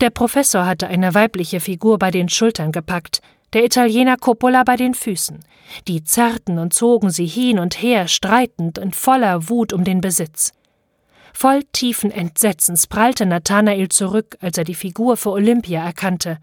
Der 0.00 0.10
Professor 0.10 0.66
hatte 0.66 0.88
eine 0.88 1.14
weibliche 1.14 1.60
Figur 1.60 1.98
bei 1.98 2.10
den 2.10 2.28
Schultern 2.28 2.72
gepackt, 2.72 3.20
der 3.52 3.64
Italiener 3.64 4.16
Coppola 4.16 4.64
bei 4.64 4.74
den 4.74 4.94
Füßen. 4.94 5.38
Die 5.86 6.02
zerrten 6.02 6.58
und 6.58 6.74
zogen 6.74 7.10
sie 7.10 7.26
hin 7.26 7.60
und 7.60 7.80
her, 7.80 8.08
streitend 8.08 8.78
und 8.78 8.96
voller 8.96 9.48
Wut 9.48 9.72
um 9.72 9.84
den 9.84 10.00
Besitz. 10.00 10.52
Voll 11.32 11.62
tiefen 11.72 12.10
Entsetzens 12.10 12.86
prallte 12.86 13.26
Nathanael 13.26 13.88
zurück, 13.88 14.36
als 14.40 14.58
er 14.58 14.64
die 14.64 14.74
Figur 14.74 15.16
vor 15.16 15.32
Olympia 15.32 15.84
erkannte. 15.84 16.38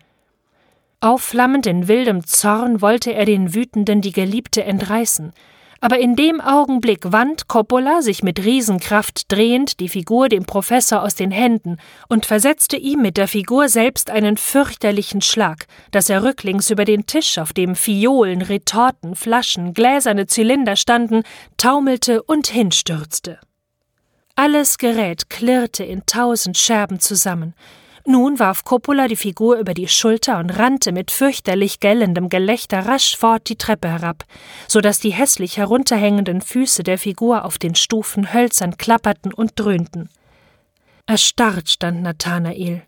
Aufflammend 0.99 1.67
in 1.67 1.87
wildem 1.87 2.25
Zorn 2.25 2.81
wollte 2.81 3.13
er 3.13 3.25
den 3.25 3.53
Wütenden 3.53 4.01
die 4.01 4.11
Geliebte 4.11 4.63
entreißen, 4.63 5.31
aber 5.79 5.99
in 5.99 6.15
dem 6.15 6.41
Augenblick 6.41 7.11
wand 7.11 7.47
Coppola, 7.47 8.01
sich 8.01 8.23
mit 8.23 8.43
Riesenkraft 8.43 9.31
drehend, 9.31 9.79
die 9.79 9.89
Figur 9.89 10.27
dem 10.27 10.45
Professor 10.45 11.03
aus 11.03 11.13
den 11.13 11.31
Händen 11.31 11.77
und 12.09 12.25
versetzte 12.25 12.77
ihm 12.77 13.01
mit 13.01 13.17
der 13.17 13.27
Figur 13.27 13.69
selbst 13.69 14.09
einen 14.09 14.37
fürchterlichen 14.37 15.21
Schlag, 15.21 15.67
dass 15.91 16.09
er 16.09 16.23
rücklings 16.23 16.71
über 16.71 16.85
den 16.85 17.05
Tisch, 17.05 17.37
auf 17.37 17.53
dem 17.53 17.75
Fiolen, 17.75 18.41
Retorten, 18.41 19.15
Flaschen, 19.15 19.73
gläserne 19.73 20.25
Zylinder 20.25 20.75
standen, 20.75 21.23
taumelte 21.57 22.23
und 22.23 22.47
hinstürzte. 22.47 23.39
Alles 24.39 24.77
Gerät 24.77 25.31
klirrte 25.31 25.83
in 25.83 26.05
tausend 26.05 26.59
Scherben 26.59 26.99
zusammen. 26.99 27.55
Nun 28.05 28.37
warf 28.37 28.63
Coppola 28.63 29.07
die 29.07 29.15
Figur 29.15 29.57
über 29.57 29.73
die 29.73 29.87
Schulter 29.87 30.37
und 30.37 30.51
rannte 30.51 30.91
mit 30.91 31.09
fürchterlich 31.09 31.79
gellendem 31.79 32.29
Gelächter 32.29 32.85
rasch 32.85 33.17
fort 33.17 33.49
die 33.49 33.55
Treppe 33.55 33.89
herab, 33.89 34.25
so 34.67 34.79
dass 34.79 34.99
die 34.99 35.09
hässlich 35.09 35.57
herunterhängenden 35.57 36.41
Füße 36.41 36.83
der 36.83 36.99
Figur 36.99 37.45
auf 37.45 37.57
den 37.57 37.73
Stufen 37.73 38.31
hölzern 38.31 38.77
klapperten 38.77 39.33
und 39.33 39.53
dröhnten. 39.55 40.07
Erstarrt 41.07 41.67
stand 41.67 42.03
Nathanael. 42.03 42.83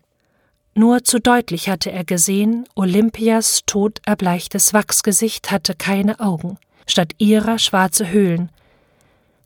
Nur 0.74 1.02
zu 1.02 1.18
deutlich 1.18 1.68
hatte 1.68 1.90
er 1.90 2.04
gesehen, 2.04 2.64
Olympias 2.76 3.62
toderbleichtes 3.66 4.72
Wachsgesicht 4.72 5.50
hatte 5.50 5.74
keine 5.74 6.20
Augen, 6.20 6.58
statt 6.86 7.10
ihrer 7.18 7.58
schwarze 7.58 8.08
Höhlen. 8.08 8.50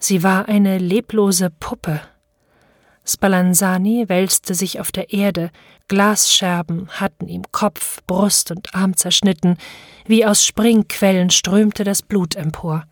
Sie 0.07 0.23
war 0.23 0.51
eine 0.51 0.77
leblose 0.77 1.49
Puppe. 1.49 1.99
Spallanzani 3.07 4.07
wälzte 4.07 4.55
sich 4.55 4.79
auf 4.79 4.93
der 4.93 5.15
Erde, 5.15 5.51
Glasscherben 5.89 6.91
hatten 6.91 7.27
ihm 7.27 7.45
Kopf, 7.53 8.03
Brust 8.07 8.51
und 8.51 8.75
Arm 8.75 8.99
zerschnitten, 8.99 9.57
wie 10.05 10.27
aus 10.27 10.45
Springquellen 10.45 11.31
strömte 11.31 11.85
das 11.85 12.03
Blut 12.03 12.37
empor. 12.37 12.85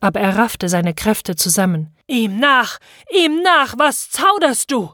Aber 0.00 0.20
er 0.20 0.36
raffte 0.36 0.68
seine 0.68 0.92
Kräfte 0.92 1.34
zusammen. 1.34 1.96
Ihm 2.08 2.38
nach, 2.38 2.78
ihm 3.10 3.40
nach, 3.40 3.76
was 3.78 4.10
zauderst 4.10 4.70
du? 4.70 4.92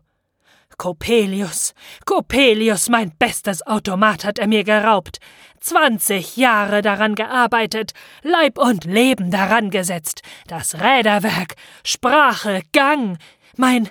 Coppelius, 0.78 1.74
Coppelius, 2.06 2.88
mein 2.88 3.10
bestes 3.18 3.66
Automat 3.66 4.24
hat 4.24 4.38
er 4.38 4.46
mir 4.46 4.62
geraubt. 4.62 5.18
Zwanzig 5.60 6.38
Jahre 6.38 6.80
daran 6.80 7.14
gearbeitet, 7.14 7.92
Leib 8.22 8.58
und 8.58 8.84
Leben 8.84 9.30
daran 9.30 9.70
gesetzt, 9.70 10.22
das 10.46 10.80
Räderwerk, 10.80 11.54
Sprache, 11.84 12.62
Gang, 12.72 13.18
mein, 13.56 13.90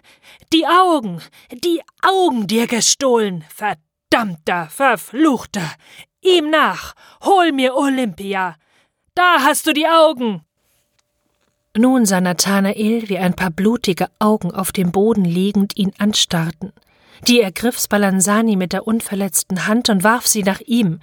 die 0.52 0.66
Augen, 0.66 1.22
die 1.52 1.82
Augen 2.02 2.48
dir 2.48 2.66
gestohlen, 2.66 3.46
verdammter, 3.50 4.68
verfluchter. 4.70 5.72
Ihm 6.22 6.50
nach, 6.50 6.96
hol 7.24 7.52
mir 7.52 7.76
Olympia. 7.76 8.56
Da 9.14 9.38
hast 9.42 9.68
du 9.68 9.74
die 9.74 9.88
Augen. 9.88 10.42
Nun 11.78 12.06
sah 12.06 12.20
Nathanael, 12.20 13.08
wie 13.10 13.20
ein 13.20 13.36
paar 13.36 13.52
blutige 13.52 14.08
Augen 14.18 14.52
auf 14.52 14.72
dem 14.72 14.92
Boden 14.92 15.24
liegend 15.24 15.78
ihn 15.78 15.94
anstarrten. 16.00 16.74
Die 17.28 17.42
ergriff 17.42 17.80
Spallanzani 17.80 18.56
mit 18.56 18.74
der 18.74 18.88
unverletzten 18.88 19.68
Hand 19.68 19.90
und 19.90 20.04
warf 20.04 20.26
sie 20.26 20.44
nach 20.44 20.62
ihm, 20.62 21.00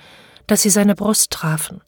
dass 0.46 0.62
sie 0.62 0.70
seine 0.70 0.94
Brust 0.94 1.30
trafen. 1.30 1.80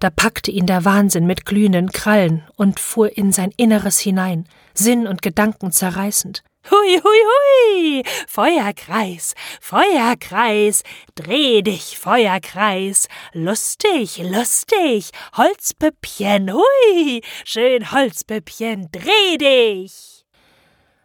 Da 0.00 0.10
packte 0.10 0.50
ihn 0.50 0.66
der 0.66 0.84
Wahnsinn 0.84 1.26
mit 1.26 1.46
glühenden 1.46 1.90
Krallen 1.90 2.44
und 2.56 2.80
fuhr 2.80 3.16
in 3.16 3.32
sein 3.32 3.52
Inneres 3.56 3.98
hinein, 3.98 4.46
Sinn 4.74 5.06
und 5.06 5.22
Gedanken 5.22 5.72
zerreißend. 5.72 6.42
Hui, 6.70 7.00
hui, 7.02 7.18
hui! 7.28 8.02
Feuerkreis, 8.26 9.34
Feuerkreis, 9.60 10.82
dreh 11.14 11.60
dich, 11.60 11.98
Feuerkreis, 11.98 13.08
lustig, 13.32 14.18
lustig, 14.18 15.10
Holzpüppchen, 15.36 16.52
hui, 16.54 17.22
schön 17.44 17.92
Holzpüppchen, 17.92 18.88
dreh 18.90 19.36
dich! 19.38 20.24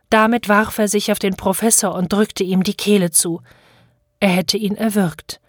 Damit 0.10 0.50
warf 0.50 0.78
er 0.78 0.88
sich 0.88 1.12
auf 1.12 1.20
den 1.20 1.36
Professor 1.36 1.94
und 1.94 2.12
drückte 2.12 2.44
ihm 2.44 2.64
die 2.64 2.74
Kehle 2.74 3.12
zu. 3.12 3.42
Er 4.20 4.30
hätte 4.30 4.58
ihn 4.58 4.76
erwürgt. 4.76 5.40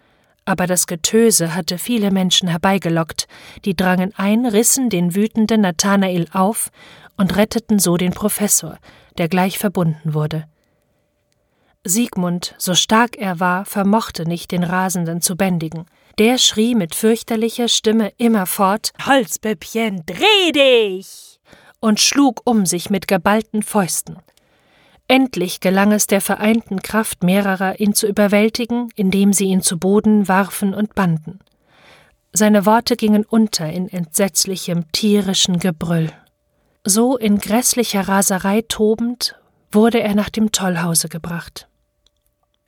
Aber 0.45 0.67
das 0.67 0.87
Getöse 0.87 1.55
hatte 1.55 1.77
viele 1.77 2.11
Menschen 2.11 2.49
herbeigelockt, 2.49 3.27
die 3.65 3.75
drangen 3.75 4.13
ein, 4.15 4.45
rissen 4.45 4.89
den 4.89 5.15
wütenden 5.15 5.61
Nathanael 5.61 6.27
auf 6.33 6.71
und 7.17 7.35
retteten 7.35 7.79
so 7.79 7.97
den 7.97 8.11
Professor, 8.11 8.77
der 9.17 9.27
gleich 9.27 9.57
verbunden 9.57 10.13
wurde. 10.13 10.45
Siegmund, 11.83 12.53
so 12.57 12.75
stark 12.75 13.17
er 13.17 13.39
war, 13.39 13.65
vermochte 13.65 14.25
nicht, 14.25 14.51
den 14.51 14.63
Rasenden 14.63 15.21
zu 15.21 15.35
bändigen. 15.35 15.85
Der 16.19 16.37
schrie 16.37 16.75
mit 16.75 16.93
fürchterlicher 16.93 17.67
Stimme 17.67 18.11
immerfort 18.17 18.91
Holzbüppchen, 19.05 20.03
dreh 20.05 20.51
dich! 20.51 21.39
und 21.81 21.99
schlug 21.99 22.41
um 22.45 22.65
sich 22.65 22.89
mit 22.89 23.07
geballten 23.07 23.63
Fäusten. 23.63 24.17
Endlich 25.11 25.59
gelang 25.59 25.91
es 25.91 26.07
der 26.07 26.21
vereinten 26.21 26.81
Kraft 26.81 27.21
mehrerer, 27.21 27.81
ihn 27.81 27.93
zu 27.93 28.07
überwältigen, 28.07 28.93
indem 28.95 29.33
sie 29.33 29.47
ihn 29.47 29.61
zu 29.61 29.77
Boden 29.77 30.29
warfen 30.29 30.73
und 30.73 30.95
banden. 30.95 31.41
Seine 32.31 32.65
Worte 32.65 32.95
gingen 32.95 33.25
unter 33.25 33.69
in 33.69 33.89
entsetzlichem, 33.89 34.89
tierischen 34.93 35.59
Gebrüll. 35.59 36.13
So 36.85 37.17
in 37.17 37.39
grässlicher 37.39 38.07
Raserei 38.07 38.63
tobend 38.65 39.35
wurde 39.69 39.99
er 39.99 40.15
nach 40.15 40.29
dem 40.29 40.53
Tollhause 40.53 41.09
gebracht. 41.09 41.67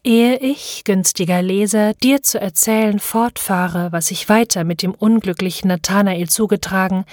Ehe 0.04 0.36
ich, 0.36 0.84
günstiger 0.84 1.42
Leser, 1.42 1.94
dir 1.94 2.24
zu 2.24 2.42
erzählen 2.42 3.00
fortfahre, 3.00 3.94
was 3.94 4.08
sich 4.08 4.28
weiter 4.28 4.66
mit 4.66 4.82
dem 4.82 4.94
unglücklichen 4.94 5.70
Nathanael 5.70 6.28
zugetragen, 6.28 7.06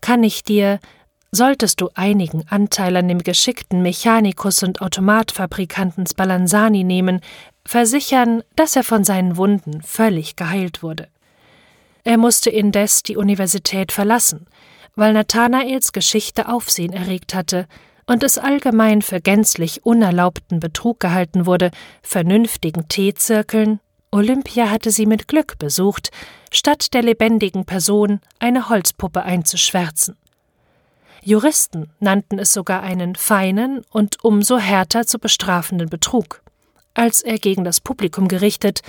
kann 0.00 0.24
ich 0.24 0.44
dir, 0.44 0.80
solltest 1.30 1.80
du 1.80 1.90
einigen 1.94 2.44
Anteil 2.48 2.96
an 2.96 3.08
dem 3.08 3.22
geschickten 3.22 3.82
Mechanikus 3.82 4.62
und 4.62 4.80
Automatfabrikanten 4.80 6.06
Spallanzani 6.06 6.84
nehmen, 6.84 7.20
versichern, 7.66 8.42
dass 8.56 8.76
er 8.76 8.84
von 8.84 9.04
seinen 9.04 9.36
Wunden 9.36 9.82
völlig 9.82 10.36
geheilt 10.36 10.82
wurde. 10.82 11.08
Er 12.04 12.16
musste 12.16 12.50
indes 12.50 13.02
die 13.02 13.16
Universität 13.16 13.92
verlassen, 13.92 14.46
weil 14.96 15.12
Nathanaels 15.12 15.92
Geschichte 15.92 16.48
Aufsehen 16.48 16.92
erregt 16.92 17.34
hatte 17.34 17.66
und 18.06 18.22
es 18.22 18.38
allgemein 18.38 19.02
für 19.02 19.20
gänzlich 19.20 19.84
unerlaubten 19.84 20.60
Betrug 20.60 21.00
gehalten 21.00 21.44
wurde, 21.44 21.70
vernünftigen 22.02 22.88
Teezirkeln 22.88 23.80
Olympia 24.10 24.70
hatte 24.70 24.90
sie 24.90 25.04
mit 25.04 25.28
Glück 25.28 25.58
besucht, 25.58 26.10
statt 26.50 26.94
der 26.94 27.02
lebendigen 27.02 27.66
Person 27.66 28.20
eine 28.38 28.70
Holzpuppe 28.70 29.22
einzuschwärzen. 29.22 30.16
Juristen 31.22 31.90
nannten 32.00 32.38
es 32.38 32.52
sogar 32.52 32.82
einen 32.82 33.14
feinen 33.14 33.82
und 33.90 34.22
umso 34.24 34.58
härter 34.58 35.06
zu 35.06 35.18
bestrafenden 35.18 35.88
Betrug. 35.88 36.42
Als 36.94 37.20
er 37.20 37.38
gegen 37.38 37.64
das 37.64 37.80
Publikum 37.80 38.28
gerichtet 38.28 38.82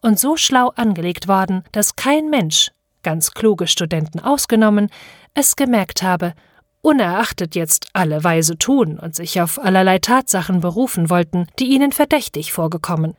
und 0.00 0.18
so 0.18 0.36
schlau 0.36 0.72
angelegt 0.76 1.28
worden, 1.28 1.64
dass 1.72 1.96
kein 1.96 2.30
Mensch, 2.30 2.70
ganz 3.02 3.32
kluge 3.32 3.66
Studenten 3.66 4.20
ausgenommen, 4.20 4.90
es 5.34 5.56
gemerkt 5.56 6.02
habe, 6.02 6.34
unerachtet 6.82 7.54
jetzt 7.54 7.88
alle 7.94 8.22
weise 8.22 8.58
tun 8.58 8.98
und 8.98 9.14
sich 9.14 9.40
auf 9.40 9.58
allerlei 9.58 9.98
Tatsachen 9.98 10.60
berufen 10.60 11.08
wollten, 11.08 11.46
die 11.58 11.66
ihnen 11.66 11.92
verdächtig 11.92 12.52
vorgekommen. 12.52 13.16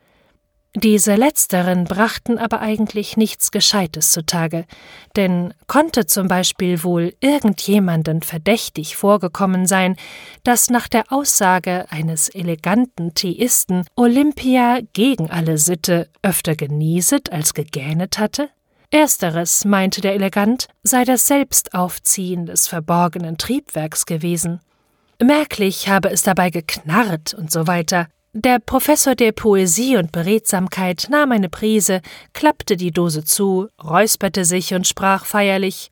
Diese 0.78 1.16
letzteren 1.16 1.86
brachten 1.86 2.38
aber 2.38 2.60
eigentlich 2.60 3.16
nichts 3.16 3.52
Gescheites 3.52 4.12
zutage, 4.12 4.66
denn 5.16 5.54
konnte 5.68 6.06
zum 6.06 6.28
Beispiel 6.28 6.84
wohl 6.84 7.14
irgendjemanden 7.22 8.22
verdächtig 8.22 8.98
vorgekommen 8.98 9.68
sein, 9.68 9.96
dass 10.44 10.70
nach 10.70 10.90
der 10.90 11.14
Aussage 11.14 11.86
eines 11.92 12.28
eleganten 12.28 13.14
Theisten 13.14 13.86
Olympia 13.96 14.80
gegen 14.92 15.32
alle 15.32 15.58
Sitte 15.58 16.10
öfter 16.22 16.58
genieset 16.58 17.32
als 17.32 17.54
gegähnet 17.54 18.20
hatte? 18.20 18.50
Ersteres, 18.92 19.64
meinte 19.64 20.02
der 20.02 20.14
Elegant, 20.14 20.68
sei 20.84 21.06
das 21.06 21.26
Selbstaufziehen 21.26 22.48
des 22.48 22.68
verborgenen 22.68 23.38
Triebwerks 23.38 24.06
gewesen. 24.06 24.60
Merklich 25.24 25.88
habe 25.88 26.10
es 26.10 26.24
dabei 26.24 26.50
geknarrt 26.50 27.34
und 27.34 27.50
so 27.50 27.66
weiter. 27.66 28.08
Der 28.38 28.60
Professor 28.60 29.16
der 29.16 29.32
Poesie 29.32 29.96
und 29.96 30.12
Beredsamkeit 30.12 31.08
nahm 31.10 31.32
eine 31.32 31.48
Prise, 31.48 32.02
klappte 32.34 32.76
die 32.76 32.92
Dose 32.92 33.24
zu, 33.24 33.70
räusperte 33.82 34.44
sich 34.44 34.74
und 34.74 34.86
sprach 34.86 35.24
feierlich 35.26 35.90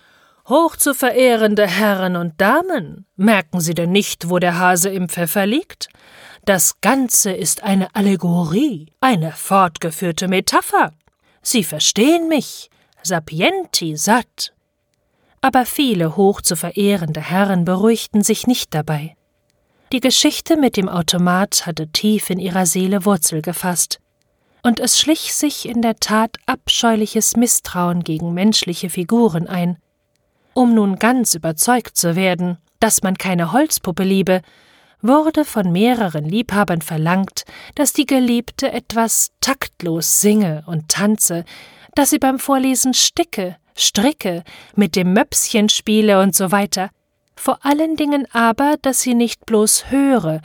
Hoch 0.50 0.76
zu 0.76 0.94
verehrende 0.94 1.66
Herren 1.66 2.18
und 2.18 2.42
Damen, 2.42 3.06
merken 3.16 3.62
Sie 3.62 3.74
denn 3.74 3.94
nicht, 3.94 4.30
wo 4.30 4.40
der 4.40 4.60
Hase 4.60 4.90
im 4.90 5.08
Pfeffer 5.08 5.46
liegt? 5.46 5.88
Das 6.44 6.82
Ganze 6.82 7.32
ist 7.32 7.64
eine 7.64 7.96
Allegorie, 7.96 8.92
eine 9.00 9.32
fortgeführte 9.32 10.28
Metapher. 10.28 10.92
Sie 11.42 11.64
verstehen 11.64 12.28
mich 12.28 12.70
sapienti 13.04 13.96
satt. 13.96 14.54
Aber 15.40 15.66
viele 15.66 16.18
hoch 16.18 16.42
zu 16.42 16.58
verehrende 16.58 17.22
Herren 17.22 17.64
beruhigten 17.64 18.22
sich 18.22 18.48
nicht 18.48 18.74
dabei. 18.74 19.16
Die 19.94 20.00
Geschichte 20.00 20.58
mit 20.58 20.76
dem 20.76 20.90
Automat 20.90 21.68
hatte 21.68 21.88
tief 21.88 22.32
in 22.32 22.40
ihrer 22.40 22.66
Seele 22.66 23.06
Wurzel 23.06 23.44
gefasst, 23.44 24.00
und 24.64 24.80
es 24.80 25.00
schlich 25.00 25.36
sich 25.36 25.70
in 25.70 25.84
der 25.84 25.98
Tat 25.98 26.38
abscheuliches 26.48 27.38
Misstrauen 27.38 28.04
gegen 28.04 28.34
menschliche 28.34 28.90
Figuren 28.90 29.46
ein. 29.46 29.78
Um 30.56 30.74
nun 30.74 30.96
ganz 30.96 31.36
überzeugt 31.36 31.96
zu 31.96 32.16
werden, 32.16 32.58
dass 32.80 33.04
man 33.04 33.20
keine 33.20 33.52
Holzpuppe 33.52 34.04
liebe, 34.04 34.42
wurde 35.04 35.46
von 35.46 35.72
mehreren 35.72 36.26
Liebhabern 36.26 36.82
verlangt, 36.82 37.44
dass 37.76 37.94
die 37.94 38.08
Geliebte 38.08 38.72
etwas 38.72 39.30
taktlos 39.42 40.22
singe 40.22 40.64
und 40.66 40.88
tanze, 40.88 41.46
dass 41.94 42.10
sie 42.10 42.18
beim 42.20 42.40
Vorlesen 42.40 42.96
sticke, 42.96 43.58
stricke, 43.76 44.44
mit 44.76 44.96
dem 44.96 45.14
Möpschen 45.14 45.70
spiele 45.70 46.20
und 46.20 46.36
so 46.36 46.52
weiter. 46.52 46.90
Vor 47.36 47.66
allen 47.66 47.96
Dingen 47.96 48.28
aber, 48.32 48.76
dass 48.82 49.02
sie 49.02 49.14
nicht 49.14 49.46
bloß 49.46 49.92
höre, 49.92 50.42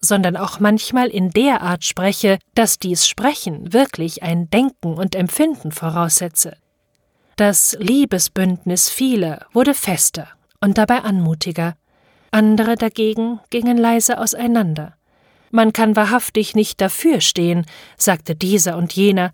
sondern 0.00 0.36
auch 0.36 0.60
manchmal 0.60 1.08
in 1.08 1.30
der 1.30 1.60
Art 1.60 1.84
spreche, 1.84 2.38
dass 2.54 2.78
dies 2.78 3.06
Sprechen 3.06 3.72
wirklich 3.72 4.22
ein 4.22 4.48
Denken 4.50 4.94
und 4.94 5.14
Empfinden 5.14 5.72
voraussetze. 5.72 6.56
Das 7.36 7.76
Liebesbündnis 7.78 8.88
vieler 8.88 9.46
wurde 9.52 9.74
fester 9.74 10.28
und 10.60 10.78
dabei 10.78 11.02
anmutiger, 11.02 11.74
andere 12.30 12.76
dagegen 12.76 13.40
gingen 13.50 13.76
leise 13.76 14.18
auseinander. 14.18 14.94
Man 15.50 15.72
kann 15.72 15.96
wahrhaftig 15.96 16.54
nicht 16.54 16.80
dafür 16.80 17.20
stehen, 17.20 17.66
sagte 17.96 18.36
dieser 18.36 18.76
und 18.76 18.92
jener. 18.92 19.32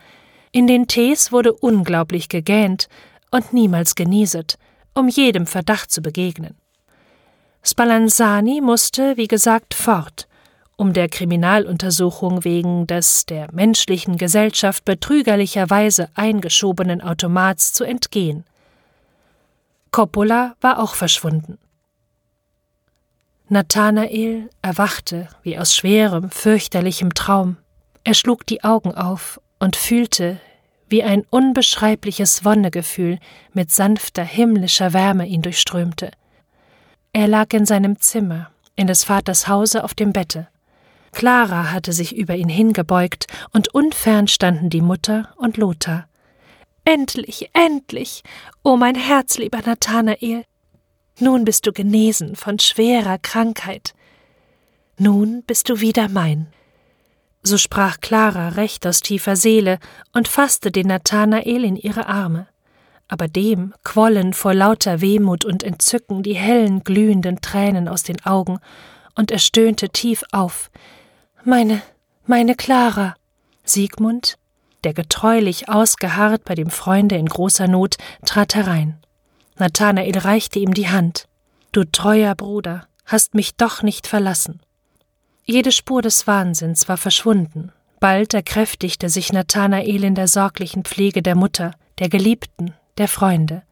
In 0.50 0.66
den 0.66 0.86
Tees 0.86 1.30
wurde 1.30 1.52
unglaublich 1.52 2.28
gegähnt 2.28 2.88
und 3.30 3.52
niemals 3.52 3.94
genieset, 3.94 4.56
um 4.94 5.08
jedem 5.08 5.46
Verdacht 5.46 5.90
zu 5.90 6.00
begegnen. 6.00 6.56
Spallanzani 7.68 8.60
musste, 8.60 9.16
wie 9.16 9.26
gesagt, 9.26 9.74
fort, 9.74 10.28
um 10.76 10.92
der 10.92 11.08
Kriminaluntersuchung 11.08 12.44
wegen 12.44 12.86
des 12.86 13.26
der 13.26 13.52
menschlichen 13.52 14.18
Gesellschaft 14.18 14.84
betrügerlicherweise 14.84 16.08
eingeschobenen 16.14 17.02
Automats 17.02 17.72
zu 17.72 17.82
entgehen. 17.82 18.44
Coppola 19.90 20.54
war 20.60 20.78
auch 20.78 20.94
verschwunden. 20.94 21.58
Nathanael 23.48 24.48
erwachte 24.62 25.28
wie 25.42 25.58
aus 25.58 25.74
schwerem, 25.74 26.30
fürchterlichem 26.30 27.14
Traum. 27.14 27.56
Er 28.04 28.14
schlug 28.14 28.46
die 28.46 28.62
Augen 28.62 28.94
auf 28.94 29.40
und 29.58 29.74
fühlte, 29.74 30.38
wie 30.88 31.02
ein 31.02 31.24
unbeschreibliches 31.30 32.44
Wonnegefühl 32.44 33.18
mit 33.54 33.72
sanfter 33.72 34.22
himmlischer 34.22 34.92
Wärme 34.92 35.26
ihn 35.26 35.42
durchströmte. 35.42 36.12
Er 37.16 37.28
lag 37.28 37.54
in 37.54 37.64
seinem 37.64 37.98
Zimmer, 37.98 38.50
in 38.74 38.88
des 38.88 39.04
Vaters 39.04 39.48
Hause 39.48 39.84
auf 39.84 39.94
dem 39.94 40.12
Bette. 40.12 40.48
Clara 41.12 41.72
hatte 41.72 41.94
sich 41.94 42.14
über 42.14 42.36
ihn 42.36 42.50
hingebeugt, 42.50 43.26
und 43.54 43.72
unfern 43.72 44.28
standen 44.28 44.68
die 44.68 44.82
Mutter 44.82 45.30
und 45.38 45.56
Lothar. 45.56 46.10
Endlich, 46.84 47.48
endlich, 47.54 48.22
o 48.62 48.72
oh 48.72 48.76
mein 48.76 48.96
herzlieber 48.96 49.62
Nathanael, 49.64 50.44
nun 51.18 51.46
bist 51.46 51.66
du 51.66 51.72
genesen 51.72 52.36
von 52.36 52.58
schwerer 52.58 53.16
Krankheit. 53.16 53.94
Nun 54.98 55.42
bist 55.42 55.70
du 55.70 55.80
wieder 55.80 56.10
mein. 56.10 56.48
So 57.42 57.56
sprach 57.56 57.98
Clara 58.02 58.50
recht 58.50 58.86
aus 58.86 59.00
tiefer 59.00 59.36
Seele 59.36 59.78
und 60.12 60.28
fasste 60.28 60.70
den 60.70 60.88
Nathanael 60.88 61.64
in 61.64 61.76
ihre 61.76 62.08
Arme. 62.08 62.46
Aber 63.08 63.28
dem 63.28 63.72
quollen 63.84 64.32
vor 64.32 64.54
lauter 64.54 65.00
Wehmut 65.00 65.44
und 65.44 65.62
Entzücken 65.62 66.22
die 66.22 66.34
hellen, 66.34 66.82
glühenden 66.82 67.40
Tränen 67.40 67.88
aus 67.88 68.02
den 68.02 68.24
Augen, 68.24 68.58
und 69.14 69.30
er 69.30 69.38
stöhnte 69.38 69.88
tief 69.88 70.24
auf. 70.32 70.70
Meine, 71.44 71.80
meine 72.26 72.54
Clara. 72.54 73.14
Siegmund, 73.64 74.36
der 74.84 74.94
getreulich 74.94 75.68
ausgeharrt 75.68 76.44
bei 76.44 76.54
dem 76.54 76.70
Freunde 76.70 77.16
in 77.16 77.26
großer 77.26 77.66
Not, 77.66 77.96
trat 78.24 78.54
herein. 78.54 78.98
Nathanael 79.58 80.18
reichte 80.18 80.58
ihm 80.58 80.74
die 80.74 80.88
Hand. 80.88 81.26
Du 81.72 81.84
treuer 81.84 82.34
Bruder, 82.34 82.86
hast 83.04 83.34
mich 83.34 83.56
doch 83.56 83.82
nicht 83.82 84.06
verlassen. 84.06 84.60
Jede 85.44 85.72
Spur 85.72 86.02
des 86.02 86.26
Wahnsinns 86.26 86.88
war 86.88 86.96
verschwunden. 86.96 87.72
Bald 88.00 88.34
erkräftigte 88.34 89.08
sich 89.08 89.32
Nathanael 89.32 90.04
in 90.04 90.14
der 90.14 90.28
sorglichen 90.28 90.84
Pflege 90.84 91.22
der 91.22 91.34
Mutter, 91.34 91.72
der 91.98 92.08
Geliebten, 92.08 92.74
der 92.98 93.08
Freunde. 93.08 93.62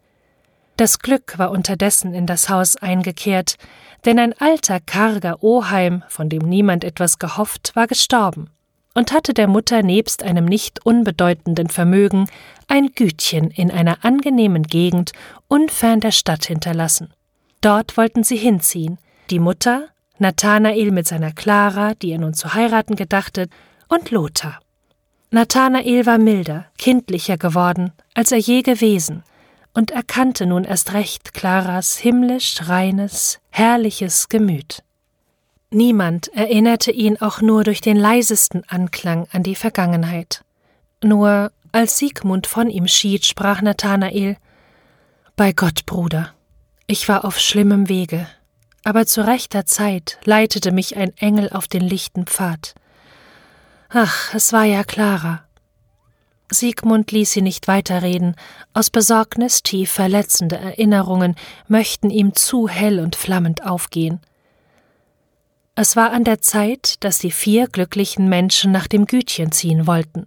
Das 0.76 0.98
Glück 0.98 1.38
war 1.38 1.50
unterdessen 1.50 2.14
in 2.14 2.26
das 2.26 2.48
Haus 2.48 2.76
eingekehrt, 2.76 3.56
denn 4.04 4.18
ein 4.18 4.34
alter, 4.38 4.80
karger 4.80 5.42
Oheim, 5.42 6.02
von 6.08 6.28
dem 6.28 6.48
niemand 6.48 6.84
etwas 6.84 7.18
gehofft, 7.18 7.72
war 7.74 7.86
gestorben 7.86 8.50
und 8.94 9.12
hatte 9.12 9.34
der 9.34 9.48
Mutter 9.48 9.82
nebst 9.82 10.22
einem 10.22 10.44
nicht 10.44 10.86
unbedeutenden 10.86 11.68
Vermögen 11.68 12.28
ein 12.68 12.92
Gütchen 12.94 13.50
in 13.50 13.70
einer 13.70 14.04
angenehmen 14.04 14.62
Gegend 14.62 15.12
unfern 15.48 16.00
der 16.00 16.12
Stadt 16.12 16.46
hinterlassen. 16.46 17.12
Dort 17.60 17.96
wollten 17.96 18.24
sie 18.24 18.36
hinziehen, 18.36 18.98
die 19.30 19.40
Mutter, 19.40 19.88
Nathanael 20.18 20.92
mit 20.92 21.08
seiner 21.08 21.32
Clara, 21.32 21.94
die 21.94 22.12
er 22.12 22.18
nun 22.18 22.34
zu 22.34 22.54
heiraten 22.54 22.94
gedachtet, 22.94 23.50
und 23.88 24.10
Lothar. 24.10 24.60
Nathanael 25.34 26.06
war 26.06 26.18
milder, 26.18 26.66
kindlicher 26.78 27.36
geworden, 27.36 27.90
als 28.14 28.30
er 28.30 28.38
je 28.38 28.62
gewesen, 28.62 29.24
und 29.72 29.90
erkannte 29.90 30.46
nun 30.46 30.62
erst 30.62 30.92
recht 30.92 31.34
Claras 31.34 31.96
himmlisch 31.96 32.68
reines, 32.68 33.40
herrliches 33.50 34.28
Gemüt. 34.28 34.84
Niemand 35.70 36.28
erinnerte 36.34 36.92
ihn 36.92 37.20
auch 37.20 37.40
nur 37.40 37.64
durch 37.64 37.80
den 37.80 37.96
leisesten 37.96 38.62
Anklang 38.68 39.26
an 39.32 39.42
die 39.42 39.56
Vergangenheit. 39.56 40.44
Nur 41.02 41.50
als 41.72 41.98
Siegmund 41.98 42.46
von 42.46 42.70
ihm 42.70 42.86
schied, 42.86 43.26
sprach 43.26 43.60
Nathanael 43.60 44.36
Bei 45.34 45.52
Gott, 45.52 45.84
Bruder, 45.84 46.32
ich 46.86 47.08
war 47.08 47.24
auf 47.24 47.40
schlimmem 47.40 47.88
Wege, 47.88 48.28
aber 48.84 49.04
zu 49.04 49.26
rechter 49.26 49.66
Zeit 49.66 50.16
leitete 50.22 50.70
mich 50.70 50.96
ein 50.96 51.12
Engel 51.16 51.50
auf 51.50 51.66
den 51.66 51.82
lichten 51.82 52.26
Pfad. 52.26 52.76
Ach, 53.96 54.34
es 54.34 54.52
war 54.52 54.64
ja 54.64 54.82
Clara. 54.82 55.44
Siegmund 56.50 57.12
ließ 57.12 57.30
sie 57.30 57.42
nicht 57.42 57.68
weiterreden, 57.68 58.34
aus 58.72 58.90
Besorgnis 58.90 59.62
tief 59.62 59.92
verletzende 59.92 60.56
Erinnerungen 60.56 61.36
möchten 61.68 62.10
ihm 62.10 62.34
zu 62.34 62.68
hell 62.68 62.98
und 62.98 63.14
flammend 63.14 63.64
aufgehen. 63.64 64.18
Es 65.76 65.94
war 65.94 66.10
an 66.10 66.24
der 66.24 66.40
Zeit, 66.40 67.04
dass 67.04 67.18
die 67.18 67.30
vier 67.30 67.68
glücklichen 67.68 68.28
Menschen 68.28 68.72
nach 68.72 68.88
dem 68.88 69.06
Gütchen 69.06 69.52
ziehen 69.52 69.86
wollten. 69.86 70.26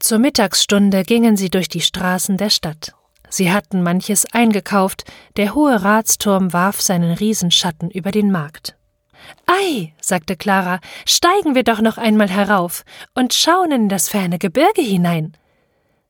Zur 0.00 0.18
Mittagsstunde 0.18 1.04
gingen 1.04 1.36
sie 1.36 1.50
durch 1.50 1.68
die 1.68 1.82
Straßen 1.82 2.36
der 2.36 2.50
Stadt. 2.50 2.94
Sie 3.28 3.52
hatten 3.52 3.84
manches 3.84 4.26
eingekauft, 4.32 5.04
der 5.36 5.54
hohe 5.54 5.84
Ratsturm 5.84 6.52
warf 6.52 6.80
seinen 6.80 7.12
Riesenschatten 7.12 7.92
über 7.92 8.10
den 8.10 8.32
Markt. 8.32 8.76
Ei, 9.46 9.92
sagte 10.00 10.36
Clara, 10.36 10.80
steigen 11.06 11.54
wir 11.54 11.64
doch 11.64 11.80
noch 11.80 11.98
einmal 11.98 12.30
herauf 12.30 12.84
und 13.14 13.34
schauen 13.34 13.72
in 13.72 13.88
das 13.88 14.08
ferne 14.08 14.38
Gebirge 14.38 14.82
hinein. 14.82 15.36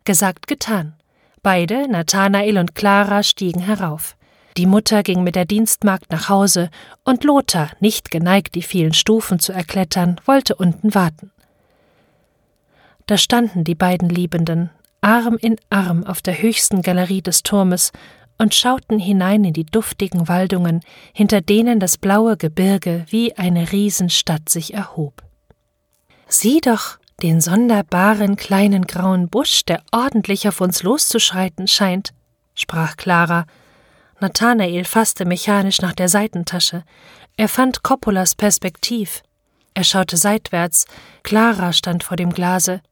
Gesagt, 0.04 0.46
getan. 0.46 0.94
Beide, 1.42 1.88
Nathanael 1.90 2.58
und 2.58 2.74
Clara, 2.74 3.22
stiegen 3.22 3.62
herauf. 3.62 4.16
Die 4.56 4.66
Mutter 4.66 5.02
ging 5.02 5.22
mit 5.22 5.34
der 5.34 5.44
Dienstmagd 5.44 6.10
nach 6.10 6.28
Hause, 6.28 6.70
und 7.04 7.24
Lothar, 7.24 7.70
nicht 7.80 8.10
geneigt, 8.10 8.54
die 8.54 8.62
vielen 8.62 8.92
Stufen 8.92 9.38
zu 9.38 9.52
erklettern, 9.52 10.20
wollte 10.26 10.54
unten 10.54 10.94
warten. 10.94 11.32
Da 13.06 13.16
standen 13.16 13.64
die 13.64 13.74
beiden 13.74 14.08
Liebenden, 14.08 14.70
Arm 15.00 15.36
in 15.40 15.56
Arm 15.70 16.04
auf 16.04 16.22
der 16.22 16.40
höchsten 16.40 16.82
Galerie 16.82 17.22
des 17.22 17.42
Turmes 17.42 17.92
und 18.42 18.56
schauten 18.56 18.98
hinein 18.98 19.44
in 19.44 19.52
die 19.52 19.64
duftigen 19.64 20.26
Waldungen, 20.26 20.80
hinter 21.12 21.40
denen 21.40 21.78
das 21.78 21.96
blaue 21.96 22.36
Gebirge 22.36 23.06
wie 23.08 23.36
eine 23.36 23.70
Riesenstadt 23.70 24.48
sich 24.48 24.74
erhob. 24.74 25.22
Sieh 26.26 26.60
doch 26.60 26.98
den 27.22 27.40
sonderbaren 27.40 28.34
kleinen 28.34 28.88
grauen 28.88 29.28
Busch, 29.28 29.64
der 29.64 29.80
ordentlich 29.92 30.48
auf 30.48 30.60
uns 30.60 30.82
loszuschreiten 30.82 31.68
scheint, 31.68 32.10
sprach 32.56 32.96
Clara 32.96 33.46
Nathanael 34.18 34.84
fasste 34.84 35.24
mechanisch 35.24 35.80
nach 35.80 35.92
der 35.92 36.08
Seitentasche. 36.08 36.82
Er 37.36 37.48
fand 37.48 37.84
Coppolas 37.84 38.34
Perspektiv. 38.34 39.22
Er 39.74 39.84
schaute 39.84 40.16
seitwärts. 40.16 40.86
Clara 41.22 41.72
stand 41.72 42.02
vor 42.02 42.16
dem 42.16 42.30
Glase. 42.30 42.82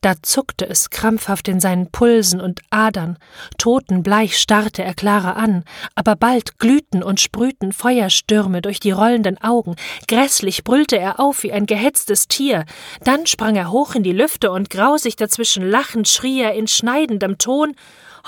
Da 0.00 0.14
zuckte 0.22 0.68
es 0.68 0.90
krampfhaft 0.90 1.48
in 1.48 1.58
seinen 1.58 1.90
Pulsen 1.90 2.40
und 2.40 2.60
Adern. 2.70 3.18
Totenbleich 3.58 4.38
starrte 4.38 4.84
er 4.84 4.94
Clara 4.94 5.32
an, 5.32 5.64
aber 5.94 6.16
bald 6.16 6.58
glühten 6.58 7.02
und 7.02 7.20
sprühten 7.20 7.72
Feuerstürme 7.72 8.62
durch 8.62 8.78
die 8.78 8.92
rollenden 8.92 9.42
Augen. 9.42 9.74
Grässlich 10.06 10.64
brüllte 10.64 10.98
er 10.98 11.18
auf 11.18 11.42
wie 11.42 11.52
ein 11.52 11.66
gehetztes 11.66 12.28
Tier. 12.28 12.64
Dann 13.02 13.26
sprang 13.26 13.56
er 13.56 13.70
hoch 13.70 13.94
in 13.94 14.02
die 14.02 14.12
Lüfte 14.12 14.52
und 14.52 14.70
grausig 14.70 15.16
dazwischen 15.16 15.68
lachend 15.68 16.08
schrie 16.08 16.40
er 16.40 16.54
in 16.54 16.68
schneidendem 16.68 17.38
Ton 17.38 17.74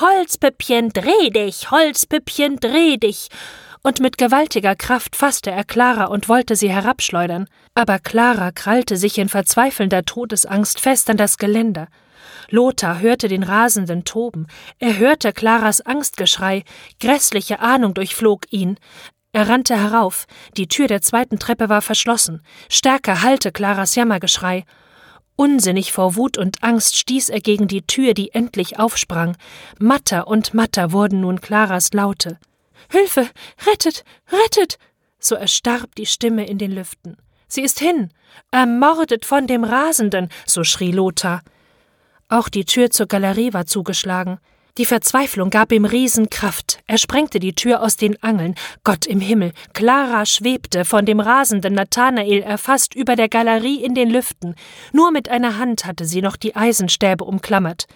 Holzpüppchen, 0.00 0.90
dreh 0.90 1.30
dich, 1.30 1.72
Holzpüppchen, 1.72 2.60
dreh 2.60 2.98
dich. 2.98 3.28
Und 3.88 4.00
mit 4.00 4.18
gewaltiger 4.18 4.76
Kraft 4.76 5.16
fasste 5.16 5.50
er 5.50 5.64
Clara 5.64 6.04
und 6.04 6.28
wollte 6.28 6.56
sie 6.56 6.70
herabschleudern. 6.70 7.48
Aber 7.72 7.98
Clara 7.98 8.50
krallte 8.50 8.98
sich 8.98 9.16
in 9.16 9.30
verzweifelnder 9.30 10.04
Todesangst 10.04 10.78
fest 10.78 11.08
an 11.08 11.16
das 11.16 11.38
Geländer. 11.38 11.88
Lothar 12.50 13.00
hörte 13.00 13.28
den 13.28 13.42
rasenden 13.42 14.04
Toben. 14.04 14.46
Er 14.78 14.98
hörte 14.98 15.32
Claras 15.32 15.80
Angstgeschrei. 15.80 16.64
Grässliche 17.00 17.60
Ahnung 17.60 17.94
durchflog 17.94 18.44
ihn. 18.50 18.76
Er 19.32 19.48
rannte 19.48 19.74
herauf. 19.74 20.26
Die 20.58 20.68
Tür 20.68 20.86
der 20.86 21.00
zweiten 21.00 21.38
Treppe 21.38 21.70
war 21.70 21.80
verschlossen. 21.80 22.42
Stärker 22.68 23.22
hallte 23.22 23.52
Claras 23.52 23.94
Jammergeschrei. 23.94 24.66
Unsinnig 25.34 25.92
vor 25.92 26.14
Wut 26.14 26.36
und 26.36 26.62
Angst 26.62 26.98
stieß 26.98 27.30
er 27.30 27.40
gegen 27.40 27.68
die 27.68 27.86
Tür, 27.86 28.12
die 28.12 28.34
endlich 28.34 28.78
aufsprang. 28.78 29.38
Matter 29.78 30.28
und 30.28 30.52
matter 30.52 30.92
wurden 30.92 31.22
nun 31.22 31.40
Claras 31.40 31.94
Laute. 31.94 32.38
Hilfe! 32.90 33.28
Rettet! 33.66 34.04
Rettet! 34.30 34.78
So 35.18 35.34
erstarb 35.34 35.94
die 35.96 36.06
Stimme 36.06 36.46
in 36.46 36.58
den 36.58 36.72
Lüften. 36.72 37.16
Sie 37.48 37.62
ist 37.62 37.78
hin! 37.78 38.10
Ermordet 38.50 39.24
von 39.24 39.46
dem 39.46 39.64
Rasenden! 39.64 40.28
so 40.46 40.64
schrie 40.64 40.92
Lothar. 40.92 41.42
Auch 42.28 42.48
die 42.48 42.64
Tür 42.64 42.90
zur 42.90 43.06
Galerie 43.06 43.52
war 43.52 43.66
zugeschlagen. 43.66 44.38
Die 44.78 44.86
Verzweiflung 44.86 45.50
gab 45.50 45.72
ihm 45.72 45.84
Riesenkraft. 45.84 46.78
Er 46.86 46.98
sprengte 46.98 47.40
die 47.40 47.54
Tür 47.54 47.82
aus 47.82 47.96
den 47.96 48.22
Angeln. 48.22 48.54
Gott 48.84 49.06
im 49.06 49.18
Himmel. 49.18 49.52
Clara 49.72 50.24
schwebte, 50.24 50.84
von 50.84 51.04
dem 51.04 51.18
rasenden 51.18 51.74
Nathanael 51.74 52.42
erfasst, 52.42 52.94
über 52.94 53.16
der 53.16 53.28
Galerie 53.28 53.82
in 53.82 53.96
den 53.96 54.08
Lüften. 54.08 54.54
Nur 54.92 55.10
mit 55.10 55.30
einer 55.30 55.58
Hand 55.58 55.84
hatte 55.84 56.04
sie 56.04 56.22
noch 56.22 56.36
die 56.36 56.54
Eisenstäbe 56.54 57.24
umklammert. 57.24 57.86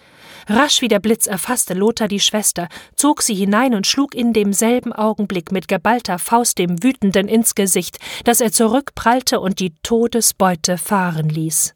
Rasch 0.47 0.81
wie 0.81 0.87
der 0.87 0.99
Blitz 0.99 1.27
erfasste 1.27 1.73
Lothar 1.73 2.07
die 2.07 2.19
Schwester, 2.19 2.67
zog 2.95 3.21
sie 3.21 3.35
hinein 3.35 3.75
und 3.75 3.87
schlug 3.87 4.13
in 4.15 4.33
demselben 4.33 4.93
Augenblick 4.93 5.51
mit 5.51 5.67
geballter 5.67 6.19
Faust 6.19 6.57
dem 6.59 6.83
Wütenden 6.83 7.27
ins 7.27 7.55
Gesicht, 7.55 7.97
dass 8.23 8.41
er 8.41 8.51
zurückprallte 8.51 9.39
und 9.39 9.59
die 9.59 9.73
Todesbeute 9.83 10.77
fahren 10.77 11.29
ließ. 11.29 11.75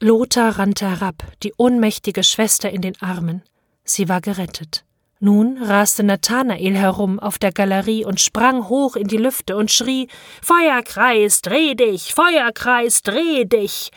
Lothar 0.00 0.58
rannte 0.58 0.90
herab, 0.90 1.24
die 1.42 1.54
ohnmächtige 1.56 2.22
Schwester 2.22 2.70
in 2.70 2.82
den 2.82 3.00
Armen. 3.00 3.42
Sie 3.84 4.08
war 4.08 4.20
gerettet. 4.20 4.84
Nun 5.18 5.56
raste 5.62 6.02
Nathanael 6.02 6.76
herum 6.76 7.18
auf 7.18 7.38
der 7.38 7.50
Galerie 7.50 8.04
und 8.04 8.20
sprang 8.20 8.68
hoch 8.68 8.96
in 8.96 9.08
die 9.08 9.16
Lüfte 9.16 9.56
und 9.56 9.70
schrie 9.70 10.08
Feuerkreis, 10.42 11.40
dreh 11.40 11.74
dich, 11.74 12.12
Feuerkreis, 12.12 13.00
dreh 13.00 13.46
dich. 13.46 13.90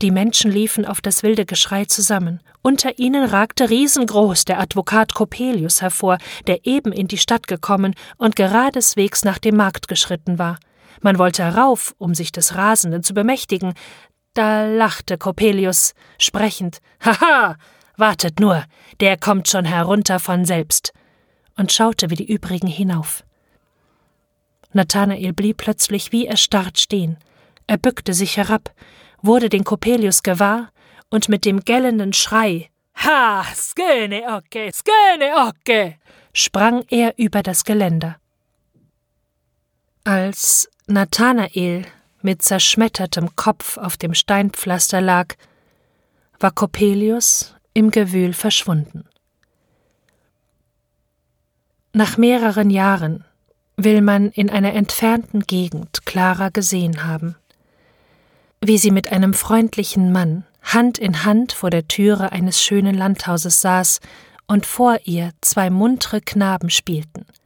Die 0.00 0.12
Menschen 0.12 0.52
liefen 0.52 0.84
auf 0.84 1.00
das 1.00 1.24
wilde 1.24 1.44
Geschrei 1.44 1.84
zusammen. 1.84 2.40
Unter 2.62 3.00
ihnen 3.00 3.24
ragte 3.24 3.68
riesengroß 3.68 4.44
der 4.44 4.60
Advokat 4.60 5.12
Coppelius 5.12 5.82
hervor, 5.82 6.18
der 6.46 6.64
eben 6.66 6.92
in 6.92 7.08
die 7.08 7.18
Stadt 7.18 7.48
gekommen 7.48 7.96
und 8.16 8.36
geradeswegs 8.36 9.24
nach 9.24 9.38
dem 9.38 9.56
Markt 9.56 9.88
geschritten 9.88 10.38
war. 10.38 10.60
Man 11.00 11.18
wollte 11.18 11.42
herauf, 11.42 11.96
um 11.98 12.14
sich 12.14 12.30
des 12.30 12.54
Rasenden 12.54 13.02
zu 13.02 13.12
bemächtigen, 13.12 13.74
da 14.34 14.66
lachte 14.66 15.18
Coppelius, 15.18 15.94
sprechend, 16.16 16.78
Haha, 17.04 17.56
wartet 17.96 18.38
nur, 18.38 18.64
der 19.00 19.16
kommt 19.16 19.48
schon 19.48 19.64
herunter 19.64 20.20
von 20.20 20.44
selbst, 20.44 20.92
und 21.56 21.72
schaute 21.72 22.08
wie 22.08 22.14
die 22.14 22.32
übrigen 22.32 22.68
hinauf. 22.68 23.24
Nathanael 24.72 25.32
blieb 25.32 25.56
plötzlich 25.56 26.12
wie 26.12 26.26
erstarrt 26.26 26.78
stehen. 26.78 27.16
Er 27.66 27.78
bückte 27.78 28.14
sich 28.14 28.36
herab, 28.36 28.72
wurde 29.22 29.48
den 29.48 29.64
Coppelius 29.64 30.22
gewahr 30.22 30.70
und 31.10 31.28
mit 31.28 31.44
dem 31.44 31.60
gellenden 31.60 32.12
Schrei 32.12 32.70
Ha, 33.04 33.44
sköne 33.54 34.22
ocke, 34.26 34.72
sköne 34.72 35.48
ocke, 35.48 35.96
sprang 36.32 36.84
er 36.90 37.14
über 37.16 37.42
das 37.42 37.64
Geländer. 37.64 38.16
Als 40.02 40.68
Nathanael 40.86 41.86
mit 42.22 42.42
zerschmettertem 42.42 43.36
Kopf 43.36 43.76
auf 43.76 43.96
dem 43.96 44.14
Steinpflaster 44.14 45.00
lag, 45.00 45.36
war 46.40 46.50
Coppelius 46.50 47.54
im 47.72 47.90
Gewühl 47.90 48.32
verschwunden. 48.32 49.08
Nach 51.92 52.16
mehreren 52.16 52.70
Jahren 52.70 53.24
will 53.76 54.00
man 54.00 54.30
in 54.30 54.50
einer 54.50 54.74
entfernten 54.74 55.42
Gegend 55.42 56.04
Clara 56.04 56.48
gesehen 56.48 57.04
haben, 57.04 57.36
wie 58.60 58.78
sie 58.78 58.90
mit 58.90 59.12
einem 59.12 59.34
freundlichen 59.34 60.12
Mann 60.12 60.44
Hand 60.62 60.98
in 60.98 61.24
Hand 61.24 61.52
vor 61.52 61.70
der 61.70 61.88
Türe 61.88 62.32
eines 62.32 62.62
schönen 62.62 62.94
Landhauses 62.94 63.60
saß 63.60 64.00
und 64.46 64.66
vor 64.66 64.98
ihr 65.04 65.30
zwei 65.40 65.70
muntere 65.70 66.20
Knaben 66.20 66.70
spielten– 66.70 67.24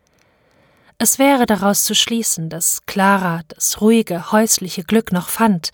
es 1.05 1.19
wäre 1.19 1.47
daraus 1.47 1.83
zu 1.83 1.97
schließen, 1.97 2.49
dass 2.49 2.87
Clara 2.87 3.41
das 3.49 3.81
ruhige 3.81 4.31
häusliche 4.31 4.85
Glück 4.85 5.11
noch 5.11 5.31
fand, 5.31 5.73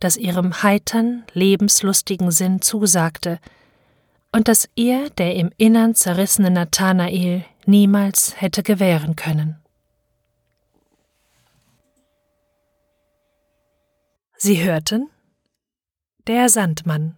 das 0.00 0.16
ihrem 0.16 0.62
heitern, 0.62 1.24
lebenslustigen 1.34 2.30
Sinn 2.30 2.62
zusagte, 2.62 3.40
und 4.32 4.48
das 4.48 4.70
ihr 4.74 5.10
der 5.10 5.36
im 5.36 5.50
Innern 5.58 5.94
zerrissene 5.94 6.50
Nathanael 6.50 7.44
niemals 7.66 8.40
hätte 8.40 8.62
gewähren 8.62 9.16
können. 9.16 9.60
Sie 14.44 14.62
hörten 14.62 15.08
Der 16.26 16.50
Sandmann 16.50 17.16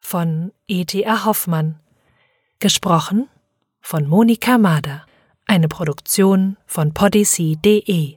von 0.00 0.50
E.T.A. 0.66 1.24
Hoffmann, 1.24 1.78
gesprochen 2.58 3.28
von 3.80 4.08
Monika 4.08 4.58
Mader. 4.58 5.06
Eine 5.44 5.68
Produktion 5.68 6.56
von 6.66 6.92
podyssey.de 6.92 8.16